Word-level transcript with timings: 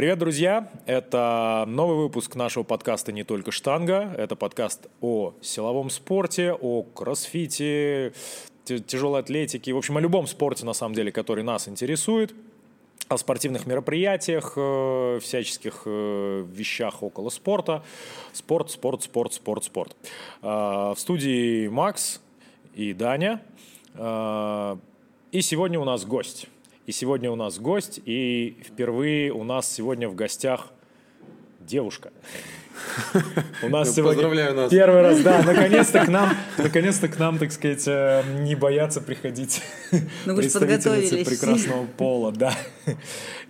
Привет, 0.00 0.18
друзья! 0.18 0.70
Это 0.86 1.64
новый 1.68 1.98
выпуск 1.98 2.34
нашего 2.34 2.62
подкаста 2.62 3.12
«Не 3.12 3.22
только 3.22 3.50
штанга». 3.50 4.14
Это 4.16 4.34
подкаст 4.34 4.86
о 5.02 5.34
силовом 5.42 5.90
спорте, 5.90 6.54
о 6.54 6.84
кроссфите, 6.84 8.14
тяжелой 8.64 9.20
атлетике, 9.20 9.74
в 9.74 9.76
общем, 9.76 9.98
о 9.98 10.00
любом 10.00 10.26
спорте, 10.26 10.64
на 10.64 10.72
самом 10.72 10.94
деле, 10.94 11.12
который 11.12 11.44
нас 11.44 11.68
интересует 11.68 12.34
о 13.08 13.18
спортивных 13.18 13.66
мероприятиях, 13.66 14.54
э, 14.56 15.18
всяческих 15.20 15.82
э, 15.84 16.46
вещах 16.50 17.02
около 17.02 17.28
спорта. 17.28 17.84
Спорт, 18.32 18.70
спорт, 18.70 19.02
спорт, 19.02 19.34
спорт, 19.34 19.64
спорт. 19.64 19.96
Э, 20.40 20.94
в 20.96 20.96
студии 20.96 21.68
Макс 21.68 22.22
и 22.74 22.94
Даня. 22.94 23.42
И 23.94 25.42
сегодня 25.42 25.78
у 25.78 25.84
нас 25.84 26.06
гость. 26.06 26.46
И 26.86 26.92
сегодня 26.92 27.30
у 27.30 27.36
нас 27.36 27.58
гость, 27.58 28.00
и 28.04 28.56
впервые 28.64 29.32
у 29.32 29.44
нас 29.44 29.70
сегодня 29.70 30.08
в 30.08 30.14
гостях 30.14 30.68
девушка. 31.60 32.10
У 33.62 33.68
нас 33.68 33.94
сегодня 33.94 34.52
нас. 34.54 34.70
первый 34.70 35.02
раз, 35.02 35.20
да, 35.20 35.42
наконец-то 35.42 36.04
к 36.04 36.08
нам, 36.08 36.30
наконец-то 36.56 37.08
к 37.08 37.18
нам, 37.18 37.38
так 37.38 37.52
сказать, 37.52 37.86
э, 37.86 38.22
не 38.40 38.54
боятся 38.54 39.02
приходить 39.02 39.62
ну, 40.24 40.34
представительницы 40.34 41.24
прекрасного 41.24 41.84
пола, 41.98 42.32
да. 42.32 42.54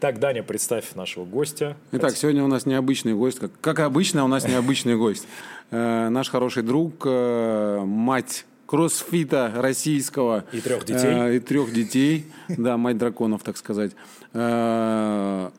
Так, 0.01 0.19
Даня, 0.19 0.43
представь 0.43 0.95
нашего 0.95 1.25
гостя. 1.25 1.77
Итак, 1.93 2.17
сегодня 2.17 2.43
у 2.43 2.49
нас 2.49 2.67
необычный 2.67 3.15
гость, 3.15 3.39
как, 3.39 3.53
как 3.61 3.81
обычно 3.81 4.25
у 4.25 4.29
нас 4.29 4.47
необычный 4.47 4.97
гость. 4.97 5.27
Э, 5.71 6.09
наш 6.09 6.29
хороший 6.29 6.65
друг, 6.65 7.05
э, 7.07 7.83
мать 7.85 8.45
кроссфита 8.71 9.53
российского. 9.57 10.45
И 10.53 10.61
трех 10.61 10.85
детей. 10.85 11.13
Э, 11.13 11.35
и 11.35 11.41
трех 11.41 11.73
детей. 11.73 12.27
Да, 12.49 12.77
мать 12.77 12.99
драконов, 12.99 13.43
так 13.43 13.57
сказать. 13.57 13.97
Э, 14.33 15.51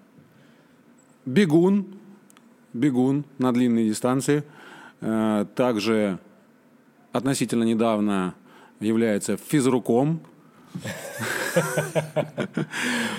бегун. 1.25 1.87
Бегун 2.71 3.25
на 3.37 3.51
длинные 3.51 3.89
дистанции. 3.89 4.45
Э, 5.01 5.45
также 5.55 6.19
относительно 7.11 7.65
недавно 7.65 8.33
является 8.79 9.35
физруком. 9.35 10.21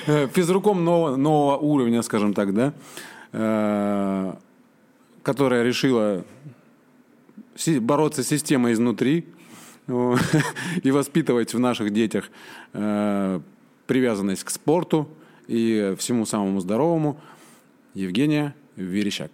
Физруком 0.07 0.85
нового, 0.87 1.17
нового 1.17 1.59
уровня, 1.59 2.01
скажем 2.01 2.33
так, 2.33 2.55
да, 2.55 2.73
э, 3.33 4.33
которая 5.23 5.63
решила 5.65 6.25
бороться 7.81 8.23
с 8.23 8.29
системой 8.29 8.73
изнутри, 8.73 9.27
и 10.83 10.91
воспитывать 10.91 11.55
в 11.55 11.59
наших 11.59 11.93
детях 11.93 12.31
э, 12.73 13.41
привязанность 13.87 14.45
к 14.45 14.51
спорту 14.51 15.09
и 15.49 15.95
всему 15.99 16.25
самому 16.27 16.61
здоровому. 16.61 17.21
Евгения 17.95 18.55
Верещак. 18.77 19.33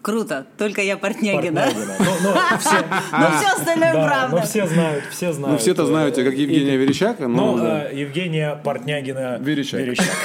Круто, 0.00 0.46
только 0.58 0.82
я 0.82 0.96
Портнягина. 0.96 1.62
Портнягина. 1.62 1.94
Но, 2.00 2.34
но, 2.50 2.58
все, 2.58 2.84
но 3.12 3.30
все 3.38 3.54
остальное 3.54 3.92
да, 3.92 4.06
правда. 4.08 4.36
Но 4.36 4.42
все 4.42 4.66
знают, 4.66 5.04
все 5.10 5.32
знают. 5.32 5.52
Ну, 5.52 5.58
все-то 5.58 5.86
знают 5.86 6.16
как 6.16 6.34
Евгения 6.34 6.76
Верещак. 6.76 7.20
Но, 7.20 7.28
но 7.28 7.58
да. 7.58 7.88
Э, 7.88 7.94
Евгения 7.94 8.60
Портнягина 8.64 9.38
Верещак. 9.38 9.80
Верещак. 9.80 10.16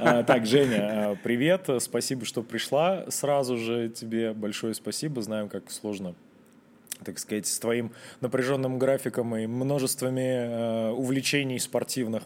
А, 0.00 0.22
так, 0.26 0.46
Женя, 0.46 1.18
привет, 1.22 1.68
спасибо, 1.80 2.24
что 2.24 2.42
пришла. 2.42 3.04
Сразу 3.10 3.58
же 3.58 3.90
тебе 3.90 4.32
большое 4.32 4.72
спасибо. 4.72 5.20
Знаем, 5.20 5.50
как 5.50 5.70
сложно 5.70 6.14
так 7.02 7.18
сказать, 7.18 7.46
с 7.46 7.58
твоим 7.58 7.92
напряженным 8.20 8.78
графиком 8.78 9.36
и 9.36 9.46
множествами 9.46 10.20
э, 10.20 10.90
увлечений 10.90 11.58
спортивных 11.58 12.24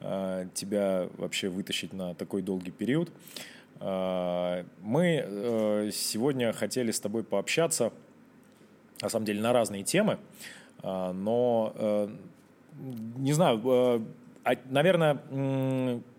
э, 0.00 0.48
тебя 0.54 1.08
вообще 1.16 1.48
вытащить 1.48 1.92
на 1.92 2.14
такой 2.14 2.42
долгий 2.42 2.70
период. 2.70 3.10
Э, 3.80 4.64
мы 4.80 5.90
сегодня 5.92 6.52
хотели 6.52 6.90
с 6.90 7.00
тобой 7.00 7.24
пообщаться, 7.24 7.92
на 9.00 9.08
самом 9.08 9.26
деле, 9.26 9.40
на 9.40 9.52
разные 9.52 9.82
темы, 9.82 10.18
но, 10.82 12.08
не 13.16 13.32
знаю, 13.32 14.06
а, 14.44 14.56
наверное, 14.66 15.18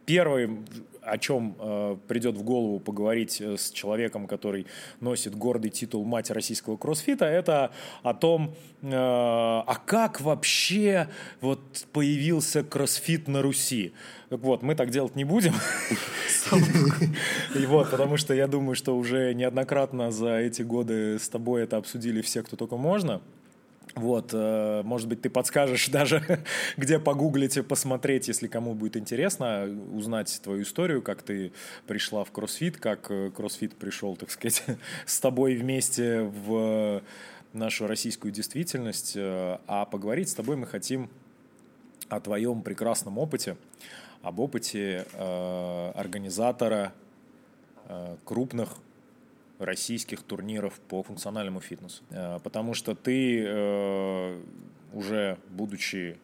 первый 0.05 0.59
о 1.05 1.17
чем 1.17 1.55
э, 1.59 1.97
придет 2.07 2.35
в 2.35 2.43
голову 2.43 2.79
поговорить 2.79 3.39
э, 3.39 3.57
с 3.57 3.71
человеком, 3.71 4.27
который 4.27 4.65
носит 4.99 5.35
гордый 5.35 5.71
титул 5.71 6.03
«Мать 6.05 6.31
российского 6.31 6.77
кроссфита», 6.77 7.25
это 7.25 7.71
о 8.03 8.13
том, 8.13 8.55
э, 8.81 8.89
а 8.91 9.81
как 9.85 10.21
вообще 10.21 11.07
вот 11.41 11.87
появился 11.93 12.63
кроссфит 12.63 13.27
на 13.27 13.41
Руси. 13.41 13.93
Так 14.29 14.39
вот, 14.39 14.63
мы 14.63 14.75
так 14.75 14.89
делать 14.89 15.15
не 15.15 15.23
будем. 15.23 15.53
И 17.55 17.65
вот, 17.65 17.91
потому 17.91 18.17
что 18.17 18.33
я 18.33 18.47
думаю, 18.47 18.75
что 18.75 18.97
уже 18.97 19.33
неоднократно 19.33 20.11
за 20.11 20.37
эти 20.37 20.63
годы 20.63 21.19
с 21.19 21.29
тобой 21.29 21.63
это 21.63 21.77
обсудили 21.77 22.21
все, 22.21 22.41
кто 22.43 22.55
только 22.55 22.77
можно. 22.77 23.21
Вот, 23.95 24.31
э, 24.33 24.81
может 24.83 25.07
быть, 25.07 25.21
ты 25.21 25.29
подскажешь 25.29 25.87
даже, 25.89 26.43
где 26.75 26.99
погуглить 26.99 27.55
и 27.55 27.61
посмотреть, 27.61 28.27
если 28.27 28.47
кому 28.47 28.73
будет 28.73 28.97
интересно, 28.97 29.69
узнать 29.93 30.41
твою 30.43 30.63
историю, 30.63 31.01
как 31.01 31.23
ты 31.23 31.53
пришла 31.87 32.25
в 32.25 32.31
кроссфит, 32.31 32.77
как 32.77 33.09
э, 33.09 33.31
кроссфит 33.31 33.75
пришел, 33.75 34.17
так 34.17 34.31
сказать, 34.31 34.63
с 35.05 35.19
тобой 35.21 35.55
вместе 35.55 36.23
в 36.23 37.01
нашу 37.53 37.87
российскую 37.87 38.33
действительность. 38.33 39.13
Э, 39.15 39.59
а 39.65 39.85
поговорить 39.85 40.27
с 40.27 40.33
тобой 40.33 40.57
мы 40.57 40.67
хотим 40.67 41.09
о 42.09 42.19
твоем 42.19 42.63
прекрасном 42.63 43.17
опыте, 43.17 43.55
об 44.21 44.39
опыте 44.39 45.05
организатора 45.95 46.93
крупных 48.23 48.69
российских 49.59 50.21
турниров 50.23 50.79
по 50.79 51.03
функциональному 51.03 51.59
фитнесу. 51.59 52.03
Э, 52.09 52.39
потому 52.43 52.73
что 52.73 52.95
ты 52.95 53.43
э, 53.45 54.41
уже, 54.93 55.37
будучи 55.49 56.17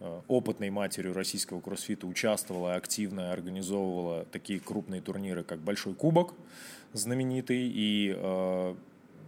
э, 0.00 0.20
опытной 0.28 0.70
матерью 0.70 1.14
российского 1.14 1.60
кроссфита, 1.60 2.06
участвовала 2.06 2.74
активно, 2.74 3.32
организовывала 3.32 4.26
такие 4.32 4.60
крупные 4.60 5.00
турниры, 5.00 5.44
как 5.44 5.60
Большой 5.60 5.94
Кубок, 5.94 6.34
знаменитый, 6.92 7.70
и 7.72 8.74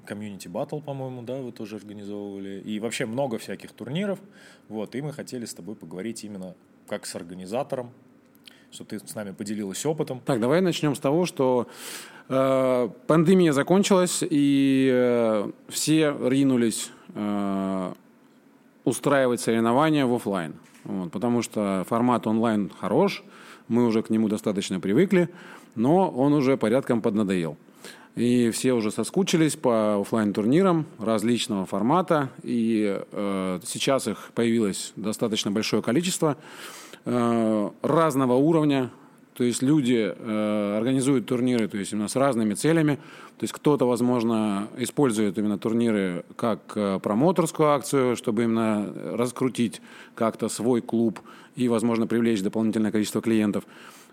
комьюнити 0.05 0.49
батл, 0.49 0.81
по-моему, 0.81 1.23
да, 1.23 1.37
вы 1.37 1.51
тоже 1.51 1.77
организовывали, 1.77 2.61
и 2.61 2.79
вообще 2.79 3.07
много 3.07 3.39
всяких 3.39 3.73
турниров, 3.73 4.19
вот, 4.69 4.95
и 4.95 5.01
мы 5.01 5.15
хотели 5.15 5.47
с 5.47 5.55
тобой 5.55 5.77
поговорить 5.77 6.25
именно 6.25 6.55
как 6.87 7.07
с 7.07 7.15
организатором, 7.17 7.91
чтобы 8.71 8.91
ты 8.91 8.99
с 8.99 9.15
нами 9.15 9.31
поделилась 9.31 9.85
опытом. 9.87 10.21
Так, 10.21 10.41
давай 10.41 10.61
начнем 10.61 10.95
с 10.95 10.99
того, 10.99 11.25
что 11.25 11.69
пандемия 12.29 13.53
закончилась, 13.53 14.23
и 14.23 14.91
э, 14.93 15.51
все 15.69 16.17
ринулись 16.23 16.91
э, 17.15 17.93
устраивать 18.85 19.41
соревнования 19.41 20.07
в 20.07 20.15
офлайн. 20.15 20.55
Вот, 20.85 21.13
потому 21.13 21.43
что 21.43 21.85
формат 21.89 22.27
онлайн 22.27 22.71
хорош, 22.81 23.25
мы 23.69 23.87
уже 23.87 24.03
к 24.03 24.11
нему 24.11 24.29
достаточно 24.29 24.81
привыкли, 24.81 25.29
но 25.75 26.09
он 26.11 26.33
уже 26.33 26.57
порядком 26.57 27.01
поднадоел. 27.01 27.57
И 28.17 28.51
все 28.51 28.75
уже 28.75 28.93
соскучились 28.93 29.57
по 29.57 30.01
офлайн 30.01 30.33
турнирам 30.33 30.87
различного 30.99 31.67
формата, 31.67 32.31
и 32.43 33.03
э, 33.11 33.61
сейчас 33.65 34.07
их 34.07 34.31
появилось 34.35 34.93
достаточно 34.95 35.51
большое 35.51 35.83
количество. 35.83 36.37
Э, 37.07 37.71
разного 37.83 38.35
уровня. 38.35 38.91
То 39.35 39.43
есть 39.43 39.63
люди 39.63 40.15
э, 40.17 40.77
организуют 40.77 41.27
турниры, 41.27 41.67
то 41.67 41.77
есть 41.77 41.93
именно 41.93 42.07
с 42.07 42.15
разными 42.15 42.55
целями. 42.55 42.97
То 43.37 43.45
есть 43.45 43.53
кто-то, 43.53 43.85
возможно, 43.85 44.69
использует 44.77 45.37
именно 45.39 45.59
турниры 45.59 46.25
как 46.37 46.61
э, 46.77 47.01
промоторскую 47.03 47.71
акцию, 47.71 48.15
чтобы 48.15 48.45
именно 48.45 48.93
раскрутить 49.13 49.83
как-то 50.15 50.49
свой 50.49 50.81
клуб 50.81 51.21
и, 51.57 51.69
возможно, 51.69 52.07
привлечь 52.07 52.43
дополнительное 52.43 52.93
количество 52.93 53.21
клиентов. 53.21 53.65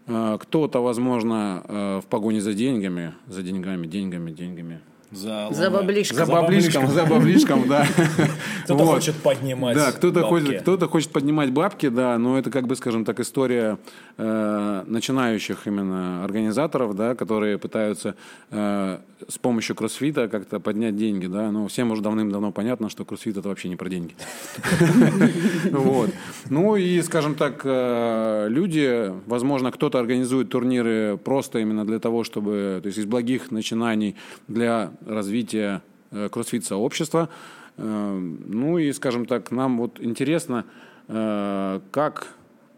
Э, 0.07 0.39
кто-то, 0.41 0.81
возможно, 0.81 1.63
э, 1.67 2.01
в 2.03 2.07
погоне 2.07 2.41
за 2.41 2.53
деньгами, 2.53 3.13
за 3.27 3.43
деньгами, 3.43 3.85
деньгами, 3.85 4.31
деньгами, 4.31 4.81
за, 5.11 5.49
за 5.51 5.69
баблишком. 5.69 6.17
За 6.17 6.25
баблишком, 6.25 6.87
за 6.87 7.05
баблишком, 7.05 7.67
да. 7.67 7.85
Кто-то 8.63 8.83
вот. 8.83 8.95
хочет 8.95 9.15
поднимать 9.15 9.75
Да, 9.75 9.91
кто-то 9.91 10.23
хочет, 10.23 10.61
кто-то 10.61 10.87
хочет 10.87 11.11
поднимать 11.11 11.51
бабки, 11.51 11.89
да, 11.89 12.17
но 12.17 12.39
это, 12.39 12.49
как 12.49 12.67
бы, 12.67 12.75
скажем 12.75 13.03
так, 13.03 13.19
история 13.19 13.77
э, 14.17 14.83
начинающих 14.87 15.67
именно 15.67 16.23
организаторов, 16.23 16.95
да, 16.95 17.15
которые 17.15 17.57
пытаются 17.57 18.15
э, 18.51 18.99
с 19.27 19.37
помощью 19.37 19.75
кроссфита 19.75 20.27
как-то 20.27 20.59
поднять 20.59 20.95
деньги, 20.95 21.27
да, 21.27 21.51
но 21.51 21.67
всем 21.67 21.91
уже 21.91 22.01
давным-давно 22.01 22.51
понятно, 22.51 22.89
что 22.89 23.05
кроссфит 23.05 23.37
это 23.37 23.49
вообще 23.49 23.69
не 23.69 23.75
про 23.75 23.89
деньги. 23.89 24.15
Вот. 25.71 26.09
Ну 26.49 26.75
и, 26.75 27.01
скажем 27.01 27.35
так, 27.35 27.61
э, 27.63 28.47
люди, 28.49 29.11
возможно, 29.25 29.71
кто-то 29.71 29.99
организует 29.99 30.49
турниры 30.49 31.17
просто 31.23 31.59
именно 31.59 31.85
для 31.85 31.99
того, 31.99 32.23
чтобы, 32.23 32.79
то 32.81 32.87
есть 32.87 32.97
из 32.97 33.05
благих 33.05 33.51
начинаний 33.51 34.15
для 34.47 34.91
развития 35.05 35.81
э, 36.11 36.29
кроссфит-сообщества. 36.29 37.29
Э, 37.77 38.17
ну 38.17 38.77
и, 38.77 38.91
скажем 38.91 39.25
так, 39.25 39.51
нам 39.51 39.77
вот 39.77 39.99
интересно, 39.99 40.65
как 41.07 42.35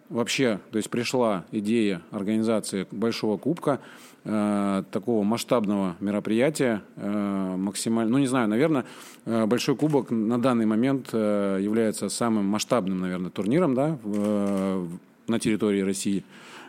вообще, 0.09 0.59
то 0.71 0.77
есть 0.77 0.89
пришла 0.89 1.45
идея 1.51 2.01
организации 2.11 2.87
Большого 2.91 3.37
Кубка, 3.37 3.79
такого 4.23 5.23
масштабного 5.23 5.97
мероприятия, 5.99 6.81
э, 6.95 7.55
максимально, 7.57 8.11
ну 8.11 8.17
не 8.19 8.27
знаю, 8.27 8.47
наверное, 8.47 8.85
э, 9.25 9.45
Большой 9.45 9.75
Кубок 9.75 10.11
на 10.11 10.41
данный 10.41 10.65
момент 10.65 11.09
э, 11.11 11.59
является 11.61 12.07
самым 12.07 12.45
масштабным, 12.45 13.01
наверное, 13.01 13.31
турниром, 13.31 13.75
да, 13.75 13.97
э, 14.01 14.87
на 15.27 15.39
территории 15.39 15.81
России 15.81 16.23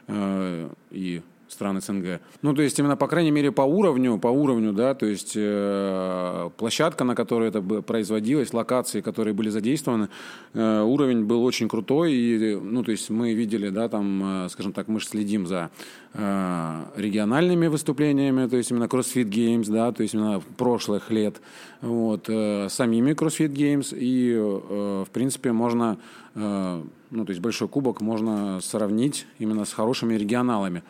э, 0.08 0.68
и 0.90 1.22
стран 1.48 1.80
СНГ. 1.80 2.20
Ну, 2.42 2.54
то 2.54 2.62
есть 2.62 2.78
именно, 2.78 2.96
по 2.96 3.06
крайней 3.06 3.30
мере, 3.30 3.52
по 3.52 3.62
уровню, 3.62 4.18
по 4.18 4.28
уровню, 4.28 4.72
да, 4.72 4.94
то 4.94 5.06
есть 5.06 5.32
э, 5.36 6.50
площадка, 6.56 7.04
на 7.04 7.14
которой 7.14 7.48
это 7.48 7.62
производилось, 7.62 8.52
локации, 8.52 9.00
которые 9.00 9.34
были 9.34 9.50
задействованы, 9.50 10.08
э, 10.54 10.82
уровень 10.82 11.24
был 11.24 11.44
очень 11.44 11.68
крутой, 11.68 12.12
и, 12.12 12.56
ну, 12.56 12.82
то 12.82 12.90
есть 12.90 13.10
мы 13.10 13.34
видели, 13.34 13.68
да, 13.68 13.88
там, 13.88 14.46
э, 14.46 14.48
скажем 14.50 14.72
так, 14.72 14.88
мы 14.88 15.00
же 15.00 15.06
следим 15.06 15.46
за 15.46 15.70
э, 16.14 16.84
региональными 16.96 17.66
выступлениями, 17.66 18.48
то 18.48 18.56
есть 18.56 18.70
именно 18.70 18.84
CrossFit 18.84 19.28
Games, 19.28 19.70
да, 19.70 19.92
то 19.92 20.02
есть 20.02 20.14
именно 20.14 20.42
прошлых 20.56 21.10
лет, 21.10 21.40
вот, 21.80 22.26
э, 22.28 22.68
самими 22.70 23.12
CrossFit 23.12 23.52
Games, 23.52 23.94
и, 23.96 24.32
э, 24.34 25.04
в 25.06 25.10
принципе, 25.10 25.52
можно, 25.52 25.98
э, 26.34 26.82
ну, 27.10 27.24
то 27.24 27.30
есть 27.30 27.40
большой 27.40 27.68
кубок 27.68 28.00
можно 28.00 28.60
сравнить 28.60 29.26
именно 29.38 29.64
с 29.64 29.72
хорошими 29.72 30.14
регионалами. 30.14 30.82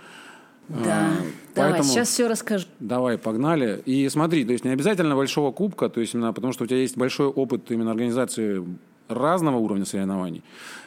Да, 0.69 0.79
а, 0.79 1.17
давай, 1.55 1.73
поэтому, 1.73 1.85
сейчас 1.85 2.09
все 2.09 2.27
расскажу. 2.27 2.67
Давай, 2.81 3.19
погнали. 3.19 3.83
И 3.85 4.09
смотри, 4.09 4.45
то 4.45 4.53
есть 4.53 4.65
не 4.65 4.71
обязательно 4.71 5.15
большого 5.15 5.53
кубка, 5.53 5.89
то 5.89 6.01
есть 6.01 6.15
именно 6.15 6.33
потому, 6.33 6.53
что 6.53 6.65
у 6.65 6.67
тебя 6.67 6.79
есть 6.79 6.97
большой 6.97 7.27
опыт 7.27 7.71
именно 7.71 7.91
организации 7.91 8.65
разного 9.09 9.59
уровня 9.59 9.85
соревнований. 9.85 10.43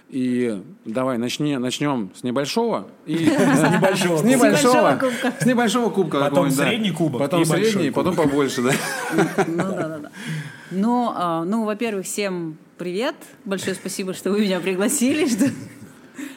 И 0.09 0.63
давай 0.85 1.17
начни, 1.17 1.57
начнем 1.57 2.11
с 2.15 2.23
небольшого. 2.23 2.87
И, 3.05 3.17
с 3.25 3.71
небольшого. 3.71 4.17
С 4.21 4.23
небольшого. 4.23 4.99
С 5.39 5.45
небольшого 5.45 5.89
кубка. 5.89 6.19
Потом 6.21 6.49
средний 6.49 6.91
кубок. 6.91 7.19
Потом 7.19 7.45
средний, 7.45 7.91
потом 7.91 8.15
побольше, 8.15 8.61
да. 8.61 8.71
Ну 9.47 9.57
да, 9.57 9.87
да, 9.87 9.99
да. 9.99 10.11
Ну, 10.71 11.11
а, 11.13 11.43
ну, 11.43 11.65
во-первых, 11.65 12.05
всем 12.05 12.57
привет. 12.77 13.15
Большое 13.43 13.75
спасибо, 13.75 14.13
что 14.13 14.31
вы 14.31 14.41
меня 14.41 14.59
пригласили, 14.59 15.27
что, 15.27 15.49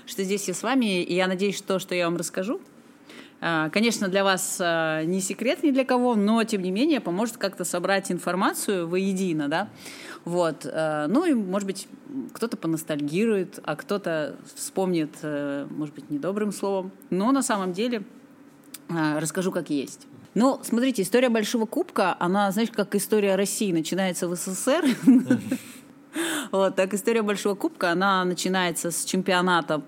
что 0.07 0.25
здесь 0.25 0.49
я 0.49 0.55
с 0.55 0.63
вами. 0.63 1.03
И 1.03 1.15
я 1.15 1.29
надеюсь, 1.29 1.57
что 1.57 1.75
то, 1.75 1.79
что 1.79 1.95
я 1.95 2.07
вам 2.07 2.17
расскажу, 2.17 2.61
конечно, 3.41 4.09
для 4.09 4.23
вас 4.23 4.59
а, 4.61 5.03
не 5.05 5.21
секрет 5.21 5.63
ни 5.63 5.71
для 5.71 5.85
кого, 5.85 6.15
но, 6.15 6.45
тем 6.45 6.63
не 6.63 6.71
менее, 6.71 7.01
поможет 7.01 7.39
как-то 7.39 7.65
собрать 7.65 8.13
информацию 8.13 8.87
воедино, 8.87 9.49
да. 9.49 9.69
Вот. 10.25 10.67
А, 10.67 11.07
ну 11.09 11.25
и, 11.25 11.33
может 11.33 11.67
быть, 11.67 11.89
кто-то 12.35 12.57
поностальгирует, 12.57 13.59
а 13.65 13.77
кто-то 13.77 14.37
вспомнит, 14.55 15.11
может 15.23 15.95
быть, 15.95 16.11
недобрым 16.11 16.53
словом. 16.53 16.91
Но 17.09 17.33
на 17.33 17.43
самом 17.43 17.73
деле 17.73 18.03
расскажу, 18.89 19.53
как 19.53 19.71
есть. 19.71 20.07
Ну, 20.35 20.61
смотрите, 20.63 21.03
история 21.03 21.29
Большого 21.29 21.67
Кубка, 21.67 22.17
она, 22.19 22.51
знаешь, 22.53 22.71
как 22.71 22.95
история 22.95 23.37
России 23.37 23.73
начинается 23.73 24.29
в 24.29 24.35
СССР. 24.37 24.85
Вот, 26.53 26.77
так 26.77 26.95
история 26.95 27.23
Большого 27.23 27.55
Кубка, 27.55 27.93
она 27.93 28.25
начинается 28.25 28.91
с 28.91 29.05
чемпионата 29.05 29.83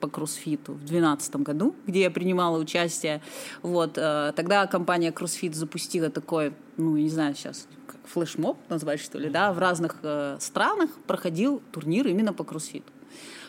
по 0.00 0.08
кроссфиту 0.08 0.72
в 0.72 0.84
2012 0.84 1.36
году, 1.36 1.74
где 1.86 2.02
я 2.02 2.10
принимала 2.10 2.58
участие. 2.58 3.22
Вот, 3.62 3.96
э, 3.96 4.32
тогда 4.36 4.66
компания 4.66 5.10
CrossFit 5.10 5.54
запустила 5.54 6.10
такой, 6.10 6.52
ну, 6.76 6.96
не 6.96 7.08
знаю 7.08 7.34
сейчас, 7.34 7.66
флешмоб 8.04 8.58
назвать, 8.68 9.00
что 9.00 9.18
ли, 9.18 9.30
да, 9.30 9.52
в 9.52 9.58
разных 9.58 9.96
э, 10.02 10.36
странах 10.40 10.90
проходил 11.06 11.62
турнир 11.72 12.06
именно 12.06 12.32
по 12.32 12.44
кроссфиту. 12.44 12.92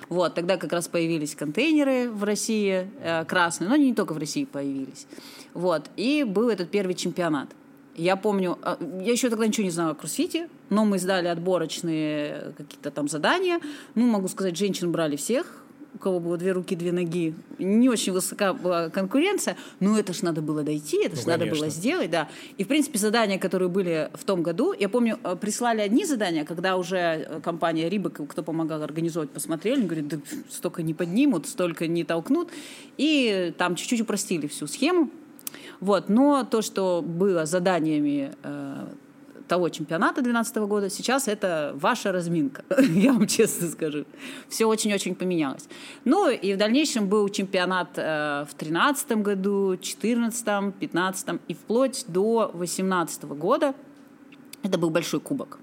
Вот, 0.07 0.35
тогда 0.35 0.57
как 0.57 0.71
раз 0.71 0.87
появились 0.87 1.35
контейнеры 1.35 2.09
в 2.09 2.23
России 2.23 2.89
э, 3.01 3.25
красные, 3.25 3.69
но 3.69 3.75
они 3.75 3.87
не 3.87 3.95
только 3.95 4.13
в 4.13 4.17
России 4.17 4.45
появились. 4.45 5.07
Вот, 5.53 5.89
и 5.97 6.23
был 6.23 6.49
этот 6.49 6.69
первый 6.69 6.93
чемпионат. 6.95 7.49
Я 7.95 8.17
помню, 8.17 8.59
я 8.79 9.11
еще 9.11 9.29
тогда 9.29 9.47
ничего 9.47 9.63
не 9.63 9.71
знала 9.71 9.91
о 9.91 9.95
кроссфите, 9.95 10.49
но 10.69 10.85
мы 10.85 10.99
сдали 10.99 11.27
отборочные 11.27 12.53
какие-то 12.57 12.91
там 12.91 13.07
задания. 13.07 13.59
Ну, 13.95 14.05
могу 14.05 14.27
сказать, 14.27 14.57
женщин 14.57 14.91
брали 14.91 15.15
всех, 15.15 15.65
у 15.95 15.97
кого 15.97 16.19
было 16.19 16.37
две 16.37 16.51
руки, 16.51 16.75
две 16.75 16.91
ноги. 16.91 17.33
Не 17.57 17.89
очень 17.89 18.11
высока 18.11 18.53
была 18.53 18.89
конкуренция, 18.89 19.55
но 19.79 19.97
это 19.97 20.13
ж 20.13 20.23
надо 20.23 20.41
было 20.41 20.61
дойти, 20.61 21.03
это 21.05 21.15
ж 21.15 21.19
ну, 21.23 21.31
надо 21.31 21.45
было 21.45 21.69
сделать, 21.69 22.11
да. 22.11 22.27
И, 22.57 22.65
в 22.65 22.67
принципе, 22.67 22.99
задания, 22.99 23.39
которые 23.39 23.69
были 23.69 24.09
в 24.13 24.25
том 24.25 24.43
году, 24.43 24.73
я 24.77 24.89
помню, 24.89 25.17
э, 25.23 25.37
прислали 25.39 25.81
одни 25.81 26.05
задания, 26.05 26.43
когда 26.43 26.75
уже 26.75 26.97
э, 26.97 27.39
компания 27.41 27.87
Рибок, 27.89 28.19
кто 28.27 28.43
помогал 28.43 28.83
организовать, 28.83 29.29
посмотрели, 29.29 29.83
говорит, 29.83 30.07
да 30.09 30.17
столько 30.49 30.83
не 30.83 30.93
поднимут, 30.93 31.47
столько 31.47 31.87
не 31.87 32.03
толкнут. 32.03 32.49
И 32.97 33.53
там 33.57 33.75
чуть-чуть 33.75 34.01
упростили 34.01 34.47
всю 34.47 34.67
схему, 34.67 35.09
вот. 35.79 36.09
Но 36.09 36.43
то, 36.43 36.61
что 36.61 37.01
было 37.01 37.45
заданиями 37.45 38.33
э, 38.43 38.85
того 39.47 39.69
чемпионата 39.69 40.21
2012 40.21 40.57
года, 40.57 40.89
сейчас 40.89 41.27
это 41.27 41.73
ваша 41.75 42.11
разминка, 42.11 42.63
я 42.79 43.13
вам 43.13 43.27
честно 43.27 43.67
скажу. 43.67 44.05
Все 44.49 44.65
очень-очень 44.65 45.15
поменялось. 45.15 45.67
Ну 46.03 46.29
и 46.29 46.53
в 46.53 46.57
дальнейшем 46.57 47.07
был 47.07 47.29
чемпионат 47.29 47.97
э, 47.97 48.45
в 48.49 48.55
2013 48.57 49.11
году, 49.17 49.67
2014, 49.69 50.45
2015 50.45 51.41
и 51.47 51.53
вплоть 51.53 52.05
до 52.07 52.51
2018 52.53 53.23
года. 53.23 53.73
Это 54.63 54.77
был 54.77 54.89
большой 54.89 55.19
кубок. 55.19 55.59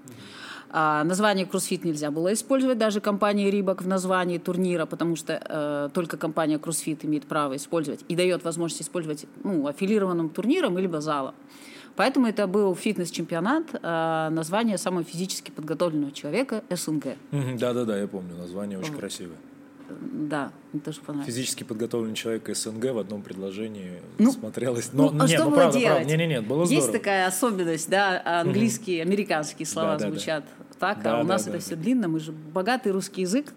А, 0.75 1.03
название 1.03 1.45
CrossFit 1.45 1.81
нельзя 1.83 2.09
было 2.09 2.33
использовать, 2.33 2.79
даже 2.79 2.99
компания 2.99 3.51
Рибок 3.51 3.83
в 3.83 3.87
названии 3.87 4.39
турнира, 4.39 4.87
потому 4.87 5.15
что 5.15 5.39
э, 5.39 5.89
только 5.93 6.17
компания 6.17 6.57
CrossFit 6.57 7.05
имеет 7.05 7.25
право 7.25 7.55
использовать 7.55 8.03
и 8.07 8.15
дает 8.15 8.43
возможность 8.43 8.81
использовать 8.81 9.27
ну, 9.43 9.67
аффилированным 9.67 10.29
турниром 10.29 10.79
или 10.79 10.87
залом. 10.99 11.35
Поэтому 11.95 12.27
это 12.27 12.47
был 12.47 12.75
фитнес-чемпионат, 12.75 13.65
э, 13.73 14.29
название 14.31 14.77
самого 14.77 15.03
физически 15.03 15.51
подготовленного 15.51 16.11
человека 16.11 16.63
СНГ. 16.69 17.17
Да-да-да, 17.31 17.97
я 17.99 18.07
помню, 18.07 18.35
название 18.35 18.79
очень 18.79 18.91
вот. 18.91 18.99
красивое. 18.99 19.37
Да, 19.89 20.51
мне 20.71 20.81
тоже 20.81 21.01
понравилось. 21.01 21.33
Физически 21.33 21.63
подготовленный 21.63 22.15
человек 22.15 22.49
СНГ 22.55 22.93
в 22.93 22.97
одном 22.97 23.21
предложении 23.21 24.01
ну, 24.17 24.31
смотрелось. 24.31 24.89
Но, 24.93 25.11
ну, 25.11 25.23
а 25.23 25.27
нет, 25.27 25.35
что 25.35 25.43
ну, 25.43 25.49
было 25.51 25.59
правда, 25.59 25.79
делать? 25.79 25.97
Правда. 25.97 26.17
Не, 26.17 26.17
не, 26.17 26.27
нет, 26.33 26.47
было 26.47 26.65
здорово. 26.65 26.81
Есть 26.81 26.93
такая 26.93 27.27
особенность, 27.27 27.89
да, 27.89 28.21
английские, 28.41 29.03
угу. 29.03 29.09
американские 29.09 29.65
слова 29.65 29.97
да, 29.97 30.07
звучат 30.07 30.45
да, 30.57 30.75
так, 30.79 31.03
да, 31.03 31.19
а 31.19 31.21
у 31.21 31.23
нас 31.23 31.43
да, 31.43 31.51
это 31.51 31.59
да. 31.59 31.65
все 31.65 31.75
длинно, 31.75 32.07
мы 32.07 32.19
же 32.19 32.31
богатый 32.31 32.91
русский 32.91 33.21
язык. 33.21 33.53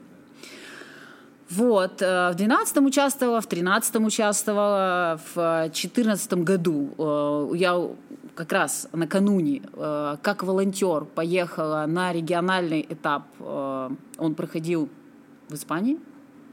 Вот, 1.49 2.03
э, 2.03 2.31
в 2.33 2.35
12 2.35 2.77
участвовала, 2.79 3.41
в 3.41 3.47
13 3.47 3.97
участвовала, 3.97 5.21
в 5.35 5.71
14 5.73 6.33
году 6.35 6.91
э, 6.99 7.57
я 7.57 7.89
как 8.37 8.53
раз 8.53 8.89
накануне 8.93 9.63
э, 9.73 10.17
как 10.23 10.45
волонтер 10.45 11.05
поехала 11.05 11.85
на 11.89 12.13
региональный 12.13 12.87
этап. 12.89 13.25
Он 13.41 14.35
проходил 14.37 14.89
в 15.49 15.55
Испании, 15.55 15.99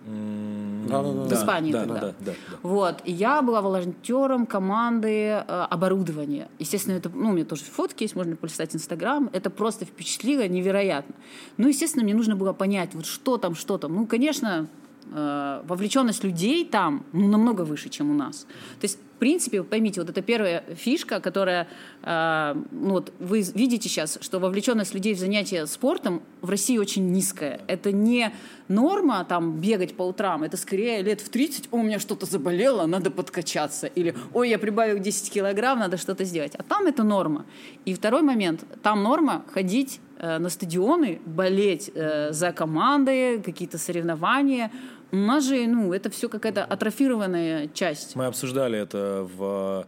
да, 0.06 1.02
да, 1.02 1.12
да. 1.14 1.24
В 1.24 1.34
Испании 1.34 1.72
да, 1.72 1.80
тогда. 1.80 1.94
Да, 1.94 2.08
да, 2.08 2.14
да, 2.20 2.32
да. 2.52 2.58
Вот. 2.62 3.02
И 3.06 3.12
я 3.12 3.42
была 3.42 3.62
волонтером 3.62 4.46
команды 4.46 5.28
э, 5.28 5.42
оборудования. 5.70 6.50
Естественно, 6.60 6.96
это, 6.96 7.10
ну, 7.10 7.30
у 7.30 7.34
меня 7.34 7.46
тоже 7.46 7.64
фотки 7.64 8.04
есть, 8.04 8.16
можно 8.16 8.36
полистать 8.36 8.76
Инстаграм. 8.76 9.30
Это 9.32 9.50
просто 9.50 9.86
впечатлило 9.86 10.46
невероятно. 10.48 11.16
Ну, 11.58 11.70
естественно, 11.70 12.04
мне 12.04 12.14
нужно 12.14 12.36
было 12.36 12.52
понять, 12.52 12.94
вот 12.94 13.06
что 13.06 13.38
там, 13.38 13.56
что 13.56 13.78
там. 13.78 13.96
Ну, 13.96 14.06
конечно, 14.06 14.68
э, 14.68 14.83
вовлеченность 15.12 16.24
людей 16.24 16.66
там 16.66 17.06
ну, 17.14 17.28
намного 17.28 17.62
выше, 17.62 17.90
чем 17.90 18.12
у 18.12 18.14
нас. 18.14 18.48
То 18.80 18.86
есть 18.86 19.00
принципе, 19.24 19.64
поймите, 19.64 20.02
вот 20.02 20.10
это 20.10 20.22
первая 20.22 20.66
фишка, 20.76 21.22
которая, 21.22 21.70
э, 22.02 22.56
ну 22.72 22.90
вот 22.90 23.14
вы 23.20 23.42
видите 23.56 23.88
сейчас, 23.88 24.18
что 24.20 24.40
вовлеченность 24.40 24.94
людей 24.94 25.14
в 25.14 25.18
занятия 25.18 25.66
спортом 25.66 26.22
в 26.42 26.50
России 26.50 26.78
очень 26.78 27.10
низкая. 27.10 27.62
Это 27.68 27.94
не 27.94 28.34
норма 28.68 29.24
там 29.24 29.62
бегать 29.62 29.96
по 29.96 30.04
утрам, 30.04 30.44
это 30.44 30.58
скорее 30.58 31.02
лет 31.02 31.22
в 31.22 31.30
30, 31.30 31.70
о, 31.72 31.78
у 31.78 31.84
меня 31.84 32.00
что-то 32.00 32.26
заболело, 32.26 32.86
надо 32.86 33.12
подкачаться, 33.12 33.88
или, 33.88 34.14
ой, 34.34 34.50
я 34.50 34.60
прибавил 34.60 35.00
10 35.00 35.32
килограмм, 35.32 35.80
надо 35.80 35.96
что-то 35.96 36.26
сделать. 36.26 36.56
А 36.58 36.64
там 36.64 36.86
это 36.86 37.04
норма. 37.04 37.46
И 37.86 37.94
второй 37.94 38.24
момент, 38.24 38.66
там 38.82 39.04
норма 39.04 39.46
ходить 39.54 40.02
э, 40.18 40.38
на 40.38 40.50
стадионы, 40.50 41.22
болеть 41.26 41.90
э, 41.96 42.34
за 42.34 42.52
команды, 42.52 43.42
какие-то 43.42 43.78
соревнования, 43.78 44.70
у 45.14 45.18
нас 45.18 45.46
же, 45.46 45.68
ну, 45.68 45.94
это 45.94 46.10
все 46.10 46.28
какая-то 46.28 46.66
атрофированная 46.66 47.68
часть. 47.68 48.16
Мы 48.16 48.26
обсуждали 48.26 48.80
это 48.80 49.30
в 49.38 49.88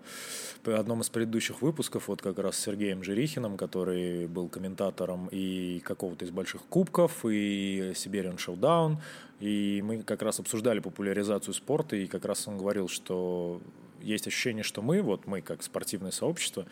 одном 0.66 1.02
из 1.02 1.10
предыдущих 1.10 1.64
выпусков, 1.64 2.08
вот 2.08 2.22
как 2.22 2.38
раз 2.38 2.58
с 2.58 2.60
Сергеем 2.60 3.04
Жирихиным, 3.04 3.58
который 3.58 4.28
был 4.28 4.50
комментатором 4.50 5.28
и 5.32 5.80
какого-то 5.80 6.26
из 6.26 6.32
больших 6.32 6.62
кубков, 6.66 7.26
и 7.26 7.94
Siberian 7.96 8.38
Showdown, 8.38 8.98
и 9.40 9.82
мы 9.84 10.04
как 10.04 10.22
раз 10.22 10.40
обсуждали 10.40 10.80
популяризацию 10.80 11.56
спорта, 11.56 11.96
и 11.96 12.06
как 12.06 12.26
раз 12.26 12.48
он 12.48 12.58
говорил, 12.58 12.88
что 12.88 13.62
есть 14.02 14.28
ощущение, 14.28 14.64
что 14.64 14.84
мы, 14.84 15.02
вот 15.02 15.26
мы 15.26 15.42
как 15.42 15.64
спортивное 15.64 16.12
сообщество, 16.12 16.68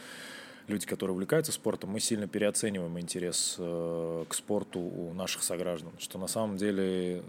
люди, 0.67 0.85
которые 0.85 1.13
увлекаются 1.13 1.51
спортом, 1.51 1.91
мы 1.91 1.99
сильно 1.99 2.27
переоцениваем 2.27 2.99
интерес 2.99 3.55
э, 3.57 4.25
к 4.27 4.33
спорту 4.33 4.79
у 4.79 5.13
наших 5.13 5.43
сограждан, 5.43 5.91
что 5.99 6.17
на 6.17 6.27
самом 6.27 6.57
деле 6.57 7.23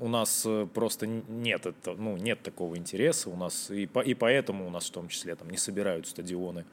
у 0.00 0.08
нас 0.08 0.42
э, 0.46 0.66
просто 0.72 1.06
нет, 1.06 1.66
это, 1.66 1.94
ну, 1.94 2.16
нет 2.16 2.42
такого 2.42 2.76
интереса 2.76 3.30
у 3.30 3.36
нас, 3.36 3.70
и, 3.70 3.86
по, 3.86 4.00
и 4.00 4.14
поэтому 4.14 4.66
у 4.66 4.70
нас 4.70 4.86
в 4.86 4.90
том 4.90 5.08
числе 5.08 5.34
там 5.34 5.50
не 5.50 5.56
собирают 5.56 6.06
стадионы, 6.06 6.64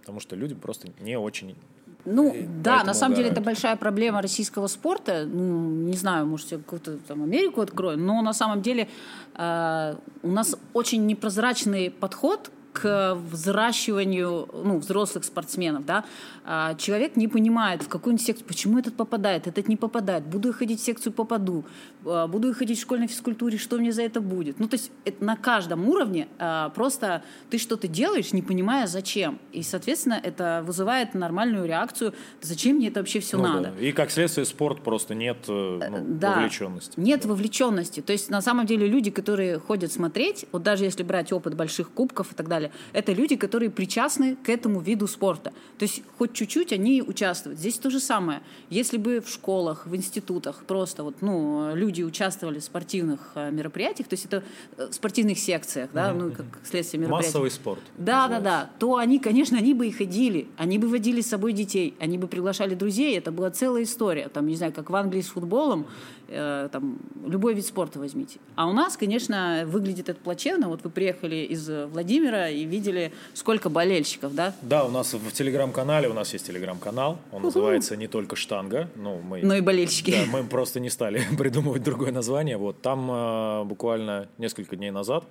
потому 0.00 0.20
что 0.20 0.36
люди 0.36 0.54
просто 0.54 0.88
не 1.00 1.18
очень 1.18 1.56
ну, 2.04 2.32
и 2.32 2.46
да, 2.46 2.82
на 2.82 2.94
самом 2.94 3.12
угорают. 3.12 3.16
деле 3.16 3.28
это 3.30 3.40
большая 3.42 3.76
проблема 3.76 4.22
российского 4.22 4.68
спорта. 4.68 5.26
Ну, 5.26 5.68
не 5.70 5.96
знаю, 5.96 6.26
может, 6.26 6.50
я 6.52 6.58
какую-то 6.58 6.96
там 6.96 7.22
Америку 7.22 7.60
открою, 7.60 7.98
но 7.98 8.22
на 8.22 8.32
самом 8.32 8.62
деле 8.62 8.88
э, 9.36 9.94
у 10.22 10.30
нас 10.30 10.56
очень 10.72 11.04
непрозрачный 11.06 11.90
подход 11.90 12.50
к 12.72 13.14
взращиванию 13.14 14.48
ну, 14.52 14.78
взрослых 14.78 15.24
спортсменов. 15.24 15.84
Да? 15.84 16.04
А, 16.44 16.74
человек 16.74 17.16
не 17.16 17.28
понимает, 17.28 17.82
в 17.82 17.88
какую 17.88 18.18
секцию, 18.18 18.46
почему 18.46 18.78
этот 18.78 18.94
попадает, 18.94 19.46
этот 19.46 19.68
не 19.68 19.76
попадает. 19.76 20.24
Буду 20.24 20.48
я 20.48 20.54
ходить 20.54 20.80
в 20.80 20.84
секцию, 20.84 21.12
попаду. 21.12 21.64
А, 22.04 22.26
буду 22.26 22.48
я 22.48 22.54
ходить 22.54 22.78
в 22.78 22.82
школьной 22.82 23.06
физкультуре, 23.06 23.58
что 23.58 23.78
мне 23.78 23.92
за 23.92 24.02
это 24.02 24.20
будет. 24.20 24.58
Ну, 24.58 24.68
то 24.68 24.74
есть 24.74 24.90
это 25.04 25.24
на 25.24 25.36
каждом 25.36 25.88
уровне 25.88 26.28
а, 26.38 26.70
просто 26.70 27.22
ты 27.50 27.58
что-то 27.58 27.88
делаешь, 27.88 28.32
не 28.32 28.42
понимая 28.42 28.86
зачем. 28.86 29.38
И, 29.52 29.62
соответственно, 29.62 30.20
это 30.22 30.62
вызывает 30.66 31.14
нормальную 31.14 31.66
реакцию, 31.66 32.14
зачем 32.40 32.76
мне 32.76 32.88
это 32.88 33.00
вообще 33.00 33.20
все 33.20 33.36
ну, 33.36 33.44
надо. 33.44 33.72
Да. 33.76 33.80
И, 33.80 33.92
как 33.92 34.10
следствие, 34.10 34.44
спорт 34.44 34.82
просто 34.82 35.14
нет 35.14 35.38
э, 35.48 35.80
ну, 35.90 35.98
да, 36.18 36.34
вовлеченности. 36.34 36.98
Нет 36.98 37.22
да. 37.22 37.28
вовлеченности. 37.28 38.00
То 38.00 38.12
есть, 38.12 38.30
на 38.30 38.40
самом 38.40 38.66
деле, 38.66 38.86
люди, 38.86 39.10
которые 39.10 39.58
ходят 39.58 39.92
смотреть, 39.92 40.46
вот 40.52 40.62
даже 40.62 40.84
если 40.84 41.02
брать 41.02 41.32
опыт 41.32 41.54
больших 41.54 41.90
кубков 41.90 42.32
и 42.32 42.34
так 42.34 42.48
далее, 42.48 42.59
далее. 42.60 42.72
Это 42.92 43.12
люди, 43.12 43.36
которые 43.36 43.70
причастны 43.70 44.36
к 44.36 44.48
этому 44.48 44.80
виду 44.80 45.06
спорта. 45.06 45.52
То 45.78 45.84
есть 45.84 46.02
хоть 46.18 46.32
чуть-чуть 46.32 46.72
они 46.72 47.02
участвуют. 47.02 47.58
Здесь 47.58 47.78
то 47.78 47.90
же 47.90 48.00
самое. 48.00 48.42
Если 48.68 48.96
бы 48.96 49.20
в 49.20 49.28
школах, 49.28 49.86
в 49.86 49.96
институтах 49.96 50.64
просто 50.64 51.02
вот, 51.02 51.16
ну, 51.20 51.74
люди 51.74 52.02
участвовали 52.02 52.58
в 52.58 52.64
спортивных 52.64 53.32
э, 53.34 53.50
мероприятиях, 53.50 54.08
то 54.08 54.14
есть 54.14 54.26
это 54.26 54.42
э, 54.76 54.88
в 54.88 54.94
спортивных 54.94 55.38
секциях, 55.38 55.90
да, 55.92 56.12
ну, 56.12 56.30
как 56.30 56.46
следствие 56.64 57.00
мероприятий. 57.00 57.28
Массовый 57.28 57.50
спорт. 57.50 57.80
Да, 57.96 58.28
да, 58.28 58.40
да. 58.40 58.70
То 58.78 58.96
они, 58.96 59.18
конечно, 59.18 59.58
они 59.58 59.74
бы 59.74 59.86
и 59.86 59.90
ходили, 59.90 60.48
они 60.56 60.78
бы 60.78 60.88
водили 60.88 61.20
с 61.20 61.28
собой 61.28 61.52
детей, 61.52 61.94
они 62.00 62.18
бы 62.18 62.26
приглашали 62.28 62.74
друзей, 62.74 63.16
это 63.16 63.32
была 63.32 63.50
целая 63.50 63.84
история. 63.84 64.28
Там, 64.28 64.46
не 64.46 64.56
знаю, 64.56 64.72
как 64.72 64.90
в 64.90 64.96
Англии 64.96 65.20
с 65.20 65.28
футболом, 65.28 65.86
э, 66.30 66.68
там, 66.72 66.98
любой 67.26 67.54
вид 67.54 67.66
спорта 67.66 67.98
возьмите. 67.98 68.38
А 68.54 68.68
у 68.68 68.72
нас, 68.72 68.96
конечно, 68.96 69.64
выглядит 69.66 70.08
это 70.08 70.20
плачевно. 70.20 70.68
Вот 70.68 70.82
вы 70.84 70.90
приехали 70.90 71.36
из 71.36 71.68
Владимира 71.68 72.48
и 72.48 72.64
видели, 72.64 73.12
сколько 73.34 73.68
болельщиков, 73.68 74.34
да? 74.34 74.54
Да, 74.62 74.84
у 74.84 74.90
нас 74.90 75.12
в 75.12 75.32
телеграм-канале, 75.32 76.08
у 76.08 76.14
нас 76.14 76.32
есть 76.32 76.46
телеграм-канал, 76.46 77.18
он 77.32 77.42
называется 77.42 77.96
«Не 77.96 78.06
только 78.06 78.36
штанга». 78.36 78.88
Ну, 78.96 79.20
мы, 79.20 79.42
ну 79.42 79.54
и 79.54 79.60
болельщики. 79.60 80.12
Да, 80.12 80.24
мы 80.30 80.44
просто 80.44 80.80
не 80.80 80.90
стали 80.90 81.22
придумывать 81.38 81.82
другое 81.82 82.12
название. 82.12 82.56
Вот, 82.56 82.80
там 82.80 83.10
э, 83.10 83.64
буквально 83.64 84.28
несколько 84.38 84.76
дней 84.76 84.90
назад 84.90 85.24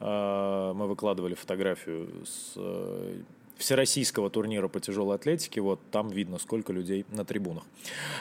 э, 0.00 0.72
мы 0.74 0.86
выкладывали 0.86 1.34
фотографию 1.34 2.24
с 2.24 2.52
э, 2.56 3.22
всероссийского 3.58 4.30
турнира 4.30 4.68
по 4.68 4.80
тяжелой 4.80 5.16
атлетике, 5.16 5.60
вот 5.60 5.80
там 5.90 6.08
видно, 6.08 6.38
сколько 6.38 6.72
людей 6.72 7.04
на 7.10 7.24
трибунах. 7.24 7.64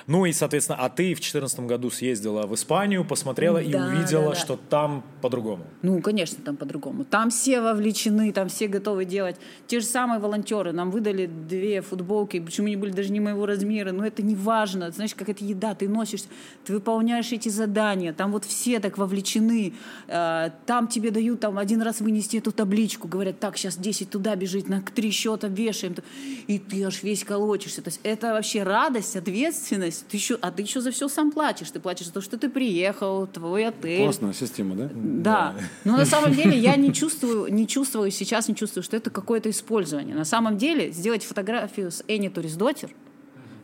Ну 0.08 0.26
и, 0.26 0.34
соответственно, 0.34 0.80
а 0.82 0.90
ты 0.90 1.14
в 1.14 1.20
2014 1.20 1.60
году 1.62 1.90
съездила 1.90 2.48
в 2.48 2.56
Испанию, 2.56 3.06
посмотрела 3.06 3.60
да, 3.60 3.62
и 3.62 3.76
увидела, 3.76 4.24
да, 4.24 4.30
да. 4.30 4.36
что 4.36 4.60
там 4.70 5.04
по-другому. 5.22 5.64
Ну, 5.84 6.02
конечно, 6.02 6.44
там 6.44 6.58
по-другому. 6.58 7.06
Там 7.06 7.30
все 7.30 7.62
вовлечены, 7.62 8.32
там 8.34 8.50
все 8.50 8.68
готовы 8.68 9.06
делать. 9.06 9.36
Те 9.68 9.80
же 9.80 9.86
самые 9.86 10.20
волонтеры. 10.20 10.72
Нам 10.72 10.90
выдали 10.90 11.28
две 11.28 11.82
футболки, 11.82 12.40
причем 12.40 12.66
они 12.66 12.76
были 12.76 12.92
даже 12.92 13.12
не 13.12 13.20
моего 13.20 13.46
размера, 13.46 13.92
но 13.92 14.06
это 14.06 14.24
не 14.24 14.36
важно. 14.36 14.92
Знаешь, 14.92 15.14
как 15.14 15.30
это 15.30 15.46
еда, 15.46 15.76
ты 15.76 15.88
носишь, 15.88 16.24
ты 16.66 16.74
выполняешь 16.74 17.32
эти 17.32 17.50
задания, 17.50 18.12
там 18.12 18.32
вот 18.32 18.44
все 18.44 18.80
так 18.80 18.98
вовлечены. 18.98 19.74
Э, 20.08 20.50
там 20.66 20.88
тебе 20.88 21.12
дают 21.12 21.40
там 21.42 21.60
один 21.60 21.82
раз 21.82 22.02
вынести 22.02 22.38
эту 22.38 22.52
табличку, 22.52 23.08
говорят, 23.08 23.40
так, 23.40 23.58
сейчас 23.58 23.78
10 23.78 24.10
туда 24.10 24.36
бежит, 24.36 24.68
на 24.68 24.82
три 24.82 25.12
счета 25.28 25.48
вешаем, 25.48 25.96
и 26.48 26.60
ты 26.60 26.84
аж 26.84 27.04
весь 27.04 27.24
колотишься. 27.24 27.82
То 27.82 27.90
есть 27.90 28.00
это 28.04 28.34
вообще 28.34 28.64
радость, 28.64 29.16
ответственность. 29.16 30.06
Ты 30.08 30.18
еще, 30.18 30.38
а 30.42 30.52
ты 30.52 30.64
еще 30.64 30.82
за 30.82 30.92
все 30.92 31.08
сам 31.08 31.32
платишь. 31.32 31.72
Ты 31.72 31.80
платишь 31.80 32.08
за 32.08 32.14
то, 32.14 32.22
что 32.22 32.38
ты 32.38 32.50
приехал, 32.50 33.28
твой 33.28 33.68
отель. 33.68 34.04
Классная 34.04 34.34
система, 34.34 34.76
да? 34.76 34.90
Да. 34.94 35.56
Но 35.84 35.98
на 35.98 36.06
самом 36.06 36.34
деле 36.34 36.58
я 36.58 36.76
не 36.76 36.94
чувствую, 36.94 37.54
не 37.54 37.68
чувствую, 37.68 38.12
сейчас 38.12 38.48
не 38.48 38.56
чувствую, 38.56 38.84
что 38.84 38.96
это 38.96 39.10
какое-то 39.10 39.50
использование. 39.50 40.16
На 40.16 40.26
самом 40.26 40.58
деле 40.58 40.92
сделать 40.92 41.24
фотографию 41.24 41.92
с 41.92 42.04
Энни 42.08 42.30
Туриздотер, 42.30 42.90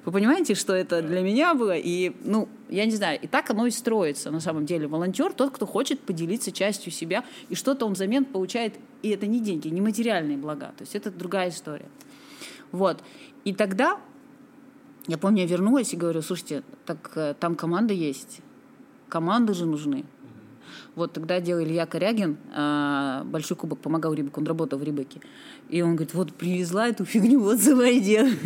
вы 0.06 0.12
понимаете, 0.12 0.54
что 0.54 0.74
это 0.74 1.02
для 1.02 1.22
меня 1.22 1.54
было? 1.56 1.78
И, 1.78 2.14
ну, 2.26 2.50
я 2.70 2.86
не 2.86 2.92
знаю, 2.92 3.20
и 3.22 3.28
так 3.28 3.50
оно 3.50 3.66
и 3.68 3.72
строится 3.72 4.32
на 4.32 4.42
самом 4.42 4.66
деле. 4.66 4.88
Волонтер 4.88 5.32
тот, 5.34 5.52
кто 5.52 5.66
хочет 5.66 6.02
поделиться 6.02 6.52
частью 6.52 6.92
себя, 6.92 7.24
и 7.50 7.56
что-то 7.56 7.86
он 7.86 7.94
взамен 7.94 8.26
получает, 8.26 8.74
и 9.02 9.10
это 9.10 9.28
не 9.28 9.40
деньги, 9.40 9.70
не 9.70 9.80
материальные 9.80 10.38
блага. 10.38 10.74
То 10.78 10.82
есть 10.82 10.96
это 10.96 11.10
другая 11.10 11.50
история. 11.50 11.88
Вот. 12.74 13.02
И 13.46 13.54
тогда, 13.54 14.00
я 15.08 15.18
помню, 15.18 15.44
я 15.44 15.48
вернулась 15.48 15.94
и 15.94 15.98
говорю, 15.98 16.22
слушайте, 16.22 16.64
так 16.86 17.12
э, 17.16 17.34
там 17.40 17.56
команда 17.56 17.94
есть, 17.94 18.42
команды 19.08 19.54
же 19.54 19.66
нужны. 19.66 20.04
Вот 20.96 21.14
тогда 21.14 21.40
делал 21.40 21.64
Илья 21.64 21.86
Корягин, 21.86 22.38
а, 22.54 23.24
большой 23.26 23.56
кубок, 23.56 23.80
помогал 23.80 24.14
Рибаку, 24.14 24.42
он 24.42 24.48
работал 24.48 24.80
в 24.80 24.84
Рибаке. 24.84 25.22
И 25.70 25.82
он 25.82 25.96
говорит, 25.96 26.14
вот 26.14 26.34
привезла 26.34 26.88
эту 26.88 27.06
фигню, 27.06 27.40
вот 27.40 27.64
давай 27.64 28.00
делай. 28.00 28.38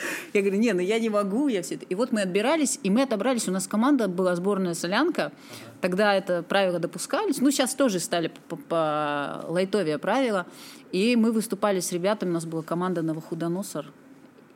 Я 0.32 0.40
говорю, 0.40 0.58
не, 0.58 0.72
ну 0.72 0.80
я 0.80 0.98
не 0.98 1.08
могу, 1.08 1.48
я 1.48 1.62
все 1.62 1.76
это. 1.76 1.84
И 1.86 1.94
вот 1.94 2.12
мы 2.12 2.22
отбирались, 2.22 2.78
и 2.82 2.90
мы 2.90 3.02
отобрались. 3.02 3.48
У 3.48 3.52
нас 3.52 3.66
команда 3.66 4.08
была 4.08 4.34
сборная 4.36 4.74
солянка. 4.74 5.32
Тогда 5.80 6.14
это 6.14 6.42
правила 6.42 6.78
допускались. 6.78 7.40
Ну, 7.40 7.50
сейчас 7.50 7.74
тоже 7.74 8.00
стали 8.00 8.30
по, 8.48 8.56
по 8.56 9.44
лайтовее 9.48 9.98
правила. 9.98 10.46
И 10.92 11.16
мы 11.16 11.32
выступали 11.32 11.80
с 11.80 11.92
ребятами. 11.92 12.30
У 12.30 12.34
нас 12.34 12.44
была 12.44 12.62
команда 12.62 13.02
Новохудоносор. 13.02 13.86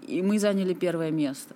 И 0.07 0.23
мы 0.23 0.39
заняли 0.39 0.75
первое 0.75 1.11
место. 1.11 1.55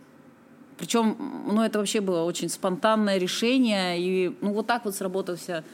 Причем, 0.78 1.16
ну, 1.50 1.62
это 1.62 1.78
вообще 1.78 2.00
было 2.00 2.22
очень 2.22 2.48
спонтанное 2.48 3.18
решение. 3.18 4.00
И, 4.00 4.36
ну, 4.40 4.52
вот 4.52 4.66
так 4.66 4.84
вот 4.84 4.94
сработался 4.94 5.64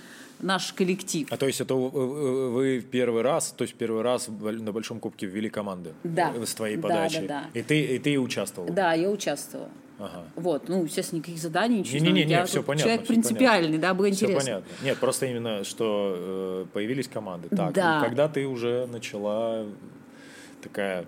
наш 0.44 0.72
коллектив. 0.72 1.26
А 1.30 1.36
то 1.36 1.46
есть 1.46 1.60
это 1.60 1.74
вы 1.74 2.84
первый 2.88 3.22
раз, 3.22 3.52
то 3.56 3.64
есть 3.64 3.74
первый 3.74 4.02
раз 4.02 4.28
на 4.28 4.72
Большом 4.72 5.00
Кубке 5.00 5.26
ввели 5.26 5.48
команды? 5.48 5.94
Да. 6.04 6.32
С 6.44 6.54
твоей 6.54 6.76
подачи? 6.76 7.20
Да, 7.20 7.26
да, 7.26 7.48
да. 7.52 7.58
И 7.58 7.62
ты, 7.62 7.80
и 7.80 7.98
ты 7.98 8.18
участвовал? 8.18 8.68
Да, 8.72 8.92
я 8.92 9.10
участвовала. 9.10 9.68
Ага. 9.98 10.24
Вот, 10.34 10.68
ну, 10.68 10.84
естественно, 10.84 11.20
никаких 11.20 11.40
заданий, 11.40 11.78
ничего. 11.78 11.98
Не-не-не, 11.98 12.24
не, 12.24 12.44
все 12.46 12.62
понятно. 12.62 12.82
Человек 12.82 13.04
все 13.04 13.12
принципиальный, 13.12 13.68
понятно. 13.68 13.88
да, 13.88 13.94
было 13.94 14.10
интересно. 14.10 14.40
Все 14.40 14.50
понятно. 14.50 14.84
Нет, 14.84 14.98
просто 14.98 15.26
именно, 15.26 15.64
что 15.64 16.14
э, 16.16 16.66
появились 16.72 17.06
команды. 17.06 17.48
Так, 17.48 17.72
да. 17.72 18.00
когда 18.00 18.28
ты 18.28 18.46
уже 18.46 18.86
начала 18.86 19.64
такая 20.62 21.06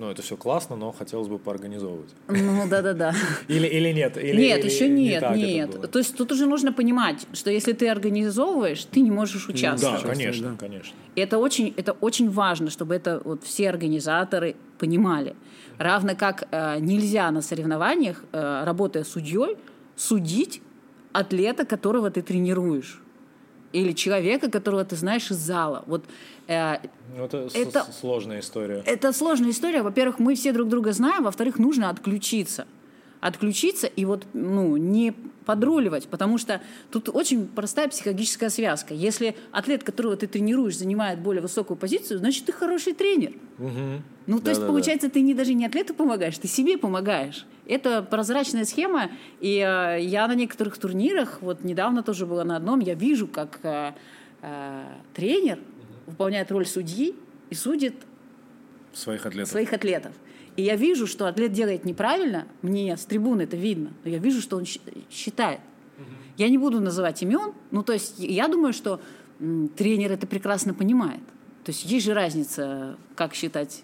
ну, 0.00 0.10
это 0.10 0.22
все 0.22 0.34
классно, 0.34 0.76
но 0.76 0.92
хотелось 0.92 1.28
бы 1.28 1.38
поорганизовывать. 1.38 2.08
Ну, 2.28 2.66
да-да-да. 2.66 3.14
Или, 3.48 3.66
или 3.66 3.92
нет? 3.92 4.16
Или, 4.16 4.40
нет, 4.40 4.60
или 4.60 4.70
еще 4.72 4.88
нет, 4.88 5.22
не 5.36 5.54
нет. 5.54 5.90
То 5.92 5.98
есть 5.98 6.16
тут 6.16 6.32
уже 6.32 6.46
нужно 6.46 6.72
понимать, 6.72 7.26
что 7.34 7.50
если 7.50 7.74
ты 7.74 7.86
организовываешь, 7.86 8.82
ты 8.84 9.00
не 9.00 9.10
можешь 9.10 9.48
участвовать. 9.48 10.02
Да, 10.02 10.08
конечно, 10.08 10.50
да. 10.52 10.56
конечно. 10.56 10.96
И 11.16 11.20
это 11.20 11.36
очень, 11.36 11.74
это 11.76 11.92
очень 11.92 12.30
важно, 12.30 12.70
чтобы 12.70 12.94
это 12.94 13.20
вот 13.24 13.44
все 13.44 13.68
организаторы 13.68 14.56
понимали. 14.78 15.36
Равно 15.76 16.16
как 16.16 16.48
э, 16.50 16.80
нельзя 16.80 17.30
на 17.30 17.42
соревнованиях, 17.42 18.24
э, 18.32 18.64
работая 18.64 19.04
судьей, 19.04 19.58
судить 19.96 20.62
атлета, 21.12 21.66
которого 21.66 22.10
ты 22.10 22.22
тренируешь 22.22 23.02
или 23.72 23.92
человека, 23.92 24.50
которого 24.50 24.84
ты 24.84 24.96
знаешь 24.96 25.30
из 25.30 25.36
зала. 25.36 25.84
Вот 25.86 26.04
э, 26.48 26.78
ну, 27.16 27.24
это, 27.24 27.48
это 27.54 27.86
сложная 27.92 28.40
история. 28.40 28.82
Это 28.86 29.12
сложная 29.12 29.50
история. 29.50 29.82
Во-первых, 29.82 30.18
мы 30.18 30.34
все 30.34 30.52
друг 30.52 30.68
друга 30.68 30.92
знаем, 30.92 31.24
во-вторых, 31.24 31.58
нужно 31.58 31.90
отключиться 31.90 32.66
отключиться 33.20 33.86
и 33.86 34.04
вот 34.04 34.26
ну, 34.32 34.76
не 34.76 35.14
подруливать, 35.44 36.06
потому 36.08 36.38
что 36.38 36.60
тут 36.90 37.08
очень 37.08 37.46
простая 37.46 37.88
психологическая 37.88 38.50
связка. 38.50 38.94
Если 38.94 39.36
атлет, 39.50 39.82
которого 39.82 40.16
ты 40.16 40.26
тренируешь, 40.26 40.76
занимает 40.76 41.20
более 41.20 41.42
высокую 41.42 41.76
позицию, 41.76 42.18
значит, 42.18 42.44
ты 42.44 42.52
хороший 42.52 42.92
тренер. 42.92 43.32
Угу. 43.58 44.02
Ну, 44.26 44.38
то 44.38 44.44
да, 44.44 44.50
есть, 44.50 44.60
да, 44.60 44.66
получается, 44.66 45.08
да. 45.08 45.14
ты 45.14 45.20
не 45.22 45.34
даже 45.34 45.54
не 45.54 45.66
атлету 45.66 45.94
помогаешь, 45.94 46.38
ты 46.38 46.46
себе 46.46 46.78
помогаешь. 46.78 47.46
Это 47.66 48.02
прозрачная 48.02 48.64
схема, 48.64 49.10
и 49.40 49.56
э, 49.58 50.02
я 50.02 50.26
на 50.28 50.34
некоторых 50.34 50.78
турнирах, 50.78 51.38
вот 51.40 51.64
недавно 51.64 52.02
тоже 52.02 52.26
была 52.26 52.44
на 52.44 52.56
одном, 52.56 52.80
я 52.80 52.94
вижу, 52.94 53.26
как 53.26 53.60
э, 53.62 53.92
э, 54.42 54.84
тренер 55.14 55.58
выполняет 56.06 56.50
роль 56.50 56.66
судьи 56.66 57.14
и 57.48 57.54
судит 57.54 57.94
своих 58.92 59.26
атлетов. 59.26 59.50
Своих 59.50 59.72
атлетов. 59.72 60.12
И 60.56 60.62
я 60.62 60.76
вижу, 60.76 61.06
что 61.06 61.26
атлет 61.26 61.52
делает 61.52 61.84
неправильно, 61.84 62.46
мне 62.62 62.96
с 62.96 63.04
трибуны 63.04 63.42
это 63.42 63.56
видно, 63.56 63.90
но 64.04 64.10
я 64.10 64.18
вижу, 64.18 64.40
что 64.40 64.56
он 64.56 64.64
считает. 65.10 65.60
Я 66.36 66.48
не 66.48 66.58
буду 66.58 66.80
называть 66.80 67.22
имен, 67.22 67.52
ну 67.70 67.82
то 67.82 67.92
есть 67.92 68.18
я 68.18 68.48
думаю, 68.48 68.72
что 68.72 69.00
тренер 69.76 70.12
это 70.12 70.26
прекрасно 70.26 70.74
понимает. 70.74 71.20
То 71.64 71.72
есть 71.72 71.84
есть 71.84 72.06
же 72.06 72.14
разница, 72.14 72.96
как 73.14 73.34
считать 73.34 73.82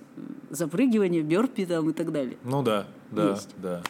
запрыгивание, 0.50 1.22
бёрпи 1.22 1.66
там 1.66 1.90
и 1.90 1.92
так 1.92 2.10
далее. 2.10 2.38
Ну 2.42 2.62
да, 2.62 2.86
да, 3.10 3.30
Есть. 3.30 3.50
да. 3.58 3.82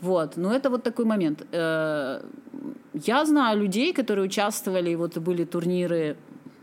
Вот, 0.00 0.36
ну 0.36 0.50
это 0.50 0.70
вот 0.70 0.82
такой 0.82 1.04
момент. 1.06 1.46
Э, 1.50 2.22
Я 2.92 3.24
знаю 3.24 3.60
людей, 3.60 3.92
которые 3.92 4.26
участвовали, 4.26 4.94
вот 4.94 5.16
были 5.18 5.44
турниры, 5.44 6.16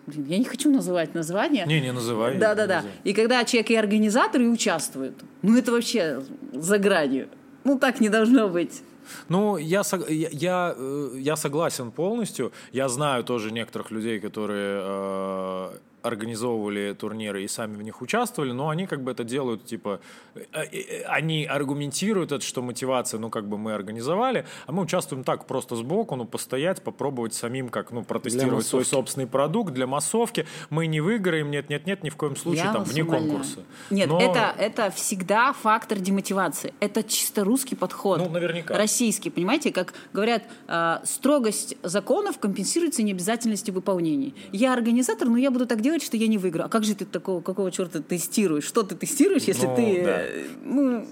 блин, 0.07 0.25
я 0.27 0.38
не 0.38 0.45
хочу 0.45 0.71
называть 0.71 1.13
названия. 1.15 1.65
Не, 1.65 1.81
не 1.81 1.91
называй. 1.91 2.38
Да, 2.38 2.55
да, 2.55 2.67
да. 2.67 2.83
И 3.03 3.13
когда 3.13 3.43
человек 3.43 3.71
и 3.71 3.75
организатор, 3.75 4.41
и 4.41 4.47
участвует. 4.47 5.13
Ну 5.41 5.57
это 5.57 5.71
вообще 5.71 6.21
за 6.53 6.77
гранью. 6.77 7.27
Ну 7.63 7.79
так 7.79 8.00
не 8.00 8.09
должно 8.09 8.47
быть. 8.50 8.83
Ну, 9.29 9.57
я, 9.57 9.83
я, 10.09 10.74
э, 10.75 11.12
я 11.17 11.35
согласен 11.35 11.91
полностью. 11.91 12.51
Я 12.71 12.89
знаю 12.89 13.24
тоже 13.24 13.51
некоторых 13.51 13.91
людей, 13.91 14.19
которые 14.19 14.81
э, 14.81 15.77
организовывали 16.05 16.93
турниры 16.93 17.43
и 17.43 17.47
сами 17.47 17.75
в 17.75 17.81
них 17.81 18.01
участвовали, 18.01 18.51
но 18.51 18.69
они 18.69 18.85
как 18.88 19.01
бы 19.03 19.12
это 19.12 19.24
делают, 19.24 19.65
типа, 19.65 20.00
э, 20.35 20.41
э, 20.53 21.03
они 21.03 21.45
аргументируют 21.45 22.31
это, 22.31 22.43
что 22.45 22.62
мотивация, 22.62 23.19
ну, 23.19 23.29
как 23.29 23.47
бы 23.47 23.57
мы 23.57 23.74
организовали, 23.74 24.45
а 24.67 24.71
мы 24.71 24.83
участвуем 24.83 25.24
так, 25.24 25.45
просто 25.45 25.75
сбоку, 25.75 26.15
ну, 26.15 26.25
постоять, 26.25 26.81
попробовать 26.81 27.33
самим, 27.33 27.69
как, 27.69 27.91
ну, 27.91 28.03
протестировать 28.03 28.65
свой 28.65 28.85
собственный 28.85 29.27
продукт 29.27 29.74
для 29.74 29.88
массовки. 29.88 30.45
Мы 30.69 30.88
не 30.88 31.01
выиграем, 31.01 31.51
нет-нет-нет, 31.51 32.03
ни 32.03 32.09
в 32.09 32.15
коем 32.15 32.35
случае, 32.35 32.65
Я 32.65 32.74
там, 32.74 32.83
вне 32.83 33.03
умоляю. 33.03 33.27
конкурса. 33.29 33.59
Нет, 33.89 34.07
Но- 34.09 34.19
это, 34.21 34.53
это 34.57 34.91
всегда 34.91 35.53
фактор 35.53 36.00
демотивации. 36.00 36.74
Это 36.79 37.03
чисто 37.03 37.43
русский 37.43 37.75
подход. 37.75 38.19
Ну, 38.19 38.29
наверняка. 38.29 38.77
Российский, 38.77 39.29
понимаете, 39.29 39.71
как 39.71 39.93
говорят, 40.13 40.43
э, 40.67 40.97
строгость 41.03 41.77
законов 41.83 42.39
компенсируется 42.39 43.03
необязательностью 43.03 43.74
выполнения. 43.74 44.33
Я 44.51 44.74
организатор, 44.74 45.27
но 45.27 45.38
я 45.38 45.51
буду 45.51 45.65
так 45.65 45.81
делать, 45.81 45.94
что 46.01 46.17
я 46.17 46.27
не 46.27 46.37
выиграю. 46.37 46.67
А 46.67 46.69
как 46.69 46.83
же 46.83 46.95
ты 46.95 47.05
такого, 47.05 47.41
какого 47.41 47.71
черта 47.71 47.99
тестируешь? 48.01 48.65
Что 48.65 48.83
ты 48.83 48.95
тестируешь, 48.95 49.43
если 49.43 49.67
Ну, 49.67 49.75
ты... 49.75 50.03
да. 50.03 50.21
э, 50.21 50.45
ну, 50.63 51.05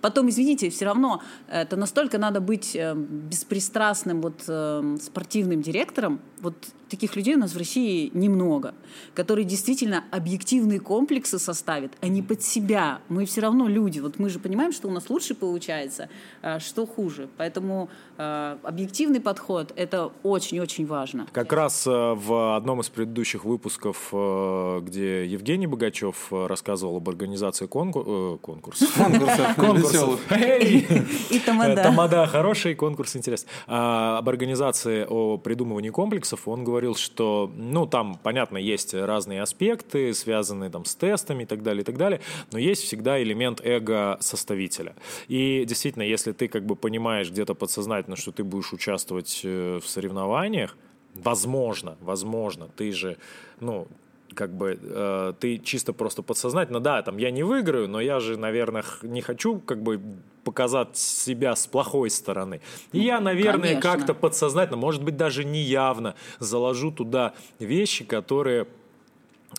Потом, 0.00 0.28
извините, 0.28 0.70
все 0.70 0.84
равно 0.84 1.22
это 1.48 1.76
настолько 1.76 2.18
надо 2.18 2.40
быть 2.40 2.76
э, 2.76 2.94
беспристрастным 2.94 4.20
вот 4.20 4.44
э, 4.46 4.96
спортивным 5.00 5.62
директором. 5.62 6.20
Вот 6.40 6.54
таких 6.88 7.16
людей 7.16 7.34
у 7.34 7.38
нас 7.38 7.54
в 7.54 7.58
России 7.58 8.10
немного, 8.14 8.74
которые 9.14 9.44
действительно 9.44 10.04
объективные 10.10 10.80
комплексы 10.80 11.38
составят, 11.38 11.92
а 12.00 12.08
не 12.08 12.22
под 12.22 12.42
себя. 12.42 13.00
Мы 13.08 13.24
все 13.26 13.40
равно 13.40 13.68
люди. 13.68 14.00
Вот 14.00 14.18
мы 14.18 14.28
же 14.28 14.38
понимаем, 14.38 14.72
что 14.72 14.88
у 14.88 14.90
нас 14.90 15.10
лучше 15.10 15.34
получается, 15.34 16.08
а 16.42 16.60
что 16.60 16.86
хуже. 16.86 17.28
Поэтому 17.36 17.88
э, 18.18 18.56
объективный 18.62 19.20
подход 19.20 19.72
это 19.76 20.12
очень-очень 20.22 20.86
важно. 20.86 21.26
Как 21.32 21.52
раз 21.52 21.86
э, 21.86 21.90
в 21.90 22.56
одном 22.56 22.80
из 22.80 22.88
предыдущих 22.88 23.44
выпусков, 23.44 24.08
э, 24.12 24.80
где 24.82 25.26
Евгений 25.26 25.66
Богачев 25.66 26.28
э, 26.30 26.46
рассказывал 26.46 26.96
об 26.96 27.08
организации 27.08 27.66
конку- 27.66 28.34
э, 28.34 28.38
конкурсов. 28.38 28.92
Конкурсов! 29.56 30.20
И 31.30 31.40
тамада. 31.44 31.82
Тамада 31.82 32.26
хороший 32.26 32.74
конкурс, 32.74 33.16
интересно. 33.16 33.48
А, 33.66 34.18
об 34.18 34.28
организации, 34.28 35.06
о 35.08 35.38
придумывании 35.38 35.90
комплексов 35.90 36.46
он 36.48 36.64
говорил, 36.64 36.73
что, 36.98 37.50
ну, 37.56 37.86
там, 37.86 38.18
понятно, 38.22 38.58
есть 38.58 38.94
разные 38.94 39.42
аспекты, 39.42 40.14
связанные 40.14 40.70
там 40.70 40.84
с 40.84 40.94
тестами 40.94 41.44
и 41.44 41.46
так 41.46 41.62
далее, 41.62 41.82
и 41.82 41.84
так 41.84 41.96
далее, 41.96 42.20
но 42.52 42.58
есть 42.58 42.82
всегда 42.82 43.22
элемент 43.22 43.60
эго 43.64 44.18
составителя. 44.20 44.94
И 45.28 45.64
действительно, 45.66 46.02
если 46.02 46.32
ты 46.32 46.48
как 46.48 46.64
бы 46.66 46.76
понимаешь 46.76 47.30
где-то 47.30 47.54
подсознательно, 47.54 48.16
что 48.16 48.32
ты 48.32 48.44
будешь 48.44 48.72
участвовать 48.72 49.40
э, 49.44 49.80
в 49.82 49.88
соревнованиях, 49.88 50.76
возможно, 51.14 51.96
возможно, 52.00 52.68
ты 52.76 52.92
же, 52.92 53.16
ну, 53.60 53.86
как 54.34 54.52
бы 54.54 54.78
э, 54.80 55.32
ты 55.40 55.58
чисто 55.58 55.92
просто 55.92 56.22
подсознательно, 56.22 56.80
да, 56.80 57.02
там 57.02 57.16
я 57.16 57.30
не 57.30 57.42
выиграю, 57.42 57.88
но 57.88 58.00
я 58.00 58.20
же, 58.20 58.36
наверное, 58.36 58.84
не 59.02 59.22
хочу 59.22 59.60
как 59.60 59.82
бы 59.82 60.00
показать 60.44 60.96
себя 60.96 61.56
с 61.56 61.66
плохой 61.66 62.10
стороны. 62.10 62.60
И 62.92 63.00
я, 63.00 63.20
наверное, 63.20 63.80
как-то 63.80 64.14
подсознательно, 64.14 64.76
может 64.76 65.02
быть, 65.02 65.16
даже 65.16 65.44
неявно 65.44 66.14
заложу 66.38 66.92
туда 66.92 67.32
вещи, 67.58 68.04
которые 68.04 68.66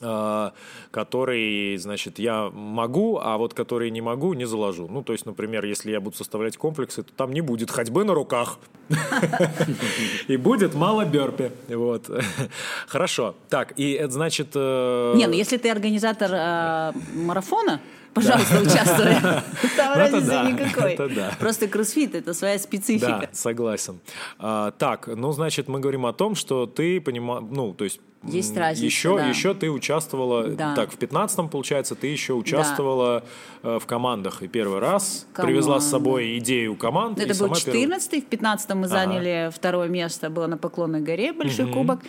э, 0.01 0.49
которые, 0.91 1.77
значит, 1.77 2.19
я 2.19 2.49
могу, 2.51 3.17
а 3.21 3.37
вот 3.37 3.53
которые 3.53 3.91
не 3.91 4.01
могу, 4.01 4.33
не 4.33 4.45
заложу. 4.45 4.87
Ну, 4.89 5.03
то 5.03 5.13
есть, 5.13 5.25
например, 5.25 5.65
если 5.65 5.91
я 5.91 5.99
буду 5.99 6.15
составлять 6.17 6.57
комплексы, 6.57 7.03
то 7.03 7.11
там 7.13 7.33
не 7.33 7.41
будет 7.41 7.71
ходьбы 7.71 8.03
на 8.03 8.13
руках. 8.13 8.59
И 10.27 10.37
будет 10.37 10.73
мало 10.75 11.05
бёрпи. 11.05 11.51
Вот. 11.69 12.09
Хорошо. 12.87 13.35
Так, 13.49 13.73
и 13.77 13.91
это 13.93 14.11
значит... 14.13 14.49
э, 14.55 15.13
Не, 15.15 15.27
ну 15.27 15.33
если 15.33 15.57
ты 15.57 15.69
организатор 15.71 16.29
э, 16.33 16.91
марафона, 17.15 17.79
пожалуйста, 18.13 18.61
участвуй. 18.61 19.13
Там 19.77 19.93
Ну, 19.93 19.99
разницы 19.99 20.27
да, 20.27 20.51
никакой. 20.51 21.15
да. 21.15 21.31
Просто 21.39 21.67
кроссфит 21.67 22.15
это 22.15 22.33
своя 22.33 22.55
Да, 22.57 22.63
специфика. 22.63 23.29
согласен. 23.33 23.99
А, 24.39 24.71
так, 24.71 25.07
ну, 25.07 25.31
значит, 25.31 25.67
мы 25.67 25.79
говорим 25.79 26.05
о 26.05 26.13
том, 26.13 26.35
что 26.35 26.65
ты 26.65 27.01
понимаешь, 27.01 27.43
ну, 27.49 27.73
то 27.73 27.83
есть... 27.83 27.99
Есть 28.27 28.57
разница, 28.57 28.85
Еще, 28.85 29.17
да. 29.17 29.27
еще 29.27 29.53
ты 29.53 29.69
участвовала, 29.69 30.43
Да. 30.47 30.73
так, 30.75 30.91
в 30.91 30.97
15-м, 30.97 31.47
получается, 31.49 31.95
ты 31.95 32.07
еще 32.07 32.33
участвовала 32.33 33.23
э, 33.63 33.79
в 33.79 33.85
командах. 33.85 34.41
И 34.43 34.47
первый 34.47 34.79
раз 34.79 35.27
Команда. 35.33 35.51
привезла 35.53 35.79
с 35.79 35.87
собой 35.89 36.37
идею 36.39 36.75
команд. 36.75 37.19
и 37.19 37.21
Это 37.21 37.29
был 37.29 37.35
сама 37.35 37.55
первая- 37.55 37.73
14 37.99 38.23
в 38.23 38.25
15 38.27 38.75
мы 38.75 38.87
заняли 38.87 39.51
второе 39.53 39.87
место, 39.89 40.29
было 40.29 40.47
на 40.47 40.57
Поклонной 40.57 41.01
горе, 41.01 41.33
большой 41.33 41.71
кубок. 41.71 41.99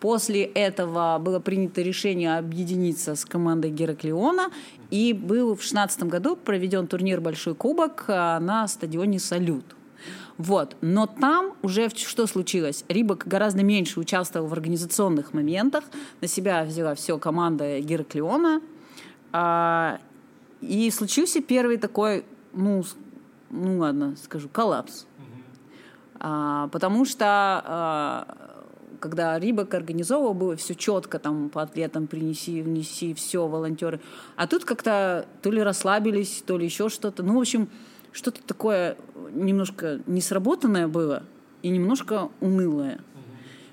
После 0.00 0.42
этого 0.44 1.18
было 1.20 1.40
принято 1.40 1.82
решение 1.82 2.38
объединиться 2.38 3.14
с 3.14 3.24
командой 3.24 3.70
Гераклеона, 3.70 4.50
и 4.90 5.12
был 5.12 5.54
в 5.56 5.62
16 5.62 6.04
году 6.08 6.36
проведен 6.36 6.86
турнир 6.86 7.20
Большой 7.20 7.54
кубок 7.54 8.04
а, 8.08 8.38
на 8.40 8.66
стадионе 8.68 9.18
Салют. 9.18 9.75
Вот. 10.38 10.76
Но 10.80 11.06
там 11.06 11.54
уже 11.62 11.88
что 11.90 12.26
случилось? 12.26 12.84
Рибок 12.88 13.26
гораздо 13.26 13.62
меньше 13.62 14.00
участвовал 14.00 14.46
в 14.48 14.52
организационных 14.52 15.32
моментах. 15.32 15.84
На 16.20 16.28
себя 16.28 16.64
взяла 16.64 16.94
все 16.94 17.18
команда 17.18 17.80
Гераклеона. 17.80 18.60
А, 19.32 19.98
и 20.60 20.90
случился 20.90 21.40
первый 21.40 21.78
такой, 21.78 22.24
ну, 22.52 22.84
ну 23.50 23.78
ладно, 23.78 24.16
скажу, 24.22 24.48
коллапс. 24.48 25.06
А, 26.18 26.68
потому 26.68 27.04
что 27.04 27.26
а, 27.26 28.56
когда 29.00 29.38
Рибок 29.38 29.72
организовывал, 29.74 30.34
было 30.34 30.56
все 30.56 30.74
четко, 30.74 31.18
там 31.18 31.50
по 31.50 31.62
атлетам 31.62 32.06
принеси, 32.06 32.62
внеси, 32.62 33.14
все, 33.14 33.46
волонтеры. 33.46 34.00
А 34.36 34.46
тут 34.46 34.64
как-то 34.64 35.26
то 35.42 35.50
ли 35.50 35.62
расслабились, 35.62 36.42
то 36.46 36.56
ли 36.58 36.64
еще 36.64 36.88
что-то. 36.88 37.22
Ну, 37.22 37.36
в 37.36 37.40
общем, 37.40 37.68
что-то 38.16 38.42
такое 38.42 38.96
немножко 39.30 40.00
несработанное 40.06 40.88
было 40.88 41.22
и 41.62 41.68
немножко 41.68 42.30
унылое. 42.40 43.00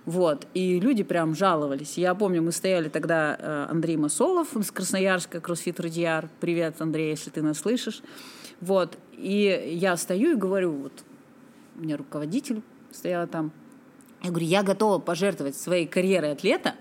Вот. 0.06 0.48
И 0.54 0.82
люди 0.82 1.02
прям 1.04 1.34
жаловались. 1.34 1.98
Я 1.98 2.14
помню, 2.14 2.42
мы 2.42 2.52
стояли 2.52 2.90
тогда, 2.90 3.38
э, 3.40 3.68
Андрей 3.70 3.96
Масолов 3.96 4.56
из 4.58 4.70
Красноярска, 4.70 5.40
кроссфит 5.40 5.80
Радиар. 5.80 6.30
Привет, 6.42 6.82
Андрей, 6.82 7.12
если 7.12 7.30
ты 7.30 7.42
нас 7.42 7.60
слышишь. 7.60 8.02
Вот. 8.60 8.98
И 9.14 9.78
я 9.82 9.96
стою 9.96 10.34
и 10.34 10.36
говорю, 10.36 10.74
вот, 10.74 10.92
у 11.78 11.82
меня 11.82 11.96
руководитель 11.96 12.62
стояла 12.92 13.28
там. 13.28 13.54
Я 14.22 14.30
говорю, 14.30 14.46
я 14.46 14.64
готова 14.64 15.00
пожертвовать 15.00 15.56
своей 15.56 15.88
карьерой 15.88 16.34
атлета. 16.34 16.76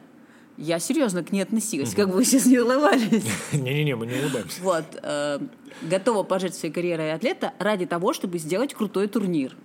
Я 0.58 0.78
серьезно 0.78 1.24
к 1.24 1.32
ней 1.32 1.42
относилась, 1.42 1.94
как 1.94 2.08
бы 2.08 2.16
вы 2.16 2.24
сейчас 2.24 2.46
не 2.46 2.58
улыбались. 2.58 3.24
Не-не-не, 3.52 3.96
мы 3.96 4.06
не 4.06 4.14
улыбаемся. 4.14 4.62
Вот. 4.62 4.84
э, 5.02 5.38
готова 5.82 6.22
пожертвовать 6.24 6.60
своей 6.60 6.74
карьерой 6.74 7.12
атлета 7.12 7.52
ради 7.58 7.86
того, 7.86 8.12
чтобы 8.12 8.38
сделать 8.38 8.74
крутой 8.74 9.08
турнир. 9.08 9.56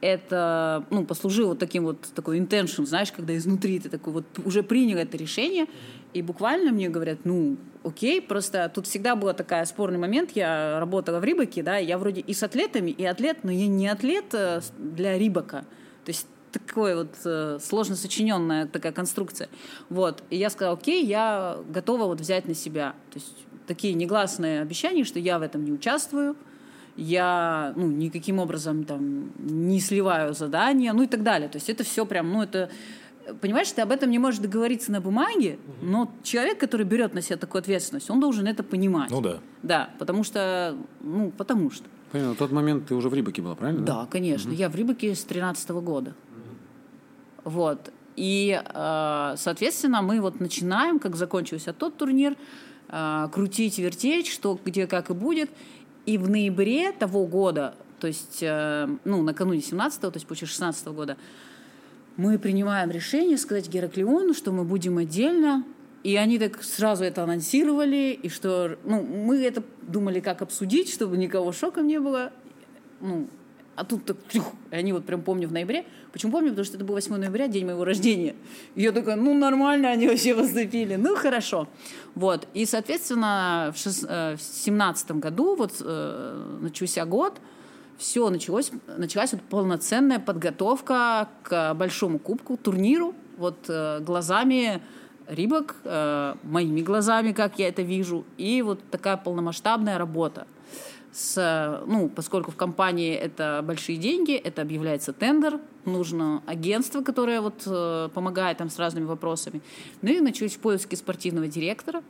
Это, 0.00 0.86
ну, 0.90 1.04
послужило 1.04 1.56
таким 1.56 1.82
вот, 1.84 2.00
такой 2.14 2.38
intention, 2.38 2.86
знаешь, 2.86 3.10
когда 3.10 3.36
изнутри 3.36 3.80
ты 3.80 3.88
такой 3.88 4.12
вот 4.12 4.24
уже 4.44 4.62
принял 4.62 4.96
это 4.96 5.16
решение, 5.16 5.66
и 6.14 6.22
буквально 6.22 6.70
мне 6.70 6.88
говорят, 6.88 7.18
ну, 7.24 7.56
окей, 7.82 8.22
просто 8.22 8.70
тут 8.72 8.86
всегда 8.86 9.16
был 9.16 9.34
такой 9.34 9.66
спорный 9.66 9.98
момент, 9.98 10.30
я 10.34 10.78
работала 10.78 11.18
в 11.18 11.24
Рибаке, 11.24 11.64
да, 11.64 11.78
я 11.78 11.98
вроде 11.98 12.20
и 12.20 12.32
с 12.32 12.44
атлетами, 12.44 12.92
и 12.92 13.04
атлет, 13.04 13.38
но 13.42 13.50
я 13.50 13.66
не 13.66 13.88
атлет 13.88 14.26
э, 14.34 14.60
для 14.78 15.18
Рибака, 15.18 15.64
то 16.04 16.10
есть 16.10 16.28
такое 16.52 16.96
вот 16.96 17.14
э, 17.24 17.58
сложно 17.60 17.96
сочиненная 17.96 18.66
такая 18.66 18.92
конструкция. 18.92 19.48
Вот. 19.88 20.22
И 20.30 20.36
я 20.36 20.50
сказала, 20.50 20.76
окей, 20.76 21.04
я 21.04 21.58
готова 21.68 22.04
вот 22.04 22.20
взять 22.20 22.48
на 22.48 22.54
себя. 22.54 22.94
То 23.10 23.18
есть 23.18 23.34
такие 23.66 23.94
негласные 23.94 24.60
обещания, 24.62 25.04
что 25.04 25.18
я 25.18 25.38
в 25.38 25.42
этом 25.42 25.64
не 25.64 25.72
участвую, 25.72 26.36
я 26.96 27.72
ну, 27.76 27.86
никаким 27.86 28.40
образом 28.40 28.84
там 28.84 29.30
не 29.38 29.80
сливаю 29.80 30.34
задания, 30.34 30.92
ну 30.92 31.04
и 31.04 31.06
так 31.06 31.22
далее. 31.22 31.48
То 31.48 31.56
есть 31.56 31.70
это 31.70 31.84
все 31.84 32.04
прям, 32.04 32.32
ну 32.32 32.42
это... 32.42 32.70
Понимаешь, 33.42 33.70
ты 33.70 33.82
об 33.82 33.92
этом 33.92 34.10
не 34.10 34.18
можешь 34.18 34.40
договориться 34.40 34.90
на 34.90 35.02
бумаге, 35.02 35.58
но 35.82 36.10
человек, 36.22 36.58
который 36.58 36.86
берет 36.86 37.12
на 37.12 37.20
себя 37.20 37.36
такую 37.36 37.60
ответственность, 37.60 38.08
он 38.08 38.20
должен 38.20 38.46
это 38.46 38.62
понимать. 38.62 39.10
Ну 39.10 39.20
да. 39.20 39.38
Да, 39.62 39.90
потому 39.98 40.24
что, 40.24 40.74
ну, 41.00 41.30
потому 41.30 41.70
что. 41.70 41.84
Понятно, 42.10 42.34
в 42.34 42.38
тот 42.38 42.52
момент 42.52 42.86
ты 42.86 42.94
уже 42.94 43.10
в 43.10 43.14
Рибаке 43.14 43.42
была, 43.42 43.54
правильно? 43.54 43.84
Да, 43.84 44.06
конечно. 44.10 44.50
Я 44.50 44.70
в 44.70 44.74
Рибаке 44.74 45.14
с 45.14 45.24
13 45.24 45.68
года. 45.70 46.14
Вот. 47.44 47.92
И, 48.16 48.60
э, 48.62 49.34
соответственно, 49.36 50.02
мы 50.02 50.20
вот 50.20 50.40
начинаем, 50.40 50.98
как 50.98 51.16
закончился 51.16 51.72
тот 51.72 51.96
турнир, 51.96 52.36
э, 52.88 53.28
крутить, 53.32 53.78
вертеть, 53.78 54.26
что 54.26 54.58
где 54.64 54.86
как 54.86 55.10
и 55.10 55.14
будет. 55.14 55.50
И 56.06 56.18
в 56.18 56.28
ноябре 56.28 56.92
того 56.92 57.26
года, 57.26 57.74
то 58.00 58.06
есть, 58.06 58.38
э, 58.42 58.88
ну, 59.04 59.22
накануне 59.22 59.60
17-го, 59.60 60.10
то 60.10 60.16
есть 60.16 60.26
после 60.26 60.46
16 60.46 60.86
-го 60.86 60.94
года, 60.94 61.16
мы 62.16 62.38
принимаем 62.38 62.90
решение 62.90 63.38
сказать 63.38 63.68
Гераклеону, 63.68 64.34
что 64.34 64.50
мы 64.52 64.64
будем 64.64 64.98
отдельно 64.98 65.64
и 66.02 66.16
они 66.16 66.38
так 66.38 66.62
сразу 66.62 67.04
это 67.04 67.24
анонсировали, 67.24 68.18
и 68.22 68.28
что, 68.28 68.78
ну, 68.84 69.02
мы 69.02 69.42
это 69.42 69.62
думали, 69.82 70.20
как 70.20 70.42
обсудить, 70.42 70.90
чтобы 70.92 71.16
никого 71.16 71.52
шоком 71.52 71.86
не 71.86 71.98
было. 71.98 72.32
Ну, 73.00 73.28
а 73.78 73.84
тут 73.84 74.04
так, 74.04 74.16
тюх, 74.28 74.44
и 74.72 74.74
они 74.74 74.92
вот 74.92 75.06
прям 75.06 75.22
помню 75.22 75.46
в 75.46 75.52
ноябре. 75.52 75.84
Почему 76.12 76.32
помню? 76.32 76.50
Потому 76.50 76.64
что 76.64 76.76
это 76.76 76.84
был 76.84 76.94
8 76.94 77.14
ноября, 77.14 77.46
день 77.46 77.64
моего 77.64 77.84
рождения. 77.84 78.34
И 78.74 78.82
я 78.82 78.90
такая, 78.90 79.14
ну, 79.14 79.34
нормально 79.34 79.90
они 79.90 80.08
вообще 80.08 80.34
поступили. 80.34 80.96
Ну, 80.96 81.14
хорошо. 81.14 81.68
Вот. 82.16 82.48
И, 82.54 82.66
соответственно, 82.66 83.72
в 83.72 83.80
2017 83.80 85.10
э, 85.10 85.14
году, 85.14 85.54
вот 85.54 85.74
э, 85.80 86.58
начался 86.60 87.04
год, 87.04 87.40
все 87.98 88.28
началось, 88.30 88.72
началась 88.96 89.32
вот 89.32 89.42
полноценная 89.42 90.18
подготовка 90.18 91.28
к 91.44 91.74
большому 91.74 92.18
кубку, 92.18 92.56
турниру, 92.56 93.14
вот 93.36 93.66
э, 93.68 94.00
глазами 94.00 94.82
Рибок, 95.28 95.76
э, 95.84 96.34
моими 96.42 96.80
глазами, 96.80 97.30
как 97.32 97.60
я 97.60 97.68
это 97.68 97.82
вижу, 97.82 98.24
и 98.38 98.60
вот 98.62 98.80
такая 98.90 99.16
полномасштабная 99.16 99.98
работа. 99.98 100.48
С, 101.12 101.82
ну, 101.86 102.08
поскольку 102.08 102.50
в 102.50 102.56
компании 102.56 103.14
это 103.14 103.62
большие 103.64 103.96
деньги, 103.98 104.34
это 104.34 104.62
объявляется 104.62 105.12
тендер, 105.12 105.58
нужно 105.86 106.42
агентство, 106.46 107.02
которое 107.02 107.40
вот 107.40 107.62
э, 107.66 108.10
помогает 108.12 108.58
там 108.58 108.68
с 108.68 108.78
разными 108.78 109.06
вопросами. 109.06 109.62
Ну 110.02 110.10
и 110.10 110.20
начались 110.20 110.56
поиски 110.56 110.94
спортивного 110.94 111.48
директора. 111.48 112.02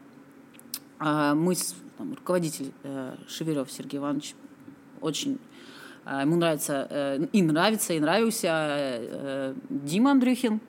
Э, 0.99 1.33
мы, 1.35 1.55
там, 1.97 2.15
руководитель 2.15 2.73
э, 2.83 3.15
Шеверев 3.29 3.71
Сергей 3.71 3.99
Иванович, 3.99 4.35
очень 5.01 5.39
э, 6.05 6.23
ему 6.23 6.37
нравится, 6.37 6.87
э, 6.91 7.27
и 7.33 7.43
нравится, 7.43 7.93
и 7.95 8.01
нравился 8.01 8.49
э, 8.51 9.55
Дима 9.69 10.11
Андрюхин, 10.11 10.61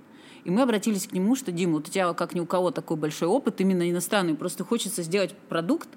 и 0.43 0.51
мы 0.51 0.61
обратились 0.61 1.07
к 1.07 1.13
нему, 1.13 1.35
что, 1.35 1.51
Дима, 1.51 1.73
вот 1.73 1.87
у 1.87 1.91
тебя 1.91 2.13
как 2.13 2.35
ни 2.35 2.39
у 2.39 2.45
кого 2.45 2.69
такой 2.71 2.95
большой 2.95 3.27
опыт, 3.27 3.59
именно 3.59 3.89
иностранный, 3.89 4.35
просто 4.35 4.63
хочется 4.63 5.01
сделать 5.01 5.33
продукт 5.49 5.89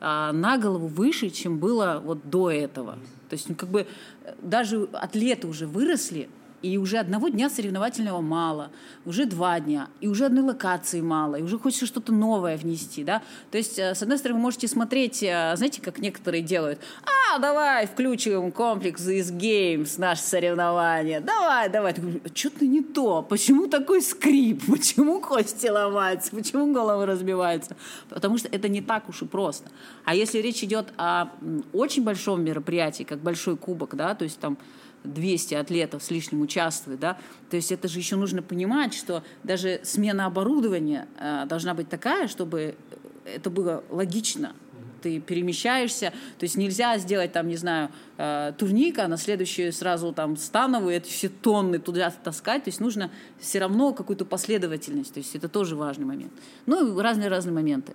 а, 0.00 0.32
на 0.32 0.58
голову 0.58 0.86
выше, 0.86 1.30
чем 1.30 1.58
было 1.58 2.00
вот 2.04 2.28
до 2.30 2.50
этого. 2.50 2.98
То 3.28 3.34
есть, 3.34 3.48
ну, 3.48 3.54
как 3.54 3.68
бы 3.68 3.86
э, 4.24 4.34
даже 4.42 4.88
атлеты 4.92 5.46
уже 5.46 5.66
выросли, 5.66 6.28
и 6.62 6.76
уже 6.78 6.98
одного 6.98 7.28
дня 7.28 7.50
соревновательного 7.50 8.20
мало, 8.20 8.70
уже 9.04 9.26
два 9.26 9.60
дня, 9.60 9.88
и 10.00 10.08
уже 10.08 10.26
одной 10.26 10.44
локации 10.44 11.00
мало, 11.00 11.36
и 11.36 11.42
уже 11.42 11.58
хочется 11.58 11.86
что-то 11.86 12.12
новое 12.12 12.56
внести, 12.56 13.04
да. 13.04 13.22
То 13.50 13.58
есть, 13.58 13.78
э, 13.78 13.94
с 13.94 14.02
одной 14.02 14.18
стороны, 14.18 14.38
вы 14.38 14.42
можете 14.42 14.68
смотреть, 14.68 15.22
э, 15.22 15.54
знаете, 15.56 15.80
как 15.80 15.98
некоторые 15.98 16.42
делают, 16.42 16.80
а, 17.04 17.38
давай 17.38 17.86
включим 17.86 18.52
комплекс 18.52 19.06
из 19.06 19.30
Games, 19.30 19.94
наше 19.98 20.22
соревнование, 20.22 21.20
давай, 21.20 21.68
давай. 21.68 21.94
Что-то 22.34 22.66
не 22.66 22.82
то, 22.82 23.22
почему 23.22 23.68
такой 23.68 24.02
скрип, 24.02 24.62
почему 24.66 25.20
кости 25.20 25.68
ломаются, 25.68 26.30
почему 26.30 26.72
головы 26.72 27.06
разбиваются? 27.06 27.76
Потому 28.08 28.38
что 28.38 28.48
это 28.48 28.68
не 28.68 28.80
так 28.80 29.08
уж 29.08 29.22
и 29.22 29.26
просто. 29.26 29.70
А 30.04 30.14
если 30.14 30.38
речь 30.38 30.62
идет 30.64 30.88
о 30.96 31.28
очень 31.72 32.02
большом 32.02 32.42
мероприятии, 32.42 33.04
как 33.04 33.18
большой 33.20 33.56
кубок, 33.56 33.94
да, 33.94 34.14
то 34.14 34.24
есть 34.24 34.38
там 34.40 34.58
200 35.04 35.54
атлетов 35.54 36.02
с 36.02 36.10
лишним 36.10 36.42
участвует, 36.42 37.00
да, 37.00 37.18
то 37.50 37.56
есть 37.56 37.72
это 37.72 37.88
же 37.88 37.98
еще 37.98 38.16
нужно 38.16 38.42
понимать, 38.42 38.94
что 38.94 39.22
даже 39.44 39.80
смена 39.84 40.26
оборудования 40.26 41.08
э, 41.18 41.46
должна 41.46 41.74
быть 41.74 41.88
такая, 41.88 42.28
чтобы 42.28 42.76
это 43.24 43.50
было 43.50 43.84
логично, 43.90 44.54
ты 45.00 45.20
перемещаешься, 45.20 46.12
то 46.38 46.44
есть 46.44 46.56
нельзя 46.56 46.98
сделать 46.98 47.32
там, 47.32 47.48
не 47.48 47.56
знаю, 47.56 47.90
э, 48.16 48.52
турника, 48.58 49.06
на 49.08 49.16
следующую 49.16 49.72
сразу 49.72 50.12
там 50.12 50.36
становую, 50.36 50.96
это 50.96 51.08
все 51.08 51.28
тонны 51.28 51.78
туда 51.78 52.10
таскать, 52.10 52.64
то 52.64 52.68
есть 52.68 52.80
нужно 52.80 53.10
все 53.38 53.58
равно 53.58 53.92
какую-то 53.92 54.24
последовательность, 54.24 55.14
то 55.14 55.18
есть 55.18 55.34
это 55.34 55.48
тоже 55.48 55.76
важный 55.76 56.04
момент. 56.04 56.32
Ну 56.66 56.98
и 56.98 57.02
разные-разные 57.02 57.54
моменты. 57.54 57.94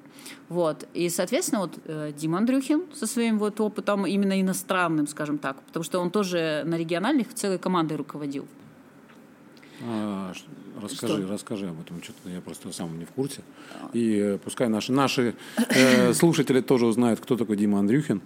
Вот. 0.50 0.88
И, 0.94 1.10
соответственно, 1.10 1.62
вот 1.62 1.80
э, 1.86 2.12
Дима 2.18 2.38
Андрюхин 2.40 2.84
со 2.94 3.08
своим 3.08 3.40
вот 3.40 3.60
опытом, 3.60 4.06
именно 4.06 4.40
иностранным, 4.40 5.08
скажем 5.08 5.38
так, 5.38 5.62
потому 5.64 5.84
что 5.84 6.00
он 6.00 6.12
тоже 6.12 6.64
на 6.66 6.76
региональных 6.76 7.34
целой 7.34 7.58
командой 7.58 7.98
руководил. 7.98 8.48
А, 9.82 10.34
расскажи, 10.82 11.24
что? 11.24 11.32
расскажи 11.32 11.70
об 11.70 11.82
этом, 11.82 12.02
что-то 12.02 12.30
я 12.30 12.42
просто 12.42 12.72
сам 12.72 12.98
не 12.98 13.06
в 13.06 13.12
курсе. 13.12 13.42
И 13.94 14.18
э, 14.18 14.38
пускай 14.38 14.70
наши, 14.70 14.92
наши 14.92 15.36
э, 15.70 16.14
слушатели 16.14 16.62
тоже 16.62 16.86
узнают, 16.86 17.20
кто 17.20 17.38
такой 17.38 17.58
Дима 17.58 17.80
Андрюхин. 17.80 18.22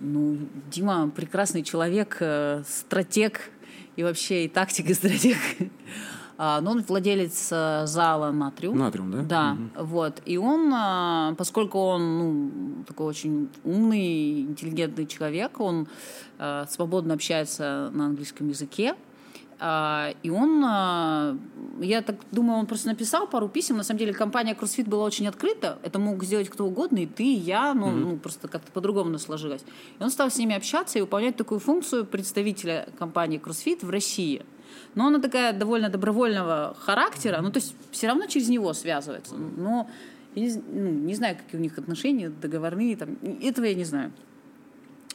Ну, 0.00 0.38
Дима 0.70 1.10
прекрасный 1.10 1.62
человек, 1.62 2.18
э, 2.20 2.62
стратег 2.66 3.50
и 3.96 4.02
вообще 4.02 4.44
и 4.44 4.48
тактик, 4.48 4.90
и 4.90 4.94
стратег. 4.94 5.38
А, 6.40 6.60
но 6.60 6.70
он 6.70 6.82
владелец 6.82 7.48
э, 7.50 7.82
зала 7.86 8.30
«Натриум». 8.30 8.78
«Натриум», 8.78 9.10
да? 9.10 9.22
Да, 9.22 9.52
угу. 9.52 9.86
вот. 9.86 10.22
И 10.24 10.36
он, 10.38 10.72
а, 10.72 11.34
поскольку 11.36 11.80
он 11.80 12.18
ну, 12.18 12.84
такой 12.86 13.06
очень 13.06 13.48
умный, 13.64 14.42
интеллигентный 14.42 15.06
человек, 15.06 15.58
он 15.58 15.88
а, 16.38 16.64
свободно 16.70 17.14
общается 17.14 17.90
на 17.92 18.06
английском 18.06 18.48
языке, 18.48 18.94
а, 18.94 19.07
и 19.60 20.30
он, 20.30 20.62
а, 20.64 21.36
я 21.80 22.02
так 22.02 22.16
думаю, 22.30 22.60
он 22.60 22.66
просто 22.66 22.88
написал 22.88 23.26
пару 23.26 23.48
писем. 23.48 23.76
На 23.76 23.82
самом 23.82 23.98
деле 23.98 24.12
компания 24.12 24.54
CrossFit 24.54 24.88
была 24.88 25.04
очень 25.04 25.26
открыта. 25.26 25.78
Это 25.82 25.98
мог 25.98 26.22
сделать 26.22 26.48
кто 26.48 26.64
угодно, 26.64 26.98
и 26.98 27.06
ты, 27.06 27.24
и 27.24 27.36
я, 27.36 27.74
ну, 27.74 27.88
mm-hmm. 27.88 27.94
ну 27.94 28.16
просто 28.18 28.46
как-то 28.46 28.70
по-другому 28.70 29.18
сложилось. 29.18 29.62
И 29.98 30.02
он 30.02 30.10
стал 30.10 30.30
с 30.30 30.38
ними 30.38 30.54
общаться 30.54 30.98
и 30.98 31.00
выполнять 31.00 31.36
такую 31.36 31.58
функцию 31.58 32.06
представителя 32.06 32.88
компании 32.98 33.40
CrossFit 33.40 33.84
в 33.84 33.90
России. 33.90 34.46
Но 34.94 35.08
она 35.08 35.18
такая 35.18 35.52
довольно 35.52 35.88
добровольного 35.88 36.76
характера, 36.78 37.40
ну 37.42 37.50
то 37.50 37.58
есть 37.58 37.74
все 37.90 38.06
равно 38.06 38.26
через 38.26 38.48
него 38.48 38.72
связывается. 38.74 39.34
Но 39.34 39.88
я 40.36 40.42
не, 40.42 40.62
ну, 40.72 40.90
не 40.90 41.14
знаю, 41.14 41.36
какие 41.36 41.58
у 41.58 41.62
них 41.62 41.78
отношения, 41.78 42.30
договорные, 42.30 42.96
там, 42.96 43.18
этого 43.42 43.64
я 43.64 43.74
не 43.74 43.84
знаю. 43.84 44.12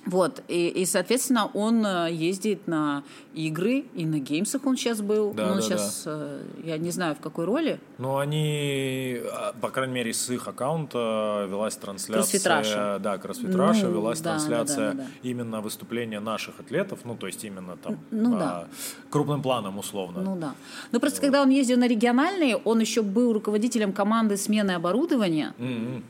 Вот, 0.06 0.44
и, 0.50 0.68
и, 0.68 0.86
соответственно, 0.86 1.50
он 1.54 1.86
э, 1.86 2.12
ездит 2.12 2.68
на 2.68 3.04
игры, 3.34 3.86
и 3.94 4.06
на 4.06 4.20
геймсах 4.20 4.66
он 4.66 4.76
сейчас 4.76 5.02
был. 5.02 5.34
Да, 5.34 5.48
ну, 5.48 5.56
да, 5.56 5.62
сейчас, 5.62 6.04
да. 6.06 6.40
я 6.64 6.78
не 6.78 6.92
знаю, 6.92 7.16
в 7.16 7.20
какой 7.20 7.46
роли. 7.46 7.80
Ну, 7.98 8.18
они, 8.18 9.22
а, 9.32 9.54
по 9.54 9.70
крайней 9.70 9.94
мере, 9.94 10.14
с 10.14 10.30
их 10.30 10.48
аккаунта 10.48 11.48
велась 11.50 11.78
трансляция. 11.78 12.40
Кроссфит 12.40 13.02
Да, 13.02 13.18
Кроссфит 13.18 13.50
ну, 13.50 13.92
велась 13.92 14.20
да, 14.20 14.32
трансляция 14.32 14.92
да, 14.92 14.92
да, 14.92 14.98
да, 14.98 15.04
да. 15.04 15.30
именно 15.30 15.62
выступления 15.62 16.20
наших 16.20 16.60
атлетов, 16.60 17.00
ну, 17.06 17.16
то 17.16 17.28
есть 17.28 17.44
именно 17.46 17.78
там 17.78 17.98
ну, 18.12 18.36
а, 18.36 18.40
да. 18.40 18.68
крупным 19.10 19.42
планом, 19.42 19.78
условно. 19.78 20.22
Ну, 20.22 20.36
да. 20.36 20.54
Ну, 20.92 21.00
просто 21.00 21.22
вот. 21.22 21.28
когда 21.28 21.42
он 21.42 21.50
ездил 21.50 21.78
на 21.78 21.88
региональные, 21.88 22.58
он 22.58 22.82
еще 22.82 23.04
был 23.04 23.32
руководителем 23.32 23.94
команды 23.94 24.36
смены 24.36 24.72
оборудования. 24.72 25.54
Mm-hmm 25.58 26.04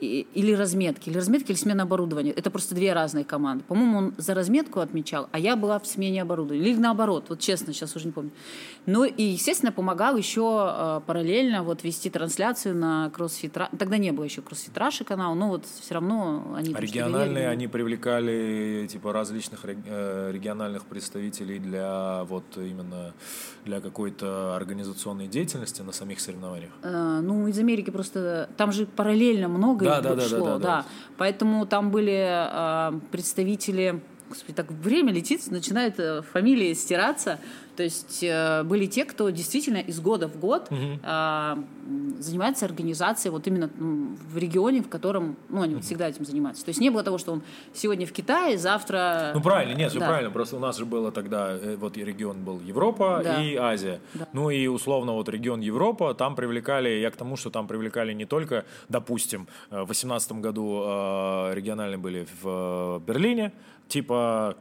или 0.00 0.52
разметки, 0.52 1.10
или 1.10 1.16
разметки, 1.16 1.50
или 1.52 1.58
смена 1.58 1.82
оборудования. 1.82 2.30
Это 2.30 2.50
просто 2.50 2.74
две 2.74 2.92
разные 2.92 3.24
команды. 3.24 3.64
По-моему, 3.64 3.98
он 3.98 4.14
за 4.16 4.34
разметку 4.34 4.80
отмечал, 4.80 5.28
а 5.32 5.38
я 5.38 5.56
была 5.56 5.78
в 5.78 5.86
смене 5.86 6.22
оборудования. 6.22 6.64
Или 6.64 6.76
наоборот, 6.76 7.26
вот 7.28 7.40
честно, 7.40 7.72
сейчас 7.72 7.94
уже 7.96 8.06
не 8.06 8.12
помню. 8.12 8.30
Ну 8.86 9.04
и, 9.04 9.22
естественно, 9.22 9.72
помогал 9.72 10.16
еще 10.16 10.68
э, 10.72 11.00
параллельно 11.06 11.62
вот 11.62 11.84
вести 11.84 12.08
трансляцию 12.10 12.76
на 12.76 13.12
CrossFit. 13.14 13.68
Тогда 13.78 13.98
не 13.98 14.12
было 14.12 14.24
еще 14.24 14.40
CrossFit 14.40 14.74
Russia 14.74 15.04
канал, 15.04 15.34
но 15.34 15.48
вот 15.48 15.66
все 15.66 15.94
равно 15.94 16.54
они... 16.56 16.74
Региональные, 16.74 17.48
они 17.48 17.68
привлекали 17.68 18.86
типа 18.90 19.12
различных 19.12 19.60
э, 19.64 20.30
региональных 20.32 20.86
представителей 20.86 21.58
для 21.58 22.24
вот 22.24 22.44
именно 22.56 23.12
для 23.64 23.80
какой-то 23.80 24.56
организационной 24.56 25.26
деятельности 25.26 25.82
на 25.82 25.92
самих 25.92 26.20
соревнованиях? 26.20 26.70
Э, 26.82 27.20
ну, 27.22 27.46
из 27.48 27.58
Америки 27.58 27.90
просто... 27.90 28.48
Там 28.56 28.72
же 28.72 28.86
параллельно 28.86 29.48
много 29.48 29.89
да, 30.00 30.14
да, 30.14 30.28
шло, 30.28 30.38
да, 30.38 30.44
да, 30.44 30.58
да, 30.58 30.58
да. 30.58 30.84
Поэтому 31.16 31.66
там 31.66 31.90
были 31.90 32.26
э, 32.28 33.00
представители... 33.10 34.00
Господи, 34.28 34.54
так 34.54 34.70
время 34.70 35.12
летит, 35.12 35.50
начинают 35.50 35.98
э, 35.98 36.22
фамилии 36.22 36.72
стираться. 36.74 37.40
То 37.80 37.84
есть 37.84 38.22
э, 38.22 38.62
были 38.64 38.84
те, 38.84 39.06
кто 39.06 39.30
действительно 39.30 39.78
из 39.78 40.00
года 40.00 40.28
в 40.28 40.38
год 40.38 40.68
угу. 40.70 41.00
занимается 42.18 42.66
организацией 42.66 43.32
вот 43.32 43.46
именно 43.46 43.70
в 43.78 44.36
регионе, 44.36 44.82
в 44.82 44.90
котором 44.90 45.36
ну, 45.48 45.62
они 45.62 45.76
угу. 45.76 45.82
всегда 45.82 46.06
этим 46.06 46.26
занимаются. 46.26 46.62
То 46.62 46.68
есть 46.68 46.78
не 46.78 46.90
было 46.90 47.02
того, 47.02 47.16
что 47.16 47.32
он 47.32 47.42
сегодня 47.72 48.06
в 48.06 48.12
Китае, 48.12 48.58
завтра... 48.58 49.32
Ну 49.34 49.40
правильно, 49.40 49.78
нет, 49.78 49.92
все 49.92 49.98
да. 49.98 50.08
правильно. 50.08 50.30
Просто 50.30 50.56
у 50.56 50.58
нас 50.58 50.76
же 50.76 50.84
было 50.84 51.10
тогда, 51.10 51.52
э, 51.52 51.76
вот 51.76 51.96
регион 51.96 52.44
был 52.44 52.60
Европа 52.60 53.22
да. 53.24 53.42
и 53.42 53.56
Азия. 53.56 54.00
Да. 54.12 54.28
Ну 54.34 54.50
и 54.50 54.66
условно 54.66 55.14
вот 55.14 55.30
регион 55.30 55.60
Европа, 55.60 56.12
там 56.12 56.36
привлекали, 56.36 56.90
я 56.90 57.10
к 57.10 57.16
тому, 57.16 57.38
что 57.38 57.48
там 57.48 57.66
привлекали 57.66 58.12
не 58.12 58.26
только, 58.26 58.66
допустим, 58.90 59.48
э, 59.70 59.80
в 59.80 59.86
2018 59.86 60.32
году 60.32 60.82
э, 60.84 61.54
региональные 61.54 61.96
были 61.96 62.26
в 62.42 63.02
Берлине, 63.06 63.54
типа 63.88 64.58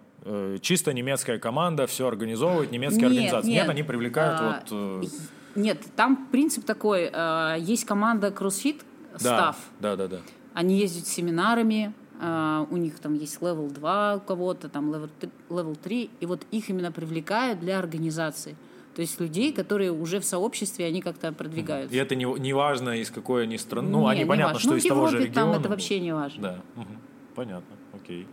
чисто 0.61 0.93
немецкая 0.93 1.39
команда 1.39 1.87
все 1.87 2.07
организовывает, 2.07 2.71
немецкие 2.71 3.03
нет, 3.09 3.11
организации. 3.11 3.49
Нет, 3.49 3.61
нет 3.63 3.69
они 3.69 3.83
привлекают 3.83 4.39
а, 4.41 4.63
вот... 4.69 5.03
Э, 5.05 5.07
Нет, 5.55 5.81
там 5.95 6.27
принцип 6.31 6.65
такой. 6.65 7.09
э, 7.11 7.55
есть 7.59 7.85
команда 7.85 8.27
CrossFit, 8.27 8.81
Да, 9.13 9.19
став. 9.19 9.55
да, 9.79 9.95
да, 9.95 10.07
да. 10.07 10.17
Они 10.53 10.77
ездят 10.77 11.07
семинарами, 11.07 11.93
э, 12.21 12.65
у 12.69 12.77
них 12.77 12.99
там 12.99 13.13
есть 13.13 13.37
level 13.39 13.69
2 13.71 14.15
у 14.15 14.19
кого-то, 14.19 14.69
там 14.69 14.93
level 14.93 15.09
3, 15.19 15.29
level 15.49 15.75
3, 15.81 16.09
и 16.19 16.25
вот 16.25 16.41
их 16.51 16.69
именно 16.69 16.91
привлекают 16.91 17.59
для 17.59 17.79
организации. 17.79 18.55
То 18.95 19.01
есть 19.01 19.19
людей, 19.21 19.53
которые 19.53 19.91
уже 19.91 20.19
в 20.19 20.25
сообществе, 20.25 20.85
они 20.85 21.01
как-то 21.01 21.31
продвигаются. 21.31 21.95
И 21.95 21.99
это 21.99 22.15
не, 22.15 22.25
не 22.39 22.51
важно, 22.53 22.97
из 22.99 23.09
какой 23.11 23.43
они 23.43 23.57
страны. 23.57 23.89
Ну, 23.89 24.01
Не, 24.01 24.09
они 24.11 24.19
не 24.21 24.25
понятно, 24.25 24.55
важно. 24.55 24.59
что 24.59 24.69
Ну, 24.71 24.75
из 24.77 24.83
в 24.83 24.87
того 24.89 25.07
же 25.07 25.15
Европе 25.17 25.33
там 25.33 25.43
региона. 25.47 25.59
это 25.61 25.69
вообще 25.69 25.99
не 26.01 26.13
важно. 26.13 26.41
Да, 26.41 26.59
мгм. 26.75 26.97
понятно, 27.35 27.75
окей. 27.93 28.27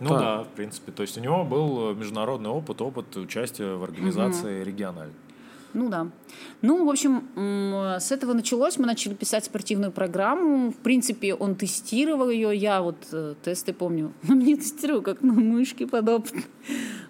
Ну 0.00 0.10
Так. 0.10 0.20
да, 0.20 0.42
в 0.44 0.48
принципе. 0.48 0.92
То 0.92 1.02
есть 1.02 1.18
у 1.18 1.20
него 1.20 1.44
был 1.44 1.94
международный 1.94 2.50
опыт, 2.50 2.80
опыт 2.80 3.16
участия 3.16 3.74
в 3.74 3.82
организации 3.82 4.62
региональной. 4.62 5.14
Ну 5.74 5.90
да. 5.90 6.08
Ну, 6.62 6.86
в 6.86 6.88
общем, 6.90 7.28
м, 7.36 8.00
с 8.00 8.10
этого 8.10 8.32
началось. 8.32 8.78
Мы 8.78 8.86
начали 8.86 9.12
писать 9.14 9.44
спортивную 9.44 9.92
программу. 9.92 10.70
В 10.70 10.76
принципе, 10.76 11.34
он 11.34 11.56
тестировал 11.56 12.30
ее. 12.30 12.56
Я 12.56 12.80
вот 12.80 12.96
э, 13.12 13.34
тесты 13.44 13.74
помню. 13.74 14.12
Но 14.22 14.34
мне 14.34 14.56
тестировал 14.56 15.02
как 15.02 15.22
на 15.22 15.34
мышке 15.34 15.86
подобно. 15.86 16.40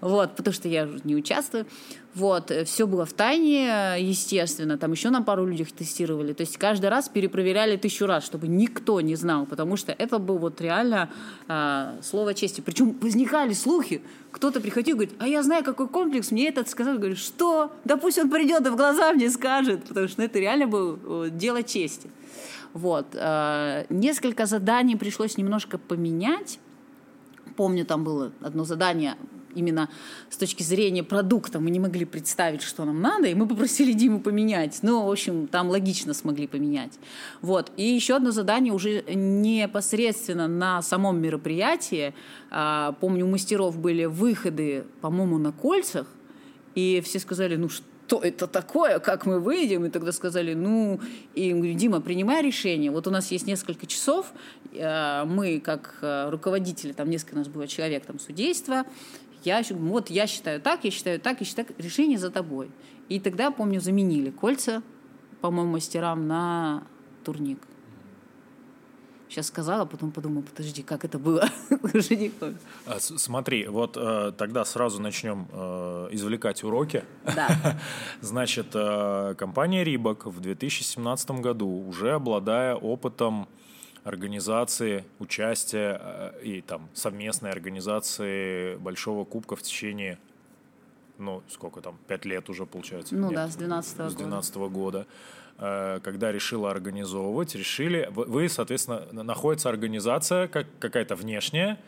Вот, 0.01 0.35
потому 0.37 0.53
что 0.55 0.69
я 0.69 0.89
не 1.05 1.15
участвую. 1.15 1.67
Вот, 2.15 2.51
все 2.65 2.87
было 2.87 3.05
в 3.05 3.13
тайне, 3.13 3.95
естественно. 3.99 4.79
Там 4.79 4.93
еще 4.93 5.11
на 5.11 5.23
пару 5.23 5.47
людях 5.47 5.71
тестировали. 5.73 6.33
То 6.33 6.41
есть 6.41 6.57
каждый 6.57 6.89
раз 6.91 7.09
перепроверяли 7.09 7.77
тысячу 7.77 8.07
раз, 8.07 8.25
чтобы 8.25 8.49
никто 8.49 9.01
не 9.01 9.15
знал, 9.15 9.47
потому 9.47 9.77
что 9.77 9.93
это 9.93 10.19
был 10.19 10.39
вот 10.39 10.61
реально 10.61 11.11
а, 11.47 11.97
слово 12.03 12.35
чести. 12.35 12.61
Причем 12.61 12.99
возникали 13.01 13.53
слухи. 13.53 14.03
Кто-то 14.33 14.61
приходил 14.61 14.97
и 14.97 14.99
говорит, 15.01 15.17
а 15.21 15.29
я 15.29 15.43
знаю, 15.43 15.63
какой 15.63 15.87
комплекс, 15.87 16.31
мне 16.31 16.49
этот 16.49 16.69
сказал. 16.69 16.97
Говорю, 16.97 17.17
что? 17.17 17.73
Да 17.85 17.97
пусть 17.97 18.19
он 18.19 18.31
придет 18.31 18.67
и 18.67 18.71
в 18.71 18.77
глаза 18.77 19.13
мне 19.13 19.31
скажет, 19.31 19.85
потому 19.85 20.09
что 20.09 20.23
это 20.23 20.39
реально 20.39 20.67
было 20.67 20.99
э, 21.27 21.31
дело 21.31 21.63
чести. 21.63 22.11
Вот. 22.73 23.07
а, 23.15 23.85
Несколько 23.91 24.47
заданий 24.47 24.97
пришлось 24.97 25.37
немножко 25.37 25.79
поменять. 25.79 26.59
Помню, 27.57 27.85
там 27.85 28.03
было 28.03 28.33
одно 28.41 28.65
задание 28.65 29.17
именно 29.59 29.89
с 30.31 30.37
точки 30.37 30.63
зрения 30.63 31.03
продукта. 31.03 31.61
Мы 31.61 31.71
не 31.71 31.81
могли 31.81 32.05
представить, 32.05 32.63
что 32.63 32.85
нам 32.85 33.01
надо, 33.01 33.29
и 33.29 33.35
мы 33.35 33.47
попросили 33.47 33.93
Диму 33.93 34.21
поменять. 34.21 34.79
Ну, 34.83 35.07
в 35.07 35.11
общем, 35.11 35.47
там 35.49 35.69
логично 35.69 36.15
смогли 36.15 36.47
поменять. 36.47 36.99
Вот. 37.43 37.73
И 37.77 37.85
еще 37.85 38.17
одно 38.17 38.31
задание 38.31 38.73
уже 38.73 39.03
непосредственно 39.03 40.49
на 40.49 40.83
самом 40.83 41.21
мероприятии. 41.21 42.15
А, 42.51 42.93
Помню, 43.01 43.27
у 43.27 43.29
мастеров 43.29 43.79
были 43.79 44.05
выходы, 44.07 44.85
по-моему, 45.01 45.39
на 45.39 45.53
кольцах, 45.53 46.07
и 46.75 47.01
все 47.05 47.19
сказали, 47.19 47.57
ну 47.57 47.69
что 47.69 48.21
это 48.23 48.47
такое, 48.47 48.99
как 49.01 49.27
мы 49.27 49.41
выйдем? 49.41 49.85
И 49.85 49.91
тогда 49.91 50.13
сказали, 50.13 50.55
ну, 50.55 51.01
и 51.35 51.53
Дима, 51.75 52.01
принимай 52.01 52.43
решение. 52.43 52.91
Вот 52.91 53.07
у 53.07 53.11
нас 53.11 53.31
есть 53.31 53.47
несколько 53.47 53.87
часов, 53.87 54.33
э, 54.73 55.25
мы 55.25 55.61
как 55.61 55.99
э, 56.01 56.31
руководители, 56.31 56.93
там 56.93 57.11
несколько 57.11 57.35
у 57.35 57.39
нас 57.39 57.49
было 57.49 57.67
человек, 57.67 58.07
там 58.07 58.19
судейство, 58.19 58.85
я, 59.45 59.63
вот 59.71 60.11
я 60.11 60.27
считаю 60.27 60.61
так, 60.61 60.85
я 60.85 60.91
считаю 60.91 61.21
так, 61.21 61.41
я 61.41 61.47
считаю 61.47 61.69
так, 61.69 61.79
решение 61.79 62.19
за 62.19 62.31
тобой. 62.31 62.71
И 63.09 63.21
тогда, 63.21 63.51
помню, 63.51 63.81
заменили 63.81 64.31
кольца, 64.31 64.83
по-моему, 65.41 65.73
мастерам 65.73 66.27
на 66.27 66.85
турник. 67.25 67.59
Сейчас 69.29 69.49
сказала, 69.49 69.85
потом 69.85 70.11
подумала, 70.11 70.43
подожди, 70.43 70.83
как 70.83 71.05
это 71.05 71.19
было? 71.19 71.47
Уже 71.95 72.31
помню. 72.31 72.57
А, 72.87 72.99
Смотри, 72.99 73.67
вот 73.67 73.97
э, 73.99 74.33
тогда 74.39 74.65
сразу 74.65 75.03
начнем 75.03 75.47
э, 75.53 76.09
извлекать 76.13 76.65
уроки. 76.65 77.05
Да. 77.25 77.79
Значит, 78.23 78.69
э, 78.73 79.35
компания 79.37 79.85
Рибок 79.85 80.25
в 80.25 80.41
2017 80.41 81.31
году, 81.43 81.69
уже 81.69 82.13
обладая 82.13 82.75
опытом 82.75 83.49
организации, 84.09 85.05
участия 85.19 86.01
э, 86.01 86.43
и 86.43 86.61
там 86.63 86.89
совместной 86.95 87.51
организации 87.51 88.77
Большого 88.77 89.25
Кубка 89.25 89.55
в 89.55 89.63
течение, 89.63 90.19
ну, 91.19 91.43
сколько 91.51 91.81
там, 91.81 91.99
пять 92.09 92.25
лет 92.25 92.49
уже 92.49 92.65
получается? 92.67 93.15
Ну 93.15 93.27
Нет, 93.29 93.37
да, 93.37 93.49
с 93.49 93.57
12 93.57 93.91
С 93.91 93.95
года. 93.95 94.09
2012 94.09 94.57
года. 94.57 95.07
Э, 95.59 96.01
Когда 96.03 96.33
решила 96.33 96.71
организовывать, 96.71 97.55
решили... 97.55 98.09
Вы, 98.11 98.49
соответственно, 98.49 99.07
на- 99.13 99.23
находится 99.23 99.69
организация 99.69 100.49
как, 100.49 100.67
какая-то 100.79 101.15
внешняя, 101.15 101.79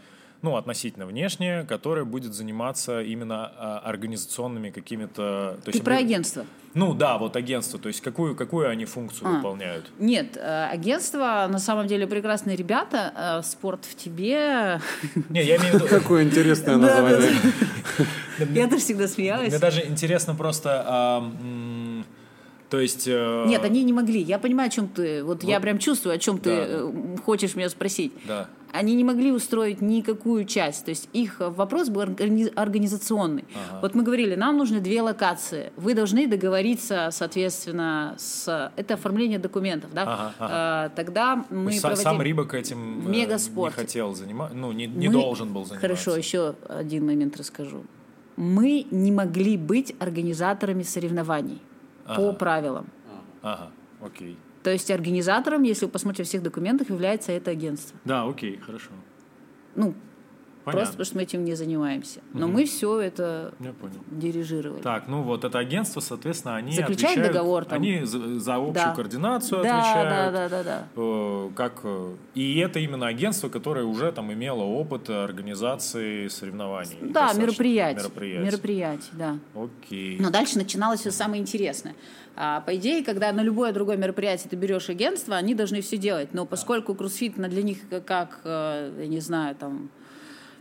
ну, 0.42 0.56
относительно 0.56 1.06
внешняя, 1.06 1.64
которая 1.64 2.04
будет 2.04 2.32
заниматься 2.32 3.02
именно 3.02 3.52
а, 3.56 3.78
организационными 3.80 4.70
какими-то... 4.70 5.58
то 5.58 5.70
Ты 5.70 5.70
есть 5.72 5.84
про 5.84 5.96
агентство? 5.96 6.46
Ну 6.74 6.94
да, 6.94 7.18
вот 7.18 7.34
агентство. 7.36 7.78
То 7.78 7.88
есть 7.88 8.00
какую, 8.00 8.36
какую 8.36 8.68
они 8.68 8.84
функцию 8.84 9.28
А. 9.28 9.32
выполняют? 9.32 9.90
Нет, 9.98 10.36
э, 10.36 10.68
агентство 10.70 11.46
на 11.50 11.58
самом 11.58 11.86
деле 11.88 12.06
прекрасные 12.06 12.56
ребята. 12.56 13.40
э, 13.40 13.42
Спорт 13.42 13.84
в 13.84 13.96
тебе. 13.96 14.80
Не, 15.28 15.42
я 15.42 15.56
имею 15.56 15.72
в 15.72 15.74
виду... 15.74 15.86
Какое 15.88 16.22
интересное 16.24 16.76
название. 16.76 17.32
Я 18.54 18.68
тоже 18.68 18.82
всегда 18.82 19.08
смеялась. 19.08 19.48
Мне 19.48 19.58
даже 19.58 19.84
интересно 19.84 20.34
просто... 20.34 20.84
а, 20.86 21.32
то 22.70 22.78
есть... 22.78 23.08
э, 23.08 23.44
Нет, 23.48 23.64
они 23.64 23.82
не 23.82 23.92
могли. 23.92 24.22
Я 24.22 24.38
понимаю, 24.38 24.68
о 24.68 24.70
чем 24.70 24.86
ты. 24.86 25.24
Вот, 25.24 25.42
я 25.42 25.58
прям 25.58 25.78
чувствую, 25.78 26.14
о 26.14 26.18
чем 26.18 26.38
ты 26.38 26.50
э, 26.50 26.92
хочешь 27.24 27.56
меня 27.56 27.68
спросить. 27.68 28.12
Да. 28.24 28.48
Они 28.72 28.94
не 28.94 29.04
могли 29.04 29.32
устроить 29.32 29.80
никакую 29.80 30.44
часть. 30.44 30.84
То 30.84 30.90
есть 30.90 31.08
их 31.12 31.40
э, 31.40 31.48
вопрос 31.50 31.88
был 31.88 32.02
органи- 32.02 32.52
организационный. 32.54 33.44
Ага. 33.54 33.80
Вот 33.82 33.94
мы 33.94 34.02
говорили, 34.02 34.34
нам 34.36 34.56
нужны 34.56 34.80
две 34.80 35.02
локации. 35.02 35.72
Вы 35.76 35.94
должны 35.94 36.26
договориться, 36.26 37.08
соответственно, 37.12 38.14
с... 38.18 38.72
Это 38.76 38.94
оформление 38.94 39.38
документов, 39.38 39.92
да? 39.92 40.02
Ага, 40.02 40.32
ага. 40.38 40.86
Э, 40.92 40.96
Тогда 40.96 41.44
То 41.48 41.54
мы 41.54 41.70
есть 41.70 41.78
са- 41.84 41.88
проводили... 41.88 42.04
Сам 42.04 42.22
Рибок 42.22 42.54
этим 42.54 43.06
э, 43.06 43.10
не 43.10 43.22
мегаспорте. 43.22 43.76
хотел 43.76 44.14
заниматься, 44.14 44.56
ну, 44.56 44.72
не, 44.72 44.86
не 44.86 45.08
Мы- 45.08 45.14
должен 45.14 45.48
был 45.52 45.64
заниматься. 45.64 45.80
Хорошо, 45.88 46.16
еще 46.16 46.54
один 46.68 47.06
момент 47.06 47.36
расскажу. 47.36 47.82
Мы 48.36 48.86
не 48.90 49.12
могли 49.12 49.56
быть 49.56 49.94
организаторами 49.98 50.82
соревнований 50.82 51.60
по 52.06 52.12
Ага. 52.28 52.32
правилам. 52.32 52.86
Ага, 53.42 53.70
окей. 54.00 54.36
То 54.62 54.70
есть 54.70 54.90
организатором, 54.90 55.62
если 55.62 55.86
вы 55.86 55.90
посмотрите 55.90 56.24
в 56.24 56.28
всех 56.28 56.42
документах, 56.42 56.90
является 56.90 57.32
это 57.32 57.50
агентство. 57.50 57.98
Да, 58.04 58.24
окей, 58.24 58.58
хорошо. 58.58 58.90
Ну, 59.74 59.94
Понятно. 60.64 60.80
просто 60.80 60.92
потому 60.92 61.04
что 61.06 61.16
мы 61.16 61.22
этим 61.22 61.44
не 61.46 61.54
занимаемся. 61.54 62.20
Но 62.34 62.46
мы 62.46 62.66
все 62.66 63.00
это 63.00 63.54
Я 63.60 63.72
понял. 63.72 63.94
дирижировали. 64.10 64.82
Так, 64.82 65.08
ну 65.08 65.22
вот 65.22 65.44
это 65.44 65.58
агентство, 65.58 66.00
соответственно, 66.00 66.56
они 66.56 66.72
Заключают 66.72 67.16
отвечают, 67.18 67.32
договор 67.32 67.64
там. 67.64 67.76
они 67.80 68.04
за, 68.04 68.38
за 68.38 68.56
общую 68.56 68.74
Да. 68.74 68.94
координацию 68.94 69.62
да, 69.62 69.78
отвечают. 69.78 70.10
да, 70.10 70.30
да, 70.30 70.48
да, 70.50 70.62
да. 70.62 70.88
э, 70.96 71.50
как 71.56 71.80
э, 71.84 72.14
и 72.34 72.58
это 72.58 72.78
именно 72.78 73.06
агентство, 73.06 73.48
которое 73.48 73.86
уже 73.86 74.12
там 74.12 74.30
имело 74.34 74.62
опыт 74.62 75.08
организации 75.08 76.28
соревнований. 76.28 76.96
Да, 77.00 77.32
мероприятий. 77.32 78.02
Мероприятий, 78.20 79.10
да. 79.12 79.38
Окей. 79.54 80.18
Но 80.20 80.28
дальше 80.30 80.58
начиналось 80.58 81.00
все 81.00 81.10
самое 81.10 81.40
интересное. 81.40 81.94
А, 82.36 82.60
по 82.60 82.76
идее, 82.76 83.04
когда 83.04 83.32
на 83.32 83.42
любое 83.42 83.72
другое 83.72 83.96
мероприятие 83.96 84.48
ты 84.48 84.56
берешь 84.56 84.88
агентство, 84.88 85.36
они 85.36 85.54
должны 85.54 85.80
все 85.80 85.96
делать. 85.96 86.32
Но 86.32 86.46
поскольку 86.46 86.94
кроссфит 86.94 87.34
для 87.34 87.62
них 87.62 87.78
как, 87.90 88.04
как, 88.04 88.40
э, 88.44 88.92
я 89.00 89.06
не 89.06 89.20
знаю, 89.20 89.54
там 89.56 89.90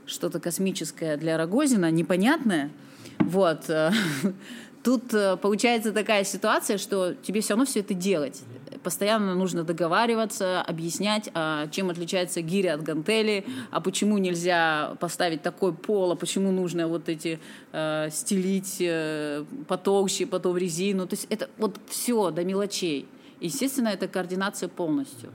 что-то 0.05 0.39
космическое 0.39 1.17
для 1.17 1.37
Рогозина, 1.37 1.91
непонятное, 1.91 2.71
вот, 3.19 3.69
э, 3.69 3.91
тут 4.83 5.13
э, 5.13 5.37
получается 5.37 5.91
такая 5.91 6.23
ситуация, 6.23 6.77
что 6.77 7.13
тебе 7.13 7.41
все 7.41 7.53
равно 7.53 7.65
все 7.65 7.79
это 7.81 7.93
делать. 7.93 8.41
Постоянно 8.83 9.35
нужно 9.35 9.63
договариваться, 9.63 10.61
объяснять, 10.61 11.29
а, 11.33 11.67
чем 11.67 11.89
отличается 11.89 12.41
гиря 12.41 12.75
от 12.75 12.83
гантели, 12.83 13.45
а 13.71 13.81
почему 13.81 14.17
нельзя 14.17 14.95
поставить 14.99 15.41
такой 15.41 15.73
пол, 15.73 16.11
а 16.13 16.15
почему 16.15 16.51
нужно 16.51 16.87
вот 16.87 17.09
эти 17.09 17.39
э, 17.73 18.07
стелить 18.09 18.77
э, 18.79 19.43
потолще, 19.67 20.25
потом 20.25 20.55
резину. 20.57 21.07
То 21.07 21.15
есть 21.15 21.27
это 21.29 21.49
вот 21.57 21.77
все 21.87 22.31
до 22.31 22.45
мелочей. 22.45 23.05
Естественно, 23.41 23.89
это 23.89 24.07
координация 24.07 24.69
полностью. 24.69 25.31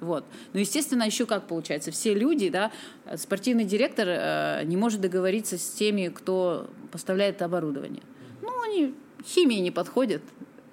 Вот. 0.00 0.24
Ну, 0.52 0.60
естественно, 0.60 1.04
еще 1.04 1.26
как 1.26 1.46
получается, 1.46 1.90
все 1.90 2.14
люди, 2.14 2.48
да, 2.48 2.72
спортивный 3.16 3.64
директор 3.64 4.08
э, 4.08 4.62
не 4.64 4.76
может 4.76 5.00
договориться 5.00 5.58
с 5.58 5.70
теми, 5.70 6.08
кто 6.08 6.68
поставляет 6.90 7.42
оборудование. 7.42 8.02
Ну, 8.42 8.48
они 8.62 8.94
химии 9.24 9.58
не 9.58 9.70
подходят, 9.70 10.22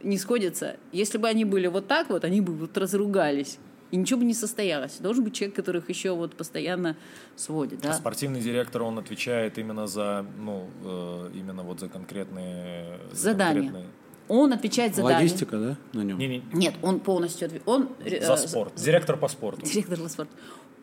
не 0.04 0.18
сходятся. 0.18 0.78
Если 0.92 1.18
бы 1.18 1.28
они 1.28 1.46
были 1.46 1.68
вот 1.68 1.88
так 1.88 2.10
вот, 2.10 2.24
они 2.24 2.42
бы 2.42 2.54
вот 2.54 2.78
разругались. 2.78 3.58
И 3.90 3.96
ничего 3.96 4.20
бы 4.20 4.26
не 4.26 4.34
состоялось. 4.34 4.98
Должен 5.00 5.24
быть 5.24 5.34
человек, 5.34 5.56
который 5.56 5.80
их 5.80 5.90
еще 5.90 6.12
вот 6.12 6.36
постоянно 6.36 6.98
сводит. 7.38 7.80
Да? 7.82 7.94
Спортивный 7.94 8.42
директор, 8.42 8.84
он 8.84 9.00
отвечает 9.00 9.58
именно 9.58 9.88
за, 9.88 10.26
ну, 10.38 10.68
э, 10.84 11.30
именно 11.34 11.64
вот 11.64 11.80
за 11.80 11.88
конкретные... 11.88 13.00
за 13.14 13.32
Задания. 13.32 13.62
конкретные- 13.72 13.88
Он 14.28 14.52
отвечает 14.52 14.94
за. 14.94 15.04
Логистика, 15.04 15.58
да, 15.58 15.78
на 15.94 16.02
нем? 16.02 16.20
Не-не, 16.20 16.44
Нет, 16.52 16.76
он 16.82 17.00
полностью 17.00 17.48
отве- 17.48 17.62
он 17.66 17.90
э, 18.04 18.26
за 18.26 18.36
спорт. 18.36 18.74
Директор 18.76 19.16
по 19.16 19.30
спорту. 19.30 19.66
директор 19.66 19.98
для 19.98 20.10
спорта. 20.10 20.34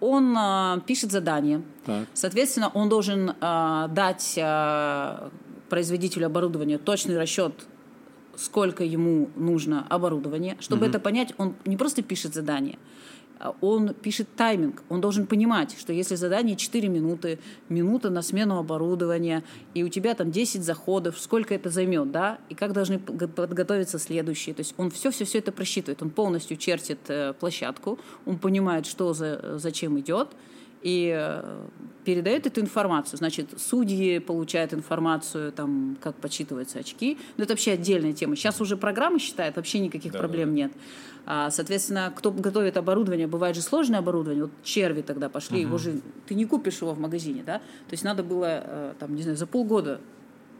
Он 0.00 0.35
а, 0.37 0.81
пишет 0.87 1.12
задание. 1.12 1.62
Так. 1.85 2.07
Соответственно, 2.14 2.70
он 2.72 2.88
должен 2.88 3.35
а, 3.40 3.88
дать 3.88 4.38
а, 4.42 5.31
производителю 5.68 6.27
оборудования 6.27 6.79
точный 6.79 7.18
расчет 7.18 7.66
сколько 8.36 8.84
ему 8.84 9.30
нужно 9.36 9.86
оборудования. 9.88 10.56
Чтобы 10.60 10.86
это 10.86 10.98
понять, 10.98 11.34
он 11.38 11.54
не 11.64 11.76
просто 11.76 12.02
пишет 12.02 12.34
задание, 12.34 12.78
а 13.38 13.54
он 13.60 13.94
пишет 13.94 14.28
тайминг. 14.36 14.82
Он 14.88 15.00
должен 15.00 15.26
понимать, 15.26 15.76
что 15.78 15.92
если 15.92 16.14
задание 16.14 16.56
4 16.56 16.88
минуты, 16.88 17.38
минута 17.68 18.10
на 18.10 18.22
смену 18.22 18.58
оборудования, 18.58 19.44
и 19.74 19.82
у 19.82 19.88
тебя 19.88 20.14
там 20.14 20.30
10 20.30 20.62
заходов, 20.62 21.18
сколько 21.18 21.54
это 21.54 21.70
займет, 21.70 22.10
да, 22.10 22.38
и 22.48 22.54
как 22.54 22.72
должны 22.72 22.98
подготовиться 22.98 23.98
следующие. 23.98 24.54
То 24.54 24.60
есть 24.60 24.74
он 24.76 24.90
все-все-все 24.90 25.38
это 25.38 25.52
просчитывает. 25.52 26.02
Он 26.02 26.10
полностью 26.10 26.56
чертит 26.56 26.98
э, 27.08 27.34
площадку, 27.34 27.98
он 28.24 28.38
понимает, 28.38 28.86
что 28.86 29.12
за, 29.12 29.58
зачем 29.58 29.98
идет, 29.98 30.28
и 30.84 31.10
э, 31.16 31.66
передает 32.04 32.46
эту 32.46 32.60
информацию. 32.60 33.16
Значит, 33.16 33.48
судьи 33.56 34.18
получают 34.18 34.74
информацию, 34.74 35.50
там, 35.50 35.96
как 36.00 36.14
подсчитываются 36.16 36.78
очки. 36.78 37.16
Но 37.38 37.44
это 37.44 37.54
вообще 37.54 37.72
отдельная 37.72 38.12
тема. 38.12 38.36
Сейчас 38.36 38.60
уже 38.60 38.76
программы 38.76 39.18
считают, 39.18 39.56
вообще 39.56 39.78
никаких 39.78 40.12
Да, 40.12 40.18
проблем 40.18 40.50
да. 40.50 40.54
нет. 40.54 40.72
А, 41.24 41.50
соответственно, 41.50 42.12
кто 42.14 42.30
готовит 42.30 42.76
оборудование, 42.76 43.26
бывает 43.26 43.56
же 43.56 43.62
сложное 43.62 44.00
оборудование. 44.00 44.44
Вот 44.44 44.52
черви 44.62 45.00
тогда 45.00 45.30
пошли, 45.30 45.62
его 45.62 45.78
же 45.78 46.02
ты 46.26 46.34
не 46.34 46.44
купишь 46.44 46.82
его 46.82 46.92
в 46.92 47.00
магазине, 47.00 47.42
да? 47.44 47.58
То 47.60 47.92
есть 47.92 48.04
надо 48.04 48.22
было, 48.22 48.46
э, 48.46 48.94
там, 48.98 49.16
не 49.16 49.22
знаю, 49.22 49.38
за 49.38 49.46
полгода 49.46 50.02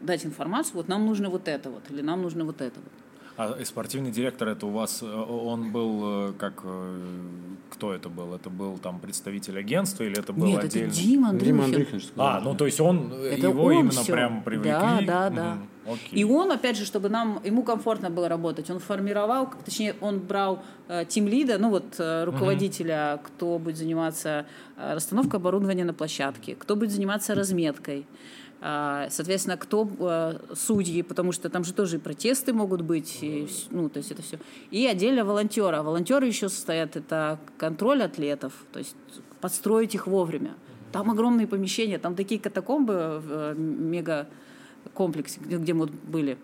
дать 0.01 0.25
информацию, 0.25 0.77
вот 0.77 0.87
нам 0.87 1.05
нужно 1.05 1.29
вот 1.29 1.47
это 1.47 1.69
вот, 1.69 1.83
или 1.91 2.01
нам 2.01 2.23
нужно 2.23 2.45
вот 2.45 2.61
это 2.61 2.79
вот. 2.79 3.04
А 3.37 3.57
и 3.59 3.65
спортивный 3.65 4.11
директор 4.11 4.47
это 4.47 4.65
у 4.65 4.69
вас, 4.71 5.01
э, 5.01 5.05
он 5.05 5.71
был 5.71 6.29
э, 6.29 6.33
как, 6.39 6.61
э, 6.63 6.99
кто 7.69 7.93
это 7.93 8.07
был? 8.07 8.33
Это 8.33 8.49
был 8.49 8.77
там 8.77 8.99
представитель 8.99 9.59
агентства 9.59 10.03
или 10.03 10.17
это 10.17 10.31
был 10.31 10.47
Нет, 10.47 10.63
отдельно? 10.63 10.87
это 10.87 10.95
Дима 10.95 11.29
Андрюхин. 11.29 11.53
Дима 11.53 11.65
Андрюхин 11.65 12.01
сказал. 12.01 12.27
А, 12.27 12.39
ну 12.39 12.55
то 12.55 12.65
есть 12.65 12.79
он, 12.79 13.11
э, 13.13 13.35
Это 13.37 13.47
его 13.47 13.63
он 13.65 13.73
именно 13.73 13.91
всё. 13.91 14.13
прям 14.13 14.41
привлекли? 14.43 14.71
Да, 14.71 15.01
да, 15.05 15.29
да. 15.29 15.53
Мгм, 15.55 15.67
окей. 15.93 16.19
И 16.19 16.23
он, 16.23 16.51
опять 16.51 16.77
же, 16.77 16.85
чтобы 16.85 17.09
нам, 17.09 17.41
ему 17.43 17.63
комфортно 17.63 18.09
было 18.09 18.29
работать, 18.29 18.69
он 18.69 18.79
формировал, 18.79 19.49
точнее, 19.65 19.95
он 19.99 20.19
брал 20.19 20.63
э, 20.87 21.03
тимлида, 21.05 21.57
ну 21.57 21.69
вот 21.71 21.95
э, 21.99 22.23
руководителя, 22.23 23.19
кто 23.21 23.59
будет 23.59 23.75
заниматься 23.77 24.45
э, 24.77 24.93
расстановкой 24.93 25.39
оборудования 25.41 25.83
на 25.83 25.93
площадке, 25.93 26.55
кто 26.55 26.77
будет 26.77 26.91
заниматься 26.91 27.35
разметкой, 27.35 28.05
Соответственно, 28.61 29.57
кто 29.57 29.87
э, 29.99 30.55
судьи, 30.55 31.03
потому 31.03 31.31
что 31.31 31.49
там 31.49 31.63
же 31.63 31.73
тоже 31.73 31.97
и 31.97 31.99
протесты 31.99 32.51
могут 32.51 32.81
быть, 32.81 33.19
и, 33.21 33.47
ну, 33.69 33.89
то 33.89 33.99
есть 33.99 34.11
это 34.11 34.23
все. 34.23 34.39
И 34.71 34.87
отдельно 34.87 35.23
волонтеры. 35.23 35.77
А 35.77 35.83
волонтеры 35.83 36.25
еще 36.25 36.49
состоят, 36.49 36.95
это 36.95 37.39
контроль 37.57 38.01
атлетов, 38.01 38.53
то 38.71 38.79
есть 38.79 38.95
подстроить 39.39 39.93
их 39.93 40.07
вовремя. 40.07 40.55
Там 40.91 41.11
огромные 41.11 41.45
помещения, 41.45 41.99
там 41.99 42.15
такие 42.15 42.39
катакомбы 42.39 43.21
в 43.23 43.31
э, 43.31 43.55
мегакомплексе, 43.55 45.39
где, 45.41 45.57
где 45.57 45.73
мы 45.73 45.85
были 45.87 46.37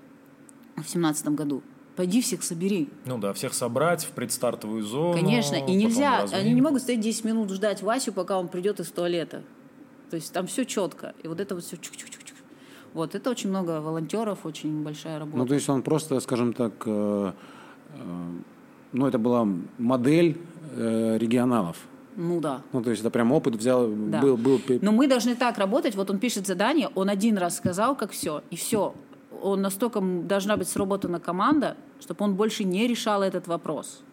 в 0.76 0.88
семнадцатом 0.88 1.36
году. 1.36 1.64
Пойди 1.96 2.22
всех 2.22 2.44
собери. 2.44 2.90
Ну 3.06 3.18
да, 3.18 3.34
всех 3.34 3.54
собрать 3.54 4.04
в 4.04 4.12
предстартовую 4.12 4.84
зону. 4.84 5.14
Конечно, 5.14 5.56
и 5.56 5.74
нельзя, 5.74 6.26
они 6.32 6.54
не 6.54 6.62
могут 6.62 6.82
стоять 6.82 7.02
10 7.02 7.26
минут 7.26 7.50
ждать 7.50 7.82
Васю, 7.82 8.14
пока 8.14 8.40
он 8.40 8.48
придет 8.48 8.80
из 8.80 8.90
туалета. 8.92 9.44
То 10.12 10.18
есть 10.18 10.34
там 10.34 10.46
все 10.46 10.66
четко. 10.66 11.14
И 11.24 11.28
вот 11.30 11.40
это 11.40 11.56
вот 11.56 11.64
все 11.64 11.78
чук-чук-чук. 11.78 12.36
Вот, 12.94 13.16
это 13.16 13.30
очень 13.30 13.50
много 13.50 13.80
волонтеров, 13.80 14.46
очень 14.46 14.84
большая 14.84 15.20
работа. 15.20 15.38
Ну, 15.38 15.46
то 15.46 15.54
есть 15.54 15.70
он 15.70 15.82
просто, 15.82 16.20
скажем 16.20 16.52
так, 16.52 16.74
э, 16.86 17.32
э, 17.94 17.98
ну, 18.92 19.08
это 19.08 19.18
была 19.18 19.48
модель 19.78 20.38
э, 20.76 21.18
регионалов. 21.18 21.78
Ну 22.18 22.42
да. 22.42 22.62
Ну, 22.74 22.84
то 22.84 22.90
есть 22.90 23.02
это 23.02 23.10
прям 23.10 23.32
опыт 23.32 23.56
взял, 23.56 23.88
Да. 23.88 24.20
был, 24.20 24.36
был 24.36 24.60
Но 24.82 24.92
мы 24.92 25.08
должны 25.08 25.36
так 25.36 25.58
работать. 25.58 25.96
Вот 25.96 26.10
он 26.10 26.20
пишет 26.20 26.46
задание, 26.46 26.90
он 26.94 27.08
один 27.08 27.38
раз 27.38 27.56
сказал, 27.56 27.96
как 27.96 28.12
все, 28.12 28.44
и 28.50 28.58
все. 28.58 28.94
Он 29.42 29.62
настолько 29.62 30.02
должна 30.02 30.58
быть 30.58 30.68
сработана 30.68 31.22
команда, 31.22 31.78
чтобы 32.02 32.26
он 32.26 32.36
больше 32.36 32.66
не 32.66 32.86
решал 32.86 33.24
этот 33.24 33.48
вопрос. 33.48 34.04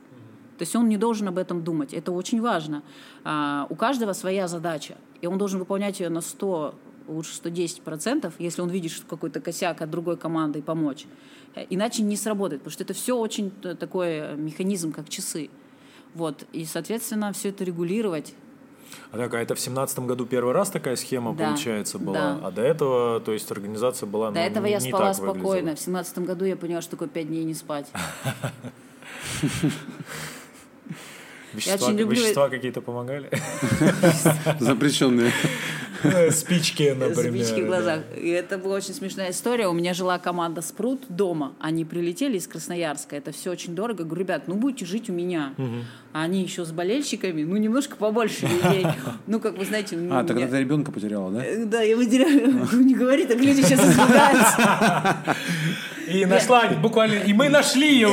То 0.59 0.63
есть 0.63 0.75
он 0.75 0.89
не 0.89 0.97
должен 0.97 1.29
об 1.29 1.39
этом 1.39 1.63
думать. 1.63 1.95
Это 1.95 2.11
очень 2.13 2.41
важно. 2.41 2.83
А, 3.25 3.67
у 3.71 3.77
каждого 3.77 4.13
своя 4.13 4.49
задача, 4.49 4.97
и 5.21 5.27
он 5.27 5.39
должен 5.39 5.59
выполнять 5.59 6.01
ее 6.01 6.09
на 6.09 6.21
100, 6.21 6.75
лучше 7.09 7.35
110 7.35 7.83
процентов, 7.83 8.35
если 8.39 8.61
он 8.63 8.69
видит 8.71 8.91
что 8.93 9.07
какой-то 9.07 9.41
косяк 9.41 9.81
от 9.83 9.91
другой 9.91 10.17
команды 10.17 10.59
и 10.61 10.63
помочь. 10.63 11.07
Э, 11.55 11.65
Иначе 11.71 12.03
не 12.03 12.17
сработает, 12.17 12.61
потому 12.63 12.73
что 12.73 12.85
это 12.85 12.95
все 12.95 13.17
очень 13.17 13.51
т- 13.51 13.75
такой 13.75 14.09
э, 14.09 14.35
механизм, 14.37 14.93
как 14.93 15.09
часы. 15.09 15.51
Вот. 16.15 16.45
И, 16.53 16.65
соответственно, 16.65 17.33
все 17.33 17.51
это 17.51 17.65
регулировать 17.65 18.35
А 19.13 19.17
так, 19.19 19.35
а 19.35 19.41
это 19.41 19.55
в 19.55 19.61
семнадцатом 19.61 20.07
году 20.07 20.25
первый 20.27 20.55
раз 20.55 20.71
такая 20.71 20.97
схема, 20.97 21.35
Да, 21.35 21.49
получается, 21.49 21.99
была? 21.99 22.15
да. 22.15 22.41
А 22.45 22.51
до 22.51 22.63
этого, 22.63 23.21
то 23.21 23.33
есть 23.33 23.51
организация 23.51 24.07
была 24.07 24.31
До 24.31 24.41
ну, 24.41 24.47
этого 24.47 24.67
я 24.67 24.79
не 24.79 24.89
спала 24.89 25.07
так 25.09 25.17
спокойно. 25.17 25.43
выглядела? 25.49 25.77
В 25.77 25.81
семнадцатом 25.81 26.25
году 26.25 26.45
я 26.47 26.57
поняла, 26.57 26.81
что 26.81 26.93
такое 26.93 27.09
пять 27.09 27.29
дней 27.29 27.45
не 27.45 27.55
спать. 27.55 27.87
Вещества, 31.55 31.87
очень 31.89 31.99
люблю- 31.99 32.21
вещества 32.21 32.49
какие-то 32.49 32.81
помогали? 32.81 33.31
запрещенные. 34.61 35.33
Спички, 36.31 36.95
например. 36.99 37.45
Спички 37.45 37.63
в 37.63 37.67
глазах. 37.67 38.01
И 38.17 38.29
это 38.29 38.59
была 38.59 38.77
очень 38.77 38.95
смешная 38.95 39.31
история. 39.31 39.69
У 39.69 39.73
меня 39.73 39.95
жила 39.95 40.19
команда 40.19 40.63
Спрут 40.63 41.03
дома. 41.09 41.55
Они 41.61 41.85
прилетели 41.85 42.37
из 42.39 42.47
Красноярска. 42.47 43.17
Это 43.17 43.33
все 43.33 43.51
очень 43.51 43.75
дорого. 43.75 44.05
Говорю, 44.05 44.21
ребят, 44.25 44.43
ну 44.47 44.55
будете 44.55 44.85
жить 44.87 45.11
у 45.11 45.13
меня. 45.13 45.55
А 46.13 46.23
они 46.23 46.43
еще 46.43 46.65
с 46.65 46.73
болельщиками, 46.73 47.45
ну 47.45 47.57
немножко 47.57 47.97
побольше 47.97 48.47
людей. 48.47 48.87
Ну, 49.27 49.41
как 49.41 49.59
вы 49.59 49.65
знаете... 49.67 49.95
ну, 49.97 50.17
А, 50.17 50.25
тогда 50.25 50.43
меня- 50.43 50.51
ты 50.51 50.59
ребенка 50.61 50.91
потеряла, 50.91 51.31
да? 51.31 51.45
Э, 51.45 51.65
Да, 51.67 51.83
я 51.83 51.97
выделяю. 51.97 52.67
Ну, 52.73 52.81
Не 52.89 52.95
говори, 52.95 53.27
так 53.27 53.39
люди 53.39 53.61
сейчас 53.63 53.81
испугаются. 53.81 55.17
И 56.07 56.25
нашла, 56.25 56.69
буквально, 56.69 57.17
и 57.25 57.33
мы 57.35 57.51
нашли 57.51 57.99
его. 57.99 58.11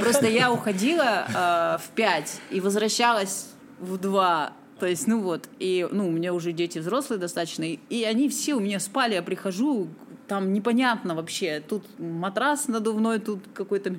Просто 0.00 0.26
я 0.28 0.52
уходила 0.52 1.26
э, 1.28 1.78
в 1.84 1.88
5 1.94 2.40
и 2.50 2.60
возвращалась 2.60 3.46
в 3.80 3.98
2. 3.98 4.52
То 4.78 4.86
есть, 4.86 5.06
ну 5.08 5.20
вот, 5.20 5.48
и, 5.58 5.86
ну, 5.90 6.08
у 6.08 6.10
меня 6.10 6.32
уже 6.32 6.52
дети 6.52 6.78
взрослые 6.78 7.18
достаточно, 7.18 7.64
и, 7.64 8.04
они 8.04 8.28
все 8.28 8.54
у 8.54 8.60
меня 8.60 8.78
спали, 8.78 9.14
я 9.14 9.22
прихожу, 9.22 9.88
там 10.28 10.52
непонятно 10.52 11.14
вообще, 11.14 11.62
тут 11.66 11.84
матрас 11.98 12.68
надувной, 12.68 13.18
тут 13.18 13.40
какой-то... 13.54 13.96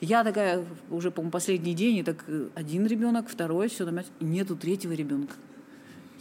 Я 0.00 0.24
такая, 0.24 0.64
уже, 0.88 1.10
по-моему, 1.10 1.30
последний 1.30 1.74
день, 1.74 1.98
и 1.98 2.02
так 2.02 2.24
один 2.54 2.86
ребенок, 2.86 3.28
второй, 3.28 3.68
все, 3.68 3.84
там, 3.84 3.98
нету 4.20 4.56
третьего 4.56 4.92
ребенка. 4.92 5.34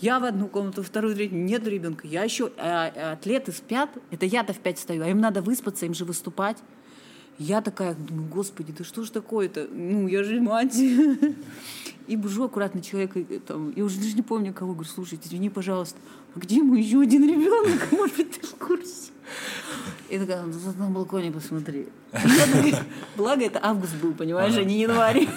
Я 0.02 0.20
в 0.20 0.24
одну 0.24 0.48
комнату, 0.48 0.82
вторую, 0.82 1.16
третью, 1.16 1.38
нет 1.38 1.66
ребенка. 1.68 2.08
Я 2.08 2.24
еще, 2.24 2.52
а, 2.58 2.92
а 2.96 3.12
атлеты 3.14 3.52
спят, 3.52 3.90
это 4.12 4.26
я-то 4.26 4.54
в 4.54 4.60
пять 4.60 4.80
стою, 4.80 5.04
а 5.04 5.08
им 5.08 5.20
надо 5.20 5.42
выспаться, 5.42 5.86
им 5.86 5.94
же 5.94 6.06
выступать. 6.06 6.58
Я 7.40 7.62
такая, 7.62 7.96
думаю, 7.96 8.28
господи, 8.28 8.74
да 8.78 8.84
что 8.84 9.06
ж 9.06 9.10
такое-то? 9.10 9.68
Ну, 9.72 10.08
я 10.08 10.24
же 10.24 10.42
мать. 10.42 10.76
И 12.08 12.16
бужу 12.18 12.44
аккуратно 12.44 12.82
человека, 12.82 13.20
и, 13.20 13.38
там, 13.38 13.72
я 13.76 13.84
уже 13.84 14.00
даже 14.00 14.16
не 14.16 14.24
помню 14.24 14.52
кого, 14.52 14.74
говорю, 14.74 14.90
слушайте, 14.90 15.28
извини, 15.28 15.52
пожалуйста, 15.52 16.00
а 16.34 16.40
где 16.40 16.64
мой 16.64 16.82
еще 16.82 17.02
один 17.02 17.24
ребенок? 17.24 17.88
Может 17.92 18.18
быть, 18.18 18.32
ты 18.32 18.48
в 18.48 18.56
курсе? 18.56 19.12
И 20.10 20.18
такая, 20.18 20.42
ну, 20.42 20.54
на 20.80 20.90
балконе 20.90 21.32
посмотри. 21.32 21.88
Благо 23.16 23.46
это 23.46 23.60
август 23.62 23.96
был, 23.98 24.14
понимаешь, 24.14 24.58
а 24.58 24.64
не 24.64 24.82
январь. 24.82 25.28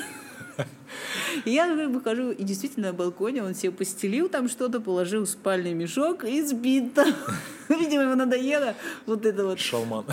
И 1.45 1.51
я 1.51 1.73
выхожу, 1.89 2.31
и 2.31 2.43
действительно 2.45 2.89
на 2.89 2.93
балконе 2.93 3.43
он 3.43 3.55
себе 3.55 3.73
постелил 3.73 4.29
там 4.29 4.49
что-то, 4.49 4.81
положил 4.81 5.25
в 5.25 5.29
спальный 5.29 5.75
мешок 5.75 6.25
и 6.25 6.45
спит 6.47 6.95
там. 6.95 7.13
Видимо, 7.69 8.03
ему 8.05 8.15
надоело 8.15 8.75
вот 9.07 9.27
это 9.27 9.45
вот 9.45 9.59
Шалман. 9.59 10.05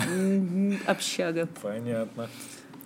общага. 0.86 1.48
Понятно. 1.62 2.28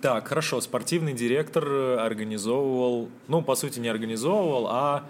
Так, 0.01 0.27
хорошо, 0.27 0.61
спортивный 0.61 1.13
директор 1.13 1.65
э, 1.67 1.97
организовывал, 1.97 3.09
ну, 3.27 3.41
по 3.41 3.55
сути, 3.55 3.79
не 3.79 3.87
организовывал, 3.87 4.67
а... 4.69 5.03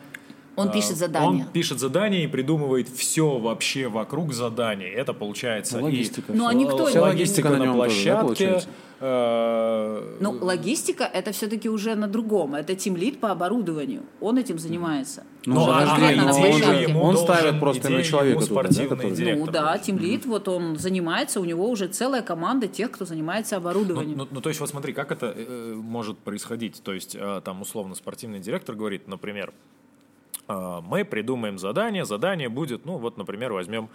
Он 0.55 0.69
э, 0.69 0.71
пишет 0.71 0.95
задания. 0.95 1.27
Он 1.27 1.51
пишет 1.51 1.79
задания 1.79 2.23
и 2.23 2.27
придумывает 2.27 2.87
все 2.87 3.37
вообще 3.37 3.89
вокруг 3.89 4.31
заданий. 4.33 4.85
Это 4.85 5.13
получается 5.13 5.79
Ну, 5.79 5.89
и 5.89 5.91
логистика. 5.91 6.31
Ну, 6.33 6.47
а 6.47 6.53
никто 6.53 6.85
Вся 6.85 6.99
не- 6.99 7.05
логистика 7.05 7.49
на 7.49 7.57
нем 7.57 7.75
тоже, 7.75 8.05
да, 8.05 8.21
получается? 8.21 8.69
Э, 8.99 10.17
Ну, 10.19 10.31
логистика 10.41 11.03
это 11.03 11.31
все-таки 11.31 11.69
уже 11.69 11.95
на 11.95 12.07
другом. 12.07 12.55
Это 12.55 12.75
тимлит 12.75 13.19
по 13.19 13.31
оборудованию. 13.31 14.03
Он 14.21 14.37
этим 14.37 14.59
занимается. 14.59 15.23
Ну, 15.45 15.61
Уже 15.61 15.71
а- 15.71 15.85
конкретно 15.85 16.23
а 16.23 16.25
на 16.25 16.33
площадке. 16.33 16.81
ему 16.83 17.01
Он 17.03 17.17
ставит 17.17 17.59
просто 17.59 17.89
на 17.89 18.03
человека 18.03 18.39
туда, 18.39 18.55
да, 18.63 18.71
спортивный 18.71 18.97
который-. 18.97 19.35
Ну 19.35 19.45
да, 19.47 19.77
тимлит, 19.77 20.25
вот 20.25 20.47
он 20.47 20.77
занимается, 20.77 21.39
у 21.39 21.45
него 21.45 21.69
уже 21.69 21.87
целая 21.87 22.21
команда 22.21 22.67
тех, 22.67 22.91
кто 22.91 23.05
занимается 23.05 23.55
Ну, 23.55 23.61
оборудованием. 23.61 24.17
ну, 24.17 24.27
ну, 24.31 24.41
то 24.41 24.49
есть, 24.49 24.59
вот 24.59 24.69
смотри, 24.69 24.93
как 24.93 25.11
это 25.11 25.33
э, 25.35 25.73
может 25.75 26.17
происходить. 26.17 26.81
То 26.83 26.93
есть, 26.93 27.15
э, 27.15 27.41
там, 27.43 27.61
условно, 27.61 27.95
спортивный 27.95 28.39
директор 28.39 28.75
говорит, 28.75 29.07
например, 29.07 29.53
э, 30.47 30.79
мы 30.87 31.05
придумаем 31.05 31.57
задание, 31.59 32.05
задание 32.05 32.49
будет, 32.49 32.85
ну, 32.85 32.97
вот, 32.97 33.17
например, 33.17 33.53
возьмем 33.53 33.89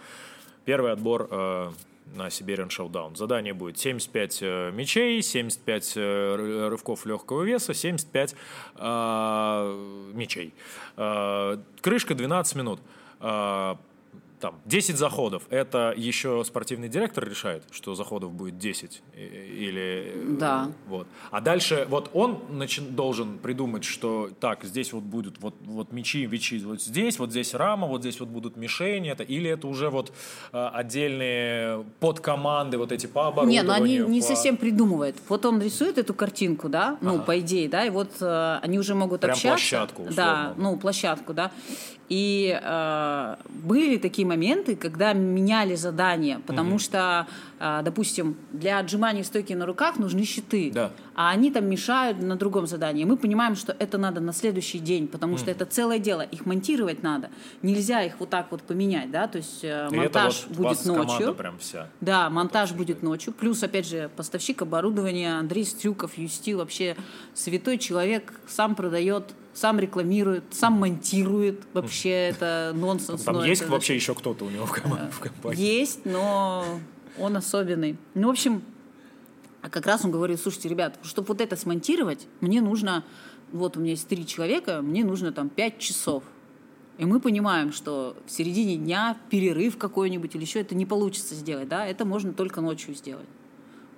первый 0.63 0.91
отбор 0.93 1.27
э, 1.29 1.71
на 2.15 2.27
Siberian 2.27 2.69
Showdown. 2.69 3.15
Задание 3.15 3.53
будет 3.53 3.77
75 3.77 4.39
э, 4.41 4.71
мячей, 4.71 5.21
75 5.21 5.93
э, 5.95 5.99
ры- 6.35 6.69
рывков 6.69 7.05
легкого 7.05 7.43
веса, 7.43 7.73
75 7.73 8.35
э, 8.75 10.09
мячей. 10.13 10.53
Э, 10.97 11.57
крышка 11.81 12.15
12 12.15 12.55
минут. 12.55 12.79
Э, 13.19 13.75
там 14.41 14.59
10 14.65 14.97
заходов. 14.97 15.43
Это 15.49 15.93
еще 15.95 16.43
спортивный 16.45 16.89
директор 16.89 17.27
решает, 17.27 17.63
что 17.71 17.95
заходов 17.95 18.33
будет 18.33 18.57
10 18.57 19.01
или 19.15 20.13
да. 20.39 20.71
вот. 20.87 21.07
А 21.29 21.39
дальше 21.39 21.85
вот 21.89 22.09
он 22.13 22.39
начи- 22.49 22.89
должен 22.89 23.37
придумать, 23.37 23.83
что 23.83 24.29
так 24.39 24.63
здесь 24.63 24.91
вот 24.93 25.03
будут 25.03 25.39
вот 25.39 25.55
вот 25.61 25.91
мячи, 25.91 26.25
мячи 26.27 26.59
вот 26.59 26.81
здесь, 26.81 27.19
вот 27.19 27.31
здесь 27.31 27.53
рама, 27.53 27.87
вот 27.87 28.01
здесь 28.01 28.19
вот 28.19 28.29
будут 28.29 28.57
мишени, 28.57 29.11
это 29.11 29.23
или 29.23 29.49
это 29.49 29.67
уже 29.67 29.89
вот 29.89 30.11
э, 30.51 30.69
отдельные 30.73 31.85
подкоманды 31.99 32.77
вот 32.77 32.91
эти 32.91 33.05
по 33.05 33.27
оборудованию. 33.27 33.61
Не, 33.61 33.67
ну 33.67 33.73
они 33.73 33.97
не 33.99 34.21
по... 34.21 34.27
совсем 34.27 34.57
придумывают. 34.57 35.15
Вот 35.29 35.45
он 35.45 35.61
рисует 35.61 35.97
эту 35.97 36.13
картинку, 36.13 36.67
да, 36.67 36.97
ну 37.01 37.15
ага. 37.15 37.23
по 37.23 37.39
идее, 37.39 37.69
да, 37.69 37.85
и 37.85 37.89
вот 37.89 38.09
э, 38.19 38.59
они 38.61 38.79
уже 38.79 38.95
могут 38.95 39.21
Прям 39.21 39.33
общаться. 39.33 39.49
площадку. 39.49 40.01
Условно. 40.03 40.15
Да, 40.15 40.53
ну 40.57 40.77
площадку, 40.77 41.33
да. 41.33 41.51
И 42.11 42.59
э, 42.61 43.35
были 43.47 43.95
такие 43.95 44.27
моменты, 44.27 44.75
когда 44.75 45.13
меняли 45.13 45.75
задания, 45.75 46.41
потому 46.45 46.71
угу. 46.71 46.79
что, 46.79 47.25
э, 47.57 47.81
допустим, 47.85 48.35
для 48.51 48.79
отжимания 48.79 49.23
стойки 49.23 49.53
на 49.53 49.65
руках 49.65 49.97
нужны 49.97 50.25
щиты, 50.25 50.71
да. 50.73 50.91
а 51.15 51.29
они 51.29 51.51
там 51.51 51.69
мешают 51.69 52.21
на 52.21 52.35
другом 52.35 52.67
задании. 52.67 53.05
Мы 53.05 53.15
понимаем, 53.15 53.55
что 53.55 53.73
это 53.79 53.97
надо 53.97 54.19
на 54.19 54.33
следующий 54.33 54.79
день, 54.79 55.07
потому 55.07 55.37
что 55.37 55.51
это 55.51 55.65
целое 55.65 55.99
дело, 55.99 56.19
их 56.19 56.45
монтировать 56.45 57.01
надо. 57.01 57.29
Нельзя 57.61 58.03
их 58.03 58.19
вот 58.19 58.29
так 58.29 58.47
вот 58.51 58.61
поменять, 58.63 59.09
да, 59.09 59.27
то 59.27 59.37
есть 59.37 59.63
э, 59.63 59.87
монтаж 59.89 60.47
вот 60.49 60.57
будет 60.57 60.85
ночью. 60.85 61.33
прям 61.33 61.59
вся. 61.59 61.87
Да, 62.01 62.29
монтаж 62.29 62.73
будет 62.73 63.03
ночью. 63.03 63.31
Плюс, 63.31 63.63
опять 63.63 63.87
же, 63.87 64.11
поставщик 64.17 64.61
оборудования 64.63 65.39
Андрей 65.39 65.63
Стрюков, 65.63 66.17
Юсти, 66.17 66.55
вообще 66.55 66.97
святой 67.33 67.77
человек, 67.77 68.33
сам 68.47 68.75
продает 68.75 69.33
сам 69.53 69.79
рекламирует, 69.79 70.43
сам 70.51 70.73
монтирует. 70.73 71.63
Вообще 71.73 72.09
это 72.09 72.71
нонсенс. 72.75 73.23
Там 73.23 73.43
есть 73.43 73.63
это, 73.63 73.71
вообще 73.71 73.95
еще 73.95 74.15
кто-то 74.15 74.45
у 74.45 74.49
него 74.49 74.65
в, 74.65 74.71
в 74.71 75.19
компании? 75.19 75.61
Есть, 75.61 76.05
но 76.05 76.65
он 77.17 77.35
особенный. 77.35 77.97
Ну, 78.13 78.27
в 78.27 78.31
общем, 78.31 78.63
а 79.61 79.69
как 79.69 79.85
раз 79.85 80.03
он 80.05 80.11
говорит, 80.11 80.39
слушайте, 80.39 80.69
ребят, 80.69 80.97
чтобы 81.03 81.29
вот 81.29 81.41
это 81.41 81.55
смонтировать, 81.55 82.27
мне 82.39 82.61
нужно, 82.61 83.03
вот 83.51 83.77
у 83.77 83.79
меня 83.79 83.91
есть 83.91 84.07
три 84.07 84.25
человека, 84.25 84.81
мне 84.81 85.03
нужно 85.03 85.31
там 85.31 85.49
пять 85.49 85.77
часов. 85.79 86.23
И 86.97 87.05
мы 87.05 87.19
понимаем, 87.19 87.71
что 87.71 88.15
в 88.25 88.31
середине 88.31 88.77
дня 88.77 89.17
перерыв 89.29 89.77
какой-нибудь 89.77 90.35
или 90.35 90.41
еще 90.41 90.61
это 90.61 90.75
не 90.75 90.85
получится 90.85 91.35
сделать, 91.35 91.67
да, 91.67 91.85
это 91.85 92.05
можно 92.05 92.33
только 92.33 92.61
ночью 92.61 92.93
сделать. 92.93 93.27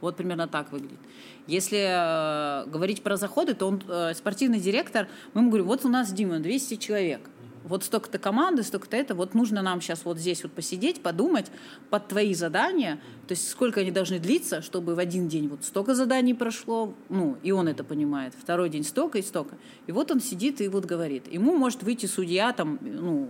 Вот 0.04 0.18
примерно 0.18 0.50
так 0.50 0.70
выглядит. 0.74 1.00
Если 1.48 1.80
э, 1.80 2.70
говорить 2.70 3.04
про 3.04 3.16
заходы, 3.16 3.54
то 3.54 3.68
он 3.68 3.82
э, 3.88 4.14
спортивный 4.14 4.60
директор, 4.60 5.08
мы 5.34 5.40
ему 5.40 5.50
говорим, 5.50 5.68
вот 5.68 5.86
у 5.86 5.88
нас, 5.88 6.12
Дима, 6.12 6.40
200 6.40 6.76
человек, 6.76 7.22
вот 7.64 7.86
столько-то 7.86 8.20
команды, 8.20 8.64
столько-то 8.64 8.98
это, 8.98 9.16
вот 9.16 9.34
нужно 9.34 9.62
нам 9.62 9.80
сейчас 9.80 10.04
вот 10.04 10.18
здесь 10.18 10.44
вот 10.44 10.52
посидеть, 10.52 11.02
подумать 11.02 11.50
под 11.90 12.10
твои 12.10 12.34
задания, 12.34 13.00
то 13.30 13.32
есть 13.32 13.50
сколько 13.50 13.80
они 13.80 13.92
должны 13.92 14.20
длиться, 14.20 14.62
чтобы 14.62 14.96
в 14.96 15.00
один 15.00 15.30
день 15.30 15.48
вот 15.48 15.64
столько 15.64 15.96
заданий 15.96 16.34
прошло, 16.34 16.94
ну, 17.08 17.38
и 17.42 17.54
он 17.54 17.70
это 17.70 17.86
понимает, 17.86 18.34
второй 18.38 18.68
день 18.68 18.84
столько 18.84 19.20
и 19.20 19.22
столько. 19.22 19.56
И 19.88 19.94
вот 19.94 20.12
он 20.12 20.20
сидит 20.20 20.60
и 20.60 20.68
вот 20.68 20.84
говорит. 20.84 21.32
Ему 21.32 21.56
может 21.56 21.82
выйти 21.82 22.08
судья, 22.08 22.52
там, 22.52 22.78
ну, 22.82 23.30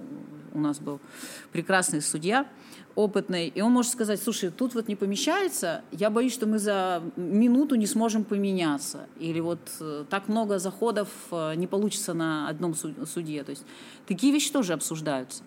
у 0.54 0.60
нас 0.60 0.80
был 0.80 1.00
прекрасный 1.52 2.02
судья, 2.02 2.48
опытный, 2.96 3.48
и 3.48 3.62
он 3.62 3.72
может 3.72 3.92
сказать, 3.92 4.22
слушай, 4.22 4.52
тут 4.52 4.76
вот 4.76 4.88
не 4.88 4.96
помещается, 4.96 5.82
я 5.92 6.10
боюсь, 6.10 6.34
что 6.34 6.46
мы 6.46 6.60
за 6.60 7.02
минуту 7.16 7.76
не 7.76 7.88
сможем 7.88 8.24
поменяться, 8.24 9.08
или 9.20 9.40
вот 9.40 9.60
э, 9.80 10.06
так 10.10 10.28
много 10.28 10.60
заходов 10.60 11.10
э, 11.32 11.56
не 11.56 11.68
получится 11.68 12.14
на 12.14 12.48
одном 12.50 12.76
суде. 12.76 13.44
То 13.44 13.52
есть 13.52 13.66
такие 14.06 14.32
вещи 14.32 14.52
тоже 14.52 14.74
обсуждаются. 14.74 15.44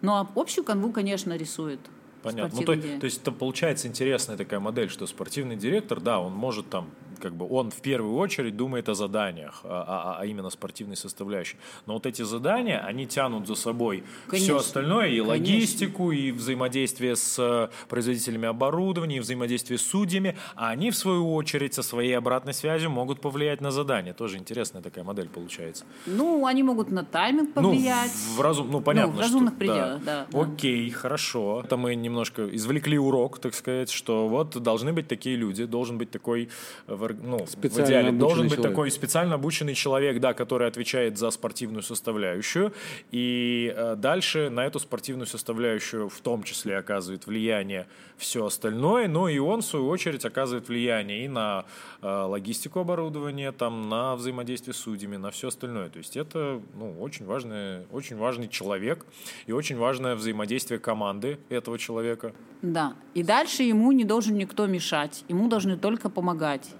Ну 0.00 0.12
а 0.12 0.28
общую 0.34 0.64
канву, 0.64 0.90
конечно, 0.92 1.36
рисует. 1.36 1.80
Понятно. 2.22 2.60
Ну, 2.60 2.64
то, 2.64 2.76
то 2.76 3.04
есть 3.04 3.20
это 3.22 3.32
получается 3.32 3.88
интересная 3.88 4.36
такая 4.36 4.60
модель, 4.60 4.88
что 4.88 5.06
спортивный 5.06 5.56
директор, 5.56 6.00
да, 6.00 6.20
он 6.20 6.32
может 6.32 6.68
там 6.70 6.90
как 7.22 7.34
бы 7.36 7.46
он 7.48 7.70
в 7.70 7.80
первую 7.80 8.16
очередь 8.16 8.56
думает 8.56 8.88
о 8.88 8.94
заданиях, 8.94 9.60
а, 9.62 9.84
а, 9.86 10.20
а 10.20 10.26
именно 10.26 10.50
спортивной 10.50 10.96
составляющей. 10.96 11.56
Но 11.86 11.94
вот 11.94 12.06
эти 12.06 12.22
задания, 12.22 12.84
они 12.84 13.06
тянут 13.06 13.46
за 13.46 13.54
собой 13.54 14.02
Конечно. 14.26 14.46
все 14.46 14.56
остальное, 14.56 15.06
и 15.06 15.20
Конечно. 15.20 15.28
логистику, 15.28 16.10
и 16.10 16.32
взаимодействие 16.32 17.14
с 17.14 17.38
э, 17.38 17.68
производителями 17.88 18.48
оборудования, 18.48 19.18
и 19.18 19.20
взаимодействие 19.20 19.78
с 19.78 19.82
судьями, 19.82 20.36
а 20.56 20.70
они, 20.70 20.90
в 20.90 20.96
свою 20.96 21.32
очередь, 21.34 21.74
со 21.74 21.82
своей 21.82 22.12
обратной 22.18 22.54
связью 22.54 22.90
могут 22.90 23.20
повлиять 23.20 23.60
на 23.60 23.70
задание. 23.70 24.14
Тоже 24.14 24.38
интересная 24.38 24.82
такая 24.82 25.04
модель 25.04 25.28
получается. 25.28 25.84
Ну, 26.06 26.46
они 26.46 26.64
могут 26.64 26.90
на 26.90 27.04
тайминг 27.04 27.50
ну, 27.54 27.62
повлиять. 27.62 28.10
Ну, 28.30 28.36
в, 28.36 28.40
разум, 28.40 28.70
ну 28.70 28.80
понятно, 28.80 29.12
ну, 29.12 29.18
в 29.18 29.20
разумных 29.20 29.52
что, 29.52 29.58
пределах, 29.58 30.04
да. 30.04 30.26
да. 30.30 30.40
Окей, 30.40 30.90
хорошо. 30.90 31.62
Это 31.64 31.76
мы 31.76 31.94
немножко 31.94 32.48
извлекли 32.56 32.98
урок, 32.98 33.38
так 33.38 33.54
сказать, 33.54 33.90
что 33.90 34.26
вот 34.28 34.60
должны 34.60 34.92
быть 34.92 35.06
такие 35.06 35.36
люди, 35.36 35.64
должен 35.66 35.98
быть 35.98 36.10
такой 36.10 36.48
э, 36.88 36.94
ну, 37.20 37.38
в 37.44 37.64
идеале 37.64 38.12
должен 38.12 38.44
быть 38.44 38.54
человек. 38.54 38.70
такой 38.70 38.90
специально 38.90 39.34
обученный 39.34 39.74
человек, 39.74 40.20
да, 40.20 40.34
который 40.34 40.68
отвечает 40.68 41.18
за 41.18 41.30
спортивную 41.30 41.82
составляющую, 41.82 42.72
и 43.10 43.72
э, 43.76 43.96
дальше 43.96 44.50
на 44.50 44.66
эту 44.66 44.78
спортивную 44.78 45.26
составляющую 45.26 46.08
в 46.08 46.20
том 46.20 46.42
числе 46.42 46.76
оказывает 46.76 47.26
влияние 47.26 47.86
все 48.16 48.46
остальное, 48.46 49.08
но 49.08 49.28
и 49.28 49.38
он, 49.38 49.60
в 49.60 49.64
свою 49.64 49.88
очередь, 49.88 50.24
оказывает 50.24 50.68
влияние 50.68 51.24
и 51.24 51.28
на 51.28 51.64
э, 52.00 52.06
логистику 52.06 52.80
оборудования, 52.80 53.52
там, 53.52 53.88
на 53.88 54.14
взаимодействие 54.14 54.74
с 54.74 54.78
судьями, 54.78 55.16
на 55.16 55.30
все 55.30 55.48
остальное. 55.48 55.88
То 55.88 55.98
есть 55.98 56.16
это 56.16 56.60
ну, 56.74 57.00
очень, 57.00 57.26
важный, 57.26 57.86
очень 57.90 58.16
важный 58.16 58.48
человек 58.48 59.04
и 59.46 59.52
очень 59.52 59.76
важное 59.76 60.14
взаимодействие 60.14 60.78
команды 60.78 61.38
этого 61.48 61.78
человека. 61.78 62.32
Да, 62.62 62.94
и 63.14 63.22
дальше 63.22 63.64
ему 63.64 63.92
не 63.92 64.04
должен 64.04 64.36
никто 64.36 64.66
мешать, 64.66 65.24
ему 65.28 65.48
должны 65.48 65.76
только 65.76 66.08
помогать. 66.08 66.70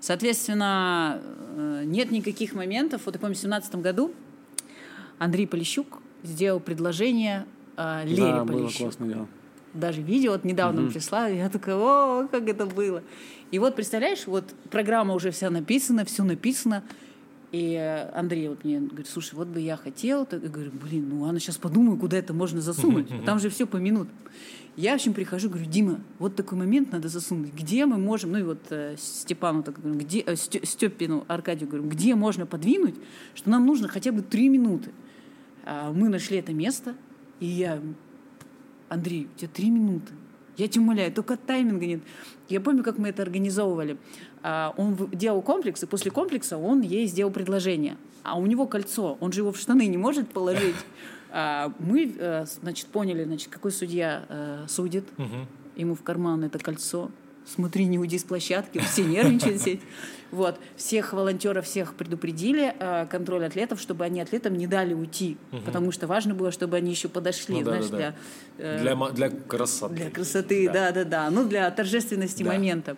Соответственно, 0.00 1.20
э, 1.56 1.82
нет 1.84 2.10
никаких 2.10 2.54
моментов. 2.54 3.02
Вот 3.04 3.14
я 3.14 3.20
помню, 3.20 3.34
в 3.34 3.40
2017 3.40 3.76
году 3.76 4.12
Андрей 5.18 5.46
Полищук 5.46 6.00
сделал 6.22 6.58
предложение 6.60 7.46
э, 7.76 8.02
Лере 8.06 8.32
да, 8.32 8.44
Полищук. 8.44 8.80
Было 8.80 8.88
классно 8.88 9.06
дело. 9.06 9.28
Даже 9.74 10.02
видео 10.02 10.32
вот 10.32 10.44
недавно 10.44 10.82
угу. 10.82 10.90
прислал, 10.90 11.28
я 11.28 11.48
такая, 11.48 11.76
о, 11.76 12.26
как 12.28 12.48
это 12.48 12.66
было. 12.66 13.02
И 13.50 13.58
вот, 13.58 13.76
представляешь, 13.76 14.26
вот 14.26 14.44
программа 14.70 15.14
уже 15.14 15.30
вся 15.30 15.50
написана, 15.50 16.04
все 16.04 16.24
написано, 16.24 16.82
и 17.52 17.74
э, 17.74 18.10
Андрей 18.14 18.48
вот 18.48 18.64
мне 18.64 18.80
говорит, 18.80 19.08
слушай, 19.08 19.34
вот 19.34 19.48
бы 19.48 19.60
я 19.60 19.76
хотел, 19.76 20.26
я 20.30 20.38
говорю, 20.38 20.70
блин, 20.72 21.08
ну 21.08 21.24
она 21.24 21.38
сейчас 21.40 21.56
подумаю, 21.56 21.98
куда 21.98 22.16
это 22.16 22.32
можно 22.32 22.60
засунуть, 22.60 23.08
там 23.24 23.38
же 23.38 23.50
все 23.50 23.66
по 23.66 23.76
минутам. 23.76 24.14
Я, 24.76 24.92
в 24.92 24.94
общем, 24.94 25.14
прихожу, 25.14 25.48
говорю, 25.48 25.66
Дима, 25.66 26.00
вот 26.18 26.36
такой 26.36 26.56
момент 26.56 26.92
надо 26.92 27.08
засунуть. 27.08 27.52
Где 27.52 27.86
мы 27.86 27.98
можем, 27.98 28.32
ну 28.32 28.38
и 28.38 28.42
вот 28.42 28.60
э, 28.70 28.94
Степану, 28.98 29.62
так, 29.62 29.78
где, 29.78 30.20
э, 30.20 30.36
Степину, 30.36 31.24
Аркадию 31.28 31.68
говорю, 31.68 31.88
где 31.88 32.14
можно 32.14 32.46
подвинуть, 32.46 32.94
что 33.34 33.50
нам 33.50 33.66
нужно 33.66 33.88
хотя 33.88 34.12
бы 34.12 34.22
три 34.22 34.48
минуты. 34.48 34.90
А 35.64 35.92
мы 35.92 36.08
нашли 36.08 36.38
это 36.38 36.52
место, 36.52 36.94
и 37.40 37.46
я, 37.46 37.80
Андрей, 38.88 39.28
у 39.34 39.38
тебя 39.38 39.50
три 39.52 39.70
минуты. 39.70 40.12
Я 40.56 40.68
тебя 40.68 40.82
умоляю, 40.82 41.12
только 41.12 41.36
тайминга 41.36 41.86
нет. 41.86 42.02
Я 42.48 42.60
помню, 42.60 42.82
как 42.82 42.98
мы 42.98 43.08
это 43.08 43.22
организовывали. 43.22 43.96
А, 44.42 44.74
он 44.76 44.96
делал 45.12 45.42
комплекс, 45.42 45.82
и 45.82 45.86
после 45.86 46.10
комплекса 46.10 46.58
он 46.58 46.82
ей 46.82 47.06
сделал 47.06 47.32
предложение. 47.32 47.96
А 48.22 48.38
у 48.38 48.46
него 48.46 48.66
кольцо, 48.66 49.16
он 49.20 49.32
же 49.32 49.40
его 49.40 49.52
в 49.52 49.58
штаны 49.58 49.86
не 49.86 49.96
может 49.96 50.28
положить. 50.28 50.76
А, 51.32 51.72
мы, 51.78 52.14
э, 52.18 52.44
значит, 52.60 52.86
поняли, 52.86 53.24
значит, 53.24 53.48
какой 53.48 53.72
судья 53.72 54.24
э, 54.28 54.66
судит. 54.68 55.04
Ему 55.76 55.94
в 55.94 56.02
карман 56.02 56.44
это 56.44 56.58
кольцо. 56.58 57.10
Смотри, 57.46 57.86
не 57.86 57.98
уйди 57.98 58.18
с 58.18 58.24
площадки, 58.24 58.78
все 58.78 59.02
нервничают. 59.04 59.80
Вот. 60.30 60.60
Всех 60.76 61.12
волонтеров, 61.12 61.66
всех 61.66 61.94
предупредили, 61.94 62.74
э, 62.78 63.06
контроль 63.10 63.44
атлетов, 63.44 63.80
чтобы 63.80 64.04
они 64.04 64.20
атлетам 64.20 64.54
не 64.56 64.68
дали 64.68 64.94
уйти. 64.94 65.36
Угу. 65.50 65.62
Потому 65.62 65.90
что 65.90 66.06
важно 66.06 66.34
было, 66.34 66.52
чтобы 66.52 66.76
они 66.76 66.90
еще 66.90 67.08
подошли, 67.08 67.56
ну, 67.56 67.64
знаешь, 67.64 67.86
да, 67.86 67.90
да. 67.90 67.96
для... 67.96 68.14
Э, 68.58 68.80
для, 68.80 69.10
для 69.10 69.30
красоты. 69.30 69.94
Для 69.94 70.10
красоты, 70.10 70.70
да-да-да. 70.70 71.30
Ну, 71.30 71.48
для 71.48 71.68
торжественности 71.70 72.44
да. 72.44 72.52
момента. 72.52 72.96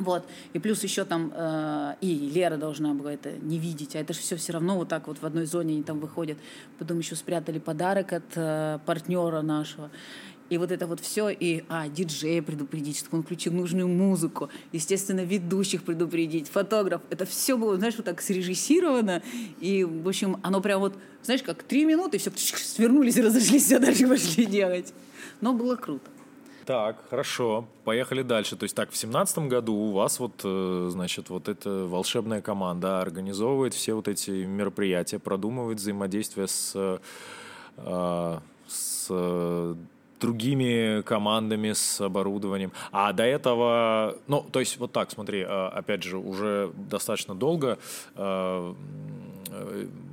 Вот. 0.00 0.24
И 0.54 0.58
плюс 0.58 0.82
еще 0.82 1.04
там 1.04 1.30
э, 1.34 1.94
и 2.00 2.14
Лера 2.14 2.56
должна 2.56 2.94
была 2.94 3.12
это 3.12 3.32
не 3.32 3.58
видеть, 3.58 3.94
а 3.94 3.98
это 3.98 4.14
же 4.14 4.20
все 4.20 4.36
все 4.36 4.54
равно 4.54 4.76
вот 4.76 4.88
так 4.88 5.06
вот 5.06 5.18
в 5.18 5.26
одной 5.26 5.44
зоне 5.44 5.74
они 5.74 5.82
там 5.82 6.00
выходят. 6.00 6.38
Потом 6.78 6.98
еще 6.98 7.14
спрятали 7.16 7.58
подарок 7.58 8.14
от 8.14 8.24
э, 8.34 8.78
партнера 8.86 9.42
нашего. 9.42 9.90
И 10.48 10.58
вот 10.58 10.72
это 10.72 10.86
вот 10.86 11.00
все, 11.00 11.28
и, 11.28 11.62
а, 11.68 11.86
диджея 11.88 12.42
предупредить, 12.42 12.98
чтобы 12.98 13.18
он 13.18 13.22
включил 13.22 13.52
нужную 13.52 13.86
музыку, 13.86 14.48
естественно, 14.72 15.20
ведущих 15.20 15.84
предупредить, 15.84 16.48
фотограф. 16.48 17.02
Это 17.08 17.24
все 17.24 17.56
было, 17.56 17.76
знаешь, 17.76 17.94
вот 17.96 18.06
так 18.06 18.20
срежиссировано, 18.20 19.22
и, 19.60 19.84
в 19.84 20.08
общем, 20.08 20.38
оно 20.42 20.60
прям 20.60 20.80
вот, 20.80 20.98
знаешь, 21.22 21.44
как 21.44 21.62
три 21.62 21.84
минуты, 21.84 22.18
все 22.18 22.32
свернулись 22.34 23.16
и 23.16 23.22
разошлись, 23.22 23.64
все 23.64 23.78
дальше 23.78 24.08
пошли 24.08 24.44
делать. 24.44 24.92
Но 25.40 25.52
было 25.52 25.76
круто. 25.76 26.10
Так, 26.66 26.96
хорошо, 27.08 27.64
поехали 27.84 28.22
дальше. 28.22 28.56
То 28.56 28.64
есть 28.64 28.76
так, 28.76 28.90
в 28.90 28.96
семнадцатом 28.96 29.48
году 29.48 29.74
у 29.74 29.92
вас 29.92 30.20
вот, 30.20 30.40
э, 30.44 30.88
значит, 30.90 31.30
вот 31.30 31.48
эта 31.48 31.70
волшебная 31.86 32.42
команда 32.42 33.00
организовывает 33.00 33.74
все 33.74 33.94
вот 33.94 34.08
эти 34.08 34.30
мероприятия, 34.30 35.18
продумывает 35.18 35.78
взаимодействие 35.78 36.46
с, 36.46 36.72
э, 36.76 38.38
с 38.68 39.06
э, 39.10 39.74
другими 40.20 41.02
командами, 41.02 41.72
с 41.72 42.00
оборудованием. 42.00 42.72
А 42.92 43.12
до 43.12 43.24
этого, 43.24 44.16
ну, 44.26 44.42
то 44.52 44.60
есть 44.60 44.78
вот 44.78 44.92
так, 44.92 45.10
смотри, 45.10 45.40
э, 45.40 45.46
опять 45.46 46.02
же, 46.02 46.18
уже 46.18 46.70
достаточно 46.76 47.34
долго 47.34 47.78
э, 48.14 48.74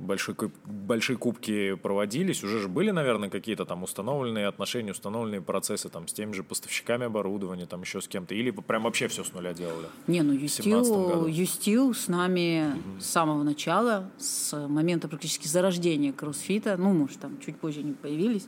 большой, 0.00 0.34
куб- 0.34 0.54
большие 0.64 1.16
кубки 1.16 1.74
проводились, 1.74 2.42
уже 2.44 2.60
же 2.60 2.68
были, 2.68 2.90
наверное, 2.90 3.30
какие-то 3.30 3.64
там 3.64 3.82
установленные 3.82 4.46
отношения, 4.46 4.92
установленные 4.92 5.40
процессы 5.40 5.88
там 5.88 6.08
с 6.08 6.12
теми 6.12 6.32
же 6.32 6.42
поставщиками 6.42 7.06
оборудования, 7.06 7.66
там 7.66 7.82
еще 7.82 8.00
с 8.00 8.08
кем-то, 8.08 8.34
или 8.34 8.50
прям 8.50 8.84
вообще 8.84 9.08
все 9.08 9.24
с 9.24 9.32
нуля 9.32 9.52
делали? 9.52 9.86
Не, 10.06 10.22
ну 10.22 10.34
17 10.34 10.92
году. 10.92 11.26
Юстил, 11.26 11.48
Юстил 11.58 11.94
с 11.94 12.08
нами 12.08 12.74
с 13.00 13.06
самого 13.06 13.42
начала, 13.42 14.10
с 14.18 14.56
момента 14.68 15.08
практически 15.08 15.46
зарождения 15.46 16.12
кроссфита, 16.12 16.76
ну, 16.76 16.92
может, 16.92 17.18
там 17.20 17.38
чуть 17.44 17.58
позже 17.58 17.80
они 17.80 17.92
появились. 17.92 18.46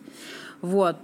Вот. 0.60 0.98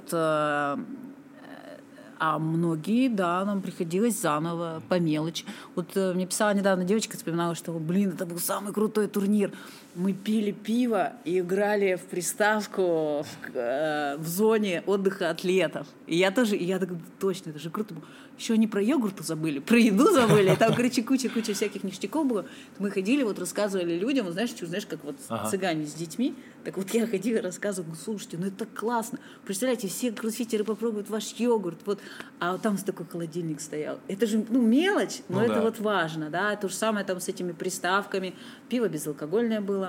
А 2.19 2.39
многие, 2.39 3.09
да, 3.09 3.45
нам 3.45 3.61
приходилось 3.61 4.21
заново, 4.21 4.83
по 4.89 4.99
мелочи. 4.99 5.45
Вот 5.75 5.97
э, 5.97 6.15
мне 6.15 6.27
писала 6.27 6.55
недавно 6.55 6.85
девочка, 6.85 7.17
вспоминала, 7.17 7.55
что, 7.55 7.73
блин, 7.73 8.11
это 8.11 8.25
был 8.25 8.39
самый 8.39 8.73
крутой 8.73 9.09
турнир. 9.09 9.53
Мы 9.97 10.13
пили 10.13 10.51
пиво 10.53 11.15
и 11.25 11.39
играли 11.41 11.95
в 11.95 12.03
приставку 12.03 13.23
в, 13.23 13.27
э, 13.57 14.17
в 14.19 14.29
зоне 14.29 14.83
отдыха 14.87 15.31
атлетов. 15.31 15.87
И 16.07 16.17
я 16.17 16.31
тоже, 16.31 16.55
и 16.57 16.65
я 16.65 16.79
так, 16.79 16.91
точно, 17.19 17.51
это 17.51 17.59
же 17.59 17.71
круто 17.71 17.95
было. 17.95 18.05
Еще 18.39 18.53
они 18.53 18.67
про 18.67 18.83
йогурт 18.83 19.19
забыли, 19.21 19.61
про 19.61 19.79
еду 19.79 20.13
забыли. 20.13 20.55
Там, 20.59 20.75
короче, 20.75 21.03
куча-куча 21.03 21.55
всяких 21.55 21.83
ништяков 21.85 22.27
было. 22.27 22.45
Мы 22.79 22.91
ходили, 22.91 23.23
вот 23.23 23.39
рассказывали 23.39 23.99
людям, 23.99 24.31
знаешь, 24.31 24.51
чё, 24.51 24.67
знаешь, 24.67 24.85
как 24.85 25.03
вот 25.05 25.17
Ага. 25.31 25.49
цыгане 25.49 25.87
с 25.87 25.95
детьми. 25.95 26.35
Так 26.63 26.77
вот 26.77 26.91
я 26.91 27.07
ходила, 27.07 27.41
рассказывала, 27.41 27.95
слушайте, 27.95 28.37
ну 28.39 28.47
это 28.49 28.67
классно. 28.67 29.19
Представляете, 29.47 29.89
все 29.89 30.13
кроссфитеры 30.13 30.65
попробуют 30.65 31.09
ваш 31.09 31.33
йогурт. 31.39 31.79
Вот. 31.87 32.01
А 32.39 32.53
вот 32.53 32.61
там 32.61 32.77
такой 32.77 33.07
холодильник 33.07 33.63
стоял. 33.63 33.99
Это 34.09 34.27
же, 34.27 34.45
ну, 34.51 34.61
мелочь, 34.61 35.21
но 35.31 35.39
Ну 35.39 35.45
это 35.47 35.55
да. 35.55 35.61
вот 35.63 35.79
важно, 35.81 36.29
да. 36.29 36.55
То 36.57 36.69
же 36.69 36.75
самое 36.75 37.07
там 37.07 37.21
с 37.21 37.29
этими 37.29 37.53
приставками. 37.53 38.35
Пиво 38.69 38.89
безалкогольное 38.89 39.63
было. 39.63 39.86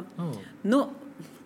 Но 0.63 0.93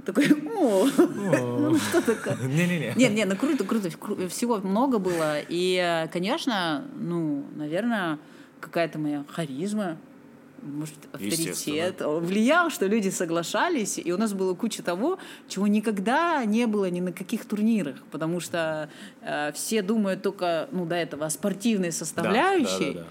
такой, 0.05 0.31
о, 0.31 0.87
ну 0.97 1.77
что 1.77 2.01
такое? 2.01 2.35
Не-не-не. 2.47 2.93
Нет, 2.95 3.13
нет, 3.13 3.29
ну 3.29 3.35
круто, 3.35 3.63
круто, 3.63 3.87
кру- 3.89 4.27
всего 4.27 4.57
много 4.57 4.99
было. 4.99 5.37
И, 5.47 6.07
конечно, 6.11 6.85
ну, 6.95 7.45
наверное, 7.55 8.19
какая-то 8.59 8.99
моя 8.99 9.23
харизма, 9.27 9.97
может, 10.61 10.95
авторитет 11.11 12.01
влиял, 12.01 12.69
что 12.69 12.85
люди 12.85 13.09
соглашались, 13.09 13.97
и 13.97 14.11
у 14.11 14.17
нас 14.17 14.33
было 14.33 14.53
куча 14.53 14.83
того, 14.83 15.17
чего 15.47 15.67
никогда 15.67 16.43
не 16.45 16.67
было 16.67 16.89
ни 16.89 16.99
на 16.99 17.11
каких 17.11 17.45
турнирах, 17.45 17.95
потому 18.11 18.39
что 18.39 18.89
э, 19.21 19.51
все 19.53 19.81
думают 19.81 20.21
только, 20.21 20.67
ну, 20.71 20.85
до 20.85 20.95
этого 20.95 21.25
о 21.25 21.29
спортивной 21.29 21.91
составляющей, 21.91 22.93
да, 22.93 23.01
да. 23.01 23.07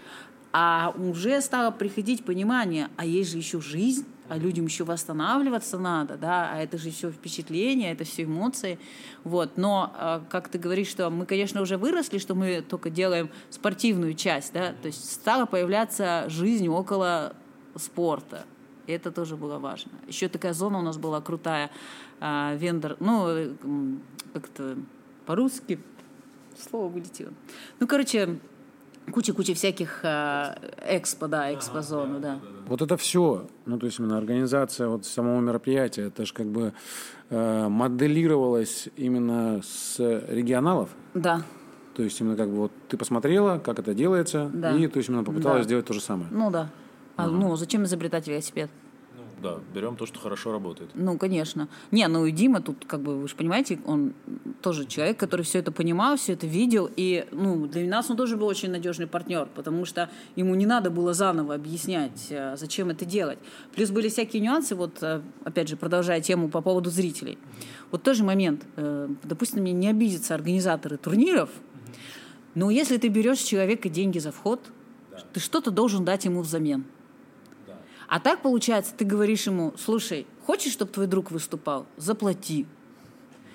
а 0.53 0.95
уже 0.97 1.41
стало 1.41 1.73
приходить 1.73 2.25
понимание, 2.25 2.89
а 2.97 3.05
есть 3.05 3.33
же 3.33 3.39
еще 3.39 3.61
жизнь, 3.61 4.07
а 4.31 4.39
людям 4.39 4.67
еще 4.67 4.85
восстанавливаться 4.85 5.77
надо, 5.77 6.17
да, 6.17 6.51
а 6.53 6.63
это 6.63 6.79
же 6.79 6.93
все 6.93 7.11
впечатления, 7.11 7.91
это 7.91 8.05
все 8.05 8.23
эмоции, 8.23 8.79
вот. 9.25 9.57
Но, 9.57 9.93
э, 9.99 10.21
как 10.31 10.49
ты 10.49 10.57
говоришь, 10.57 10.87
что 10.87 11.11
мы, 11.11 11.27
конечно, 11.27 11.61
уже 11.61 11.77
выросли, 11.77 12.19
что 12.19 12.37
мы 12.37 12.63
только 12.63 12.91
делаем 12.91 13.29
спортивную 13.51 14.15
часть, 14.15 14.53
да, 14.53 14.73
то 14.81 14.87
есть 14.87 15.13
стала 15.13 15.47
появляться 15.47 16.27
жизнь 16.29 16.69
около 16.69 17.35
спорта. 17.75 18.45
И 18.87 18.93
это 18.93 19.11
тоже 19.11 19.37
было 19.37 19.59
важно. 19.59 19.91
Еще 20.07 20.29
такая 20.29 20.53
зона 20.53 20.79
у 20.79 20.83
нас 20.83 20.97
была 20.97 21.21
крутая, 21.21 21.73
а, 22.21 22.55
вендор, 22.55 22.97
ну, 23.01 23.27
э, 23.29 23.55
как-то 24.33 24.77
по-русски 25.27 25.81
слово 26.57 26.89
вылетело. 26.89 27.33
Ну, 27.81 27.89
короче, 27.89 28.39
куча-куча 29.11 29.55
всяких 29.55 30.01
а, 30.05 30.57
экспо, 30.87 31.27
да, 31.29 31.53
экспо-зону, 31.55 32.21
да. 32.21 32.39
Вот 32.67 32.83
это 32.83 32.97
все, 32.97 33.47
ну 33.67 33.79
то 33.79 33.87
есть 33.87 33.99
именно 33.99 34.17
организация 34.19 34.89
вот 34.89 35.05
самого 35.05 35.41
мероприятия, 35.41 36.03
это 36.03 36.25
же 36.25 36.33
как 36.33 36.47
бы 36.47 36.73
э, 37.31 37.69
моделировалось 37.69 38.89
именно 38.97 39.61
с 39.63 39.99
регионалов. 40.29 40.89
Да, 41.15 41.43
То 41.95 42.03
есть 42.05 42.21
именно 42.21 42.37
как 42.37 42.49
бы 42.49 42.57
вот 42.57 42.73
ты 42.89 42.97
посмотрела, 42.97 43.59
как 43.59 43.79
это 43.79 43.95
делается, 43.95 44.51
Да. 44.55 44.73
и 44.73 44.87
то 44.87 44.99
есть 44.99 45.09
именно 45.09 45.25
попыталась 45.25 45.61
Да. 45.63 45.65
сделать 45.65 45.87
то 45.87 45.93
же 45.93 46.01
самое. 46.01 46.29
ну 46.31 46.51
да. 46.51 46.69
А, 47.17 47.27
ну, 47.27 47.55
зачем 47.57 47.85
изобретать 47.85 48.27
велосипед? 48.29 48.71
Да, 49.43 49.59
берем 49.75 49.97
то, 49.97 50.05
что 50.07 50.19
хорошо 50.19 50.53
работает. 50.53 50.91
Ну, 50.95 51.17
конечно. 51.17 51.69
Не, 51.91 52.07
ну 52.09 52.27
и 52.27 52.33
Дима 52.33 52.61
тут, 52.61 52.85
как 52.87 53.01
бы, 53.01 53.19
вы 53.19 53.27
же 53.27 53.35
понимаете, 53.35 53.79
он 53.87 54.13
тоже 54.61 54.85
человек, 54.85 55.19
который 55.19 55.43
все 55.43 55.61
это 55.61 55.73
понимал, 55.73 56.17
все 56.17 56.35
это 56.35 56.47
видел. 56.47 56.91
И, 56.95 57.27
ну, 57.31 57.67
для 57.67 57.89
нас 57.89 58.11
он 58.11 58.17
тоже 58.17 58.37
был 58.37 58.47
очень 58.47 58.71
надежный 58.71 59.07
партнер, 59.07 59.49
потому 59.55 59.85
что 59.87 60.11
ему 60.37 60.55
не 60.55 60.67
надо 60.67 60.91
было 60.91 61.15
заново 61.15 61.55
объяснять, 61.55 62.27
э, 62.29 62.57
зачем 62.57 62.91
это 62.91 63.07
делать. 63.07 63.39
Плюс 63.75 63.91
были 63.91 64.09
всякие 64.09 64.43
нюансы, 64.43 64.75
вот, 64.75 65.03
э, 65.03 65.23
опять 65.45 65.69
же, 65.69 65.77
продолжая 65.77 66.21
тему 66.21 66.51
по 66.51 66.61
поводу 66.61 66.91
зрителей. 66.91 67.39
Вот 67.91 68.03
тоже 68.03 68.25
момент. 68.25 68.67
э, 68.77 69.09
Допустим, 69.23 69.63
мне 69.63 69.73
не 69.73 69.89
обидятся 69.89 70.35
организаторы 70.35 70.99
турниров, 70.99 71.51
но 72.55 72.71
если 72.71 72.99
ты 72.99 73.09
берешь 73.09 73.39
человека 73.39 73.89
деньги 73.89 74.19
за 74.19 74.33
вход, 74.33 74.61
ты 75.33 75.41
что-то 75.41 75.71
должен 75.71 76.05
дать 76.05 76.25
ему 76.25 76.43
взамен. 76.43 76.85
А 78.11 78.19
так 78.19 78.43
получается, 78.43 78.93
ты 78.97 79.05
говоришь 79.05 79.47
ему, 79.47 79.73
слушай, 79.79 80.27
хочешь, 80.45 80.73
чтобы 80.73 80.91
твой 80.91 81.07
друг 81.07 81.31
выступал? 81.31 81.87
Заплати. 81.97 82.67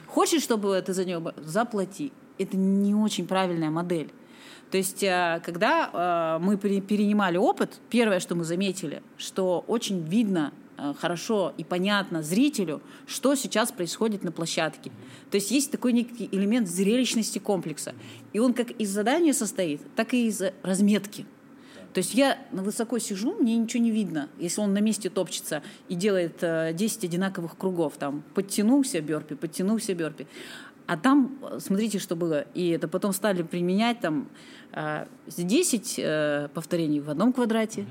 Хочешь, 0.08 0.44
чтобы 0.44 0.82
ты 0.82 0.94
за 0.94 1.04
него... 1.04 1.34
Заплати. 1.36 2.14
Это 2.38 2.56
не 2.56 2.96
очень 2.96 3.28
правильная 3.28 3.70
модель. 3.70 4.14
То 4.72 4.78
есть, 4.78 5.04
э, 5.04 5.42
когда 5.44 6.38
э, 6.40 6.44
мы 6.44 6.56
пере- 6.56 6.80
перенимали 6.80 7.36
опыт, 7.36 7.82
первое, 7.90 8.22
что 8.22 8.36
мы 8.36 8.46
заметили, 8.46 9.04
что 9.18 9.66
очень 9.68 10.02
видно 10.08 10.54
э, 10.78 10.94
хорошо 10.98 11.54
и 11.58 11.66
понятно 11.66 12.24
зрителю, 12.24 12.82
что 13.08 13.36
сейчас 13.36 13.74
происходит 13.74 14.24
на 14.24 14.32
площадке. 14.32 14.90
То 15.32 15.36
есть 15.36 15.52
есть 15.52 15.70
такой 15.70 15.92
некий 15.92 16.30
элемент 16.32 16.70
зрелищности 16.70 17.40
комплекса. 17.40 17.94
И 18.32 18.40
он 18.40 18.54
как 18.54 18.72
из 18.72 18.90
задания 18.90 19.34
состоит, 19.34 19.82
так 19.98 20.14
и 20.14 20.28
из 20.28 20.42
разметки. 20.64 21.26
То 21.96 22.00
есть 22.00 22.14
я 22.14 22.38
на 22.52 22.62
высоко 22.62 23.00
сижу, 23.00 23.36
мне 23.36 23.56
ничего 23.56 23.82
не 23.82 23.90
видно, 23.90 24.28
если 24.38 24.60
он 24.60 24.74
на 24.74 24.80
месте 24.80 25.10
топчется 25.10 25.64
и 25.88 25.96
делает 25.96 26.40
э, 26.42 26.74
10 26.74 27.06
одинаковых 27.06 27.58
кругов, 27.58 27.94
там, 27.98 28.22
подтянулся 28.34 29.00
бёрпи, 29.00 29.36
подтянулся 29.36 29.94
бёрпи. 29.94 30.28
А 30.88 30.98
там, 30.98 31.40
э, 31.42 31.60
смотрите, 31.62 32.00
что 32.00 32.18
было, 32.18 32.42
и 32.54 32.68
это 32.68 32.90
потом 32.90 33.14
стали 33.14 33.44
применять 33.44 34.02
там 34.02 34.28
э, 34.74 35.06
с 35.28 35.36
10 35.36 35.96
э, 35.98 36.50
повторений 36.54 37.00
в 37.00 37.10
одном 37.10 37.32
квадрате, 37.32 37.86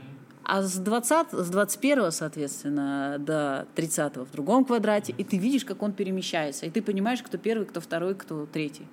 а 0.45 0.63
с 0.63 0.75
20, 0.77 1.33
с 1.33 1.49
21, 1.49 2.13
соответственно, 2.13 3.17
до 3.19 3.67
30 3.75 4.19
в 4.19 4.31
другом 4.33 4.67
квадрате, 4.67 5.15
и 5.17 5.25
ты 5.25 5.39
видишь, 5.39 5.65
как 5.65 5.83
он 5.83 5.95
перемещается, 5.95 6.67
и 6.67 6.71
ты 6.71 6.83
понимаешь, 6.83 7.23
кто 7.23 7.39
первый, 7.39 7.65
кто 7.65 7.81
второй, 7.81 8.15
кто 8.15 8.45
третий. 8.45 8.87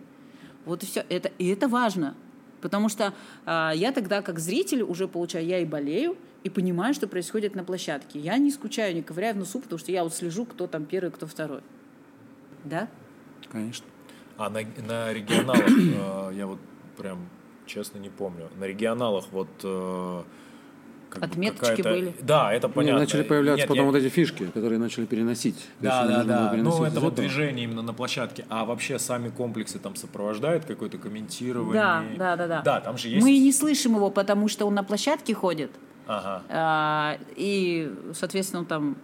Вот 0.64 0.84
и 0.84 0.86
все. 0.86 1.04
Это, 1.10 1.32
и 1.38 1.50
это 1.50 1.68
важно. 1.68 2.16
Потому 2.62 2.90
что 2.90 3.14
а, 3.46 3.72
я 3.76 3.92
тогда, 3.92 4.22
как 4.22 4.40
зритель, 4.40 4.84
уже 4.84 5.08
получаю, 5.08 5.46
я 5.46 5.60
и 5.60 5.66
болею, 5.66 6.18
и 6.44 6.50
понимаю, 6.50 6.94
что 6.94 7.08
происходит 7.08 7.56
на 7.56 7.64
площадке. 7.64 8.20
Я 8.20 8.38
не 8.38 8.52
скучаю, 8.52 8.96
не 8.96 9.02
ковыряю 9.02 9.36
в 9.36 9.38
носу, 9.38 9.60
потому 9.60 9.80
что 9.80 9.92
я 9.92 10.04
вот 10.04 10.14
слежу, 10.14 10.46
кто 10.46 10.68
там 10.68 10.86
первый, 10.86 11.12
кто 11.12 11.28
второй. 11.28 11.62
Да? 12.64 12.88
Конечно. 13.52 13.86
А 14.38 14.50
на, 14.50 14.62
на 14.88 15.14
регионалах, 15.14 15.70
э, 15.70 16.36
я 16.36 16.48
вот 16.48 16.60
прям 16.98 17.28
честно 17.66 18.00
не 18.00 18.10
помню, 18.10 18.50
на 18.58 18.66
регионалах 18.66 19.26
вот... 19.32 19.50
э, 19.64 20.24
как 21.12 21.24
Отметочки 21.24 21.82
были? 21.82 22.16
Да, 22.22 22.54
это 22.54 22.70
понятно. 22.70 23.02
начали 23.02 23.24
появляться 23.24 23.62
Нет, 23.64 23.68
потом 23.68 23.86
я- 23.86 23.92
вот 23.92 23.96
эти 23.98 24.10
фишки, 24.10 24.46
которые 24.46 24.80
начали 24.80 25.06
переносить. 25.06 25.68
Да, 25.80 26.08
да, 26.08 26.24
да. 26.24 26.50
переносить 26.50 26.80
Ну, 26.80 26.86
это 26.86 27.00
вот 27.02 27.14
этого. 27.14 27.28
движение 27.28 27.66
именно 27.66 27.82
на 27.82 27.94
площадке. 27.94 28.46
А 28.50 28.64
вообще 28.66 28.98
сами 28.98 29.30
комплексы 29.30 29.78
там 29.78 29.96
сопровождают 29.96 30.66
какое-то 30.66 30.98
комментирование? 30.98 31.74
Да, 31.74 32.04
да, 32.18 32.36
да, 32.36 32.48
да. 32.48 32.62
Да, 32.64 32.80
там 32.82 32.98
же 32.98 33.10
есть... 33.10 33.22
Мы 33.24 33.34
и 33.34 33.40
не 33.40 33.52
слышим 33.52 33.96
его, 33.96 34.10
потому 34.10 34.48
что 34.48 34.66
он 34.66 34.74
на 34.74 34.84
площадке 34.84 35.34
ходит. 35.34 35.72
Ага. 36.08 36.44
А, 36.50 37.18
и, 37.36 37.94
соответственно, 38.14 38.62
он 38.62 38.66
там 38.66 38.98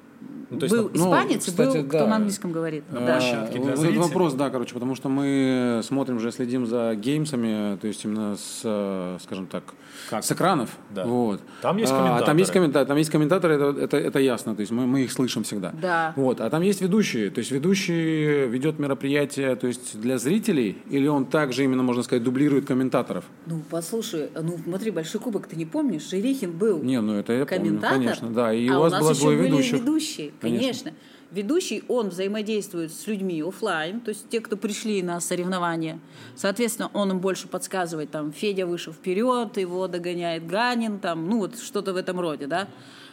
Ну, 0.50 0.60
то 0.60 0.66
есть, 0.66 0.76
был 0.76 0.90
ну, 0.94 1.06
испанец 1.08 1.46
кстати, 1.46 1.78
и 1.78 1.82
был, 1.82 1.88
кто 1.90 2.00
да. 2.00 2.08
на 2.08 2.16
английском 2.18 2.52
говорит. 2.52 2.84
А, 2.92 2.94
Да. 2.94 3.06
площадки 3.14 3.58
для 3.58 3.62
вот 3.62 3.78
зрителей. 3.78 3.98
этот 3.98 4.08
вопрос, 4.10 4.34
да, 4.34 4.50
короче, 4.50 4.74
потому 4.74 4.96
что 4.96 5.10
мы 5.10 5.82
смотрим 5.84 6.20
же, 6.20 6.32
следим 6.32 6.66
за 6.66 6.96
геймсами, 6.96 7.78
то 7.78 7.88
есть 7.88 8.04
именно 8.06 8.36
с, 8.38 8.62
э, 8.64 9.18
скажем 9.24 9.48
так, 9.48 9.64
Как? 10.10 10.24
с 10.24 10.32
экранов. 10.32 10.70
Да. 10.90 11.06
Вот. 11.06 11.42
Там 11.62 11.78
есть 11.78 11.92
А, 11.92 11.96
комментаторы. 11.98 12.26
там 12.26 12.38
есть 12.38 12.52
комментаторы, 12.52 12.88
там 12.88 12.98
есть 12.98 13.10
комментаторы, 13.10 13.54
это, 13.56 13.80
это, 13.82 13.98
это 13.98 14.20
ясно, 14.20 14.56
то 14.56 14.62
есть 14.62 14.72
мы, 14.72 14.86
мы 14.88 15.02
их 15.04 15.12
слышим 15.12 15.44
всегда. 15.44 15.72
Да. 15.82 16.14
Вот. 16.16 16.40
А 16.42 16.50
там 16.50 16.62
есть 16.62 16.82
ведущие, 16.82 17.30
то 17.30 17.40
есть 17.40 17.52
ведущий 17.52 18.48
ведет 18.48 18.80
мероприятие, 18.80 19.56
то 19.56 19.68
есть 19.68 20.00
для 20.00 20.18
зрителей, 20.18 20.78
или 20.90 21.08
он 21.08 21.26
также 21.26 21.64
именно, 21.64 21.84
можно 21.84 22.04
сказать, 22.04 22.24
дублирует 22.24 22.66
комментаторов? 22.66 23.26
Ну, 23.46 23.62
послушай, 23.70 24.30
ну 24.42 24.58
смотри, 24.64 24.92
Большой 24.92 25.22
Кубок 25.22 25.48
ты 25.48 25.56
не 25.56 25.66
помнишь? 25.66 26.10
Жерихин 26.10 26.52
был 26.52 26.82
Не, 26.82 27.02
ну 27.02 27.14
это 27.16 27.34
я 27.34 27.46
помню, 27.46 27.80
конечно, 27.82 28.30
да. 28.30 28.54
И 28.54 28.68
а 28.70 28.78
у 28.78 28.82
вас 28.82 28.94
нас 28.94 29.02
было 29.02 29.12
еще 29.12 29.22
двое 29.22 29.38
были 29.38 29.48
ведущих. 29.50 29.74
ведущие, 29.74 30.32
конечно. 30.40 30.92
Конечно. 30.92 30.92
ведущий, 31.32 31.84
он 31.88 32.10
взаимодействует 32.10 32.92
с 32.92 33.08
людьми 33.08 33.42
офлайн, 33.42 34.00
то 34.00 34.10
есть 34.10 34.30
те, 34.30 34.40
кто 34.40 34.58
пришли 34.58 35.02
на 35.02 35.20
соревнования. 35.20 36.00
Соответственно, 36.36 36.90
он 36.94 37.12
им 37.12 37.20
больше 37.20 37.48
подсказывает, 37.48 38.12
там, 38.12 38.32
Федя 38.32 38.66
вышел 38.66 38.94
вперед, 38.94 39.58
его 39.58 39.88
догоняет 39.88 40.48
Ганин, 40.48 41.00
там, 41.00 41.28
ну, 41.30 41.40
вот 41.40 41.60
что-то 41.60 41.94
в 41.94 41.98
этом 41.98 42.20
роде, 42.20 42.48
да. 42.48 42.68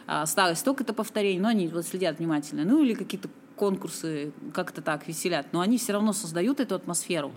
А, 0.07 0.23
осталось 0.23 0.59
столько-то 0.59 0.93
повторений, 0.93 1.41
но 1.41 1.49
они 1.49 1.69
вот 1.69 1.87
следят 1.87 2.19
внимательно. 2.19 2.65
Ну, 2.65 2.83
или 2.83 2.95
какие-то 2.95 3.29
конкурсы 3.57 4.33
как-то 4.53 4.83
так 4.83 5.09
веселят. 5.09 5.47
Но 5.53 5.61
они 5.61 5.79
все 5.79 5.93
равно 5.93 6.13
создают 6.13 6.61
эту 6.61 6.75
атмосферу. 6.75 7.33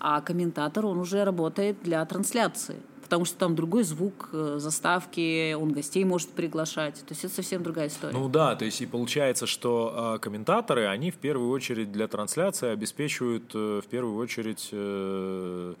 А 0.00 0.20
комментатор, 0.20 0.84
он 0.84 0.98
уже 0.98 1.24
работает 1.24 1.76
для 1.82 2.04
трансляции 2.04 2.76
потому 3.02 3.24
что 3.24 3.36
там 3.36 3.54
другой 3.54 3.82
звук, 3.82 4.30
э, 4.32 4.56
заставки, 4.58 5.54
он 5.54 5.72
гостей 5.72 6.04
может 6.04 6.30
приглашать. 6.30 6.94
То 6.94 7.10
есть 7.10 7.24
это 7.24 7.34
совсем 7.34 7.62
другая 7.62 7.88
история. 7.88 8.12
Ну 8.14 8.28
да, 8.28 8.54
то 8.56 8.64
есть 8.64 8.80
и 8.80 8.86
получается, 8.86 9.46
что 9.46 10.14
э, 10.16 10.18
комментаторы, 10.20 10.86
они 10.86 11.10
в 11.10 11.16
первую 11.16 11.50
очередь 11.50 11.92
для 11.92 12.08
трансляции 12.08 12.70
обеспечивают 12.70 13.50
э, 13.54 13.80
в 13.84 13.88
первую 13.88 14.16
очередь 14.16 14.68
э, 14.72 15.74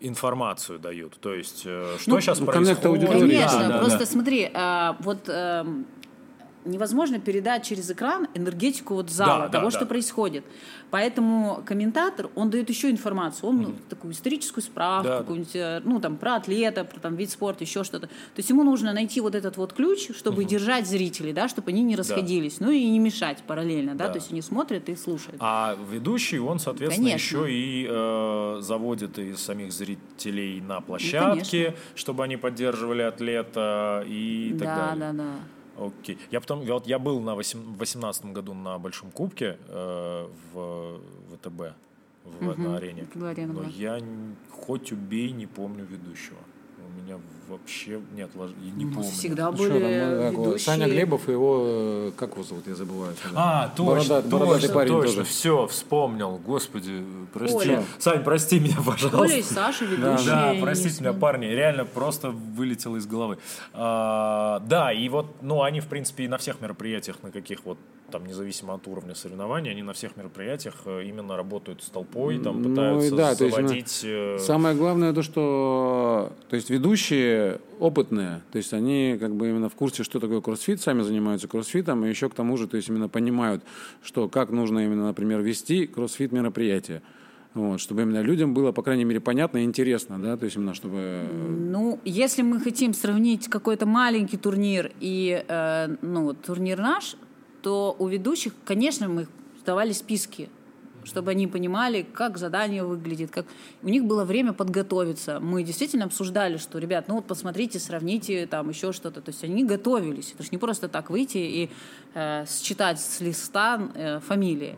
информацию 0.00 0.78
дают. 0.78 1.18
То 1.20 1.34
есть, 1.34 1.62
э, 1.64 1.96
что 1.98 2.10
ну, 2.10 2.20
сейчас 2.20 2.38
происходит. 2.40 3.08
Конечно, 3.08 3.68
да, 3.68 3.78
просто 3.78 4.00
да. 4.00 4.06
смотри, 4.06 4.50
э, 4.52 4.92
вот 5.00 5.28
э, 5.28 5.64
невозможно 6.64 7.18
передать 7.18 7.64
через 7.64 7.90
экран 7.90 8.28
энергетику 8.34 8.94
вот 8.94 9.10
зала, 9.10 9.46
да, 9.46 9.48
того, 9.48 9.64
да, 9.66 9.70
что 9.70 9.80
да. 9.80 9.86
происходит. 9.86 10.44
Поэтому 10.90 11.62
комментатор, 11.66 12.30
он 12.34 12.50
дает 12.50 12.68
еще 12.68 12.90
информацию, 12.90 13.48
он 13.48 13.60
mm-hmm. 13.60 13.88
такую 13.88 14.12
историческую 14.12 14.62
справку, 14.62 15.08
да. 15.08 15.18
какую-нибудь, 15.18 15.56
э, 15.56 15.80
ну, 15.84 16.00
там, 16.00 16.16
про 16.16 16.36
атлета, 16.36 16.84
про 16.84 17.00
там, 17.00 17.16
вид 17.16 17.30
спорта, 17.30 17.64
еще 17.64 17.84
что-то. 17.84 18.06
То 18.06 18.12
есть 18.36 18.50
ему 18.50 18.62
нужно 18.62 18.92
найти 18.92 19.20
вот 19.20 19.34
этот 19.34 19.56
вот 19.56 19.72
ключ, 19.72 20.10
чтобы 20.16 20.42
mm-hmm. 20.42 20.48
держать 20.48 20.86
зрителей, 20.86 21.32
да, 21.32 21.48
чтобы 21.48 21.70
они 21.70 21.82
не 21.82 21.96
расходились, 21.96 22.58
да. 22.58 22.66
ну 22.66 22.72
и 22.72 22.88
не 22.88 22.98
мешать 22.98 23.42
параллельно, 23.46 23.94
да? 23.94 24.06
да, 24.06 24.12
то 24.12 24.18
есть 24.18 24.30
они 24.30 24.40
смотрят 24.40 24.88
и 24.88 24.94
слушают. 24.94 25.36
А 25.40 25.76
ведущий, 25.90 26.38
он, 26.38 26.58
соответственно, 26.58 27.08
Конечно. 27.08 27.38
еще 27.38 27.52
и 27.52 27.86
э, 27.90 28.58
заводит 28.60 29.18
и 29.18 29.34
самих 29.34 29.72
зрителей 29.72 30.60
на 30.60 30.80
площадке, 30.80 31.70
ну, 31.70 31.96
чтобы 31.96 32.24
они 32.24 32.36
поддерживали 32.36 33.02
атлета 33.02 34.04
и 34.06 34.52
да, 34.54 34.64
так 34.64 34.76
далее. 34.76 35.00
Да, 35.00 35.12
да, 35.12 35.24
да. 35.24 35.54
Окей. 35.78 36.18
Я 36.30 36.40
потом, 36.40 36.60
вот 36.64 36.86
я 36.86 36.98
был 36.98 37.20
на 37.20 37.34
2018 37.34 38.26
году 38.26 38.54
на 38.54 38.78
Большом 38.78 39.10
Кубке 39.10 39.58
э, 39.68 40.28
в 40.52 41.00
ВТБ, 41.34 41.74
в, 42.24 42.48
угу. 42.48 42.62
на 42.62 42.76
арене. 42.76 43.06
Арена, 43.14 43.52
но 43.52 43.64
я 43.64 44.00
хоть 44.50 44.92
убей, 44.92 45.32
не 45.32 45.46
помню 45.46 45.84
ведущего 45.84 46.38
меня 46.94 47.18
вообще 47.48 48.00
нет, 48.14 48.30
я 48.34 48.48
не 48.76 48.86
помню. 48.86 49.10
Всегда 49.10 49.50
ну, 49.50 49.56
были 49.56 49.78
что, 49.78 50.30
там, 50.30 50.42
ведущие. 50.42 50.58
Саня 50.58 50.86
Глебов, 50.86 51.28
его, 51.28 51.64
э, 51.66 52.12
как 52.16 52.32
его 52.32 52.42
зовут, 52.42 52.66
я 52.66 52.74
забываю. 52.74 53.14
А, 53.34 53.72
точно, 53.76 54.20
Бородат, 54.22 54.30
точно, 54.60 54.74
парень 54.74 54.92
точно, 54.92 55.12
тоже. 55.16 55.24
все, 55.24 55.66
вспомнил, 55.66 56.40
господи, 56.44 57.04
прости. 57.32 57.56
Оля. 57.56 57.84
Сань, 57.98 58.24
прости 58.24 58.60
меня, 58.60 58.76
пожалуйста. 58.86 59.20
Оля 59.20 59.36
и 59.36 59.42
Саша 59.42 59.84
ведущие. 59.84 60.26
Да, 60.26 60.54
да 60.54 60.54
простите 60.60 61.00
меня, 61.02 61.12
парни, 61.12 61.46
реально 61.46 61.84
просто 61.84 62.30
вылетело 62.30 62.96
из 62.96 63.06
головы. 63.06 63.38
А, 63.72 64.60
да, 64.66 64.92
и 64.92 65.08
вот, 65.08 65.26
ну, 65.42 65.62
они, 65.62 65.80
в 65.80 65.86
принципе, 65.86 66.24
и 66.24 66.28
на 66.28 66.38
всех 66.38 66.60
мероприятиях, 66.60 67.16
на 67.22 67.30
каких 67.30 67.64
вот 67.64 67.78
там, 68.10 68.26
независимо 68.26 68.74
от 68.74 68.86
уровня 68.86 69.14
соревнований, 69.14 69.70
они 69.70 69.82
на 69.82 69.92
всех 69.92 70.16
мероприятиях 70.16 70.74
э, 70.84 71.04
именно 71.04 71.36
работают 71.36 71.82
с 71.82 71.88
толпой, 71.88 72.38
там 72.38 72.62
ну, 72.62 72.68
пытаются 72.68 73.10
ну, 73.10 73.16
да, 73.16 73.34
заводить... 73.34 73.68
То 73.68 73.74
есть, 73.74 74.04
э, 74.04 74.38
самое 74.38 74.76
главное 74.76 75.12
то, 75.12 75.22
что 75.22 76.32
то 76.48 76.56
есть 76.56 76.70
ведущие 76.70 77.33
опытные, 77.78 78.42
то 78.52 78.58
есть 78.58 78.72
они 78.72 79.16
как 79.18 79.34
бы 79.34 79.48
именно 79.48 79.68
в 79.68 79.74
курсе, 79.74 80.02
что 80.02 80.20
такое 80.20 80.40
кроссфит, 80.40 80.80
сами 80.80 81.02
занимаются 81.02 81.48
кроссфитом, 81.48 82.04
и 82.04 82.08
еще 82.08 82.28
к 82.28 82.34
тому 82.34 82.56
же, 82.56 82.66
то 82.66 82.76
есть 82.76 82.88
именно 82.88 83.08
понимают, 83.08 83.62
что 84.02 84.28
как 84.28 84.50
нужно 84.50 84.84
именно, 84.84 85.06
например, 85.06 85.40
вести 85.40 85.86
кроссфит 85.86 86.32
мероприятие. 86.32 87.02
Вот, 87.54 87.80
чтобы 87.80 88.02
именно 88.02 88.20
людям 88.20 88.52
было, 88.52 88.72
по 88.72 88.82
крайней 88.82 89.04
мере, 89.04 89.20
понятно 89.20 89.58
и 89.58 89.64
интересно, 89.64 90.20
да, 90.20 90.36
то 90.36 90.44
есть 90.44 90.56
именно 90.56 90.74
чтобы... 90.74 91.24
Ну, 91.30 92.00
если 92.04 92.42
мы 92.42 92.58
хотим 92.58 92.92
сравнить 92.94 93.48
какой-то 93.48 93.86
маленький 93.86 94.36
турнир 94.36 94.90
и, 94.98 95.44
э, 95.46 95.96
ну, 96.02 96.34
турнир 96.34 96.80
наш, 96.80 97.16
то 97.62 97.94
у 97.98 98.08
ведущих, 98.08 98.54
конечно, 98.64 99.08
мы 99.08 99.28
давали 99.64 99.92
списки, 99.92 100.48
чтобы 101.04 101.30
они 101.30 101.46
понимали, 101.46 102.02
как 102.02 102.38
задание 102.38 102.84
выглядит, 102.84 103.30
как 103.30 103.46
у 103.82 103.88
них 103.88 104.04
было 104.04 104.24
время 104.24 104.52
подготовиться. 104.52 105.40
Мы 105.40 105.62
действительно 105.62 106.06
обсуждали, 106.06 106.56
что, 106.56 106.78
ребят, 106.78 107.08
ну 107.08 107.16
вот 107.16 107.26
посмотрите, 107.26 107.78
сравните 107.78 108.46
там 108.46 108.68
еще 108.68 108.92
что-то. 108.92 109.20
То 109.20 109.30
есть 109.30 109.44
они 109.44 109.64
готовились. 109.64 110.32
Это 110.32 110.42
же 110.42 110.48
не 110.52 110.58
просто 110.58 110.88
так 110.88 111.10
выйти 111.10 111.38
и 111.38 111.70
э, 112.14 112.44
считать 112.46 113.00
с 113.00 113.20
листа 113.20 113.90
э, 113.94 114.20
фамилии. 114.20 114.76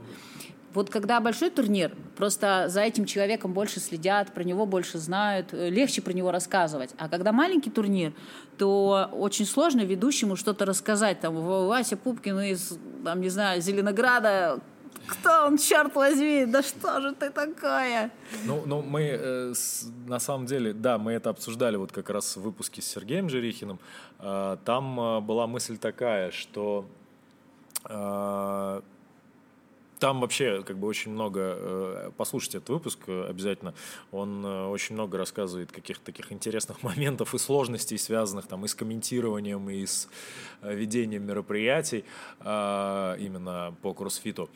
Вот 0.76 0.90
когда 0.90 1.20
большой 1.20 1.48
турнир, 1.48 1.94
просто 2.16 2.66
за 2.68 2.82
этим 2.82 3.06
человеком 3.06 3.54
больше 3.54 3.80
следят, 3.80 4.34
про 4.34 4.44
него 4.44 4.66
больше 4.66 4.98
знают, 4.98 5.54
э, 5.54 5.70
легче 5.70 6.02
про 6.02 6.12
него 6.12 6.30
рассказывать. 6.30 6.90
А 6.98 7.08
когда 7.08 7.32
маленький 7.32 7.70
турнир, 7.70 8.12
то 8.58 9.08
очень 9.12 9.46
сложно 9.46 9.80
ведущему 9.80 10.36
что-то 10.36 10.66
рассказать. 10.66 11.20
Там 11.20 11.34
Вася 11.34 11.96
Пупкин 11.96 12.40
из, 12.40 12.78
там, 13.04 13.22
не 13.22 13.30
знаю, 13.30 13.62
Зеленограда, 13.62 14.60
кто 15.06 15.46
он, 15.46 15.58
черт 15.58 15.94
возьми, 15.94 16.46
да 16.46 16.62
что 16.62 17.00
же 17.00 17.14
ты 17.14 17.30
такая? 17.30 18.10
Ну, 18.44 18.62
ну 18.66 18.82
мы 18.82 19.02
э, 19.02 19.52
с, 19.54 19.86
на 20.06 20.18
самом 20.18 20.46
деле, 20.46 20.72
да, 20.72 20.98
мы 20.98 21.12
это 21.12 21.30
обсуждали 21.30 21.76
вот 21.76 21.92
как 21.92 22.10
раз 22.10 22.36
в 22.36 22.42
выпуске 22.42 22.82
с 22.82 22.86
Сергеем 22.86 23.28
Жерихиным. 23.28 23.78
Э, 24.18 24.56
там 24.64 24.98
э, 25.00 25.20
была 25.20 25.46
мысль 25.46 25.78
такая, 25.78 26.30
что 26.30 26.86
э, 27.84 28.80
там 29.98 30.20
вообще 30.20 30.62
как 30.62 30.78
бы 30.78 30.86
очень 30.86 31.12
много, 31.12 31.40
э, 31.40 32.10
послушайте 32.16 32.58
этот 32.58 32.70
выпуск 32.70 33.00
э, 33.06 33.26
обязательно, 33.28 33.74
он 34.12 34.44
э, 34.44 34.66
очень 34.66 34.94
много 34.94 35.16
рассказывает 35.18 35.72
каких-то 35.72 36.04
таких 36.04 36.32
интересных 36.32 36.82
моментов 36.82 37.34
и 37.34 37.38
сложностей, 37.38 37.98
связанных 37.98 38.46
там 38.46 38.64
и 38.64 38.68
с 38.68 38.74
комментированием, 38.74 39.68
и 39.70 39.86
с 39.86 40.08
ведением 40.62 41.26
мероприятий 41.26 42.04
именно 42.40 43.74
по 43.82 43.94
кроссфиту. 43.94 44.48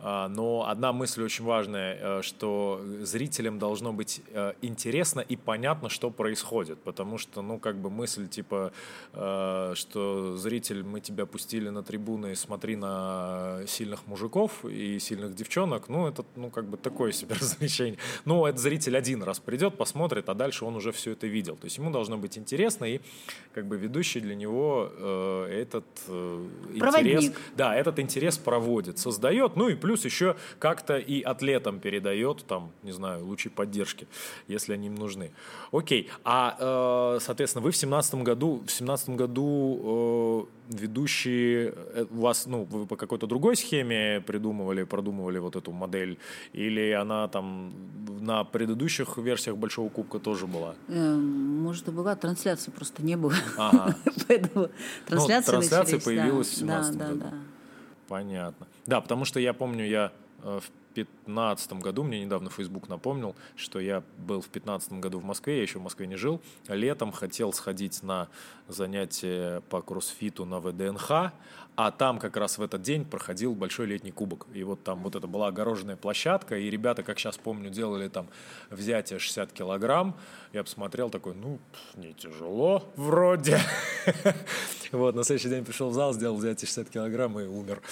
А, 0.00 0.28
но 0.28 0.66
одна 0.68 0.92
мысль 0.92 1.22
очень 1.22 1.44
важная, 1.44 2.22
что 2.22 2.80
зрителям 3.02 3.58
должно 3.58 3.92
быть 3.92 4.22
интересно 4.62 5.20
и 5.20 5.36
понятно, 5.36 5.88
что 5.88 6.10
происходит, 6.10 6.78
потому 6.82 7.18
что, 7.18 7.42
ну, 7.42 7.58
как 7.58 7.76
бы 7.76 7.90
мысль 7.90 8.28
типа, 8.28 8.72
что 9.12 10.36
зритель, 10.36 10.82
мы 10.82 11.00
тебя 11.00 11.26
пустили 11.26 11.68
на 11.68 11.82
трибуны, 11.82 12.34
смотри 12.36 12.76
на 12.76 13.60
сильных 13.66 14.06
мужиков, 14.06 14.64
и 14.64 14.98
сильных 14.98 15.34
девчонок, 15.34 15.88
ну, 15.88 16.06
это, 16.06 16.24
ну, 16.36 16.50
как 16.50 16.66
бы 16.66 16.76
такое 16.76 17.12
себе 17.12 17.34
развлечение. 17.40 17.98
Ну, 18.24 18.46
это 18.46 18.58
зритель 18.58 18.96
один 18.96 19.22
раз 19.22 19.38
придет, 19.38 19.76
посмотрит, 19.76 20.28
а 20.28 20.34
дальше 20.34 20.64
он 20.64 20.76
уже 20.76 20.92
все 20.92 21.12
это 21.12 21.26
видел. 21.26 21.56
То 21.56 21.66
есть 21.66 21.78
ему 21.78 21.90
должно 21.90 22.18
быть 22.18 22.38
интересно, 22.38 22.84
и 22.84 23.00
как 23.54 23.66
бы 23.66 23.76
ведущий 23.76 24.20
для 24.20 24.34
него 24.34 24.90
э, 24.92 25.62
этот 25.62 25.86
э, 26.06 26.46
интерес... 26.74 27.32
Да, 27.56 27.74
этот 27.74 27.98
интерес 27.98 28.38
проводит, 28.38 28.98
создает, 28.98 29.56
ну 29.56 29.68
и 29.68 29.74
плюс 29.74 29.87
еще 30.04 30.36
как-то 30.58 30.98
и 30.98 31.22
атлетам 31.22 31.80
передает, 31.80 32.44
там, 32.46 32.70
не 32.82 32.92
знаю, 32.92 33.24
лучи 33.24 33.48
поддержки, 33.48 34.06
если 34.46 34.74
они 34.74 34.88
им 34.88 34.94
нужны. 34.94 35.30
Окей, 35.72 36.10
а, 36.24 37.16
э, 37.16 37.20
соответственно, 37.20 37.64
вы 37.64 37.70
в 37.70 37.76
семнадцатом 37.76 38.24
году, 38.24 38.62
в 38.66 38.70
семнадцатом 38.70 39.16
году 39.16 40.48
э, 40.70 40.74
ведущие, 40.76 41.74
э, 41.94 42.06
у 42.10 42.20
вас, 42.20 42.46
ну, 42.46 42.64
вы 42.64 42.86
по 42.86 42.96
какой-то 42.96 43.26
другой 43.26 43.56
схеме 43.56 44.22
придумывали, 44.26 44.84
продумывали 44.84 45.38
вот 45.38 45.56
эту 45.56 45.72
модель, 45.72 46.18
или 46.52 46.90
она 46.92 47.28
там 47.28 47.72
на 48.20 48.44
предыдущих 48.44 49.16
версиях 49.18 49.56
Большого 49.56 49.88
Кубка 49.88 50.18
тоже 50.18 50.46
была? 50.46 50.74
Эм, 50.88 51.62
может, 51.62 51.88
и 51.88 51.90
была, 51.90 52.16
трансляции 52.16 52.70
просто 52.70 53.02
не 53.02 53.16
было. 53.16 53.34
Ага. 53.56 53.96
Поэтому 54.28 54.68
трансляция 55.06 55.54
ну, 55.54 55.60
трансляция 55.60 56.00
появилась 56.00 56.48
в 56.48 56.56
17 56.56 56.96
да, 56.96 57.06
году. 57.06 57.20
Да, 57.20 57.30
да. 57.30 57.36
Понятно. 58.08 58.66
Да, 58.88 59.02
потому 59.02 59.26
что 59.26 59.38
я 59.38 59.52
помню, 59.52 59.86
я 59.86 60.12
э, 60.42 60.60
в 60.60 60.70
2015 60.94 61.74
году, 61.74 62.04
мне 62.04 62.24
недавно 62.24 62.48
Facebook 62.48 62.88
напомнил, 62.88 63.36
что 63.54 63.80
я 63.80 64.02
был 64.16 64.40
в 64.40 64.50
2015 64.50 64.92
году 64.94 65.18
в 65.18 65.24
Москве, 65.24 65.56
я 65.56 65.62
еще 65.62 65.78
в 65.78 65.82
Москве 65.82 66.06
не 66.06 66.16
жил, 66.16 66.40
летом 66.68 67.12
хотел 67.12 67.52
сходить 67.52 68.02
на 68.02 68.28
занятие 68.66 69.60
по 69.68 69.82
кроссфиту 69.82 70.46
на 70.46 70.58
ВДНХ, 70.60 71.32
а 71.76 71.90
там 71.90 72.18
как 72.18 72.38
раз 72.38 72.56
в 72.56 72.62
этот 72.62 72.80
день 72.80 73.04
проходил 73.04 73.54
большой 73.54 73.86
летний 73.86 74.10
кубок. 74.10 74.46
И 74.54 74.64
вот 74.64 74.82
там 74.82 75.02
вот 75.02 75.16
это 75.16 75.26
была 75.26 75.48
огороженная 75.48 75.96
площадка, 75.96 76.56
и 76.56 76.70
ребята, 76.70 77.02
как 77.02 77.18
сейчас 77.18 77.36
помню, 77.36 77.68
делали 77.68 78.08
там 78.08 78.28
взятие 78.70 79.18
60 79.18 79.52
килограмм. 79.52 80.16
Я 80.52 80.64
посмотрел 80.64 81.10
такой, 81.10 81.34
ну, 81.34 81.58
не 81.96 82.14
тяжело 82.14 82.82
вроде. 82.96 83.60
Вот, 84.90 85.14
на 85.14 85.22
следующий 85.22 85.50
день 85.50 85.64
пришел 85.64 85.90
в 85.90 85.92
зал, 85.92 86.14
сделал 86.14 86.36
взять 86.36 86.60
60 86.60 86.88
килограмм 86.88 87.38
и 87.38 87.44
умер. 87.44 87.82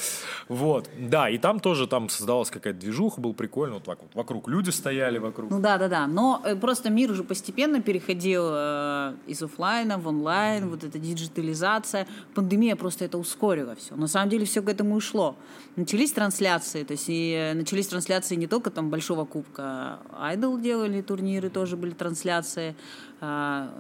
Вот, 0.48 0.88
да, 0.98 1.28
и 1.28 1.36
там 1.36 1.60
тоже 1.60 1.86
там 1.86 2.08
создавалась 2.08 2.50
какая-то 2.50 2.80
движуха, 2.80 3.20
был 3.20 3.34
прикольно, 3.34 3.74
вот 3.74 3.84
так 3.84 4.00
вот, 4.00 4.14
вокруг 4.14 4.48
люди 4.48 4.70
стояли 4.70 5.18
вокруг. 5.18 5.50
Ну 5.50 5.60
да, 5.60 5.76
да, 5.76 5.88
да. 5.88 6.06
Но 6.06 6.40
э, 6.44 6.56
просто 6.56 6.88
мир 6.88 7.10
уже 7.10 7.22
постепенно 7.22 7.82
переходил 7.82 8.44
э, 8.46 9.14
из 9.26 9.42
офлайна 9.42 9.98
в 9.98 10.08
онлайн, 10.08 10.64
mm-hmm. 10.64 10.70
вот 10.70 10.84
эта 10.84 10.98
диджитализация. 10.98 12.06
Пандемия 12.34 12.76
просто 12.76 13.04
это 13.04 13.18
ускорила 13.18 13.74
все. 13.74 13.94
На 13.94 14.06
самом 14.06 14.30
деле 14.30 14.46
все 14.46 14.62
к 14.62 14.68
этому 14.68 14.96
и 14.96 15.00
шло. 15.00 15.36
Начались 15.76 16.12
трансляции, 16.12 16.84
то 16.84 16.92
есть 16.92 17.08
и 17.08 17.32
э, 17.32 17.54
начались 17.54 17.88
трансляции 17.88 18.36
не 18.36 18.46
только 18.46 18.70
там 18.70 18.88
Большого 18.88 19.26
Кубка, 19.26 19.98
Айдол 20.18 20.58
делали 20.58 21.02
турниры, 21.02 21.50
тоже 21.50 21.76
были 21.76 21.90
трансляции. 21.90 22.45
А, 23.20 23.70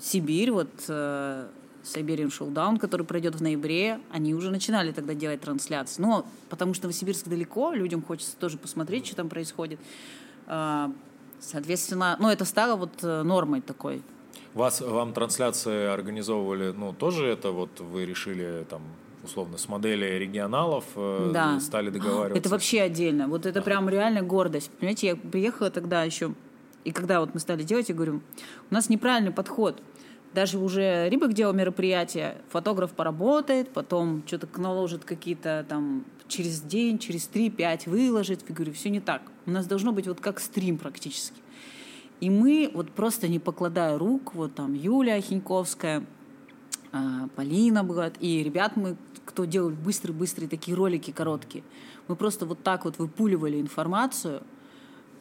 Сибирь, 0.00 0.50
вот 0.50 0.70
э, 0.88 1.46
Siberian 1.84 2.28
Showdown, 2.28 2.78
который 2.78 3.06
пройдет 3.06 3.36
в 3.36 3.42
ноябре, 3.42 4.00
они 4.10 4.34
уже 4.34 4.50
начинали 4.50 4.92
тогда 4.92 5.14
делать 5.14 5.40
трансляции. 5.40 6.02
Но 6.02 6.26
потому 6.48 6.74
что 6.74 6.84
Новосибирск 6.84 7.28
далеко, 7.28 7.72
людям 7.72 8.02
хочется 8.02 8.36
тоже 8.36 8.58
посмотреть, 8.58 9.06
что 9.06 9.16
там 9.16 9.28
происходит. 9.28 9.78
А, 10.46 10.90
соответственно, 11.40 12.16
ну, 12.18 12.28
это 12.28 12.44
стало 12.44 12.76
вот 12.76 13.02
э, 13.02 13.22
нормой 13.22 13.60
такой. 13.60 14.02
Вас, 14.54 14.80
вам 14.80 15.12
трансляции 15.12 15.86
организовывали, 15.86 16.72
ну, 16.72 16.92
тоже 16.92 17.26
это 17.26 17.52
вот 17.52 17.80
вы 17.80 18.04
решили 18.04 18.66
там 18.68 18.82
условно, 19.24 19.56
с 19.56 19.68
модели 19.68 20.04
регионалов 20.18 20.84
э, 20.96 21.30
да. 21.32 21.60
стали 21.60 21.90
договариваться? 21.90 22.38
Это 22.38 22.48
вообще 22.48 22.82
отдельно. 22.82 23.28
Вот 23.28 23.46
это 23.46 23.60
ага. 23.60 23.64
прям 23.64 23.88
реально 23.88 24.22
гордость. 24.22 24.70
Понимаете, 24.72 25.06
я 25.06 25.16
приехала 25.16 25.70
тогда 25.70 26.02
еще, 26.02 26.32
и 26.84 26.92
когда 26.92 27.20
вот 27.20 27.34
мы 27.34 27.40
стали 27.40 27.62
делать, 27.62 27.88
я 27.88 27.94
говорю, 27.94 28.20
у 28.70 28.74
нас 28.74 28.88
неправильный 28.88 29.32
подход 29.32 29.82
даже 30.34 30.58
уже 30.58 31.08
Рибок 31.10 31.34
делал 31.34 31.52
мероприятие, 31.52 32.38
фотограф 32.48 32.92
поработает, 32.92 33.68
потом 33.70 34.22
что-то 34.26 34.48
наложит 34.60 35.04
какие-то 35.04 35.66
там 35.68 36.04
через 36.26 36.62
день, 36.62 36.98
через 36.98 37.26
три-пять 37.26 37.86
выложит. 37.86 38.42
Я 38.48 38.54
говорю, 38.54 38.72
все 38.72 38.88
не 38.88 39.00
так. 39.00 39.22
У 39.44 39.50
нас 39.50 39.66
должно 39.66 39.92
быть 39.92 40.06
вот 40.06 40.20
как 40.20 40.40
стрим 40.40 40.78
практически. 40.78 41.36
И 42.20 42.30
мы 42.30 42.70
вот 42.72 42.90
просто 42.92 43.28
не 43.28 43.38
покладая 43.38 43.98
рук, 43.98 44.34
вот 44.34 44.54
там 44.54 44.74
Юля 44.74 45.20
Хиньковская, 45.20 46.06
а, 46.92 47.28
Полина 47.34 47.84
бывает, 47.84 48.14
и 48.20 48.42
ребят 48.42 48.76
мы, 48.76 48.96
кто 49.24 49.44
делал 49.44 49.70
быстрые-быстрые 49.70 50.48
такие 50.48 50.76
ролики 50.76 51.10
короткие, 51.10 51.64
мы 52.08 52.16
просто 52.16 52.46
вот 52.46 52.62
так 52.62 52.84
вот 52.84 52.98
выпуливали 52.98 53.60
информацию– 53.60 54.42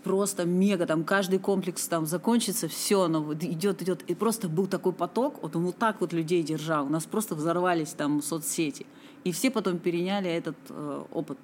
просто 0.03 0.45
мега, 0.45 0.85
там 0.85 1.03
каждый 1.03 1.39
комплекс 1.39 1.87
там 1.87 2.05
закончится, 2.05 2.67
все, 2.67 3.03
оно 3.03 3.33
идет, 3.33 3.81
идет. 3.81 4.03
И 4.03 4.15
просто 4.15 4.49
был 4.49 4.67
такой 4.67 4.93
поток, 4.93 5.41
вот 5.41 5.55
он 5.55 5.65
вот 5.65 5.77
так 5.77 6.01
вот 6.01 6.13
людей 6.13 6.43
держал. 6.43 6.85
У 6.85 6.89
нас 6.89 7.05
просто 7.05 7.35
взорвались 7.35 7.93
там 7.93 8.21
соцсети. 8.21 8.85
И 9.23 9.31
все 9.31 9.51
потом 9.51 9.77
переняли 9.77 10.29
этот 10.29 10.57
э, 10.69 11.03
опыт. 11.11 11.37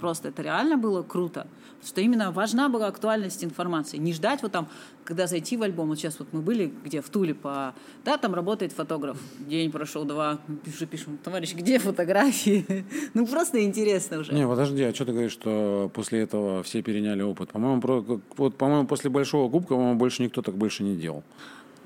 Просто 0.00 0.28
это 0.28 0.42
реально 0.42 0.76
было 0.76 1.02
круто. 1.02 1.46
Что 1.84 2.00
именно 2.00 2.32
важна 2.32 2.68
была 2.68 2.88
актуальность 2.88 3.44
информации. 3.44 3.96
Не 3.96 4.12
ждать 4.12 4.42
вот 4.42 4.52
там, 4.52 4.68
когда 5.04 5.26
зайти 5.26 5.56
в 5.56 5.62
альбом. 5.62 5.88
Вот 5.88 5.98
сейчас 5.98 6.18
вот 6.18 6.28
мы 6.32 6.40
были 6.40 6.72
где 6.84 7.00
в 7.00 7.08
Туле 7.08 7.34
по... 7.34 7.74
Да, 8.04 8.16
там 8.16 8.34
работает 8.34 8.72
фотограф. 8.72 9.18
День 9.38 9.70
прошел, 9.70 10.04
два. 10.04 10.38
Уже 10.66 10.86
пишем, 10.86 11.18
товарищ, 11.18 11.54
где 11.54 11.78
фотографии? 11.78 12.84
ну, 13.14 13.26
просто 13.26 13.64
интересно 13.64 14.18
уже. 14.18 14.32
Не, 14.32 14.46
подожди, 14.46 14.82
а 14.82 14.94
что 14.94 15.04
ты 15.04 15.12
говоришь, 15.12 15.32
что 15.32 15.90
после 15.94 16.20
этого 16.20 16.62
все 16.62 16.82
переняли 16.82 17.22
опыт? 17.22 17.52
По-моему, 17.52 17.80
про... 17.80 18.20
вот, 18.36 18.56
по-моему, 18.56 18.86
после 18.86 19.10
Большого 19.10 19.50
Кубка, 19.50 19.74
по-моему, 19.74 19.98
больше 19.98 20.22
никто 20.22 20.42
так 20.42 20.56
больше 20.56 20.82
не 20.82 20.96
делал. 20.96 21.22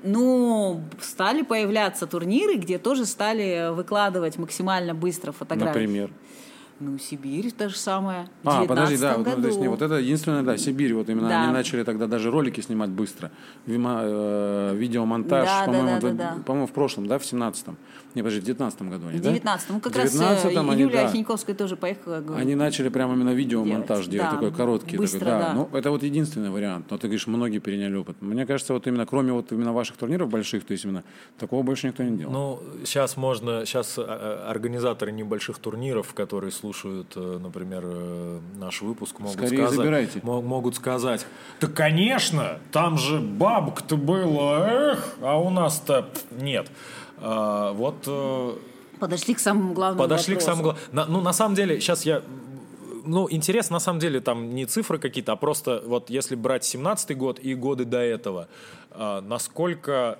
Ну, 0.03 0.81
стали 0.99 1.43
появляться 1.43 2.07
турниры, 2.07 2.55
где 2.55 2.79
тоже 2.79 3.05
стали 3.05 3.71
выкладывать 3.73 4.37
максимально 4.37 4.95
быстро 4.95 5.31
фотографии. 5.31 5.79
Например? 5.79 6.11
Ну, 6.81 6.97
Сибирь 6.97 7.51
то 7.51 7.69
же 7.69 7.77
самое. 7.77 8.27
А, 8.43 8.65
подожди, 8.65 8.97
да, 8.97 9.17
году. 9.17 9.29
Вот, 9.29 9.41
то 9.41 9.47
есть, 9.47 9.59
не, 9.59 9.67
вот 9.67 9.81
это 9.83 9.95
единственное, 9.95 10.41
да, 10.41 10.57
Сибирь, 10.57 10.95
вот 10.95 11.09
именно 11.09 11.29
да. 11.29 11.43
они 11.43 11.53
начали 11.53 11.83
тогда 11.83 12.07
даже 12.07 12.31
ролики 12.31 12.59
снимать 12.59 12.89
быстро. 12.89 13.31
Вима, 13.67 14.01
э, 14.03 14.75
видеомонтаж, 14.75 15.45
да, 15.47 15.65
по-моему, 15.65 15.87
да, 15.87 15.99
да, 15.99 16.09
да, 16.09 16.33
да. 16.37 16.43
по-моему, 16.43 16.67
в 16.67 16.71
прошлом, 16.71 17.05
да, 17.05 17.19
в 17.19 17.25
семнадцатом. 17.25 17.77
Не, 18.15 18.23
подожди, 18.23 18.41
в 18.41 18.43
девятнадцатом 18.43 18.89
году 18.89 19.07
они, 19.07 19.19
В 19.19 19.21
девятнадцатом, 19.21 19.75
да? 19.75 19.81
ну, 19.83 19.89
как 19.91 20.03
раз 20.03 20.19
э, 20.19 20.57
они, 20.57 20.81
Юлия 20.81 21.03
да, 21.03 21.11
Хиньковская 21.11 21.55
тоже 21.55 21.75
поехала. 21.75 22.19
Говорю, 22.19 22.41
они 22.41 22.55
начали 22.55 22.89
прямо 22.89 23.13
именно 23.13 23.29
видеомонтаж 23.29 24.07
делать, 24.07 24.09
делать 24.09 24.29
да, 24.29 24.31
такой 24.31 24.51
короткий. 24.51 24.97
Быстро, 24.97 25.19
такой, 25.19 25.33
да. 25.33 25.39
да. 25.39 25.53
Ну, 25.53 25.69
это 25.71 25.91
вот 25.91 26.03
единственный 26.03 26.49
вариант. 26.49 26.87
Но 26.89 26.97
ты 26.97 27.07
говоришь, 27.07 27.27
многие 27.27 27.59
переняли 27.59 27.95
опыт. 27.95 28.17
Мне 28.21 28.45
кажется, 28.45 28.73
вот 28.73 28.87
именно 28.87 29.05
кроме 29.05 29.31
вот 29.33 29.51
именно 29.51 29.71
ваших 29.71 29.97
турниров 29.97 30.29
больших, 30.29 30.65
то 30.65 30.71
есть 30.73 30.83
именно 30.83 31.03
такого 31.37 31.63
больше 31.63 31.87
никто 31.87 32.03
не 32.03 32.17
делал. 32.17 32.33
Ну, 32.33 32.59
сейчас 32.85 33.17
можно, 33.17 33.65
сейчас 33.65 33.97
э, 33.97 34.01
организаторы 34.01 35.11
небольших 35.11 35.59
турниров, 35.59 36.13
которые 36.13 36.51
слушают, 36.71 37.15
например, 37.15 37.61
например, 37.71 37.83
э, 37.85 38.39
наш 38.55 38.81
выпуск 38.81 39.19
могут 39.19 39.37
Скорее 39.37 39.57
сказать, 39.57 39.75
забирайте. 39.75 40.19
могут 40.23 40.75
сказать, 40.75 41.25
да, 41.59 41.67
конечно, 41.67 42.59
там 42.71 42.97
же 42.97 43.19
бабок-то 43.19 43.97
было, 43.97 44.65
эх, 44.67 45.15
а 45.21 45.39
у 45.39 45.49
нас-то 45.49 46.09
нет. 46.31 46.69
А, 47.17 47.73
вот. 47.73 47.95
Э, 48.07 48.53
подошли 48.99 49.33
к 49.33 49.39
самому 49.39 49.73
главному. 49.73 50.01
Подошли 50.01 50.35
вопросу. 50.35 50.51
к 50.51 50.55
самому 50.55 50.63
главному. 50.91 51.17
Ну, 51.17 51.21
на 51.21 51.33
самом 51.33 51.55
деле, 51.55 51.79
сейчас 51.79 52.05
я 52.05 52.21
ну, 53.03 53.27
интересно, 53.31 53.73
на 53.73 53.79
самом 53.79 53.99
деле, 53.99 54.21
там 54.21 54.53
не 54.53 54.65
цифры 54.65 54.99
какие-то, 54.99 55.31
а 55.31 55.35
просто 55.35 55.81
вот 55.85 56.11
если 56.11 56.35
брать 56.35 56.63
17 56.63 57.17
год 57.17 57.39
и 57.39 57.55
годы 57.55 57.83
до 57.83 57.97
этого, 57.97 58.47
а, 58.91 59.21
насколько 59.21 60.19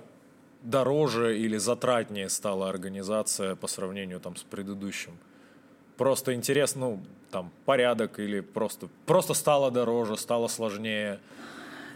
дороже 0.64 1.40
или 1.40 1.58
затратнее 1.58 2.28
стала 2.30 2.70
организация 2.70 3.56
по 3.56 3.68
сравнению 3.68 4.20
там 4.20 4.36
с 4.36 4.44
предыдущим? 4.44 5.12
Просто 5.98 6.34
интересно, 6.34 6.82
ну, 6.82 7.00
там, 7.32 7.52
порядок 7.66 8.20
или 8.20 8.42
просто, 8.42 8.88
просто 9.06 9.34
стало 9.34 9.72
дороже, 9.72 10.18
стало 10.18 10.48
сложнее. 10.48 11.20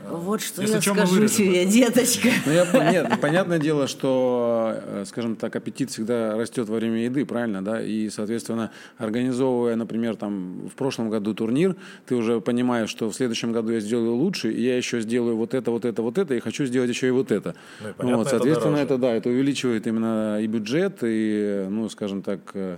Вот 0.04 0.42
что 0.42 0.62
Если 0.62 0.76
я 0.76 0.82
скажу 0.82 1.28
тебе, 1.28 1.66
деточка. 1.66 2.30
Ну, 2.46 2.52
я, 2.52 2.92
нет, 2.92 3.20
понятное 3.22 3.60
дело, 3.60 3.88
что, 3.88 4.76
э, 4.76 5.04
скажем 5.08 5.36
так, 5.36 5.56
аппетит 5.56 5.90
всегда 5.90 6.36
растет 6.36 6.68
во 6.68 6.76
время 6.76 7.06
еды, 7.06 7.26
правильно, 7.26 7.64
да? 7.64 7.82
И, 7.82 8.10
соответственно, 8.10 8.72
организовывая, 8.98 9.76
например, 9.76 10.16
там, 10.16 10.70
в 10.70 10.76
прошлом 10.76 11.10
году 11.10 11.34
турнир, 11.34 11.76
ты 12.06 12.16
уже 12.16 12.40
понимаешь, 12.42 12.90
что 12.90 13.10
в 13.10 13.16
следующем 13.16 13.52
году 13.52 13.72
я 13.72 13.80
сделаю 13.80 14.16
лучше, 14.16 14.52
и 14.52 14.62
я 14.62 14.78
еще 14.78 15.02
сделаю 15.02 15.38
вот 15.38 15.54
это, 15.54 15.72
вот 15.72 15.86
это, 15.86 16.02
вот 16.02 16.18
это, 16.18 16.36
и 16.36 16.40
хочу 16.40 16.66
сделать 16.66 16.90
еще 16.90 17.08
и 17.08 17.12
вот 17.12 17.32
это. 17.32 17.56
Ну, 17.82 17.90
и 17.90 17.94
понятно, 17.94 18.18
вот, 18.18 18.30
соответственно, 18.30 18.76
это, 18.76 18.96
это, 18.96 18.98
да, 18.98 19.14
это 19.14 19.30
увеличивает 19.30 19.88
именно 19.88 20.40
и 20.42 20.48
бюджет, 20.48 21.00
и, 21.02 21.66
ну, 21.70 21.90
скажем 21.90 22.22
так, 22.22 22.40
э, 22.54 22.78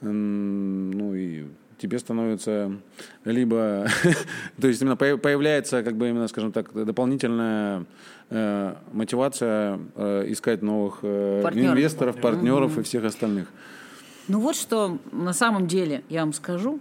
ну 0.00 1.14
и 1.14 1.46
тебе 1.78 1.98
становится 1.98 2.72
либо, 3.24 3.86
то 4.60 4.68
есть 4.68 4.80
именно 4.82 4.96
появляется, 4.96 5.82
как 5.82 5.96
бы 5.96 6.08
именно, 6.08 6.28
скажем 6.28 6.52
так, 6.52 6.72
дополнительная 6.72 7.84
э, 8.30 8.74
мотивация 8.92 9.78
э, 9.94 10.24
искать 10.28 10.62
новых 10.62 11.00
э, 11.02 11.40
партнеров. 11.42 11.72
инвесторов, 11.72 12.20
партнеров 12.20 12.72
угу. 12.72 12.80
и 12.80 12.84
всех 12.84 13.04
остальных. 13.04 13.48
Ну 14.28 14.40
вот 14.40 14.56
что 14.56 14.98
на 15.12 15.32
самом 15.32 15.66
деле 15.66 16.02
я 16.08 16.20
вам 16.20 16.32
скажу. 16.32 16.80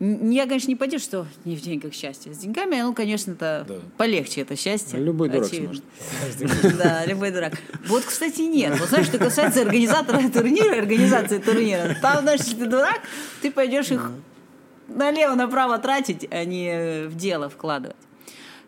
Я, 0.00 0.46
конечно, 0.46 0.68
не 0.68 0.76
пойду, 0.76 1.00
что 1.00 1.26
не 1.44 1.56
в 1.56 1.60
деньгах 1.60 1.92
счастье. 1.92 2.32
С 2.32 2.38
деньгами, 2.38 2.80
ну, 2.80 2.94
конечно, 2.94 3.32
это 3.32 3.64
да. 3.66 3.74
полегче, 3.96 4.42
это 4.42 4.54
счастье. 4.54 4.98
Любой 4.98 5.28
дурак 5.28 5.48
сможет. 5.48 5.82
Да, 6.78 7.04
любой 7.04 7.32
дурак. 7.32 7.54
Вот, 7.86 8.04
кстати, 8.04 8.42
нет. 8.42 8.78
Вот 8.78 8.90
знаешь, 8.90 9.06
что 9.06 9.18
касается 9.18 9.62
организатора 9.62 10.28
турнира, 10.28 10.76
организации 10.78 11.38
турнира, 11.38 11.96
там, 12.00 12.22
знаешь, 12.22 12.40
если 12.40 12.58
ты 12.60 12.66
дурак, 12.66 13.00
ты 13.42 13.50
пойдешь 13.50 13.90
их 13.90 14.12
налево-направо 14.86 15.78
тратить, 15.78 16.28
а 16.30 16.44
не 16.44 17.08
в 17.08 17.16
дело 17.16 17.48
вкладывать. 17.48 17.96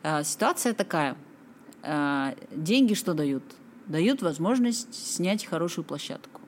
А, 0.02 0.24
ситуация 0.24 0.74
такая. 0.74 1.16
А, 1.82 2.34
деньги 2.50 2.94
что 2.94 3.14
дают? 3.14 3.44
Дают 3.86 4.20
возможность 4.22 4.92
снять 4.94 5.46
хорошую 5.46 5.84
площадку. 5.84 6.40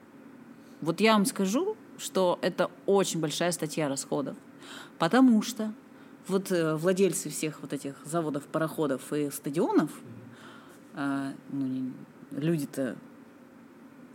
Вот 0.81 0.99
я 0.99 1.13
вам 1.13 1.25
скажу, 1.25 1.77
что 1.97 2.37
это 2.41 2.69
очень 2.85 3.21
большая 3.21 3.53
статья 3.53 3.87
расходов. 3.87 4.35
Потому 4.97 5.41
что 5.41 5.73
вот 6.27 6.51
э, 6.51 6.75
владельцы 6.75 7.29
всех 7.29 7.61
вот 7.61 7.73
этих 7.73 7.95
заводов, 8.05 8.43
пароходов 8.43 9.11
и 9.13 9.29
стадионов, 9.29 9.91
э, 10.95 11.31
ну, 11.49 11.91
люди-то 12.31 12.95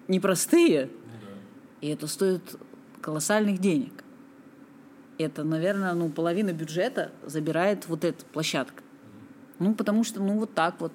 непростые, 0.09 0.87
ну, 0.87 0.91
да. 1.21 1.87
и 1.87 1.89
это 1.91 2.07
стоит 2.07 2.43
колоссальных 3.01 3.59
денег. 3.59 4.05
Это, 5.19 5.45
наверное, 5.45 5.95
ну, 5.95 6.11
половина 6.11 6.53
бюджета 6.53 7.13
забирает 7.25 7.89
вот 7.89 8.05
эта 8.05 8.25
площадка. 8.25 8.83
Ну, 9.59 9.75
потому 9.75 10.05
что, 10.05 10.23
ну, 10.23 10.39
вот 10.39 10.55
так 10.55 10.81
вот. 10.81 10.93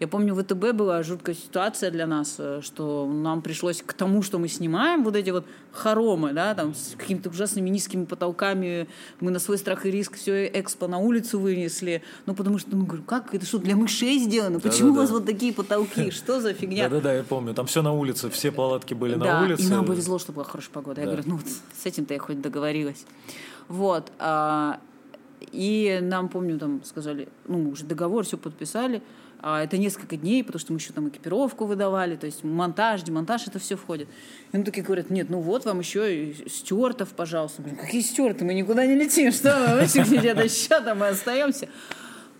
Я 0.00 0.08
помню, 0.08 0.34
в 0.34 0.42
ВТБ 0.42 0.72
была 0.72 1.02
жуткая 1.02 1.34
ситуация 1.34 1.90
для 1.90 2.06
нас, 2.06 2.36
э, 2.38 2.60
что 2.62 3.06
нам 3.06 3.42
пришлось 3.42 3.82
к 3.84 3.92
тому, 3.92 4.22
что 4.22 4.38
мы 4.38 4.48
снимаем, 4.48 5.04
вот 5.04 5.14
эти 5.14 5.28
вот 5.28 5.44
хоромы, 5.72 6.32
да, 6.32 6.54
там 6.54 6.74
с 6.74 6.94
какими-то 6.96 7.28
ужасными 7.28 7.68
низкими 7.68 8.06
потолками, 8.06 8.88
мы 9.20 9.30
на 9.30 9.38
свой 9.38 9.58
страх 9.58 9.84
и 9.84 9.90
риск 9.90 10.16
все 10.16 10.46
экспо 10.46 10.88
на 10.88 10.96
улицу 10.96 11.38
вынесли, 11.38 12.02
ну, 12.24 12.34
потому 12.34 12.56
что, 12.56 12.74
ну, 12.74 12.86
говорю, 12.86 13.02
как, 13.02 13.34
это 13.34 13.44
что, 13.44 13.58
для 13.58 13.76
мышей 13.76 14.18
сделано? 14.18 14.58
Почему 14.58 14.92
у 14.92 14.96
вас 14.96 15.10
вот 15.10 15.26
такие 15.26 15.52
потолки? 15.52 16.10
Что 16.10 16.40
за 16.40 16.54
фигня? 16.54 16.88
Да-да-да, 16.88 17.12
я 17.16 17.22
помню, 17.22 17.52
там 17.52 17.66
все 17.66 17.82
на 17.82 17.92
улице, 17.92 18.30
все 18.30 18.50
палатки 18.50 18.94
были 18.94 19.16
Да, 19.16 19.40
на 19.40 19.44
улице. 19.44 19.64
и 19.64 19.68
нам 19.68 19.84
повезло, 19.84 20.18
что 20.18 20.32
была 20.32 20.44
хорошая 20.44 20.72
погода. 20.72 21.02
Я 21.02 21.06
Да. 21.08 21.12
говорю, 21.12 21.28
ну, 21.28 21.36
вот 21.36 21.46
с 21.46 21.84
этим-то 21.84 22.14
я 22.14 22.20
хоть 22.20 22.40
договорилась. 22.40 23.04
Вот. 23.68 24.10
а, 24.18 24.80
И 25.52 25.98
нам, 26.02 26.28
помню, 26.28 26.58
там 26.58 26.82
сказали, 26.84 27.28
ну, 27.48 27.58
мы 27.58 27.70
уже 27.72 27.84
договор, 27.84 28.24
все 28.24 28.36
подписали. 28.36 29.02
А 29.42 29.62
это 29.62 29.78
несколько 29.78 30.16
дней, 30.16 30.44
потому 30.44 30.60
что 30.60 30.72
мы 30.72 30.78
еще 30.78 30.92
там 30.92 31.08
экипировку 31.08 31.64
выдавали, 31.64 32.16
то 32.16 32.26
есть 32.26 32.44
монтаж, 32.44 33.02
демонтаж, 33.02 33.46
это 33.46 33.58
все 33.58 33.76
входит. 33.76 34.08
И 34.52 34.56
они 34.56 34.64
такие 34.64 34.84
говорят, 34.84 35.08
нет, 35.08 35.30
ну 35.30 35.40
вот 35.40 35.64
вам 35.64 35.78
еще 35.78 36.34
стюартов, 36.46 37.10
пожалуйста. 37.10 37.62
Блин, 37.62 37.76
какие 37.76 38.02
стюарты? 38.02 38.44
Мы 38.44 38.52
никуда 38.52 38.84
не 38.84 38.94
летим, 38.94 39.32
что 39.32 39.78
вы 39.80 39.86
все 39.86 40.02
где-то 40.02 40.42
еще 40.42 40.80
там 40.80 40.98
мы 40.98 41.08
остаемся. 41.08 41.68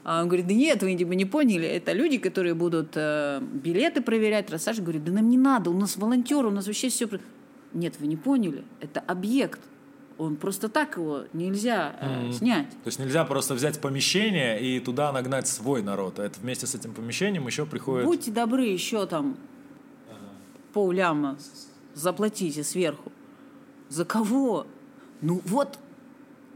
А 0.05 0.23
он 0.23 0.29
говорит, 0.29 0.47
да 0.47 0.55
нет, 0.55 0.83
вы 0.83 0.95
типа 0.95 1.13
не 1.13 1.25
поняли, 1.25 1.67
это 1.67 1.93
люди, 1.93 2.19
которые 2.19 2.55
будут 2.55 2.93
э, 2.95 3.41
билеты 3.41 4.03
проверять, 4.03 4.51
рассаживать. 4.51 4.85
Говорит, 4.85 5.05
да 5.05 5.13
нам 5.13 5.29
не 5.29 5.39
надо, 5.39 5.71
у 5.71 5.79
нас 5.79 5.97
волонтеры, 5.97 6.49
у 6.49 6.51
нас 6.51 6.67
вообще 6.67 6.89
все... 6.89 7.09
Нет, 7.73 7.95
вы 7.99 8.09
не 8.09 8.17
поняли, 8.17 8.65
это 8.81 9.01
объект. 9.01 9.61
Он 10.21 10.37
просто 10.37 10.69
так 10.69 10.99
его 10.99 11.25
нельзя 11.33 11.97
э, 11.99 12.33
снять. 12.33 12.69
То 12.69 12.89
есть 12.89 12.99
нельзя 12.99 13.25
просто 13.25 13.55
взять 13.55 13.81
помещение 13.81 14.61
и 14.61 14.79
туда 14.79 15.13
нагнать 15.13 15.49
свой 15.49 15.83
народ. 15.83 16.19
А 16.19 16.25
это 16.25 16.39
вместе 16.41 16.67
с 16.67 16.75
этим 16.75 16.93
помещением 16.93 17.47
еще 17.47 17.65
приходит... 17.65 18.07
Будьте 18.07 18.31
добры, 18.31 18.67
еще 18.67 19.07
там 19.07 19.39
полляма 20.75 21.39
заплатите 21.95 22.63
сверху. 22.65 23.11
За 23.89 24.05
кого? 24.05 24.67
Ну 25.23 25.41
вот, 25.47 25.79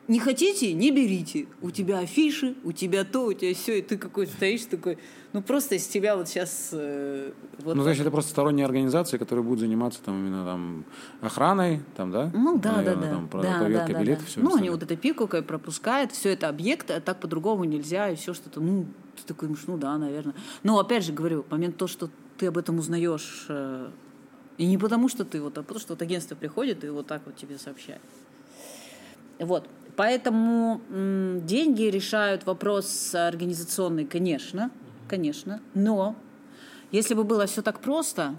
не 0.07 0.21
хотите, 0.21 0.73
не 0.75 0.91
берите. 0.91 1.47
У 1.63 1.71
тебя 1.71 2.01
афиши, 2.01 2.55
у 2.63 2.73
тебя 2.73 3.05
то, 3.05 3.27
у 3.27 3.33
тебя 3.33 3.55
все, 3.55 3.79
и 3.79 3.83
ты 3.83 3.97
какой 3.97 4.27
стоишь 4.27 4.67
такой. 4.67 4.99
Ну 5.33 5.43
просто 5.43 5.77
из 5.77 5.87
тебя 5.87 6.17
вот 6.17 6.29
сейчас 6.29 6.71
э, 6.73 7.33
вот 7.61 7.75
Ну, 7.75 7.83
значит, 7.83 8.03
это 8.03 8.11
просто 8.11 8.31
сторонние 8.31 8.67
организации, 8.67 9.17
которые 9.17 9.45
будут 9.45 9.61
заниматься 9.61 10.01
там 10.05 10.21
именно 10.21 10.45
там 10.45 10.85
охраной, 11.23 11.81
там, 11.97 12.11
да? 12.11 12.31
Ну 12.35 12.59
да, 12.59 12.77
Наверное, 12.77 12.97
да, 12.97 13.09
да. 13.09 13.15
Там, 13.15 13.29
про- 13.29 13.43
да, 13.43 13.59
проверка 13.59 13.87
да, 13.89 13.93
да, 13.95 14.01
билетов, 14.01 14.25
да. 14.25 14.31
всё 14.31 14.41
Ну, 14.43 14.57
они 14.57 14.71
вот 14.71 14.83
это 14.83 14.97
пику 14.97 15.27
как 15.27 15.47
пропускают, 15.47 16.13
все 16.13 16.31
это 16.31 16.49
объекты, 16.49 16.93
а 16.93 17.01
так 17.01 17.21
по-другому 17.21 17.65
нельзя, 17.65 18.11
и 18.11 18.17
все 18.17 18.35
что-то. 18.35 18.61
Ну, 18.61 18.87
ты 19.17 19.25
такой, 19.27 19.49
ну 19.67 19.79
да, 19.79 19.97
наверное. 19.97 20.35
Но 20.63 20.79
опять 20.79 21.05
же 21.05 21.13
говорю, 21.13 21.47
момент 21.51 21.79
то, 21.79 21.87
что 21.87 22.11
ты 22.37 22.47
об 22.47 22.59
этом 22.59 22.79
узнаешь, 22.79 23.47
э, 23.49 23.89
и 24.59 24.67
не 24.67 24.77
потому, 24.77 25.09
что 25.09 25.25
ты 25.25 25.41
вот, 25.41 25.57
а 25.57 25.63
потому 25.63 25.81
что 25.81 25.95
вот 25.95 26.03
агентство 26.03 26.35
приходит 26.37 26.85
и 26.85 26.89
вот 26.91 27.07
так 27.07 27.23
вот 27.25 27.37
тебе 27.37 27.59
сообщает. 27.59 28.03
Вот. 29.39 29.69
Поэтому 29.97 30.81
деньги 30.91 31.85
решают 31.85 32.47
вопрос 32.47 33.15
организационный, 33.15 34.05
конечно, 34.05 34.71
конечно. 35.09 35.61
Но 35.75 36.17
если 36.95 37.15
бы 37.15 37.25
было 37.25 37.47
все 37.47 37.61
так 37.61 37.81
просто, 37.81 38.37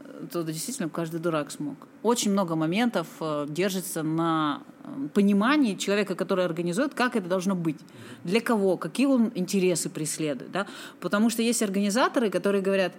э, 0.00 0.26
то 0.32 0.42
действительно 0.42 0.88
каждый 0.88 1.20
дурак 1.20 1.50
смог. 1.50 1.76
Очень 2.02 2.32
много 2.32 2.56
моментов 2.56 3.06
э, 3.20 3.44
держится 3.48 4.02
на 4.02 4.62
э, 4.84 5.08
понимании 5.12 5.74
человека, 5.74 6.14
который 6.14 6.46
организует, 6.46 6.94
как 6.94 7.16
это 7.16 7.28
должно 7.28 7.54
быть, 7.54 7.78
для 8.24 8.40
кого, 8.40 8.78
какие 8.78 9.06
он 9.06 9.30
интересы 9.34 9.90
преследует. 9.90 10.50
Да? 10.52 10.66
Потому 11.00 11.28
что 11.28 11.42
есть 11.42 11.62
организаторы, 11.62 12.30
которые 12.30 12.62
говорят, 12.62 12.94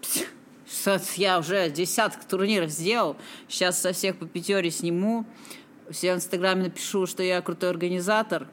«Пс, 0.00 0.22
что 0.66 1.00
я 1.16 1.38
уже 1.38 1.68
десяток 1.68 2.24
турниров 2.24 2.70
сделал, 2.70 3.16
сейчас 3.48 3.80
со 3.80 3.92
всех 3.92 4.16
по 4.16 4.26
пятере 4.26 4.70
сниму, 4.70 5.26
все 5.90 6.12
в 6.14 6.16
Инстаграме 6.16 6.64
напишу, 6.64 7.06
что 7.06 7.22
я 7.22 7.40
крутой 7.42 7.70
организатор, 7.70 8.46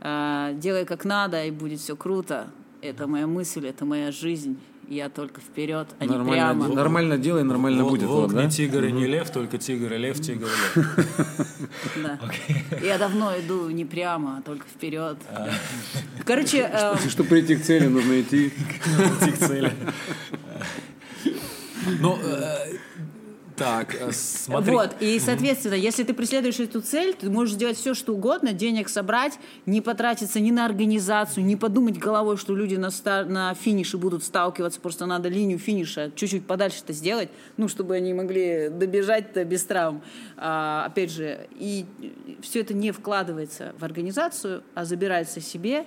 э, 0.00 0.52
делай 0.56 0.84
как 0.84 1.04
надо, 1.04 1.44
и 1.44 1.50
будет 1.50 1.80
все 1.80 1.96
круто. 1.96 2.46
Это 2.82 3.06
моя 3.06 3.26
мысль, 3.26 3.66
это 3.66 3.84
моя 3.84 4.12
жизнь. 4.12 4.58
Я 4.86 5.08
только 5.08 5.40
вперед, 5.40 5.88
а 5.98 6.04
не 6.04 6.10
Нормально, 6.10 6.32
прямо. 6.32 6.68
де- 6.68 6.74
нормально 6.74 7.16
делай, 7.18 7.42
нормально 7.42 7.84
Вол- 7.84 7.90
будет. 7.92 8.02
Волк 8.06 8.26
вот, 8.26 8.34
да? 8.34 8.44
не 8.44 8.50
тигр 8.50 8.84
и 8.84 8.92
не 8.92 9.06
лев, 9.06 9.30
только 9.30 9.56
тигр 9.56 9.94
и 9.94 9.96
лев, 9.96 10.20
тигр 10.20 10.46
и 10.46 10.78
лев. 10.78 10.88
Да. 12.02 12.18
Я 12.86 12.98
давно 12.98 13.32
иду 13.40 13.70
не 13.70 13.86
прямо, 13.86 14.36
а 14.38 14.42
только 14.42 14.66
вперед. 14.66 15.16
А. 15.30 15.48
Короче, 16.26 16.68
э, 16.70 16.96
Чтобы 17.08 17.30
прийти 17.30 17.56
к 17.56 17.62
цели, 17.62 17.86
нужно 17.86 18.20
идти. 18.20 18.48
Идти 19.22 19.30
к 19.32 19.38
цели. 19.38 19.72
Ну, 22.00 22.18
э, 22.22 22.76
так, 23.56 23.94
э, 23.94 24.10
смотри. 24.12 24.72
Вот, 24.72 24.96
и, 25.00 25.18
соответственно, 25.20 25.74
если 25.74 26.02
ты 26.02 26.12
преследуешь 26.12 26.58
эту 26.58 26.80
цель, 26.80 27.14
ты 27.14 27.30
можешь 27.30 27.54
сделать 27.54 27.76
все, 27.76 27.94
что 27.94 28.14
угодно, 28.14 28.52
денег 28.52 28.88
собрать, 28.88 29.38
не 29.66 29.80
потратиться 29.80 30.40
ни 30.40 30.50
на 30.50 30.64
организацию, 30.64 31.44
не 31.44 31.54
подумать 31.54 31.98
головой, 31.98 32.36
что 32.36 32.54
люди 32.54 32.74
на, 32.74 32.90
стар- 32.90 33.26
на 33.26 33.54
финише 33.54 33.96
будут 33.96 34.24
сталкиваться, 34.24 34.80
просто 34.80 35.06
надо 35.06 35.28
линию 35.28 35.58
финиша 35.58 36.10
чуть-чуть 36.16 36.46
подальше 36.46 36.80
это 36.82 36.92
сделать, 36.92 37.28
ну, 37.56 37.68
чтобы 37.68 37.94
они 37.94 38.12
могли 38.12 38.68
добежать 38.70 39.36
без 39.46 39.64
травм. 39.64 40.02
А, 40.36 40.86
опять 40.86 41.12
же, 41.12 41.46
и 41.52 41.86
все 42.42 42.60
это 42.60 42.74
не 42.74 42.90
вкладывается 42.90 43.74
в 43.78 43.84
организацию, 43.84 44.64
а 44.74 44.84
забирается 44.84 45.40
себе, 45.40 45.86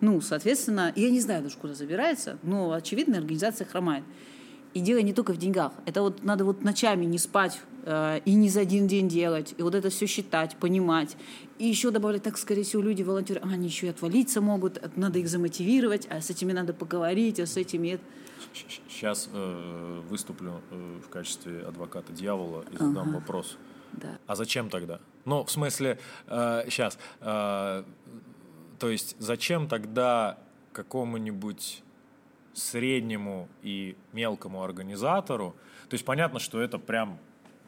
ну, 0.00 0.20
соответственно, 0.20 0.92
я 0.94 1.10
не 1.10 1.20
знаю 1.20 1.42
даже, 1.42 1.56
куда 1.56 1.74
забирается, 1.74 2.38
но, 2.44 2.72
очевидно, 2.72 3.18
организация 3.18 3.66
хромает. 3.66 4.04
И 4.74 4.80
дело 4.80 4.98
не 4.98 5.12
только 5.12 5.32
в 5.32 5.38
деньгах. 5.38 5.72
Это 5.86 6.02
вот 6.02 6.22
надо 6.22 6.44
вот 6.44 6.62
ночами 6.62 7.04
не 7.04 7.18
спать 7.18 7.60
э, 7.84 8.20
и 8.24 8.34
не 8.34 8.48
за 8.48 8.60
один 8.60 8.86
день 8.86 9.08
делать. 9.08 9.54
И 9.56 9.62
вот 9.62 9.74
это 9.74 9.88
все 9.90 10.06
считать, 10.06 10.56
понимать. 10.56 11.16
И 11.58 11.66
еще 11.66 11.90
добавлять, 11.90 12.22
так, 12.22 12.36
скорее 12.38 12.62
всего, 12.62 12.82
люди, 12.82 13.02
волонтеры, 13.02 13.40
а, 13.42 13.48
они 13.48 13.66
еще 13.66 13.86
и 13.86 13.90
отвалиться 13.90 14.40
могут, 14.40 14.96
надо 14.96 15.18
их 15.18 15.28
замотивировать, 15.28 16.06
а 16.10 16.20
с 16.20 16.30
этими 16.30 16.52
надо 16.52 16.72
поговорить, 16.74 17.40
а 17.40 17.46
с 17.46 17.56
этими... 17.56 17.88
это- 17.88 18.04
Сейчас 18.88 19.28
э, 19.32 20.00
выступлю 20.08 20.60
э, 20.70 21.00
в 21.04 21.08
качестве 21.08 21.60
адвоката 21.62 22.12
дьявола 22.12 22.64
и 22.70 22.76
задам 22.76 23.12
вопрос. 23.12 23.56
Да. 23.92 24.18
А 24.26 24.36
зачем 24.36 24.70
тогда? 24.70 25.00
Ну, 25.24 25.44
в 25.44 25.50
смысле, 25.50 25.98
сейчас, 26.28 26.98
то 27.20 27.84
есть 28.82 29.16
зачем 29.18 29.66
тогда 29.66 30.38
какому-нибудь 30.72 31.82
среднему 32.58 33.48
и 33.62 33.96
мелкому 34.12 34.62
организатору, 34.62 35.54
то 35.88 35.94
есть 35.94 36.04
понятно, 36.04 36.38
что 36.38 36.60
это 36.60 36.78
прям 36.78 37.18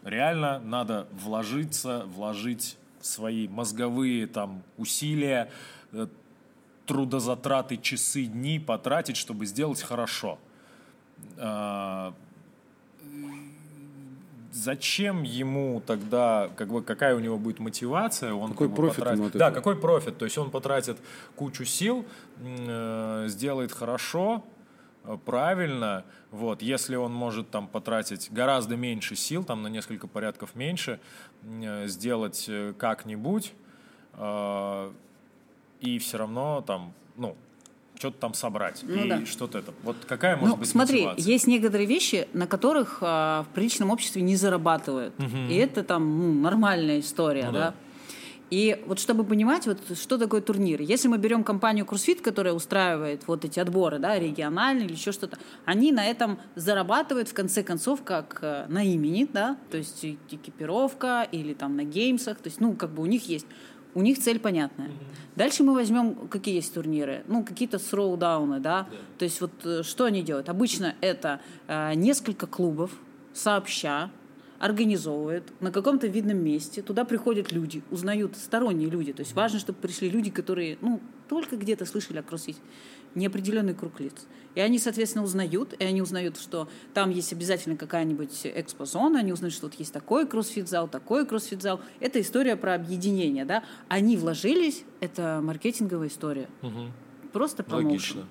реально 0.05 0.59
надо 0.61 1.07
вложиться, 1.13 2.05
вложить 2.07 2.77
свои 3.01 3.49
мозговые 3.49 4.27
там 4.27 4.63
усилия, 4.77 5.51
э, 5.93 6.07
трудозатраты, 6.87 7.77
часы, 7.77 8.25
дни 8.25 8.59
потратить, 8.59 9.17
чтобы 9.17 9.47
сделать 9.47 9.81
хорошо. 9.83 10.39
А, 11.39 12.13
зачем 14.53 15.23
ему 15.23 15.83
тогда, 15.87 16.51
как 16.57 16.69
бы, 16.69 16.83
какая 16.83 17.15
у 17.15 17.21
него 17.21 17.39
будет 17.39 17.61
мотивация? 17.61 18.33
Он 18.35 18.51
Какой 18.51 18.67
как 18.69 18.77
бы 18.77 18.83
профит 18.83 18.97
потратит- 18.99 19.19
ему 19.21 19.31
Да, 19.35 19.51
какой 19.51 19.77
профит? 19.77 20.19
То 20.19 20.25
есть 20.25 20.37
он 20.39 20.51
потратит 20.51 20.99
кучу 21.37 21.65
сил, 21.65 22.05
э, 22.43 23.27
сделает 23.29 23.73
хорошо, 23.73 24.45
правильно, 25.25 26.05
вот, 26.31 26.63
если 26.63 26.97
он 26.97 27.13
может 27.13 27.51
там 27.51 27.67
потратить 27.69 28.29
гораздо 28.31 28.77
меньше 28.77 29.17
сил, 29.17 29.45
там 29.45 29.63
на 29.63 29.69
несколько 29.69 30.07
порядков 30.07 30.55
меньше, 30.55 31.01
э, 31.43 31.87
сделать 31.87 32.45
э, 32.49 32.75
как-нибудь, 32.79 33.53
э, 34.15 34.93
и 35.81 35.99
все 35.99 36.19
равно 36.19 36.63
там, 36.67 36.93
ну, 37.17 37.37
что-то 37.97 38.19
там 38.19 38.35
собрать, 38.35 38.81
Ну 38.83 39.05
и 39.05 39.09
да. 39.09 39.27
что-то 39.27 39.59
это. 39.59 39.75
Вот 39.83 39.97
какая 40.07 40.37
может 40.37 40.55
Ну, 40.57 40.61
быть 40.61 40.69
смотри, 40.69 41.05
мотивация? 41.05 41.33
есть 41.33 41.47
некоторые 41.47 41.87
вещи, 41.87 42.29
на 42.33 42.47
которых 42.47 42.99
а, 43.03 43.43
в 43.45 43.49
приличном 43.55 43.91
обществе 43.91 44.23
не 44.23 44.37
зарабатывают. 44.37 45.13
И 45.51 45.55
это 45.57 45.83
там 45.85 46.19
ну, 46.19 46.41
нормальная 46.41 47.01
история, 47.01 47.47
Ну 47.47 47.53
да. 47.53 47.59
да. 47.59 47.75
И 48.51 48.83
вот 48.87 48.99
чтобы 48.99 49.25
понимать, 49.25 49.67
вот 49.67 49.79
что 49.97 50.19
такое 50.19 50.41
турнир. 50.41 50.81
Если 50.81 51.07
мы 51.07 51.19
берем 51.19 51.45
компанию 51.45 51.87
Курсфит, 51.87 52.21
которая 52.21 52.53
устраивает 52.53 53.27
вот 53.29 53.45
эти 53.45 53.61
отборы, 53.61 53.99
да, 53.99 54.19
региональные 54.19 54.87
или 54.87 54.95
еще 54.95 55.13
что-то, 55.13 55.39
они 55.65 55.93
на 55.93 56.05
этом 56.05 56.39
зарабатывают 56.57 57.29
в 57.29 57.35
конце 57.35 57.63
концов 57.63 58.03
как 58.03 58.41
э, 58.43 58.67
на 58.69 58.85
имени, 58.85 59.29
да, 59.33 59.57
то 59.71 59.77
есть 59.77 60.05
экипировка 60.05 61.29
или 61.31 61.55
там 61.55 61.77
на 61.77 61.85
геймсах, 61.85 62.39
то 62.39 62.49
есть, 62.49 62.61
ну, 62.61 62.75
как 62.75 62.91
бы 62.91 63.03
у 63.03 63.07
них 63.07 63.29
есть 63.29 63.47
у 63.95 64.03
них 64.03 64.19
цель 64.21 64.39
понятная. 64.39 64.91
Дальше 65.35 65.65
мы 65.65 65.75
возьмем, 65.75 66.29
какие 66.29 66.55
есть 66.55 66.73
турниры. 66.73 67.25
Ну, 67.27 67.45
какие-то 67.45 67.81
сроудауны, 67.81 68.61
да? 68.61 68.87
То 69.19 69.25
есть 69.25 69.41
вот 69.41 69.51
э, 69.65 69.83
что 69.83 70.05
они 70.05 70.23
делают? 70.23 70.49
Обычно 70.49 70.95
это 71.01 71.41
э, 71.67 71.95
несколько 71.95 72.47
клубов 72.47 72.93
сообща 73.33 74.11
организовывают 74.61 75.51
на 75.61 75.73
каком-то 75.73 76.07
видном 76.07 76.37
месте. 76.39 76.83
Туда 76.83 77.05
приходят 77.05 77.51
люди, 77.51 77.83
узнают 77.91 78.37
сторонние 78.37 78.91
люди. 78.91 79.13
То 79.13 79.21
есть 79.21 79.35
важно, 79.35 79.59
чтобы 79.59 79.79
пришли 79.79 80.11
люди, 80.11 80.31
которые, 80.31 80.77
ну, 80.83 81.01
только 81.29 81.57
где-то 81.57 81.87
слышали 81.87 82.19
о 82.19 82.23
кроссфите. 82.23 82.61
Неопределенный 83.15 83.75
круг 83.75 83.99
лиц. 83.99 84.15
И 84.55 84.61
они, 84.61 84.79
соответственно, 84.79 85.25
узнают, 85.25 85.75
и 85.79 85.83
они 85.83 86.03
узнают, 86.03 86.37
что 86.39 86.69
там 86.93 87.11
есть 87.11 87.33
обязательно 87.33 87.77
какая-нибудь 87.77 88.43
экспозона, 88.45 89.21
они 89.21 89.33
узнают, 89.33 89.55
что 89.55 89.67
вот 89.67 89.75
есть 89.77 89.93
такой 89.93 90.27
кроссфит-зал, 90.29 90.89
такой 90.89 91.27
кроссфит-зал. 91.27 91.81
Это 91.99 92.21
история 92.21 92.55
про 92.55 92.75
объединение, 92.75 93.47
да. 93.47 93.65
Они 93.89 94.17
вложились, 94.17 94.85
это 95.01 95.41
маркетинговая 95.43 96.09
история. 96.09 96.49
Мгм. 96.61 96.93
Просто 97.33 97.65
промоушен. 97.65 98.19
Логично. 98.19 98.27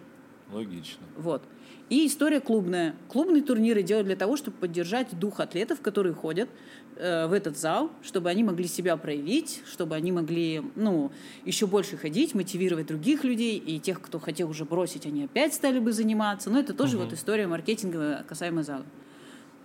Логично. 0.51 1.03
Вот. 1.17 1.41
И 1.89 2.05
история 2.05 2.39
клубная. 2.39 2.95
Клубные 3.07 3.41
турниры 3.41 3.81
делают 3.81 4.05
для 4.05 4.15
того, 4.15 4.37
чтобы 4.37 4.57
поддержать 4.57 5.17
дух 5.17 5.39
атлетов, 5.39 5.81
которые 5.81 6.13
ходят 6.13 6.47
э, 6.95 7.25
в 7.25 7.33
этот 7.33 7.57
зал, 7.57 7.91
чтобы 8.03 8.29
они 8.29 8.43
могли 8.43 8.67
себя 8.67 8.95
проявить, 8.95 9.63
чтобы 9.65 9.95
они 9.95 10.11
могли, 10.11 10.61
ну, 10.75 11.11
еще 11.45 11.65
больше 11.65 11.97
ходить, 11.97 12.35
мотивировать 12.35 12.87
других 12.87 13.23
людей, 13.23 13.57
и 13.57 13.79
тех, 13.79 14.01
кто 14.01 14.19
хотел 14.19 14.49
уже 14.51 14.65
бросить, 14.65 15.07
они 15.07 15.23
опять 15.23 15.55
стали 15.55 15.79
бы 15.79 15.91
заниматься. 15.91 16.51
Но 16.51 16.59
это 16.59 16.75
тоже 16.75 16.99
вот 16.99 17.11
история 17.11 17.47
маркетинговая 17.47 18.23
касаемо 18.23 18.61
зала. 18.61 18.85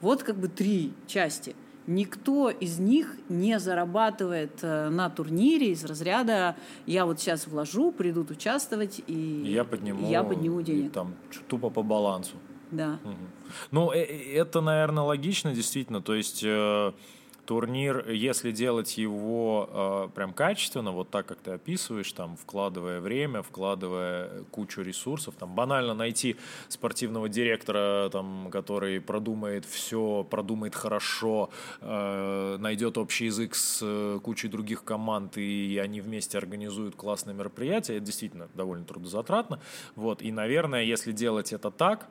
Вот 0.01 0.23
как 0.23 0.37
бы 0.37 0.49
три 0.49 0.93
части. 1.07 1.55
Никто 1.87 2.49
из 2.49 2.79
них 2.79 3.15
не 3.29 3.59
зарабатывает 3.59 4.59
э, 4.63 4.89
на 4.89 5.11
турнире 5.11 5.73
из 5.73 5.85
разряда 5.85 6.57
«я 6.87 7.05
вот 7.05 7.21
сейчас 7.21 7.47
вложу, 7.47 7.93
придут 7.93 8.31
участвовать, 8.31 9.03
и 9.07 9.43
И 9.45 9.53
Я 9.53 9.65
подниму, 9.65 10.09
я 10.11 10.25
подниму 10.25 10.61
и 10.61 10.65
денег». 10.65 10.93
там 10.93 11.15
ч- 11.31 11.41
тупо 11.47 11.69
по 11.71 11.83
балансу. 11.83 12.37
Да. 12.71 12.99
Ну, 13.71 13.93
э- 13.93 13.99
э- 14.03 14.35
это, 14.35 14.61
наверное, 14.63 15.05
логично, 15.05 15.53
действительно. 15.55 16.01
То 16.01 16.15
есть 16.15 16.43
турнир, 17.45 18.11
если 18.11 18.53
делать 18.53 18.99
его 18.99 19.69
э, 19.71 20.09
прям 20.15 20.33
качественно, 20.33 20.93
вот 20.93 21.11
так, 21.11 21.27
как 21.27 21.39
ты 21.39 21.53
описываешь, 21.53 22.13
там, 22.13 22.37
вкладывая 22.37 23.01
время, 23.01 23.43
вкладывая 23.43 24.45
кучу 24.51 24.83
ресурсов, 24.83 25.35
там, 25.39 25.55
банально 25.55 25.95
найти 25.95 26.37
спортивного 26.69 27.29
директора, 27.29 28.09
там, 28.11 28.49
который 28.51 29.01
продумает 29.01 29.65
все, 29.65 30.27
продумает 30.29 30.75
хорошо, 30.75 31.51
э, 31.81 32.57
найдет 32.59 32.99
общий 32.99 33.27
язык 33.27 33.55
с 33.55 33.81
э, 33.83 34.21
кучей 34.23 34.49
других 34.49 34.85
команд, 34.85 35.37
и 35.37 35.81
они 35.83 36.01
вместе 36.01 36.39
организуют 36.39 36.97
классное 36.97 37.35
мероприятие, 37.35 37.99
это 37.99 38.07
действительно 38.07 38.49
довольно 38.55 38.85
трудозатратно. 38.85 39.61
Вот, 39.97 40.23
и, 40.23 40.33
наверное, 40.33 40.83
если 40.83 41.13
делать 41.13 41.53
это 41.53 41.71
так, 41.71 42.09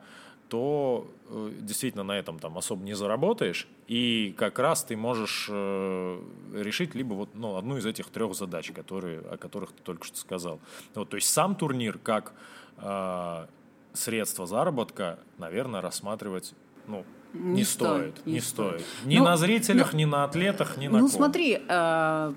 то 0.48 1.06
э, 1.30 1.50
действительно 1.60 2.04
на 2.04 2.18
этом 2.18 2.38
там 2.38 2.56
особо 2.58 2.84
не 2.84 2.94
заработаешь, 2.94 3.66
и 3.88 4.34
как 4.36 4.58
раз 4.58 4.84
ты 4.84 4.96
можешь 4.96 5.48
э, 5.50 6.20
решить 6.54 6.94
либо 6.94 7.14
вот 7.14 7.30
ну, 7.34 7.56
одну 7.56 7.76
из 7.78 7.86
этих 7.86 8.06
трех 8.10 8.34
задач, 8.34 8.70
которые, 8.72 9.20
о 9.20 9.36
которых 9.36 9.72
ты 9.72 9.82
только 9.82 10.04
что 10.06 10.16
сказал. 10.18 10.60
Вот, 10.94 11.08
то 11.08 11.16
есть 11.16 11.28
сам 11.28 11.54
турнир 11.56 11.98
как 11.98 12.34
э, 12.78 13.46
средство 13.92 14.46
заработка, 14.46 15.18
наверное, 15.38 15.80
рассматривать 15.80 16.54
ну, 16.86 17.04
не, 17.32 17.54
Не 17.54 17.64
стоит, 17.64 18.18
стоит, 18.18 18.26
не 18.26 18.40
стоит. 18.40 18.80
стоит. 18.82 19.06
Ни 19.06 19.18
Ну, 19.18 19.24
на 19.24 19.36
зрителях, 19.36 19.92
ни 19.94 20.04
на 20.04 20.24
атлетах, 20.24 20.76
ни 20.76 20.86
на 20.86 20.98
Ну, 20.98 21.08
ком. 21.08 21.08
смотри, 21.08 21.58
э, 21.66 22.32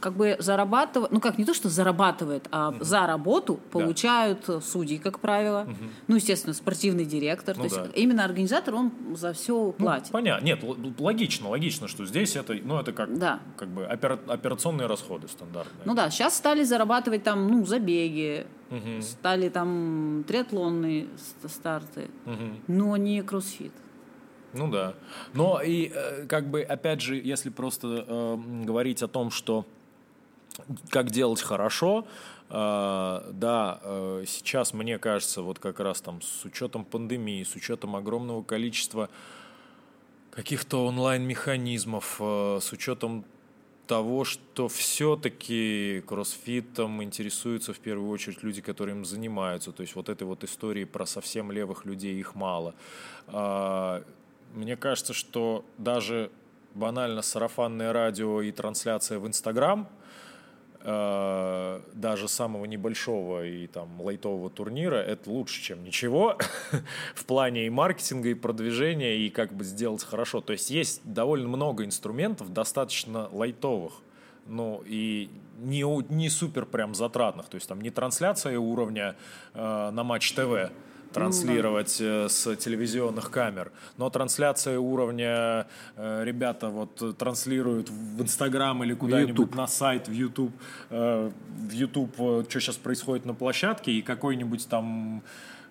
как 0.00 0.14
бы 0.14 0.36
зарабатывать, 0.38 1.10
ну 1.10 1.20
как 1.20 1.38
не 1.38 1.44
то, 1.44 1.54
что 1.54 1.68
зарабатывает, 1.68 2.48
а 2.50 2.74
за 2.80 3.06
работу 3.06 3.60
получают 3.70 4.48
судьи, 4.62 4.98
как 4.98 5.20
правило. 5.20 5.66
Ну, 6.06 6.16
естественно, 6.16 6.54
спортивный 6.54 7.04
директор. 7.04 7.56
Ну 7.56 7.68
то 7.68 7.74
да. 7.76 7.82
есть 7.84 7.96
именно 7.96 8.24
организатор, 8.24 8.74
он 8.74 8.92
за 9.14 9.32
все 9.32 9.54
Ну, 9.54 9.72
платит. 9.72 10.10
понятно. 10.12 10.44
Нет, 10.44 10.62
логично, 10.98 11.48
логично, 11.48 11.88
что 11.88 12.06
здесь 12.06 12.36
это, 12.36 12.54
ну, 12.62 12.78
это 12.78 12.92
как, 12.92 13.16
Да. 13.18 13.40
как 13.56 13.68
бы 13.68 13.82
опера- 13.82 14.20
операционные 14.28 14.86
расходы 14.86 15.28
стандартные. 15.28 15.82
Ну 15.84 15.94
да, 15.94 16.10
сейчас 16.10 16.36
стали 16.36 16.62
зарабатывать 16.64 17.22
там, 17.22 17.48
ну, 17.48 17.64
забеги, 17.66 18.46
Мгм. 18.70 19.02
стали 19.02 19.48
там 19.48 20.24
триатлонные 20.26 21.08
ст- 21.16 21.50
старты, 21.50 22.08
Мгм. 22.24 22.60
но 22.68 22.96
не 22.96 23.22
кроссфит. 23.22 23.72
Ну 24.52 24.68
да. 24.68 24.94
Но 25.32 25.60
и 25.62 25.92
э, 25.94 26.26
как 26.26 26.48
бы, 26.50 26.62
опять 26.62 27.00
же, 27.00 27.16
если 27.16 27.50
просто 27.50 28.04
э, 28.06 28.38
говорить 28.64 29.02
о 29.02 29.08
том, 29.08 29.30
что 29.30 29.64
как 30.90 31.10
делать 31.10 31.40
хорошо, 31.40 32.06
э, 32.48 32.52
да, 33.32 33.80
э, 33.82 34.24
сейчас, 34.26 34.72
мне 34.72 34.98
кажется, 34.98 35.42
вот 35.42 35.58
как 35.58 35.80
раз 35.80 36.00
там 36.00 36.20
с 36.22 36.44
учетом 36.44 36.84
пандемии, 36.84 37.42
с 37.44 37.54
учетом 37.54 37.96
огромного 37.96 38.42
количества 38.42 39.08
каких-то 40.30 40.86
онлайн-механизмов, 40.86 42.16
э, 42.20 42.58
с 42.60 42.72
учетом 42.72 43.24
того, 43.86 44.24
что 44.24 44.68
все-таки 44.68 46.04
кроссфитом 46.06 47.02
интересуются 47.02 47.72
в 47.72 47.80
первую 47.80 48.08
очередь 48.10 48.44
люди, 48.44 48.60
которые 48.60 48.96
им 48.96 49.04
занимаются. 49.04 49.72
То 49.72 49.80
есть 49.82 49.96
вот 49.96 50.08
этой 50.08 50.22
вот 50.22 50.44
истории 50.44 50.84
про 50.84 51.06
совсем 51.06 51.50
левых 51.50 51.84
людей, 51.84 52.16
их 52.20 52.36
мало. 52.36 52.74
Мне 54.52 54.76
кажется, 54.76 55.12
что 55.12 55.64
даже 55.78 56.30
банально 56.74 57.22
сарафанное 57.22 57.92
радио 57.92 58.42
и 58.42 58.50
трансляция 58.50 59.18
в 59.18 59.26
Инстаграм 59.26 59.88
э, 60.80 61.80
даже 61.94 62.28
самого 62.28 62.64
небольшого 62.64 63.46
и 63.46 63.66
там 63.66 64.00
лайтового 64.00 64.50
турнира 64.50 64.96
это 64.96 65.30
лучше, 65.30 65.62
чем 65.62 65.84
ничего 65.84 66.36
в 67.14 67.24
плане 67.26 67.66
и 67.66 67.70
маркетинга, 67.70 68.30
и 68.30 68.34
продвижения, 68.34 69.18
и 69.18 69.30
как 69.30 69.52
бы 69.52 69.62
сделать 69.62 70.02
хорошо. 70.02 70.40
То 70.40 70.52
есть 70.52 70.70
есть 70.70 71.00
довольно 71.04 71.48
много 71.48 71.84
инструментов, 71.84 72.52
достаточно 72.52 73.28
лайтовых, 73.30 73.94
ну 74.46 74.82
и 74.84 75.30
не, 75.58 75.84
не 76.12 76.28
супер 76.28 76.66
прям 76.66 76.94
затратных. 76.94 77.48
То 77.48 77.56
есть 77.56 77.68
там 77.68 77.80
не 77.80 77.90
трансляция 77.90 78.58
уровня 78.58 79.14
э, 79.54 79.90
на 79.90 80.02
Матч 80.02 80.32
ТВ, 80.32 80.72
транслировать 81.12 82.00
э, 82.00 82.28
с 82.28 82.56
телевизионных 82.56 83.30
камер. 83.30 83.72
Но 83.96 84.10
трансляция 84.10 84.78
уровня 84.78 85.66
э, 85.96 86.24
ребята 86.24 86.68
вот 86.68 87.02
э, 87.02 87.12
транслируют 87.12 87.90
в 87.90 88.22
Инстаграм 88.22 88.82
или 88.84 88.94
куда-нибудь 88.94 89.54
на 89.54 89.66
сайт, 89.66 90.08
в 90.08 90.12
YouTube, 90.12 90.52
э, 90.90 91.30
в 91.48 91.72
YouTube, 91.72 92.14
э, 92.18 92.44
что 92.48 92.60
сейчас 92.60 92.76
происходит 92.76 93.26
на 93.26 93.34
площадке, 93.34 93.92
и 93.92 94.02
какой-нибудь 94.02 94.68
там 94.68 95.22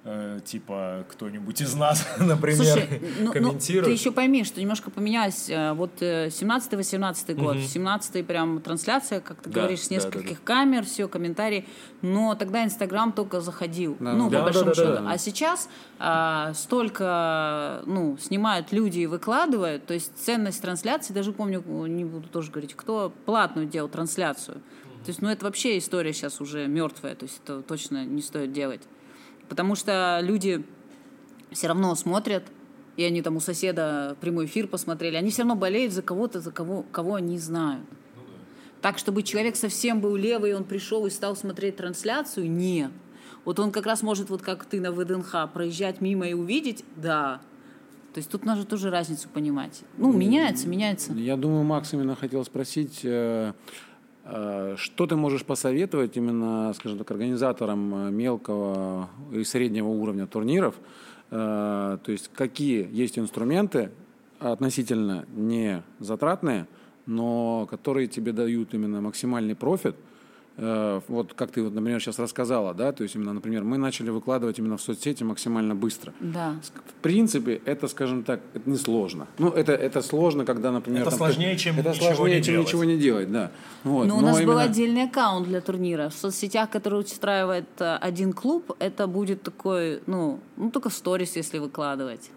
э, 0.04 0.40
типа 0.46 1.06
кто-нибудь 1.12 1.62
из 1.62 1.74
нас, 1.76 2.08
например, 2.20 2.58
Слушай, 2.66 3.02
ну, 3.20 3.26
ну, 3.26 3.32
комментирует. 3.34 3.86
ты 3.86 3.92
еще 3.92 4.12
пойми, 4.12 4.44
что 4.44 4.60
немножко 4.62 4.90
поменялось. 4.92 5.50
э, 5.50 5.74
Вот 5.74 5.92
э, 6.02 6.28
17-18 6.28 7.34
год, 7.36 7.58
17-й 7.58 8.24
прям 8.24 8.62
трансляция, 8.62 9.20
как 9.22 9.42
ты 9.42 9.50
Да, 9.50 9.62
говоришь, 9.62 9.82
с 9.82 9.90
да, 9.90 9.96
нескольких 9.96 10.44
камер, 10.44 10.86
все, 10.86 11.08
комментарии. 11.08 11.66
Но 12.02 12.34
тогда 12.36 12.64
Инстаграм 12.64 13.12
только 13.12 13.42
заходил. 13.42 13.98
Да. 14.00 14.14
Ну, 14.14 14.30
Да, 14.30 14.40
по 14.40 14.44
большому 14.46 14.66
да, 14.66 14.72
да, 14.72 14.76
счету. 14.76 15.04
да. 15.04 15.12
А 15.12 15.18
сейчас 15.18 15.70
а, 16.00 16.54
столько, 16.54 17.82
ну, 17.86 18.18
снимают 18.18 18.72
люди 18.72 19.00
и 19.00 19.06
выкладывают. 19.06 19.86
То 19.86 19.94
есть 19.94 20.12
ценность 20.18 20.62
трансляции, 20.62 21.14
даже 21.14 21.32
помню, 21.34 21.62
не 21.88 22.06
буду 22.06 22.28
тоже 22.30 22.52
говорить, 22.52 22.74
кто 22.76 23.12
платную 23.26 23.68
делал 23.68 23.90
трансляцию. 23.90 24.56
То 25.04 25.10
есть, 25.10 25.22
ну, 25.22 25.30
это 25.30 25.46
вообще 25.46 25.78
история 25.78 26.14
сейчас 26.14 26.42
уже 26.42 26.68
мертвая. 26.68 27.16
То 27.16 27.24
есть 27.26 27.42
это 27.44 27.62
точно 27.62 28.06
не 28.06 28.22
стоит 28.22 28.52
делать. 28.54 28.82
Потому 29.50 29.76
что 29.76 30.20
люди 30.22 30.64
все 31.52 31.68
равно 31.68 31.94
смотрят, 31.96 32.44
и 32.96 33.04
они 33.04 33.22
там 33.22 33.36
у 33.38 33.40
соседа 33.40 34.16
прямой 34.22 34.46
эфир 34.46 34.68
посмотрели, 34.68 35.16
они 35.16 35.32
все 35.32 35.42
равно 35.42 35.56
болеют 35.56 35.92
за 35.92 36.02
кого-то, 36.02 36.40
за 36.40 36.52
кого, 36.52 36.86
кого 36.92 37.16
они 37.16 37.38
знают. 37.38 37.86
Так, 38.82 38.98
чтобы 38.98 39.24
человек 39.24 39.56
совсем 39.56 40.00
был 40.00 40.16
левый, 40.16 40.52
и 40.52 40.54
он 40.54 40.64
пришел 40.64 41.06
и 41.06 41.10
стал 41.10 41.36
смотреть 41.36 41.76
трансляцию, 41.76 42.50
нет. 42.50 42.92
Вот 43.44 43.60
он 43.60 43.72
как 43.72 43.86
раз 43.86 44.04
может, 44.04 44.30
вот 44.30 44.42
как 44.42 44.66
ты 44.66 44.80
на 44.80 44.92
ВДНХ, 44.92 45.50
проезжать 45.54 46.02
мимо 46.02 46.28
и 46.28 46.34
увидеть, 46.34 46.86
да. 46.96 47.42
То 48.14 48.20
есть 48.20 48.30
тут 48.30 48.46
нужно 48.46 48.66
тоже 48.66 48.90
разницу 48.90 49.30
понимать. 49.30 49.82
Ну, 49.98 50.12
меняется, 50.14 50.68
меняется. 50.68 51.14
Я 51.14 51.36
думаю, 51.36 51.64
Макс 51.64 51.94
именно 51.94 52.16
хотел 52.16 52.44
спросить, 52.46 53.02
э, 53.04 53.54
что 54.78 55.08
ты 55.08 55.16
можешь 55.16 55.44
посоветовать 55.44 56.18
именно, 56.18 56.74
скажем 56.74 56.98
так, 56.98 57.10
организаторам 57.12 58.08
э, 58.08 58.12
мелкого 58.12 59.10
и 59.32 59.44
среднего 59.44 59.88
уровня 59.88 60.28
турниров, 60.28 60.76
Э, 61.32 61.98
то 62.04 62.12
есть 62.12 62.30
какие 62.34 62.88
есть 62.92 63.20
инструменты 63.20 63.92
относительно 64.40 65.26
не 65.36 65.84
затратные, 66.00 66.68
но 67.06 67.68
которые 67.70 68.08
тебе 68.08 68.32
дают 68.32 68.74
именно 68.74 69.02
максимальный 69.02 69.56
профит, 69.56 69.96
Э, 69.96 70.09
вот 71.08 71.34
как 71.34 71.52
ты, 71.52 71.64
вот, 71.64 71.74
например, 71.74 72.02
сейчас 72.02 72.20
рассказала, 72.20 72.74
да, 72.74 72.92
то 72.92 73.04
есть 73.04 73.16
именно, 73.16 73.34
например, 73.34 73.64
мы 73.64 73.78
начали 73.78 74.10
выкладывать 74.10 74.60
именно 74.60 74.78
в 74.78 74.82
соцсети 74.82 75.24
максимально 75.24 75.76
быстро. 75.76 76.14
Да. 76.20 76.56
В 76.86 77.02
принципе, 77.02 77.62
это, 77.66 77.88
скажем 77.88 78.24
так, 78.24 78.42
это 78.54 78.70
несложно. 78.70 79.28
Ну, 79.38 79.50
это, 79.50 79.74
это 79.74 80.02
сложно, 80.02 80.46
когда, 80.46 80.72
например... 80.72 81.02
Это 81.02 81.12
там, 81.12 81.18
сложнее, 81.20 81.54
ты- 81.54 81.60
чем 81.60 81.80
это 81.80 81.90
ничего 81.90 82.14
сложнее, 82.16 82.38
не 82.38 82.44
чем 82.44 82.54
делать. 82.54 82.68
ничего 82.68 82.84
не 82.84 82.98
делать, 82.98 83.32
да. 83.32 83.52
Вот. 83.84 84.08
Ну, 84.08 84.18
у 84.18 84.22
нас 84.22 84.38
был 84.38 84.44
именно- 84.44 84.62
отдельный 84.62 85.04
аккаунт 85.04 85.48
для 85.48 85.62
турнира. 85.62 86.10
В 86.10 86.14
соцсетях, 86.14 86.70
который 86.70 87.00
устраивает 87.00 87.70
э, 87.80 87.96
один 87.96 88.34
клуб, 88.34 88.72
это 88.80 89.08
будет 89.08 89.42
такой, 89.44 90.02
ну, 90.08 90.40
ну 90.58 90.72
только 90.72 90.90
в 90.90 90.94
сторис, 90.94 91.36
если 91.36 91.60
выкладывать. 91.60 92.32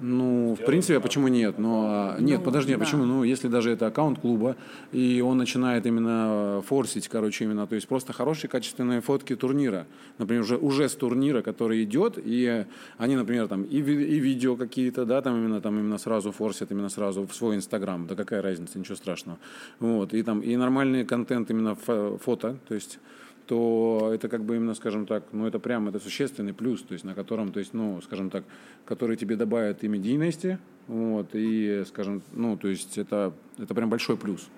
Ну, 0.00 0.56
в 0.60 0.64
принципе, 0.64 0.96
а 0.96 1.00
почему 1.00 1.28
нет? 1.28 1.58
Но 1.58 1.84
а, 1.86 2.18
нет, 2.20 2.40
Ну, 2.40 2.44
подожди, 2.44 2.72
а 2.72 2.78
да. 2.78 2.84
почему? 2.84 3.04
Ну, 3.04 3.22
если 3.22 3.48
даже 3.48 3.70
это 3.70 3.86
аккаунт 3.86 4.18
клуба, 4.18 4.56
и 4.92 5.20
он 5.24 5.38
начинает 5.38 5.86
именно 5.86 6.62
форсить, 6.66 7.06
короче, 7.08 7.44
именно, 7.44 7.66
то 7.66 7.76
есть 7.76 7.86
просто 7.86 8.12
хорошие 8.12 8.50
качественные 8.50 9.00
фотки 9.00 9.36
турнира, 9.36 9.86
например, 10.18 10.42
уже, 10.42 10.56
уже 10.56 10.88
с 10.88 10.94
турнира, 10.96 11.42
который 11.42 11.84
идет, 11.84 12.18
и 12.22 12.66
они, 12.98 13.14
например, 13.16 13.46
там 13.46 13.62
и, 13.62 13.76
и 13.78 14.20
видео 14.20 14.56
какие-то, 14.56 15.04
да, 15.04 15.22
там 15.22 15.36
именно, 15.36 15.60
там 15.60 15.78
именно 15.78 15.98
сразу 15.98 16.32
форсят, 16.32 16.72
именно 16.72 16.88
сразу 16.88 17.26
в 17.26 17.34
свой 17.34 17.54
инстаграм, 17.54 18.06
да 18.06 18.16
какая 18.16 18.42
разница, 18.42 18.78
ничего 18.78 18.96
страшного. 18.96 19.38
Вот, 19.78 20.12
и 20.12 20.22
там, 20.22 20.40
и 20.40 20.56
нормальный 20.56 21.04
контент 21.04 21.50
именно 21.50 21.76
фо- 21.86 22.18
фото, 22.18 22.56
то 22.68 22.74
есть 22.74 22.98
то 23.46 24.10
это 24.14 24.28
как 24.28 24.44
бы 24.44 24.56
именно, 24.56 24.74
скажем 24.74 25.06
так, 25.06 25.24
ну 25.32 25.46
это 25.46 25.58
прям 25.58 25.88
это 25.88 25.98
существенный 25.98 26.54
плюс, 26.54 26.82
то 26.82 26.94
есть 26.94 27.04
на 27.04 27.14
котором, 27.14 27.52
то 27.52 27.60
есть, 27.60 27.74
ну, 27.74 28.00
скажем 28.02 28.30
так, 28.30 28.44
который 28.84 29.16
тебе 29.16 29.36
добавит 29.36 29.84
и 29.84 29.88
медийности, 29.88 30.58
вот, 30.86 31.28
и, 31.34 31.84
скажем, 31.86 32.22
ну, 32.32 32.56
то 32.56 32.68
есть 32.68 32.98
это, 32.98 33.32
это 33.58 33.74
прям 33.74 33.90
большой 33.90 34.16
плюс. 34.16 34.48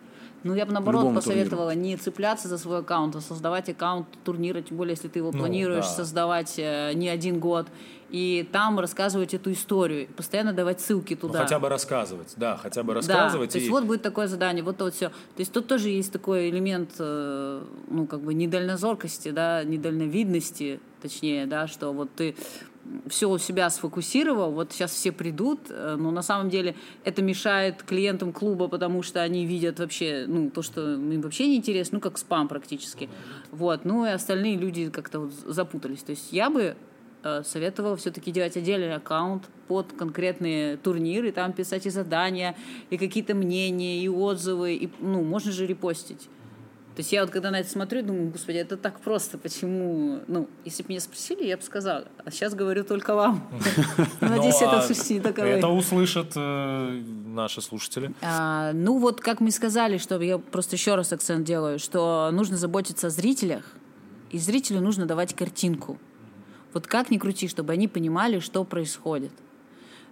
Ну, 0.45 0.55
я 0.55 0.65
бы 0.65 0.73
наоборот 0.73 1.15
посоветовала 1.15 1.75
не 1.75 1.97
цепляться 1.97 2.47
за 2.47 2.59
свой 2.59 2.79
аккаунт, 2.79 3.17
а 3.17 3.21
создавать 3.21 3.69
аккаунт 3.69 4.07
турнира, 4.25 4.63
тем 4.63 4.77
более, 4.77 4.93
если 4.93 5.09
ты 5.09 5.19
его 5.19 5.33
Ну, 5.33 5.39
планируешь 5.39 5.87
да. 5.87 5.91
создавать 5.91 6.55
э, 6.59 6.93
не 6.95 7.09
один 7.09 7.41
год, 7.41 7.67
и 8.11 8.49
там 8.53 8.79
рассказывать 8.79 9.35
эту 9.35 9.53
историю, 9.53 10.07
постоянно 10.17 10.53
давать 10.53 10.81
ссылки 10.81 11.15
Ну, 11.21 11.29
туда. 11.29 11.43
хотя 11.43 11.59
бы 11.59 11.69
рассказывать, 11.69 12.35
да, 12.37 12.57
хотя 12.57 12.83
бы 12.83 12.89
Да, 12.93 12.95
рассказывать. 13.01 13.51
то 13.51 13.59
есть 13.59 13.69
и- 13.69 13.71
вот 13.71 13.85
будет 13.85 14.03
такое 14.03 14.29
задание, 14.29 14.63
вот 14.63 14.77
то 14.77 14.85
вот 14.85 14.95
все. 14.95 15.09
То 15.09 15.15
есть 15.39 15.53
тут 15.53 15.67
тоже 15.67 15.89
есть 15.89 16.13
такой 16.13 16.49
элемент, 16.51 16.91
э, 16.99 17.65
ну, 17.89 18.07
как 18.07 18.21
бы 18.21 18.33
недальнозоркости, 18.35 19.31
да, 19.31 19.65
недальновидности, 19.65 20.81
точнее, 21.03 21.47
да, 21.47 21.67
что 21.67 21.93
вот 21.93 22.11
ты 22.15 22.37
все 23.09 23.29
у 23.29 23.37
себя 23.39 23.69
сфокусировал, 23.71 24.53
вот 24.53 24.71
сейчас 24.73 24.93
все 24.93 25.11
придут, 25.11 25.59
э, 25.71 25.97
но 25.99 26.13
на 26.13 26.23
самом 26.23 26.49
деле 26.51 26.77
это 27.03 27.21
мешает 27.23 27.83
клиентам 27.83 28.33
клуба, 28.33 28.69
потому 28.69 29.03
что 29.03 29.21
они 29.23 29.45
видят 29.45 29.81
вообще, 29.81 30.27
ну, 30.29 30.51
то, 30.51 30.63
что 30.63 30.95
им 30.95 31.21
вообще 31.21 31.49
не 31.49 31.57
интересно, 31.57 31.97
ну, 31.97 32.01
как 32.01 32.17
спам 32.19 32.47
практически. 32.47 33.09
Вот, 33.51 33.85
ну, 33.85 34.07
и 34.07 34.11
остальные 34.11 34.57
люди 34.57 34.89
как-то 34.91 35.19
вот 35.21 35.33
запутались. 35.33 36.05
То 36.05 36.11
есть 36.11 36.33
я 36.33 36.49
бы 36.49 36.77
советовала 37.45 37.97
все-таки 37.97 38.31
делать 38.31 38.57
отдельный 38.57 38.95
аккаунт 38.95 39.45
под 39.69 39.93
конкретные 39.93 40.77
турниры, 40.77 41.33
там 41.33 41.53
писать 41.53 41.87
и 41.87 41.91
задания, 41.91 42.57
и 42.91 42.99
какие-то 42.99 43.35
мнения, 43.35 44.03
и 44.03 44.09
отзывы, 44.09 44.75
и, 44.75 44.91
ну, 45.01 45.23
можно 45.23 45.53
же 45.53 45.67
репостить. 45.67 46.29
То 46.97 47.01
есть 47.01 47.13
я 47.13 47.21
вот 47.21 47.31
когда 47.31 47.51
на 47.51 47.61
это 47.61 47.69
смотрю, 47.69 48.03
думаю, 48.03 48.31
господи, 48.31 48.57
это 48.57 48.79
так 48.79 49.01
просто, 49.01 49.37
почему... 49.37 50.21
Ну, 50.29 50.49
если 50.65 50.83
бы 50.83 50.89
меня 50.89 51.01
спросили, 51.01 51.45
я 51.45 51.59
бы 51.59 51.63
сказала, 51.63 52.07
а 52.25 52.31
сейчас 52.31 52.55
говорю 52.55 52.85
только 52.85 53.15
вам. 53.15 53.47
Надеюсь, 54.23 54.59
Ну, 54.63 54.67
это 54.67 54.79
а 54.79 54.83
слушайте 54.83 55.15
не. 55.43 55.59
Это 55.59 55.69
услышат 55.69 56.33
э, 56.37 57.03
наши 57.27 57.61
слушатели. 57.61 58.15
А, 58.23 58.73
ну 58.73 58.99
вот, 58.99 59.21
как 59.21 59.41
мы 59.41 59.51
сказали, 59.51 59.99
что 59.99 60.19
я 60.23 60.39
просто 60.39 60.77
еще 60.77 60.95
раз 60.95 61.13
акцент 61.13 61.45
делаю, 61.45 61.79
что 61.79 62.31
нужно 62.33 62.57
заботиться 62.57 63.09
о 63.09 63.11
зрителях, 63.11 63.75
и 64.31 64.39
зрителю 64.39 64.81
нужно 64.81 65.05
давать 65.05 65.35
картинку. 65.35 65.99
Вот 66.77 66.87
как 66.87 67.11
ни 67.11 67.17
крути, 67.17 67.49
чтобы 67.49 67.73
они 67.73 67.89
понимали, 67.89 68.39
что 68.39 68.63
происходит. 68.63 69.33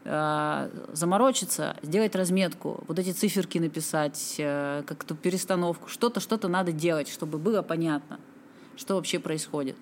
А, 0.07 0.71
заморочиться, 0.95 1.77
сделать 1.83 2.17
разметку, 2.17 2.83
вот 2.89 2.99
эти 2.99 3.13
циферки 3.13 3.59
написать, 3.59 4.37
э, 4.39 4.83
как-то 4.87 5.15
перестановку, 5.15 5.91
что-то, 5.91 6.21
что-то 6.21 6.49
надо 6.49 6.73
делать, 6.73 7.11
чтобы 7.11 7.37
было 7.37 7.61
понятно, 7.61 8.19
что 8.77 8.95
вообще 8.95 9.19
происходит. 9.19 9.77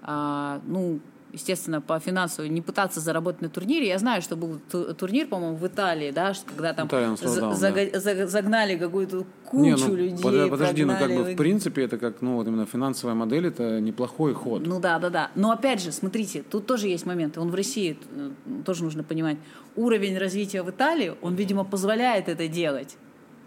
А, 0.00 0.62
ну, 0.64 1.00
естественно, 1.32 1.80
по 1.80 1.98
финансовой 2.00 2.48
не 2.50 2.60
пытаться 2.62 3.00
заработать 3.00 3.42
на 3.42 3.48
турнире. 3.48 3.88
Я 3.88 3.98
знаю, 3.98 4.22
что 4.22 4.36
был 4.36 4.60
ту- 4.70 4.94
турнир, 4.94 5.26
по-моему, 5.26 5.56
в 5.56 5.66
Италии, 5.66 6.10
да, 6.10 6.32
когда 6.46 6.72
там 6.72 6.88
Italian 6.88 7.16
за- 7.16 7.40
зага- 7.50 7.92
зага- 7.94 8.26
загнали 8.26 8.76
какую-то 8.76 9.24
кучу 9.44 9.62
Не, 9.64 9.74
ну, 9.76 9.94
людей. 9.96 10.22
под- 10.22 10.50
подожди, 10.50 10.84
ну 10.84 10.92
как 10.98 11.08
бы 11.08 11.22
в- 11.24 11.32
в 11.32 11.36
принципе 11.36 11.84
это 11.84 11.98
как, 11.98 12.22
ну 12.22 12.36
вот 12.36 12.46
именно 12.46 12.66
финансовая 12.66 13.14
модель, 13.14 13.46
это 13.46 13.80
неплохой 13.80 14.34
ход. 14.34 14.66
Ну 14.66 14.80
да, 14.80 14.98
да, 14.98 15.10
да. 15.10 15.30
Но 15.34 15.50
опять 15.50 15.82
же, 15.82 15.92
смотрите, 15.92 16.42
тут 16.42 16.66
тоже 16.66 16.88
есть 16.88 17.06
моменты. 17.06 17.40
Он 17.40 17.50
в 17.50 17.54
России, 17.54 17.96
э, 18.16 18.30
тоже 18.64 18.84
нужно 18.84 19.02
понимать. 19.04 19.36
Уровень 19.76 20.18
развития 20.18 20.62
в 20.62 20.70
Италии, 20.70 21.12
он, 21.22 21.34
видимо, 21.36 21.64
позволяет 21.64 22.28
это 22.28 22.48
делать. 22.48 22.96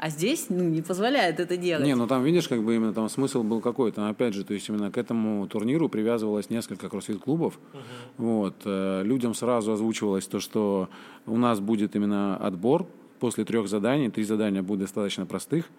А 0.03 0.09
здесь, 0.09 0.47
ну, 0.49 0.65
не 0.65 0.81
позволяет 0.81 1.39
это 1.39 1.55
делать. 1.55 1.85
Не, 1.85 1.95
ну 1.95 2.07
там, 2.07 2.25
видишь, 2.25 2.49
как 2.49 2.61
бы 2.61 2.75
именно 2.75 2.93
там 2.93 3.07
смысл 3.07 3.41
был 3.41 3.61
какой-то. 3.61 4.09
Опять 4.09 4.33
же, 4.33 4.43
то 4.43 4.53
есть 4.53 4.67
именно 4.67 4.91
к 4.91 4.97
этому 4.97 5.47
турниру 5.47 5.87
привязывалось 5.87 6.49
несколько 6.49 6.89
кроссфит-клубов. 6.89 7.57
Вот. 8.17 8.55
э, 8.65 9.01
Людям 9.05 9.33
сразу 9.33 9.71
озвучивалось 9.71 10.27
то, 10.27 10.41
что 10.41 10.89
у 11.25 11.37
нас 11.37 11.61
будет 11.61 11.95
именно 11.95 12.35
отбор 12.35 12.85
после 13.21 13.45
трех 13.45 13.69
заданий. 13.69 14.09
Три 14.09 14.25
задания 14.25 14.61
будут 14.61 14.81
достаточно 14.81 15.25
простых. 15.25 15.69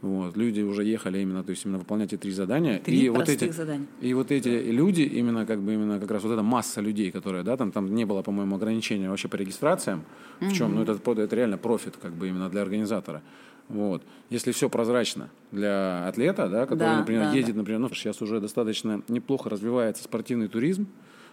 Вот. 0.00 0.36
Люди 0.36 0.60
уже 0.60 0.84
ехали 0.84 1.18
именно, 1.18 1.42
то 1.42 1.50
есть 1.50 1.64
именно 1.64 1.78
выполнять 1.78 2.12
эти 2.12 2.20
три 2.20 2.30
задания. 2.30 2.78
Три 2.78 3.00
и 3.00 3.08
вот 3.08 3.24
простых 3.24 3.42
эти, 3.42 3.52
задания. 3.52 3.86
И 4.00 4.14
вот 4.14 4.30
эти 4.30 4.48
люди, 4.48 5.02
именно 5.02 5.44
как 5.44 5.60
бы 5.60 5.74
именно 5.74 5.98
как 5.98 6.10
раз 6.12 6.22
вот 6.22 6.32
эта 6.32 6.42
масса 6.44 6.80
людей, 6.80 7.10
которые, 7.10 7.42
да, 7.42 7.56
там, 7.56 7.72
там 7.72 7.92
не 7.92 8.04
было, 8.04 8.22
по-моему, 8.22 8.54
ограничения 8.54 9.10
вообще 9.10 9.26
по 9.26 9.34
регистрациям. 9.36 10.04
В 10.40 10.52
чем? 10.52 10.74
Ну, 10.76 10.82
это, 10.82 10.92
это 10.92 11.36
реально 11.36 11.58
профит, 11.58 11.96
как 12.00 12.12
бы 12.12 12.28
именно 12.28 12.48
для 12.48 12.62
организатора. 12.62 13.22
Вот. 13.68 14.02
Если 14.30 14.52
все 14.52 14.68
прозрачно 14.68 15.30
для 15.50 16.06
атлета, 16.06 16.48
да, 16.48 16.62
который, 16.66 16.78
Да, 16.78 16.98
например, 16.98 17.24
да, 17.24 17.32
едет, 17.32 17.56
например, 17.56 17.80
ну, 17.80 17.88
сейчас 17.90 18.20
уже 18.22 18.40
достаточно 18.40 19.02
неплохо 19.08 19.50
развивается 19.50 20.04
спортивный 20.04 20.48
туризм. 20.48 20.86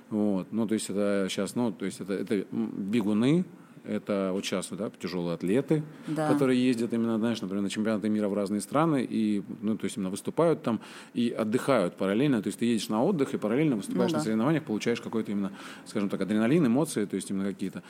Вот. 0.10 0.48
Ну, 0.52 0.68
то 0.68 0.74
есть 0.74 0.90
это 0.90 1.28
сейчас, 1.30 1.56
ну, 1.56 1.72
то 1.72 1.86
есть 1.86 2.02
это, 2.02 2.14
это 2.14 2.46
бегуны, 2.52 3.46
это 3.90 4.30
вот 4.34 4.46
сейчас, 4.46 4.68
да, 4.72 4.92
тяжелые 5.02 5.34
атлеты, 5.36 5.84
Да. 6.08 6.28
которые 6.32 6.64
ездят 6.64 6.94
именно, 6.94 7.18
знаешь, 7.18 7.42
например, 7.42 7.64
на 7.64 7.70
чемпионаты 7.70 8.10
мира 8.10 8.28
в 8.30 8.34
разные 8.34 8.62
страны 8.62 9.06
и, 9.10 9.44
ну, 9.62 9.78
то 9.78 9.86
есть 9.86 9.98
именно 9.98 10.10
выступают 10.10 10.62
там 10.64 10.80
и 11.14 11.30
отдыхают 11.32 11.96
параллельно. 11.96 12.42
То 12.42 12.48
есть 12.48 12.60
ты 12.60 12.66
едешь 12.66 12.90
на 12.90 13.04
отдых 13.04 13.34
и 13.34 13.38
параллельно 13.38 13.76
выступаешь 13.76 14.12
Ну 14.12 14.18
на 14.18 14.20
да. 14.20 14.24
соревнованиях, 14.24 14.64
получаешь 14.64 15.02
какой-то 15.02 15.32
именно, 15.32 15.52
скажем 15.86 16.10
так, 16.10 16.22
адреналин, 16.22 16.66
эмоции, 16.68 17.06
то 17.06 17.16
есть 17.16 17.30
именно 17.32 17.46
какие-то. 17.50 17.82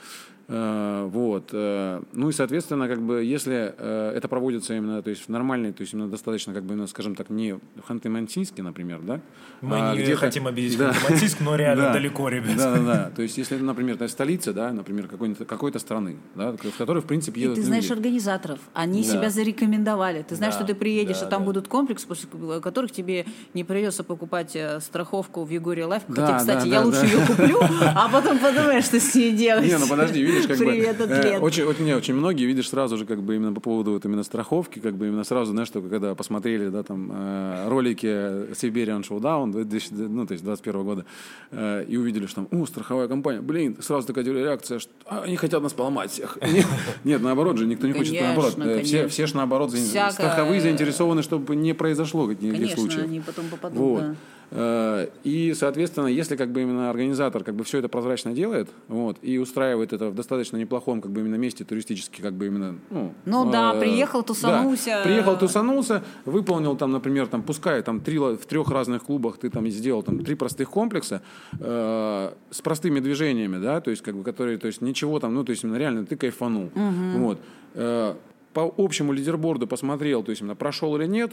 Э, 0.48 1.08
вот. 1.10 1.50
Э, 1.52 2.02
ну 2.12 2.28
и, 2.28 2.32
соответственно, 2.32 2.88
как 2.88 3.00
бы, 3.02 3.22
если 3.22 3.74
э, 3.76 4.12
это 4.16 4.26
проводится 4.28 4.74
именно, 4.76 5.02
то 5.02 5.10
есть 5.10 5.22
в 5.26 5.28
нормальной, 5.28 5.72
то 5.72 5.82
есть 5.82 5.92
именно 5.94 6.08
достаточно, 6.08 6.52
как 6.54 6.64
бы, 6.64 6.74
именно, 6.74 6.86
скажем 6.86 7.14
так, 7.14 7.30
не 7.30 7.54
в 7.54 7.60
Ханты-Мансийске, 7.88 8.62
например, 8.62 9.00
да? 9.02 9.20
Мы 9.60 9.76
а 9.78 9.94
не 9.94 10.02
где-то- 10.02 10.18
хотим 10.20 10.46
обидеть 10.46 10.78
Да. 10.78 10.92
Ханты-Мансийск, 10.92 11.36
но 11.44 11.56
реально 11.56 11.82
Да. 11.88 11.92
далеко, 11.92 12.28
ребят. 12.28 12.56
Да, 12.56 12.74
да, 12.76 12.82
да. 12.82 13.10
То 13.14 13.22
есть, 13.22 13.38
если, 13.38 13.56
например, 13.58 13.94
это 13.96 14.08
столица, 14.08 14.52
да, 14.52 14.72
например, 14.72 15.06
какой-то, 15.06 15.44
какой-то 15.44 15.78
страны, 15.90 16.18
да, 16.36 16.52
в 16.52 16.78
которой, 16.78 17.02
в 17.02 17.04
принципе, 17.06 17.40
И 17.40 17.42
едут 17.42 17.56
ты 17.56 17.62
знаешь 17.64 17.82
люди. 17.82 17.94
организаторов, 17.94 18.60
они 18.74 19.02
Да. 19.02 19.08
себя 19.08 19.30
зарекомендовали. 19.30 20.22
Ты 20.22 20.36
знаешь, 20.36 20.54
Да, 20.54 20.60
что 20.60 20.66
ты 20.68 20.78
приедешь, 20.78 21.18
да, 21.18 21.26
а 21.26 21.30
там 21.30 21.40
да. 21.40 21.46
будут 21.46 21.66
комплекс, 21.66 22.04
после 22.04 22.28
которых 22.62 22.92
тебе 22.92 23.26
не 23.54 23.64
придется 23.64 24.04
покупать 24.04 24.54
э, 24.54 24.78
страховку 24.80 25.42
в 25.42 25.50
Егоре 25.50 25.84
Лайф. 25.86 26.04
Да, 26.06 26.14
Хотя, 26.26 26.38
кстати, 26.38 26.68
да, 26.68 26.74
я 26.76 26.80
да, 26.80 26.86
лучше 26.86 27.00
да. 27.00 27.06
ее 27.08 27.26
куплю, 27.26 27.58
а 27.80 28.08
потом 28.08 28.38
подумаешь, 28.38 28.84
что 28.84 29.00
с 29.00 29.16
ней 29.16 29.32
делать. 29.32 29.66
Не, 29.66 29.78
ну 29.78 29.88
подожди, 29.88 30.22
видишь, 30.22 30.46
как 30.46 30.58
Привет, 30.58 30.96
бы... 30.98 31.04
э, 31.06 31.38
очень, 31.40 31.64
очень, 31.64 31.84
не, 31.84 31.94
очень 31.96 32.14
многие, 32.14 32.44
видишь, 32.44 32.68
сразу 32.68 32.96
же, 32.96 33.04
как 33.04 33.20
бы, 33.24 33.34
именно 33.34 33.52
по 33.52 33.60
поводу 33.60 33.90
вот 33.90 34.04
именно 34.04 34.22
страховки, 34.22 34.78
как 34.78 34.94
бы, 34.94 35.08
именно 35.08 35.24
сразу, 35.24 35.50
знаешь, 35.50 35.70
только 35.70 35.88
когда 35.88 36.14
посмотрели, 36.14 36.68
да, 36.68 36.84
там, 36.84 37.10
э, 37.12 37.68
ролики 37.68 38.06
Siberian 38.52 39.02
Showdown, 39.02 39.50
2000, 39.50 39.92
ну, 39.94 40.24
то 40.24 40.34
есть 40.34 40.44
21 40.44 40.84
года, 40.84 41.04
э, 41.50 41.84
и 41.88 41.96
увидели, 41.96 42.26
что 42.26 42.44
там, 42.46 42.60
о, 42.60 42.64
страховая 42.66 43.08
компания, 43.08 43.40
блин, 43.40 43.76
сразу 43.80 44.06
такая 44.06 44.24
реакция, 44.24 44.78
что 44.78 44.92
а, 45.06 45.22
они 45.22 45.34
хотят 45.34 45.60
нас 45.62 45.72
поломать 45.80 46.10
всех. 46.10 46.36
Нет, 46.42 46.66
Нет, 47.04 47.22
наоборот 47.22 47.56
же, 47.56 47.66
никто 47.66 47.86
не 47.86 47.94
хочет, 47.94 48.08
Конечно, 48.18 48.26
наоборот. 48.28 48.54
э, 48.58 48.82
Все, 48.82 48.96
конечно. 48.98 49.08
все 49.08 49.26
ж 49.26 49.32
наоборот, 49.34 49.72
Всякое- 49.72 50.12
страховые 50.12 50.60
заинтересованы, 50.60 51.22
чтобы 51.22 51.56
не 51.56 51.72
произошло 51.72 52.26
Конечно, 52.26 52.76
случаев. 52.76 53.04
они 53.04 53.20
потом 53.20 53.46
попадут, 53.48 53.78
Вот. 53.78 54.00
да. 54.02 54.14
Э, 54.50 55.06
И, 55.22 55.54
соответственно, 55.54 56.06
если 56.06 56.36
как 56.36 56.50
бы 56.50 56.62
именно 56.62 56.90
организатор 56.90 57.44
как 57.44 57.54
бы 57.54 57.64
все 57.64 57.78
это 57.78 57.88
прозрачно 57.88 58.32
делает, 58.32 58.68
вот, 58.88 59.16
и 59.22 59.38
устраивает 59.38 59.92
это 59.92 60.10
в 60.10 60.14
достаточно 60.14 60.56
неплохом 60.56 61.00
как 61.00 61.12
бы 61.12 61.20
именно 61.20 61.36
месте 61.36 61.64
туристически, 61.64 62.20
как 62.20 62.34
бы 62.34 62.46
именно, 62.46 62.76
ну, 62.90 63.12
Ну 63.24 63.50
да, 63.50 63.74
э, 63.74 63.80
приехал, 63.80 64.22
тусанулся. 64.22 64.86
да, 64.86 65.02
приехал, 65.04 65.38
тусанулся, 65.38 66.02
выполнил 66.24 66.76
там, 66.76 66.90
например, 66.92 67.26
там, 67.28 67.42
пускай 67.42 67.82
там 67.82 68.00
три, 68.00 68.18
в 68.18 68.44
трех 68.46 68.70
разных 68.70 69.04
клубах 69.04 69.38
ты 69.38 69.50
там 69.50 69.68
сделал 69.68 70.02
там 70.02 70.24
три 70.24 70.34
простых 70.34 70.70
комплекса 70.70 71.22
э, 71.58 72.32
с 72.50 72.60
простыми 72.60 73.00
движениями, 73.00 73.58
да, 73.58 73.80
то 73.80 73.90
есть 73.90 74.02
как 74.02 74.16
бы 74.16 74.24
которые, 74.24 74.58
то 74.58 74.66
есть 74.66 74.80
ничего 74.80 75.20
там, 75.20 75.34
ну, 75.34 75.44
то 75.44 75.50
есть 75.50 75.64
именно 75.64 75.76
реально 75.76 76.04
ты 76.06 76.16
кайфанул, 76.16 76.70
вот. 76.74 77.38
Э, 77.74 78.14
по 78.52 78.74
общему 78.78 79.12
лидерборду 79.12 79.68
посмотрел, 79.68 80.24
то 80.24 80.30
есть 80.30 80.42
именно 80.42 80.56
прошел 80.56 80.96
или 80.96 81.06
нет, 81.06 81.32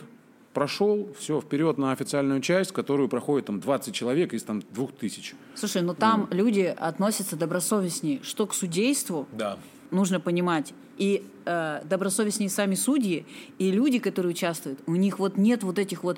прошел, 0.57 1.07
все, 1.19 1.39
вперед 1.39 1.77
на 1.77 1.91
официальную 1.91 2.41
часть, 2.41 2.71
которую 2.71 3.09
проходит 3.09 3.45
там 3.45 3.59
20 3.59 3.93
человек 3.93 4.33
из 4.33 4.41
там 4.41 4.63
2000. 4.71 5.35
Слушай, 5.53 5.83
ну 5.83 5.93
там 5.93 6.27
люди 6.31 6.73
относятся 6.75 7.35
добросовестнее. 7.35 8.21
Что 8.23 8.47
к 8.47 8.55
судейству, 8.55 9.27
Да. 9.33 9.59
нужно 9.91 10.19
понимать. 10.19 10.73
И 10.97 11.23
э, 11.45 11.81
добросовестнее 11.85 12.49
сами 12.49 12.73
судьи, 12.73 13.27
и 13.59 13.69
люди, 13.69 13.99
которые 13.99 14.31
участвуют, 14.31 14.79
у 14.87 14.95
них 14.95 15.19
вот 15.19 15.37
нет 15.37 15.61
вот 15.61 15.77
этих 15.77 16.03
вот 16.03 16.17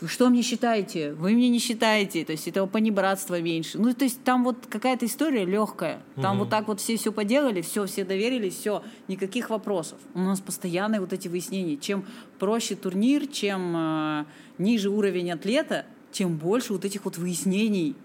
вы 0.00 0.08
что 0.08 0.30
мне 0.30 0.42
считаете? 0.42 1.12
Вы 1.12 1.32
мне 1.32 1.48
не 1.48 1.58
считаете. 1.58 2.24
То 2.24 2.32
есть 2.32 2.48
этого 2.48 2.66
понебратства 2.66 3.40
меньше. 3.40 3.78
Ну, 3.78 3.92
то 3.94 4.04
есть 4.04 4.22
там 4.24 4.44
вот 4.44 4.66
какая-то 4.68 5.06
история 5.06 5.44
легкая. 5.44 6.02
Там 6.20 6.38
вот 6.38 6.50
так 6.50 6.68
вот 6.68 6.80
все 6.80 6.96
все 6.96 7.12
поделали, 7.12 7.60
все, 7.60 7.86
все 7.86 8.04
доверились, 8.04 8.54
все, 8.54 8.82
никаких 9.08 9.50
вопросов. 9.50 9.98
У 10.14 10.20
нас 10.20 10.40
постоянные 10.40 11.00
вот 11.00 11.12
эти 11.12 11.28
выяснения. 11.28 11.76
Чем 11.76 12.04
проще 12.38 12.76
турнир, 12.76 13.26
чем 13.26 13.74
э, 13.76 14.24
ниже 14.58 14.90
уровень 14.90 15.30
атлета, 15.32 15.86
тем 16.12 16.36
больше 16.36 16.72
вот 16.72 16.84
этих 16.84 17.04
вот 17.04 17.18
выяснений. 17.18 17.96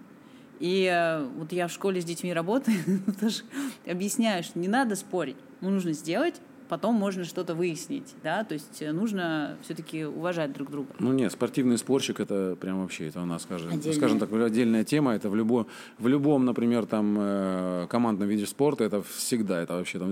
И 0.60 0.90
э, 0.90 1.24
вот 1.36 1.52
я 1.52 1.68
в 1.68 1.72
школе 1.72 2.00
с 2.00 2.04
детьми 2.04 2.32
работаю, 2.32 2.76
тоже 3.20 3.42
объясняю, 3.86 4.42
что 4.42 4.58
не 4.58 4.68
надо 4.68 4.96
спорить. 4.96 5.36
Ну, 5.60 5.70
нужно 5.70 5.92
сделать, 5.92 6.34
потом 6.68 6.94
можно 6.94 7.24
что-то 7.24 7.54
выяснить, 7.54 8.14
да, 8.22 8.44
то 8.44 8.54
есть 8.54 8.82
э, 8.82 8.92
нужно 8.92 9.56
все-таки 9.62 10.04
уважать 10.04 10.52
друг 10.52 10.70
друга. 10.70 10.88
Ну 10.98 11.12
нет, 11.12 11.32
спортивный 11.32 11.78
спорщик 11.78 12.20
это 12.20 12.56
прям 12.60 12.82
вообще, 12.82 13.08
это 13.08 13.20
у 13.20 13.26
нас, 13.26 13.42
скажем, 13.42 13.72
Отдельная. 13.72 13.96
скажем 13.96 14.18
так, 14.18 14.32
отдельная 14.32 14.84
тема, 14.84 15.14
это 15.14 15.30
в, 15.30 15.36
любо, 15.36 15.66
в 15.98 16.08
любом, 16.08 16.44
например, 16.44 16.86
там 16.86 17.16
э, 17.18 17.86
командном 17.88 18.28
виде 18.28 18.46
спорта, 18.46 18.84
это 18.84 19.02
всегда, 19.02 19.60
это 19.60 19.74
вообще 19.74 19.98
там 19.98 20.10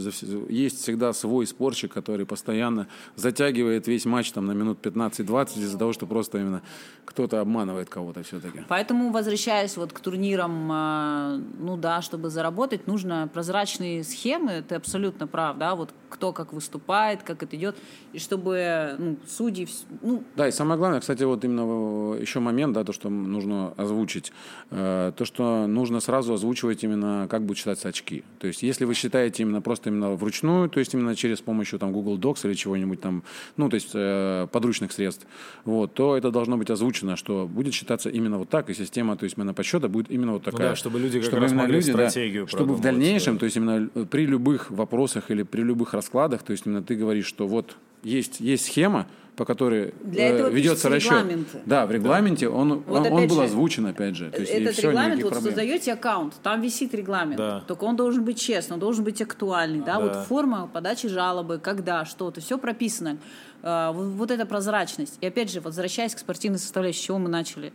есть 0.49 0.83
всегда 0.83 1.13
свой 1.13 1.47
спорщик, 1.47 1.93
который 1.93 2.27
постоянно 2.27 2.87
затягивает 3.17 3.87
весь 3.87 4.05
матч 4.05 4.33
там 4.33 4.47
на 4.47 4.53
минут 4.53 4.85
15-20 4.85 5.59
из-за 5.61 5.79
того, 5.79 5.93
что 5.93 6.07
просто 6.07 6.39
именно 6.39 6.63
кто-то 7.05 7.41
обманывает 7.41 7.89
кого-то 7.89 8.23
все-таки. 8.23 8.65
Поэтому, 8.69 9.11
возвращаясь 9.11 9.77
вот 9.77 9.93
к 9.93 10.01
турнирам, 10.01 10.71
э, 10.73 11.41
ну 11.59 11.77
да, 11.77 12.03
чтобы 12.03 12.31
заработать, 12.31 12.87
нужно 12.87 13.29
прозрачные 13.33 14.05
схемы, 14.05 14.65
ты 14.67 14.75
абсолютно 14.75 15.27
прав, 15.27 15.59
да, 15.59 15.75
вот 15.75 15.91
кто 16.09 16.33
как 16.33 16.44
выступает, 16.53 17.23
как 17.23 17.43
это 17.43 17.57
идет, 17.57 17.77
и 18.13 18.19
чтобы 18.19 18.97
ну, 18.99 19.17
судьи, 19.29 19.67
ну, 20.03 20.23
Да, 20.37 20.49
и 20.49 20.53
самое 20.53 20.79
главное, 20.79 21.01
кстати, 21.01 21.23
вот 21.25 21.45
именно 21.45 22.17
э, 22.17 22.21
еще 22.21 22.41
момент, 22.41 22.75
да, 22.75 22.85
то, 22.85 22.93
что 22.93 23.09
нужно 23.09 23.73
озвучить, 23.77 24.33
э, 24.71 25.13
то, 25.17 25.25
что 25.25 25.67
нужно 25.67 26.01
сразу 26.01 26.35
озвучивать 26.35 26.85
именно, 26.85 27.27
как 27.31 27.43
будут 27.43 27.59
считаться 27.59 27.89
очки. 27.89 28.25
То 28.39 28.47
есть, 28.47 28.63
если 28.63 28.85
вы 28.85 28.95
считаете 28.95 29.43
именно 29.43 29.61
просто 29.61 29.91
именно 29.91 30.11
вручную, 30.15 30.69
то 30.69 30.81
есть 30.81 30.95
именно 30.95 31.15
через 31.15 31.41
помощью 31.41 31.79
там 31.79 31.93
Google 31.93 32.19
Docs 32.19 32.47
или 32.47 32.55
чего-нибудь 32.55 33.01
там, 33.01 33.23
ну, 33.57 33.69
то 33.69 33.75
есть 33.75 33.91
э, 33.95 34.47
подручных 34.51 34.93
средств, 34.93 35.27
вот, 35.65 35.95
то 35.95 36.17
это 36.17 36.31
должно 36.31 36.57
быть 36.57 36.71
озвучено, 36.71 37.17
что 37.17 37.47
будет 37.47 37.75
считаться 37.75 38.11
именно 38.11 38.39
вот 38.39 38.49
так, 38.49 38.71
и 38.71 38.75
система, 38.75 39.17
то 39.17 39.25
есть 39.25 39.37
именно 39.37 39.55
подсчета 39.55 39.89
будет 39.89 40.11
именно 40.11 40.33
вот 40.33 40.45
такая. 40.45 40.71
да, 40.71 40.77
чтобы 40.77 40.99
люди 40.99 41.21
как 41.21 41.33
раз 41.35 41.51
именно 41.51 41.63
могли 41.63 41.81
да, 41.81 41.93
стратегию 41.93 42.47
чтобы 42.49 42.75
в 42.75 42.81
дальнейшем, 42.81 43.35
да. 43.35 43.41
то 43.41 43.45
есть 43.45 43.57
именно 43.57 43.91
э, 43.95 44.05
при 44.05 44.27
любых 44.27 44.71
вопросах 44.71 45.31
или 45.31 45.43
при 45.43 45.63
любых 45.63 45.95
раскладах, 45.95 46.34
то 46.43 46.53
есть 46.53 46.67
именно 46.67 46.83
ты 46.83 46.95
говоришь, 46.97 47.27
что 47.27 47.47
вот 47.47 47.77
есть, 48.03 48.41
есть 48.41 48.67
схема, 48.67 49.07
по 49.37 49.45
которой 49.45 49.95
Для 50.05 50.29
э, 50.29 50.33
этого 50.35 50.49
ведется 50.49 50.89
расчет. 50.89 51.27
Да, 51.67 51.87
в 51.87 51.91
регламенте 51.91 52.49
он, 52.49 52.85
Вот 52.87 53.07
он, 53.07 53.13
он 53.13 53.27
был 53.27 53.37
же, 53.37 53.43
озвучен, 53.45 53.87
опять 53.87 54.15
же. 54.15 54.31
То 54.31 54.41
есть, 54.41 54.53
этот 54.53 54.75
всё, 54.75 54.91
регламент, 54.91 55.23
вот 55.23 55.33
проблем. 55.33 55.51
создаете 55.51 55.93
аккаунт, 55.93 56.35
там 56.43 56.61
висит 56.61 56.95
регламент, 56.95 57.37
Да. 57.37 57.65
только 57.67 57.83
он 57.85 57.97
должен 57.97 58.25
быть 58.25 58.39
честный, 58.39 58.75
он 58.75 58.81
должен 58.81 59.03
быть 59.05 59.21
актуальный, 59.21 59.81
да, 59.81 59.99
Да. 59.99 60.01
вот 60.01 60.27
форма 60.27 60.71
подачи 60.73 61.09
жалобы, 61.09 61.59
когда, 61.59 62.05
что-то, 62.05 62.41
все 62.41 62.59
прописано. 62.59 63.19
А, 63.63 63.91
вот, 63.93 64.07
вот 64.09 64.31
эта 64.31 64.47
прозрачность. 64.47 65.19
И 65.21 65.27
опять 65.27 65.51
же, 65.51 65.61
возвращаясь 65.61 66.15
к 66.15 66.19
спортивной 66.19 66.59
составляющей, 66.61 67.01
с 67.01 67.05
чего 67.05 67.19
мы 67.19 67.29
начали, 67.29 67.73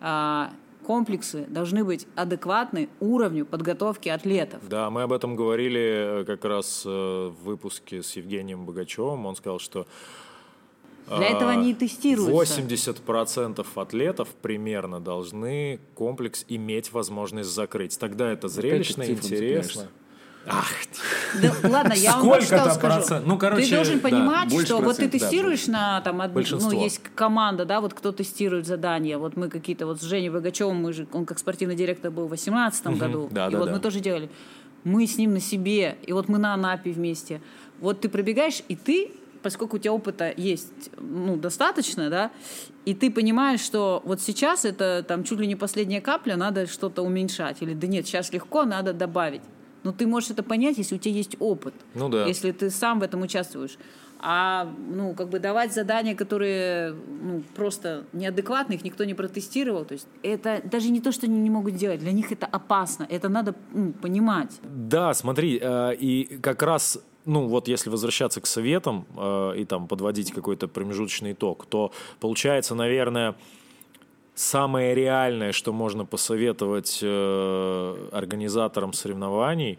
А, 0.00 0.50
комплексы 0.86 1.46
должны 1.48 1.84
быть 1.84 2.06
адекватны 2.14 2.88
уровню 3.00 3.44
подготовки 3.44 4.08
атлетов. 4.08 4.60
Да, 4.68 4.88
мы 4.88 5.02
об 5.02 5.12
этом 5.12 5.34
говорили 5.34 6.20
э, 6.20 6.24
как 6.24 6.44
раз 6.44 6.84
э, 6.86 6.88
в 6.88 7.44
выпуске 7.44 8.04
с 8.04 8.12
Евгением 8.12 8.64
Богачевым. 8.66 9.26
Он 9.26 9.34
сказал, 9.34 9.58
что 9.58 9.86
Для 11.08 11.26
этого 11.26 11.50
они 11.50 11.72
и 11.72 11.74
тестируются. 11.74 12.62
80% 12.62 13.66
атлетов 13.74 14.28
примерно 14.40 15.00
должны 15.00 15.80
комплекс 15.96 16.44
иметь 16.48 16.92
возможность 16.92 17.50
закрыть. 17.50 17.98
Тогда 17.98 18.30
это 18.30 18.46
зрелищно, 18.46 19.04
к 19.04 19.06
цифрам 19.06 19.38
интересно. 19.38 19.88
Ах, 20.46 20.70
Да, 21.42 21.68
ладно, 21.68 21.92
я 21.92 22.16
вам 22.16 22.26
вот 22.26 22.42
Сколько-то 22.42 22.70
что 22.70 23.00
скажу. 23.00 23.24
Ну, 23.26 23.38
короче, 23.38 23.66
ты 23.66 23.74
должен 23.74 24.00
да, 24.00 24.08
понимать, 24.08 24.50
больше 24.50 24.66
что 24.66 24.76
вот 24.76 24.96
ты 24.96 25.02
процент, 25.02 25.12
да, 25.12 25.18
тестируешь 25.18 25.66
на 25.66 26.00
там 26.00 26.20
одну, 26.20 26.42
ну 26.60 26.70
есть 26.70 27.00
команда, 27.14 27.64
да, 27.64 27.80
вот 27.80 27.94
кто 27.94 28.12
тестирует 28.12 28.66
задания. 28.66 29.18
Вот 29.18 29.36
мы 29.36 29.48
какие-то 29.48 29.86
вот 29.86 30.00
с 30.00 30.04
Женей 30.04 30.30
Богачевым, 30.30 30.76
мы 30.76 30.92
же, 30.92 31.06
он 31.12 31.26
как 31.26 31.38
спортивный 31.38 31.76
директор 31.76 32.10
был 32.10 32.24
в 32.24 32.28
2018 32.28 32.86
году, 32.98 33.28
Да, 33.30 33.48
и 33.48 33.52
да, 33.52 33.58
вот 33.58 33.66
да. 33.66 33.72
мы 33.72 33.80
тоже 33.80 34.00
делали. 34.00 34.30
Мы 34.84 35.06
с 35.06 35.18
ним 35.18 35.32
на 35.32 35.40
себе, 35.40 35.96
и 36.06 36.12
вот 36.12 36.28
мы 36.28 36.38
на 36.38 36.54
Анапе 36.54 36.90
вместе. 36.92 37.40
Вот 37.80 38.00
ты 38.00 38.08
пробегаешь, 38.08 38.62
и 38.68 38.76
ты 38.76 39.10
поскольку 39.46 39.76
у 39.76 39.78
тебя 39.78 39.92
опыта 39.92 40.32
есть 40.36 40.90
ну, 40.98 41.36
достаточно, 41.36 42.10
да, 42.10 42.32
и 42.84 42.94
ты 42.94 43.12
понимаешь, 43.12 43.60
что 43.60 44.02
вот 44.04 44.20
сейчас 44.20 44.64
это 44.64 45.04
там 45.06 45.22
чуть 45.22 45.38
ли 45.38 45.46
не 45.46 45.54
последняя 45.54 46.00
капля, 46.00 46.34
надо 46.34 46.66
что-то 46.66 47.02
уменьшать. 47.02 47.62
Или 47.62 47.72
да 47.72 47.86
нет, 47.86 48.06
сейчас 48.06 48.32
легко, 48.32 48.64
надо 48.64 48.92
добавить. 48.92 49.42
Но 49.86 49.92
ты 49.92 50.04
можешь 50.04 50.30
это 50.30 50.42
понять, 50.42 50.78
если 50.78 50.96
у 50.96 50.98
тебя 50.98 51.14
есть 51.14 51.36
опыт. 51.38 51.72
Ну 51.94 52.08
да. 52.08 52.26
Если 52.26 52.50
ты 52.50 52.70
сам 52.70 52.98
в 52.98 53.04
этом 53.04 53.22
участвуешь. 53.22 53.78
А 54.18 54.64
ну, 54.88 55.14
как 55.14 55.28
бы 55.28 55.38
давать 55.38 55.72
задания, 55.72 56.16
которые 56.16 56.92
ну, 57.22 57.44
просто 57.54 58.04
неадекватны, 58.12 58.74
их 58.74 58.82
никто 58.82 59.04
не 59.04 59.14
протестировал. 59.14 59.84
То 59.84 59.94
есть 59.94 60.08
это 60.24 60.60
даже 60.64 60.88
не 60.88 61.00
то, 61.00 61.12
что 61.12 61.26
они 61.26 61.38
не 61.38 61.50
могут 61.50 61.76
делать. 61.76 62.00
Для 62.00 62.10
них 62.10 62.32
это 62.32 62.46
опасно. 62.46 63.06
Это 63.08 63.28
надо 63.28 63.54
ну, 63.72 63.92
понимать. 63.92 64.58
Да, 64.64 65.14
смотри, 65.14 65.60
э, 65.62 65.94
и 65.94 66.38
как 66.42 66.64
раз, 66.64 66.98
ну 67.24 67.46
вот 67.46 67.68
если 67.68 67.88
возвращаться 67.88 68.40
к 68.40 68.46
советам 68.46 69.06
э, 69.16 69.58
и 69.58 69.64
там 69.64 69.86
подводить 69.86 70.32
какой-то 70.32 70.66
промежуточный 70.66 71.32
итог, 71.32 71.64
то 71.66 71.92
получается, 72.18 72.74
наверное, 72.74 73.36
самое 74.36 74.94
реальное, 74.94 75.52
что 75.52 75.72
можно 75.72 76.04
посоветовать 76.04 77.00
э, 77.02 78.08
организаторам 78.12 78.92
соревнований, 78.92 79.78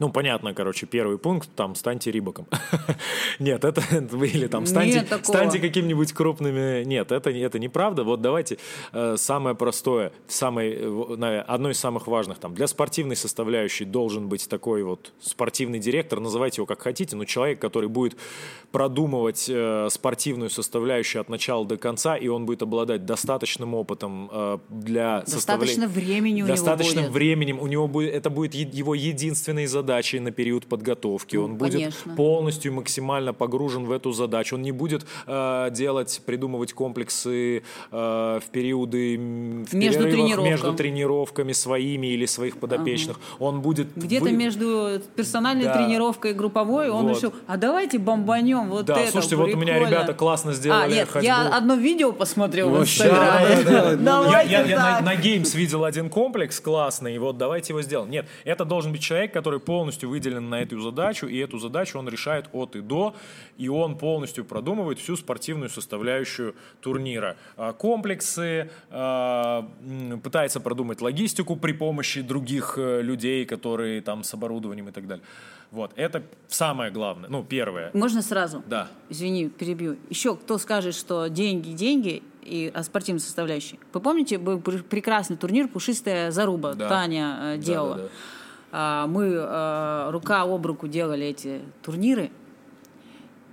ну, 0.00 0.10
понятно, 0.10 0.54
короче, 0.54 0.86
первый 0.86 1.18
пункт, 1.18 1.48
там, 1.54 1.76
станьте 1.76 2.10
Рибаком. 2.10 2.48
Нет, 3.38 3.64
это, 3.64 3.80
или 4.24 4.48
там, 4.48 4.66
станьте, 4.66 5.06
станьте 5.22 5.60
какими-нибудь 5.60 6.12
крупными... 6.12 6.82
Нет, 6.84 7.12
это, 7.12 7.30
это 7.30 7.60
неправда. 7.60 8.02
Вот 8.02 8.20
давайте 8.20 8.58
э, 8.92 9.14
самое 9.16 9.54
простое, 9.54 10.10
самое, 10.26 10.74
э, 10.74 11.40
одно 11.46 11.70
из 11.70 11.78
самых 11.78 12.08
важных, 12.08 12.38
там, 12.38 12.54
для 12.56 12.66
спортивной 12.66 13.14
составляющей 13.14 13.84
должен 13.84 14.28
быть 14.28 14.48
такой 14.48 14.82
вот 14.82 15.12
спортивный 15.20 15.78
директор, 15.78 16.18
называйте 16.18 16.56
его 16.56 16.66
как 16.66 16.82
хотите, 16.82 17.14
но 17.14 17.24
человек, 17.24 17.60
который 17.60 17.88
будет 17.88 18.16
продумывать 18.72 19.46
э, 19.48 19.86
спортивную 19.92 20.50
составляющую 20.50 21.20
от 21.20 21.28
начала 21.28 21.64
до 21.64 21.76
конца, 21.76 22.16
и 22.16 22.26
он 22.26 22.46
будет 22.46 22.62
обладать 22.62 23.06
достаточным 23.06 23.74
опытом 23.74 24.28
э, 24.32 24.58
для 24.70 25.20
Достаточно 25.20 25.38
составления... 25.38 25.86
времени 25.86 26.42
у 26.42 26.46
него 26.46 26.48
Достаточным 26.48 27.04
будет. 27.04 27.12
временем. 27.12 27.60
У 27.60 27.68
него 27.68 27.86
будет, 27.86 28.12
это 28.12 28.28
будет 28.28 28.54
его 28.54 28.96
единственной 28.96 29.66
задачей 29.66 29.83
на 29.84 30.30
период 30.30 30.66
подготовки. 30.66 31.36
Ну, 31.36 31.44
он 31.44 31.54
будет 31.56 31.72
конечно. 31.72 32.14
полностью 32.14 32.72
максимально 32.72 33.32
погружен 33.32 33.84
в 33.84 33.92
эту 33.92 34.12
задачу. 34.12 34.56
Он 34.56 34.62
не 34.62 34.72
будет 34.72 35.06
э, 35.26 35.68
делать, 35.72 36.20
придумывать 36.26 36.72
комплексы 36.72 37.62
э, 37.90 38.40
в 38.44 38.50
периоды 38.50 39.16
в 39.16 39.74
Между 39.74 40.04
тренировками. 40.04 40.48
между 40.48 40.72
тренировками 40.74 41.52
своими 41.52 42.08
или 42.08 42.26
своих 42.26 42.56
подопечных. 42.58 43.18
Он 43.38 43.60
будет 43.60 43.88
Где-то 43.96 44.24
вы- 44.24 44.32
между 44.32 45.00
персональной 45.16 45.64
Да. 45.64 45.74
тренировкой 45.74 46.30
и 46.32 46.34
групповой 46.34 46.88
он 46.90 47.06
Вот. 47.08 47.16
решил, 47.16 47.32
а 47.46 47.56
давайте 47.56 47.98
бомбанем 47.98 48.68
вот 48.70 48.86
Да, 48.86 48.98
это. 49.00 49.12
слушайте, 49.12 49.36
вот 49.36 49.52
у 49.52 49.56
меня 49.56 49.74
прикольно». 49.74 49.90
ребята 49.94 50.14
классно 50.14 50.52
сделали 50.52 50.84
А, 50.84 50.88
нет, 50.94 51.08
ходьбу. 51.08 51.26
я 51.26 51.48
одно 51.56 51.74
видео 51.74 52.12
посмотрел 52.12 52.70
в 52.70 52.72
Вообще, 52.78 53.04
Инстаграме. 53.04 53.94
Я, 54.68 55.00
на 55.00 55.14
Games 55.14 55.56
видел 55.56 55.84
один 55.84 56.10
комплекс 56.10 56.60
классный, 56.60 57.14
и 57.14 57.18
вот 57.18 57.38
давайте 57.38 57.72
его 57.72 57.82
сделаем. 57.82 58.10
Нет, 58.10 58.26
это 58.44 58.64
должен 58.64 58.92
быть 58.92 59.02
человек, 59.02 59.32
который 59.32 59.60
полностью 59.74 60.08
выделен 60.08 60.48
на 60.50 60.62
эту 60.62 60.78
задачу, 60.80 61.26
и 61.26 61.36
эту 61.38 61.58
задачу 61.58 61.98
он 61.98 62.08
решает 62.08 62.48
от 62.52 62.76
и 62.76 62.80
до, 62.80 63.16
и 63.58 63.68
он 63.68 63.98
полностью 63.98 64.44
продумывает 64.44 65.00
всю 65.00 65.16
спортивную 65.16 65.68
составляющую 65.68 66.54
турнира. 66.80 67.36
А, 67.56 67.72
Комплексы, 67.72 68.70
а, 68.90 69.68
пытается 70.22 70.60
продумать 70.60 71.00
логистику 71.00 71.56
при 71.56 71.72
помощи 71.72 72.20
других 72.20 72.74
э, 72.78 73.02
людей, 73.02 73.44
которые 73.46 74.00
там 74.00 74.22
с 74.22 74.32
оборудованием 74.34 74.88
и 74.88 74.92
так 74.92 75.08
далее. 75.08 75.24
Вот, 75.72 75.90
это 75.96 76.22
самое 76.46 76.92
главное, 76.92 77.28
ну, 77.28 77.42
первое. 77.42 77.90
Можно 77.94 78.22
сразу? 78.22 78.62
Да. 78.68 78.86
Извини, 79.10 79.48
перебью. 79.48 79.96
Еще 80.08 80.36
кто 80.36 80.58
скажет, 80.58 80.94
что 80.94 81.26
деньги, 81.26 81.70
деньги 81.72 82.22
и 82.42 82.70
о 82.72 82.84
спортивной 82.84 83.20
составляющей. 83.20 83.80
Вы 83.92 84.00
помните, 84.00 84.38
был 84.38 84.60
пр- 84.60 84.84
прекрасный 84.84 85.36
турнир 85.36 85.66
«Пушистая 85.66 86.30
заруба» 86.30 86.74
Да. 86.74 86.88
Таня 86.88 87.38
э, 87.40 87.56
Да, 87.56 87.62
делала. 87.64 87.96
да, 87.96 88.02
да. 88.02 88.08
А, 88.08 88.43
Мы 89.06 89.26
э, 89.34 90.10
рука 90.10 90.42
об 90.42 90.66
руку 90.66 90.88
делали 90.88 91.26
эти 91.26 91.60
турниры, 91.82 92.30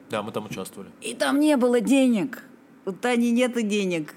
Да, 0.09 0.23
мы 0.23 0.31
там 0.31 0.45
участвовали. 0.45 0.89
и 1.01 1.13
там 1.13 1.39
не 1.39 1.55
было 1.57 1.79
денег. 1.79 2.43
У 2.85 2.91
Тани 2.91 3.31
нету 3.31 3.61
денег. 3.61 4.15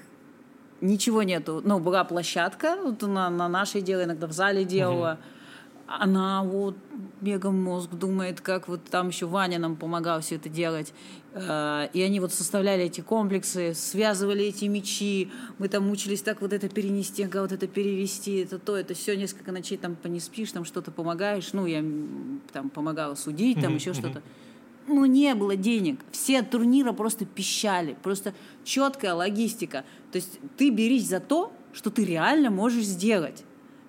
Ничего 0.81 1.21
нету. 1.23 1.61
Ну, 1.63 1.79
была 1.79 2.03
площадка, 2.03 2.77
вот 2.83 3.03
она 3.03 3.29
на 3.29 3.47
нашей 3.47 3.81
делала, 3.81 4.05
иногда 4.05 4.25
в 4.27 4.31
зале 4.31 4.65
делала. 4.65 5.19
Она 5.87 6.43
вот 6.43 6.75
мегамозг 7.21 7.91
думает, 7.91 8.41
как 8.41 8.67
вот 8.67 8.83
там 8.85 9.09
еще 9.09 9.27
Ваня 9.27 9.59
нам 9.59 9.75
помогал 9.75 10.21
все 10.21 10.35
это 10.35 10.49
делать. 10.49 10.93
Э, 11.33 11.87
и 11.93 12.01
они 12.01 12.19
вот 12.19 12.33
составляли 12.33 12.83
эти 12.83 13.01
комплексы, 13.01 13.73
связывали 13.75 14.45
эти 14.45 14.65
мечи. 14.65 15.31
Мы 15.59 15.67
там 15.67 15.87
мучились 15.87 16.21
так 16.21 16.41
вот 16.41 16.53
это 16.53 16.69
перенести, 16.69 17.23
ага, 17.23 17.41
вот 17.41 17.51
это 17.51 17.67
перевести, 17.67 18.37
это 18.37 18.57
то, 18.57 18.75
это 18.75 18.93
все. 18.95 19.15
Несколько 19.15 19.51
ночей 19.51 19.77
там 19.77 19.95
не 20.05 20.19
спишь, 20.19 20.51
там 20.51 20.65
что-то 20.65 20.91
помогаешь. 20.91 21.53
Ну, 21.53 21.65
я 21.65 21.83
там 22.51 22.69
помогала 22.69 23.15
судить, 23.15 23.61
там 23.61 23.75
еще 23.75 23.93
что-то. 23.93 24.23
Ну, 24.87 25.05
не 25.05 25.33
было 25.33 25.55
денег. 25.55 25.99
Все 26.11 26.39
от 26.39 26.51
турнира 26.51 26.93
просто 26.93 27.25
пищали. 27.25 27.97
Просто 28.03 28.33
четкая 28.63 29.15
логистика. 29.15 29.83
То 30.11 30.17
есть 30.17 30.39
ты 30.57 30.69
берись 30.69 31.07
за 31.07 31.19
то, 31.19 31.51
что 31.73 31.89
ты 31.89 32.05
реально 32.05 32.51
можешь 32.51 32.85
сделать. 32.85 33.43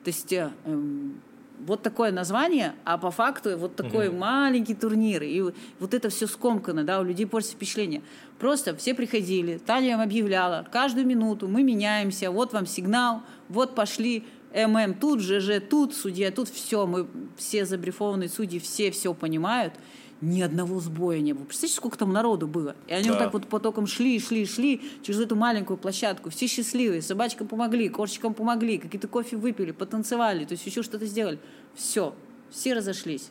То 0.05 0.09
есть 0.09 0.33
э, 0.33 0.51
эм, 0.65 1.21
вот 1.67 1.83
такое 1.83 2.13
название, 2.13 2.75
а 2.85 2.97
по 2.97 3.11
факту 3.11 3.59
вот 3.59 3.77
такой 3.77 4.09
угу. 4.09 4.19
маленький 4.19 4.75
турнир. 4.75 5.23
И 5.23 5.43
вот 5.81 5.95
это 5.95 6.09
все 6.09 6.27
скомкано, 6.27 6.85
да, 6.85 7.01
у 7.01 7.05
людей 7.05 7.27
портится 7.27 7.57
впечатление. 7.57 8.03
Просто 8.39 8.77
все 8.77 8.95
приходили, 8.95 9.59
Таня 9.59 9.93
им 9.93 10.01
объявляла, 10.01 10.67
каждую 10.71 11.07
минуту 11.07 11.49
мы 11.49 11.63
меняемся, 11.63 12.31
вот 12.31 12.53
вам 12.53 12.67
сигнал, 12.67 13.23
вот 13.49 13.75
пошли 13.75 14.25
ММ 14.55 14.95
тут, 14.95 15.21
ЖЖ 15.21 15.61
тут, 15.69 15.95
судья 15.95 16.31
тут, 16.31 16.49
все, 16.49 16.87
мы 16.87 17.09
все 17.37 17.67
забрифованные 17.67 18.29
судьи, 18.29 18.59
все 18.59 18.91
все 18.91 19.13
понимают 19.13 19.75
ни 20.21 20.41
одного 20.41 20.81
сбоя 20.81 21.21
не 21.21 21.33
было. 21.33 21.45
Представляете, 21.45 21.77
сколько 21.77 21.99
там 21.99 22.13
народу 22.13 22.47
было? 22.47 22.75
И 22.87 22.93
они 22.93 23.09
да. 23.09 23.13
вот 23.13 23.19
так 23.19 23.33
вот 23.33 23.47
потоком 23.49 23.87
шли, 23.87 24.19
шли, 24.19 24.47
шли 24.47 24.81
через 25.03 25.21
эту 25.21 25.37
маленькую 25.37 25.77
площадку. 25.77 26.31
Все 26.31 26.47
счастливые, 26.47 27.03
собачкам 27.03 27.49
помогли, 27.49 27.89
кошечкам 27.89 28.35
помогли, 28.35 28.79
какие-то 28.79 29.09
кофе 29.09 29.37
выпили, 29.37 29.73
потанцевали, 29.73 30.45
то 30.45 30.53
есть 30.53 30.67
еще 30.67 30.83
что-то 30.83 31.07
сделали. 31.07 31.39
Все, 31.75 32.15
все 32.51 32.75
разошлись. 32.75 33.31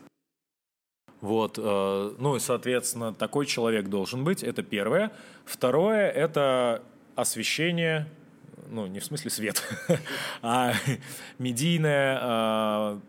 Вот, 1.21 1.57
э, 1.57 2.15
ну 2.19 2.35
и, 2.35 2.39
соответственно, 2.39 3.13
такой 3.13 3.45
человек 3.47 3.87
должен 3.87 4.23
быть, 4.23 4.43
это 4.43 4.61
первое. 4.61 5.11
Второе, 5.43 6.09
это 6.09 6.83
освещение, 7.15 8.07
ну, 8.69 8.85
не 8.85 8.99
в 8.99 9.05
смысле 9.05 9.31
свет, 9.31 9.63
а 10.41 10.73
медийное, 11.39 12.19
э, 12.21 12.99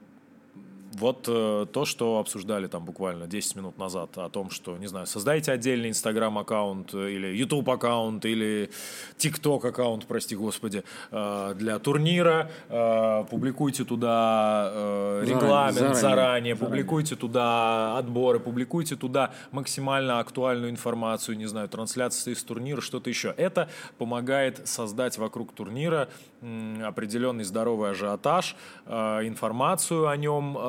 вот 0.98 1.26
э, 1.28 1.66
то, 1.72 1.84
что 1.84 2.18
обсуждали 2.18 2.66
там 2.66 2.84
буквально 2.84 3.26
10 3.26 3.56
минут 3.56 3.78
назад 3.78 4.16
о 4.16 4.28
том, 4.28 4.50
что, 4.50 4.76
не 4.78 4.86
знаю, 4.86 5.06
создайте 5.06 5.52
отдельный 5.52 5.90
Инстаграм-аккаунт 5.90 6.94
или 6.94 7.36
YouTube-аккаунт 7.36 8.24
или 8.24 8.70
TikTok-аккаунт, 9.18 10.06
прости 10.06 10.36
господи, 10.36 10.84
э, 11.10 11.54
для 11.56 11.78
турнира, 11.78 12.50
э, 12.68 13.24
публикуйте 13.30 13.84
туда 13.84 14.70
э, 14.72 15.24
регламент 15.26 15.76
заранее, 15.76 15.94
заранее, 15.94 16.16
заранее, 16.16 16.56
публикуйте 16.56 17.16
туда 17.16 17.98
отборы, 17.98 18.40
публикуйте 18.40 18.96
туда 18.96 19.32
максимально 19.52 20.20
актуальную 20.20 20.70
информацию, 20.70 21.36
не 21.36 21.46
знаю, 21.46 21.68
трансляции 21.68 22.32
из 22.32 22.42
турнира, 22.42 22.80
что-то 22.80 23.10
еще. 23.10 23.34
Это 23.36 23.68
помогает 23.98 24.66
создать 24.66 25.18
вокруг 25.18 25.52
турнира 25.52 26.08
определенный 26.84 27.44
здоровый 27.44 27.90
ажиотаж, 27.90 28.56
э, 28.84 29.26
информацию 29.26 30.08
о 30.08 30.16
нем, 30.16 30.56
э, 30.56 30.60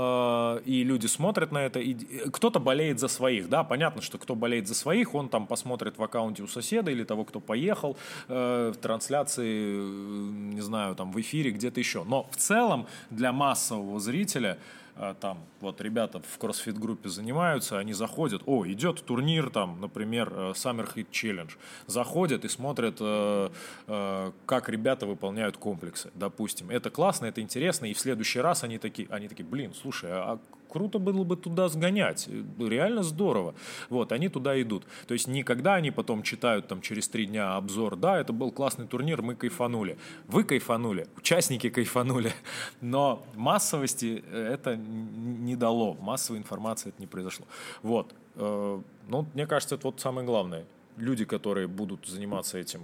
и 0.65 0.83
люди 0.83 1.07
смотрят 1.07 1.51
на 1.51 1.59
это. 1.59 1.79
И 1.79 1.93
кто-то 2.31 2.59
болеет 2.59 2.99
за 2.99 3.07
своих, 3.07 3.49
да, 3.49 3.63
понятно, 3.63 4.01
что 4.01 4.17
кто 4.17 4.35
болеет 4.35 4.67
за 4.67 4.75
своих, 4.75 5.15
он 5.15 5.29
там 5.29 5.47
посмотрит 5.47 5.97
в 5.97 6.03
аккаунте 6.03 6.43
у 6.43 6.47
соседа 6.47 6.91
или 6.91 7.03
того, 7.03 7.23
кто 7.25 7.39
поехал 7.39 7.97
э, 8.27 8.73
в 8.75 8.77
трансляции, 8.77 9.77
не 9.77 10.61
знаю, 10.61 10.95
там 10.95 11.11
в 11.11 11.19
эфире, 11.21 11.51
где-то 11.51 11.79
еще. 11.79 12.03
Но 12.03 12.27
в 12.31 12.37
целом 12.37 12.87
для 13.09 13.31
массового 13.31 13.99
зрителя 13.99 14.57
там 15.19 15.39
вот 15.61 15.81
ребята 15.81 16.21
в 16.21 16.37
кроссфит-группе 16.37 17.09
занимаются, 17.09 17.77
они 17.77 17.93
заходят, 17.93 18.41
о, 18.45 18.67
идет 18.67 19.03
турнир 19.03 19.49
там, 19.49 19.79
например, 19.81 20.31
э, 20.33 20.51
Summer 20.51 20.87
Hit 20.93 21.07
Challenge, 21.11 21.51
заходят 21.87 22.45
и 22.45 22.47
смотрят, 22.47 22.97
э, 22.99 23.49
э, 23.87 24.31
как 24.45 24.69
ребята 24.69 25.05
выполняют 25.05 25.57
комплексы, 25.57 26.11
допустим. 26.15 26.69
Это 26.69 26.89
классно, 26.89 27.25
это 27.25 27.41
интересно, 27.41 27.85
и 27.85 27.93
в 27.93 27.99
следующий 27.99 28.39
раз 28.39 28.63
они 28.63 28.77
такие, 28.77 29.07
они 29.09 29.27
такие, 29.27 29.45
блин, 29.45 29.73
слушай, 29.73 30.09
а 30.11 30.39
круто 30.69 30.99
было 30.99 31.23
бы 31.23 31.35
туда 31.35 31.69
сгонять, 31.69 32.29
реально 32.59 33.03
здорово. 33.03 33.55
Вот, 33.89 34.11
они 34.11 34.29
туда 34.29 34.59
идут. 34.61 34.85
То 35.07 35.13
есть 35.13 35.27
никогда 35.27 35.75
они 35.75 35.91
потом 35.91 36.23
читают 36.23 36.67
там 36.67 36.81
через 36.81 37.07
три 37.07 37.25
дня 37.25 37.55
обзор, 37.55 37.95
да, 37.95 38.19
это 38.19 38.33
был 38.33 38.51
классный 38.51 38.87
турнир, 38.87 39.21
мы 39.21 39.35
кайфанули. 39.35 39.97
Вы 40.27 40.43
кайфанули, 40.43 41.07
участники 41.17 41.69
кайфанули, 41.69 42.31
но 42.81 43.23
массовости 43.35 44.23
э, 44.31 44.53
это 44.53 44.75
не 44.75 45.55
дало, 45.55 45.95
массовой 45.95 46.39
информации 46.39 46.89
это 46.89 46.99
не 46.99 47.07
произошло. 47.07 47.45
Вот, 47.81 48.13
э, 48.35 48.81
ну, 49.07 49.25
мне 49.33 49.47
кажется, 49.47 49.75
это 49.75 49.87
вот 49.87 49.99
самое 49.99 50.25
главное. 50.25 50.65
Люди, 50.97 51.25
которые 51.25 51.67
будут 51.67 52.07
заниматься 52.07 52.57
этим 52.57 52.81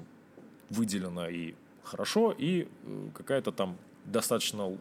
выделено 0.70 1.28
и 1.28 1.56
хорошо, 1.84 2.34
и 2.38 2.68
э, 2.86 3.08
какая-то 3.14 3.52
там 3.52 3.78
достаточно 4.06 4.78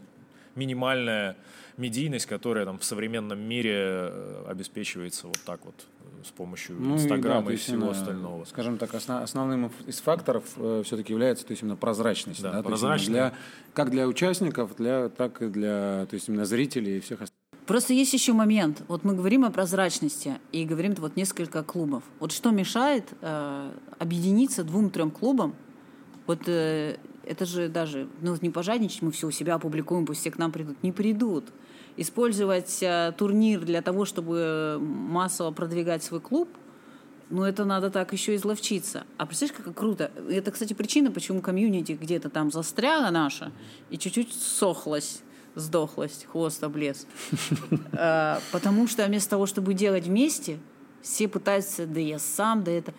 минимальная 0.54 1.36
медийность, 1.76 2.26
которая 2.26 2.64
там 2.64 2.78
в 2.78 2.84
современном 2.84 3.40
мире 3.40 3.74
э, 3.74 4.44
обеспечивается 4.48 5.26
вот 5.26 5.38
так 5.44 5.64
вот 5.64 5.74
э, 6.00 6.24
с 6.24 6.30
помощью 6.30 6.76
ну, 6.78 6.94
Инстаграма 6.94 7.46
и, 7.46 7.48
да, 7.48 7.52
и 7.54 7.56
всего 7.56 7.90
остального. 7.90 8.44
Скажем 8.44 8.78
так, 8.78 8.94
основ, 8.94 9.22
основным 9.22 9.70
из 9.86 10.00
факторов 10.00 10.44
э, 10.56 10.82
все-таки 10.84 11.12
является 11.12 11.46
то 11.46 11.52
есть 11.52 11.62
именно 11.62 11.76
прозрачность. 11.76 12.42
Да, 12.42 12.52
да? 12.52 12.62
прозрачность. 12.62 13.10
Для, 13.10 13.32
как 13.72 13.90
для 13.90 14.06
участников, 14.06 14.76
для, 14.76 15.08
так 15.08 15.42
и 15.42 15.48
для 15.48 16.06
то 16.08 16.14
есть 16.14 16.28
именно 16.28 16.44
зрителей 16.44 16.98
и 16.98 17.00
всех 17.00 17.22
остальных. 17.22 17.32
Просто 17.66 17.94
есть 17.94 18.12
еще 18.12 18.32
момент. 18.32 18.82
Вот 18.88 19.04
мы 19.04 19.14
говорим 19.14 19.44
о 19.44 19.50
прозрачности 19.50 20.38
и 20.50 20.64
говорим 20.64 20.94
вот 20.98 21.16
несколько 21.16 21.62
клубов. 21.62 22.02
Вот 22.18 22.32
что 22.32 22.50
мешает 22.50 23.04
э, 23.20 23.70
объединиться 23.98 24.64
двум-трем 24.64 25.10
клубам? 25.10 25.54
Вот 26.26 26.40
э, 26.48 26.96
это 27.24 27.46
же 27.46 27.68
даже, 27.68 28.08
ну, 28.20 28.36
не 28.40 28.50
пожадничать, 28.50 29.02
мы 29.02 29.12
все 29.12 29.26
у 29.26 29.30
себя 29.30 29.54
опубликуем, 29.54 30.06
пусть 30.06 30.20
все 30.20 30.30
к 30.30 30.38
нам 30.38 30.52
придут. 30.52 30.82
Не 30.82 30.92
придут. 30.92 31.44
Использовать 31.96 32.82
э, 32.82 33.12
турнир 33.16 33.60
для 33.60 33.82
того, 33.82 34.04
чтобы 34.04 34.78
массово 34.80 35.50
продвигать 35.50 36.02
свой 36.02 36.20
клуб, 36.20 36.48
ну, 37.30 37.44
это 37.44 37.64
надо 37.64 37.90
так 37.90 38.12
еще 38.12 38.34
изловчиться. 38.34 39.04
А 39.16 39.26
представляешь, 39.26 39.64
как 39.64 39.74
круто. 39.74 40.10
Это, 40.28 40.50
кстати, 40.50 40.74
причина, 40.74 41.10
почему 41.10 41.40
комьюнити 41.40 41.92
где-то 41.92 42.28
там 42.28 42.50
застряла 42.50 43.10
наша 43.10 43.52
и 43.90 43.98
чуть-чуть 43.98 44.32
сохлась 44.32 45.22
сдохлась, 45.54 46.24
хвост 46.30 46.62
облез. 46.64 47.06
Э, 47.92 48.38
потому 48.52 48.88
что 48.88 49.04
вместо 49.06 49.30
того, 49.30 49.46
чтобы 49.46 49.74
делать 49.74 50.06
вместе, 50.06 50.58
все 51.02 51.28
пытаются, 51.28 51.86
да 51.86 52.00
я 52.00 52.18
сам, 52.18 52.64
да 52.64 52.70
это 52.70 52.94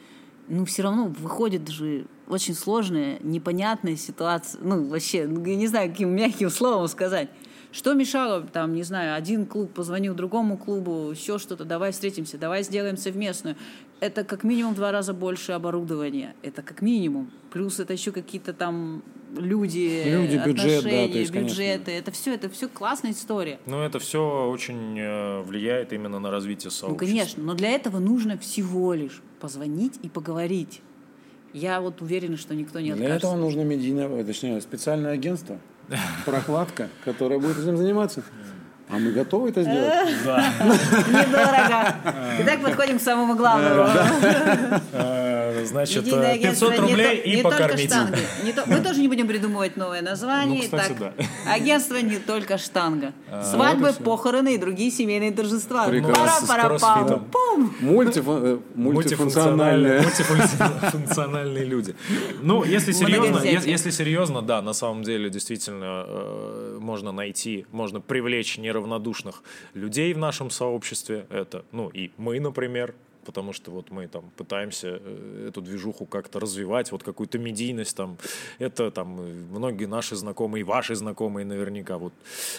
ну, 0.47 0.65
все 0.65 0.83
равно 0.83 1.07
выходит 1.07 1.67
же 1.69 2.05
очень 2.27 2.53
сложная, 2.53 3.19
непонятная 3.21 3.95
ситуация. 3.95 4.61
Ну, 4.63 4.87
вообще, 4.87 5.27
ну, 5.27 5.43
я 5.45 5.55
не 5.55 5.67
знаю, 5.67 5.89
каким 5.89 6.15
мягким 6.15 6.49
словом 6.49 6.87
сказать. 6.87 7.29
Что 7.71 7.95
мешало, 7.95 8.41
там, 8.41 8.75
не 8.75 8.83
знаю, 8.83 9.15
один 9.15 9.47
клуб 9.47 9.73
позвонил 9.73 10.13
другому 10.13 10.57
клубу, 10.57 11.09
еще 11.09 11.39
что-то, 11.39 11.65
давай 11.65 11.91
встретимся, 11.91 12.37
давай 12.37 12.61
сделаем 12.61 12.97
совместную. 12.97 13.55
Это 13.99 14.23
как 14.23 14.43
минимум 14.43 14.75
два 14.75 14.91
раза 14.91 15.11
больше 15.11 15.53
оборудования. 15.53 16.35
Это 16.43 16.61
как 16.61 16.83
минимум. 16.83 17.31
Плюс 17.51 17.79
это 17.79 17.93
еще 17.93 18.11
какие-то 18.11 18.53
там 18.53 19.01
люди, 19.35 20.03
люди 20.05 20.41
бюджет, 20.45 20.83
да, 20.83 20.89
есть, 20.89 21.31
бюджеты. 21.31 21.85
Конечно. 21.85 21.91
Это 21.91 22.11
все, 22.11 22.35
это 22.35 22.49
все 22.49 22.67
классная 22.67 23.11
история. 23.11 23.59
Ну, 23.65 23.81
это 23.81 23.97
все 23.97 24.49
очень 24.49 24.99
э, 24.99 25.41
влияет 25.41 25.93
именно 25.93 26.19
на 26.19 26.29
развитие 26.29 26.69
сообщества. 26.69 26.89
Ну, 26.89 26.95
конечно, 26.95 27.43
но 27.43 27.53
для 27.55 27.71
этого 27.71 27.97
нужно 27.97 28.37
всего 28.37 28.93
лишь 28.93 29.21
позвонить 29.39 29.99
и 30.03 30.09
поговорить. 30.09 30.81
Я 31.53 31.81
вот 31.81 32.01
уверена, 32.01 32.35
что 32.37 32.55
никто 32.55 32.79
не 32.79 32.91
откажется. 32.91 33.07
Для 33.07 33.15
этого 33.29 33.35
нужно 33.35 33.61
медийное, 33.61 34.23
точнее, 34.23 34.59
специальное 34.61 35.11
агентство, 35.11 35.57
прокладка, 36.25 36.89
которая 37.05 37.39
будет 37.39 37.59
этим 37.59 37.77
заниматься. 37.77 38.23
А 38.89 38.97
мы 38.97 39.11
готовы 39.11 39.49
это 39.49 39.63
сделать? 39.63 40.09
Да. 40.25 40.43
Недорого. 41.07 41.95
Итак, 42.41 42.61
подходим 42.61 42.99
к 42.99 43.01
самому 43.01 43.35
главному. 43.35 43.87
Э, 45.43 45.65
значит, 45.65 46.05
500 46.05 46.79
рублей 46.79 47.17
и 47.19 47.41
покормите. 47.41 47.95
Мы 48.65 48.79
тоже 48.81 49.01
не 49.01 49.07
будем 49.07 49.27
придумывать 49.27 49.77
новое 49.77 50.01
название. 50.01 50.63
Ну, 50.71 50.77
так, 50.77 51.13
агентство 51.47 51.97
не 51.97 52.17
только 52.17 52.57
штанга. 52.57 53.13
А, 53.29 53.43
Свадьбы, 53.43 53.93
похороны 53.93 54.55
и 54.55 54.57
другие 54.57 54.91
семейные 54.91 55.31
торжества. 55.31 55.85
пара 56.47 56.77
пара 56.79 57.21
Мультифункциональные. 58.75 60.01
Мультифункциональные 60.01 61.65
люди. 61.65 61.95
Ну, 62.41 62.63
если 62.63 62.91
серьезно, 62.91 63.39
если 63.43 63.89
серьезно, 63.89 64.41
да, 64.41 64.61
на 64.61 64.73
самом 64.73 65.03
деле 65.03 65.29
действительно 65.29 66.05
э, 66.07 66.77
можно 66.79 67.11
найти, 67.11 67.65
можно 67.71 68.01
привлечь 68.01 68.57
неравнодушных 68.57 69.43
людей 69.73 70.13
в 70.13 70.17
нашем 70.17 70.49
сообществе. 70.49 71.25
Это, 71.29 71.65
ну, 71.71 71.89
и 71.89 72.11
мы, 72.17 72.39
например, 72.39 72.95
потому 73.23 73.53
что 73.53 73.71
вот 73.71 73.91
мы 73.91 74.07
там 74.07 74.29
пытаемся 74.37 74.99
э, 75.01 75.47
эту 75.49 75.61
движуху 75.61 76.05
как-то 76.05 76.39
развивать, 76.39 76.91
вот 76.91 77.03
какую-то 77.03 77.39
медийность 77.39 77.95
там. 77.95 78.17
Это 78.59 78.91
там 78.91 79.07
многие 79.51 79.85
наши 79.85 80.15
знакомые, 80.15 80.63
ваши 80.63 80.95
знакомые 80.95 81.45
наверняка. 81.45 81.97
Вот 81.97 82.13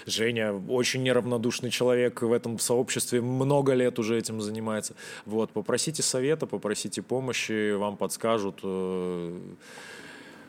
Женя 0.06 0.52
очень 0.52 1.02
неравнодушный 1.02 1.70
человек 1.70 2.22
в 2.22 2.32
этом 2.32 2.58
сообществе, 2.58 3.20
много 3.20 3.74
лет 3.74 3.98
уже 3.98 4.18
этим 4.18 4.40
занимается. 4.40 4.94
Вот, 5.26 5.50
попросите 5.50 6.02
совета, 6.02 6.46
попросите 6.46 7.02
помощи, 7.02 7.72
вам 7.72 7.96
подскажут. 7.96 8.60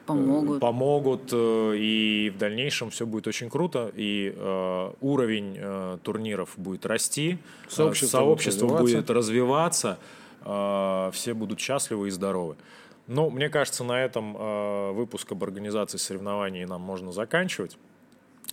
Э, 0.06 0.08
Помогут. 0.08 0.60
помогут, 0.60 1.30
э, 1.32 1.74
и 1.78 2.32
в 2.36 2.38
дальнейшем 2.38 2.92
все 2.92 3.08
будет 3.08 3.28
очень 3.28 3.50
круто, 3.50 3.92
и 3.96 4.34
э, 4.36 4.92
уровень 5.02 5.58
э, 5.58 5.98
турниров 6.04 6.54
будет 6.58 6.86
расти, 6.86 7.40
Сообщество 7.68 8.20
сообщество 8.20 8.68
будет 8.68 8.82
будет 8.82 9.10
развиваться, 9.10 9.98
э, 10.44 11.10
все 11.12 11.34
будут 11.34 11.60
счастливы 11.60 12.10
и 12.10 12.12
здоровы. 12.12 12.56
Ну, 13.08 13.30
мне 13.32 13.50
кажется, 13.50 13.84
на 13.84 14.04
этом 14.04 14.36
э, 14.38 14.92
выпуск 14.92 15.32
об 15.32 15.44
организации 15.44 15.98
соревнований 15.98 16.66
нам 16.66 16.82
можно 16.82 17.12
заканчивать. 17.12 17.78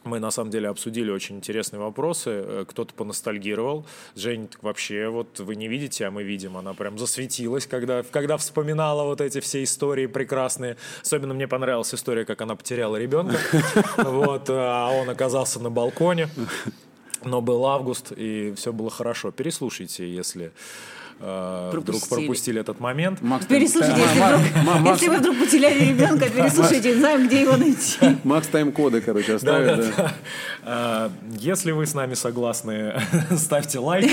Мы, 0.04 0.18
на 0.18 0.30
самом 0.30 0.50
деле, 0.50 0.68
обсудили 0.68 1.10
очень 1.10 1.36
интересные 1.36 1.80
вопросы. 1.80 2.30
Э, 2.30 2.64
Кто-то 2.68 2.92
поностальгировал. 2.94 3.86
Жень, 4.16 4.48
так 4.48 4.62
вообще, 4.62 5.08
вот 5.08 5.38
вы 5.38 5.54
не 5.54 5.68
видите, 5.68 6.06
а 6.06 6.10
мы 6.10 6.24
видим. 6.24 6.56
Она 6.56 6.74
прям 6.74 6.98
засветилась, 6.98 7.66
когда, 7.66 8.02
когда 8.02 8.36
вспоминала 8.36 9.04
вот 9.04 9.20
эти 9.20 9.40
все 9.40 9.62
истории 9.62 10.06
прекрасные. 10.06 10.76
Особенно 11.02 11.34
мне 11.34 11.46
понравилась 11.46 11.94
история, 11.94 12.24
как 12.24 12.40
она 12.40 12.56
потеряла 12.56 12.96
ребенка. 12.96 13.36
Вот, 13.96 14.46
а 14.48 14.90
он 14.90 15.08
оказался 15.08 15.60
на 15.60 15.70
балконе. 15.70 16.28
Но 17.24 17.40
был 17.40 17.66
август, 17.66 18.12
и 18.16 18.52
все 18.56 18.72
было 18.72 18.90
хорошо. 18.90 19.30
Переслушайте, 19.30 20.08
если 20.08 20.52
э, 21.20 21.68
вдруг 21.68 21.84
Пропустили. 21.84 22.18
пропустили 22.18 22.60
этот 22.60 22.80
момент. 22.80 23.22
Макс, 23.22 23.46
Переслушайте, 23.46 23.96
Ма- 23.96 24.02
если 24.06 24.20
Ма- 24.20 24.28
вдруг, 24.36 24.64
Ма- 24.64 24.78
Макс- 24.80 25.00
если 25.02 25.08
вы 25.14 25.18
вдруг 25.20 25.38
потеряли 25.38 25.84
ребенка, 25.84 26.28
переслушайте, 26.30 26.96
знаем, 26.96 27.26
где 27.26 27.42
его 27.42 27.56
найти. 27.56 27.98
Макс 28.24 28.46
тайм-коды, 28.48 29.00
короче, 29.00 29.34
оставит. 29.34 29.66
да. 29.68 29.76
Да-да-да. 29.76 30.12
А, 30.64 31.10
Если 31.38 31.72
вы 31.72 31.86
с 31.86 31.94
нами 31.94 32.14
согласны, 32.14 32.94
ставьте 33.36 33.78
лайк. 33.78 34.10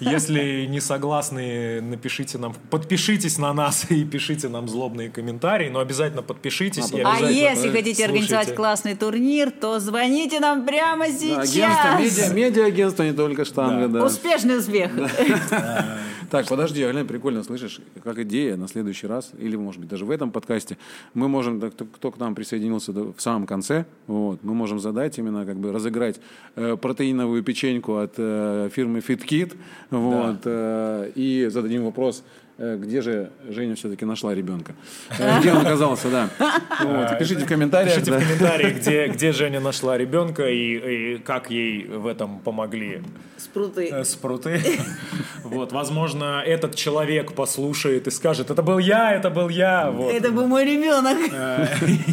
Если 0.00 0.66
не 0.66 0.80
согласны, 0.80 1.80
напишите 1.80 2.38
нам, 2.38 2.54
подпишитесь 2.70 3.38
на 3.38 3.52
нас 3.52 3.86
и 3.90 4.04
пишите 4.04 4.48
нам 4.48 4.68
злобные 4.68 5.10
комментарии, 5.10 5.68
но 5.68 5.80
обязательно 5.80 6.22
подпишитесь. 6.22 6.90
и 6.92 7.00
А 7.00 7.10
обязательно 7.12 7.30
если 7.38 7.70
хотите 7.70 8.04
организовать 8.04 8.44
слушайте. 8.46 8.56
классный 8.56 8.94
турнир, 8.96 9.50
то 9.50 9.78
звоните 9.78 10.40
нам 10.40 10.64
прямо 10.66 11.04
Да, 11.06 11.40
Агентство, 11.42 11.98
медиа, 11.98 12.10
сейчас. 12.10 12.32
медиа-агентство, 12.32 13.02
не 13.02 13.12
только 13.12 13.44
штанга, 13.44 13.88
да. 13.88 14.04
Успешный 14.04 14.58
успех. 14.58 14.90
Так, 16.30 16.48
подожди, 16.48 16.82
а 16.82 16.92
глянь, 16.92 17.06
прикольно, 17.06 17.42
слышишь, 17.42 17.80
как 18.02 18.18
идея 18.18 18.56
на 18.56 18.68
следующий 18.68 19.06
раз, 19.06 19.32
или, 19.38 19.56
может 19.56 19.80
быть, 19.80 19.88
даже 19.88 20.04
в 20.04 20.10
этом 20.10 20.30
подкасте, 20.30 20.78
мы 21.14 21.28
можем, 21.28 21.60
кто, 21.70 22.10
к 22.10 22.18
нам 22.18 22.34
присоединился 22.34 22.92
в 22.92 23.18
самом 23.18 23.46
конце, 23.46 23.86
вот, 24.06 24.42
мы 24.42 24.54
можем 24.54 24.80
задать 24.80 25.18
именно, 25.18 25.44
как 25.44 25.56
бы, 25.56 25.72
разыграть 25.72 26.20
э, 26.56 26.76
протеиновую 26.76 27.42
печеньку 27.42 27.96
от 27.96 28.14
э, 28.16 28.68
фирмы 28.72 29.00
FitKit, 29.00 29.56
вот, 29.90 30.40
э, 30.44 31.12
и 31.14 31.48
зададим 31.50 31.84
вопрос, 31.84 32.24
где 32.56 33.02
же 33.02 33.30
Женя 33.48 33.74
все-таки 33.74 34.04
нашла 34.04 34.34
ребенка. 34.34 34.74
Э, 35.18 35.40
Где 35.40 35.52
он 35.52 35.66
оказался, 35.66 36.08
да. 36.08 36.28
Вот, 36.82 37.12
и 37.12 37.18
пишите 37.18 37.44
в 37.44 37.48
комментариях. 37.48 37.94
Пишите 37.94 38.12
да. 38.12 38.18
в 38.18 38.22
комментарии, 38.22 38.70
где, 38.70 39.08
где 39.08 39.32
Женя 39.32 39.60
нашла 39.60 39.98
ребенка 39.98 40.48
и, 40.48 41.14
и 41.14 41.18
как 41.18 41.50
ей 41.50 41.86
в 41.86 42.06
этом 42.06 42.38
помогли 42.38 43.02
Спруты. 43.36 43.88
э, 43.88 44.04
спруты. 44.04 44.60
Вот, 45.42 45.72
возможно, 45.72 46.42
этот 46.44 46.74
человек 46.74 47.34
послушает 47.34 48.06
и 48.06 48.10
скажет, 48.10 48.50
это 48.50 48.62
был 48.62 48.78
я, 48.78 49.12
это 49.12 49.30
был 49.30 49.48
я. 49.48 49.90
Вот. 49.90 50.12
Это 50.12 50.30
был 50.30 50.46
мой 50.46 50.64
ребенок. 50.64 51.18
Э, 51.32 51.66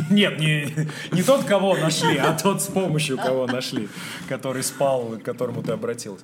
Нет, 0.09 0.39
не, 0.39 0.73
не 1.11 1.23
тот, 1.23 1.43
кого 1.45 1.75
нашли, 1.77 2.17
а 2.17 2.33
тот, 2.33 2.61
с 2.61 2.67
помощью 2.67 3.17
кого 3.17 3.47
нашли, 3.47 3.87
который 4.27 4.63
спал, 4.63 5.17
к 5.19 5.23
которому 5.23 5.63
ты 5.63 5.71
обратилась. 5.71 6.21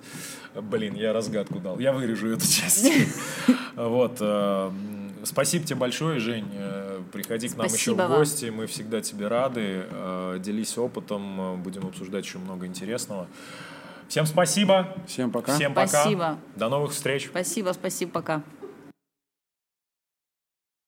Блин, 0.62 0.96
я 0.96 1.14
разгадку 1.14 1.60
дал. 1.60 1.80
Я 1.80 1.94
вырежу 1.94 2.30
эту 2.30 2.48
часть. 2.48 2.88
Вот. 3.76 4.18
э, 4.22 4.72
Спасибо 5.24 5.66
тебе 5.66 5.76
большое, 5.76 6.20
Жень. 6.20 6.50
Э, 6.54 7.00
Приходи 7.14 7.48
к 7.48 7.56
нам 7.58 7.68
еще 7.68 7.94
в 7.94 7.98
вам. 7.98 8.12
гости. 8.12 8.46
Мы 8.46 8.66
всегда 8.66 9.02
тебе 9.02 9.28
рады. 9.28 9.86
Э, 9.92 10.40
Делись 10.44 10.78
опытом. 10.78 11.62
Будем 11.62 11.86
обсуждать 11.86 12.26
еще 12.26 12.40
много 12.40 12.66
интересного. 12.66 13.28
Всем 14.08 14.26
спасибо. 14.26 14.96
Всем 15.06 15.32
пока. 15.32 15.54
Всем 15.56 15.74
пока. 15.74 15.88
Спасибо. 15.88 16.38
До 16.56 16.70
новых 16.70 16.92
встреч. 16.94 17.28
Спасибо, 17.28 17.72
спасибо, 17.74 18.12
пока. 18.12 18.42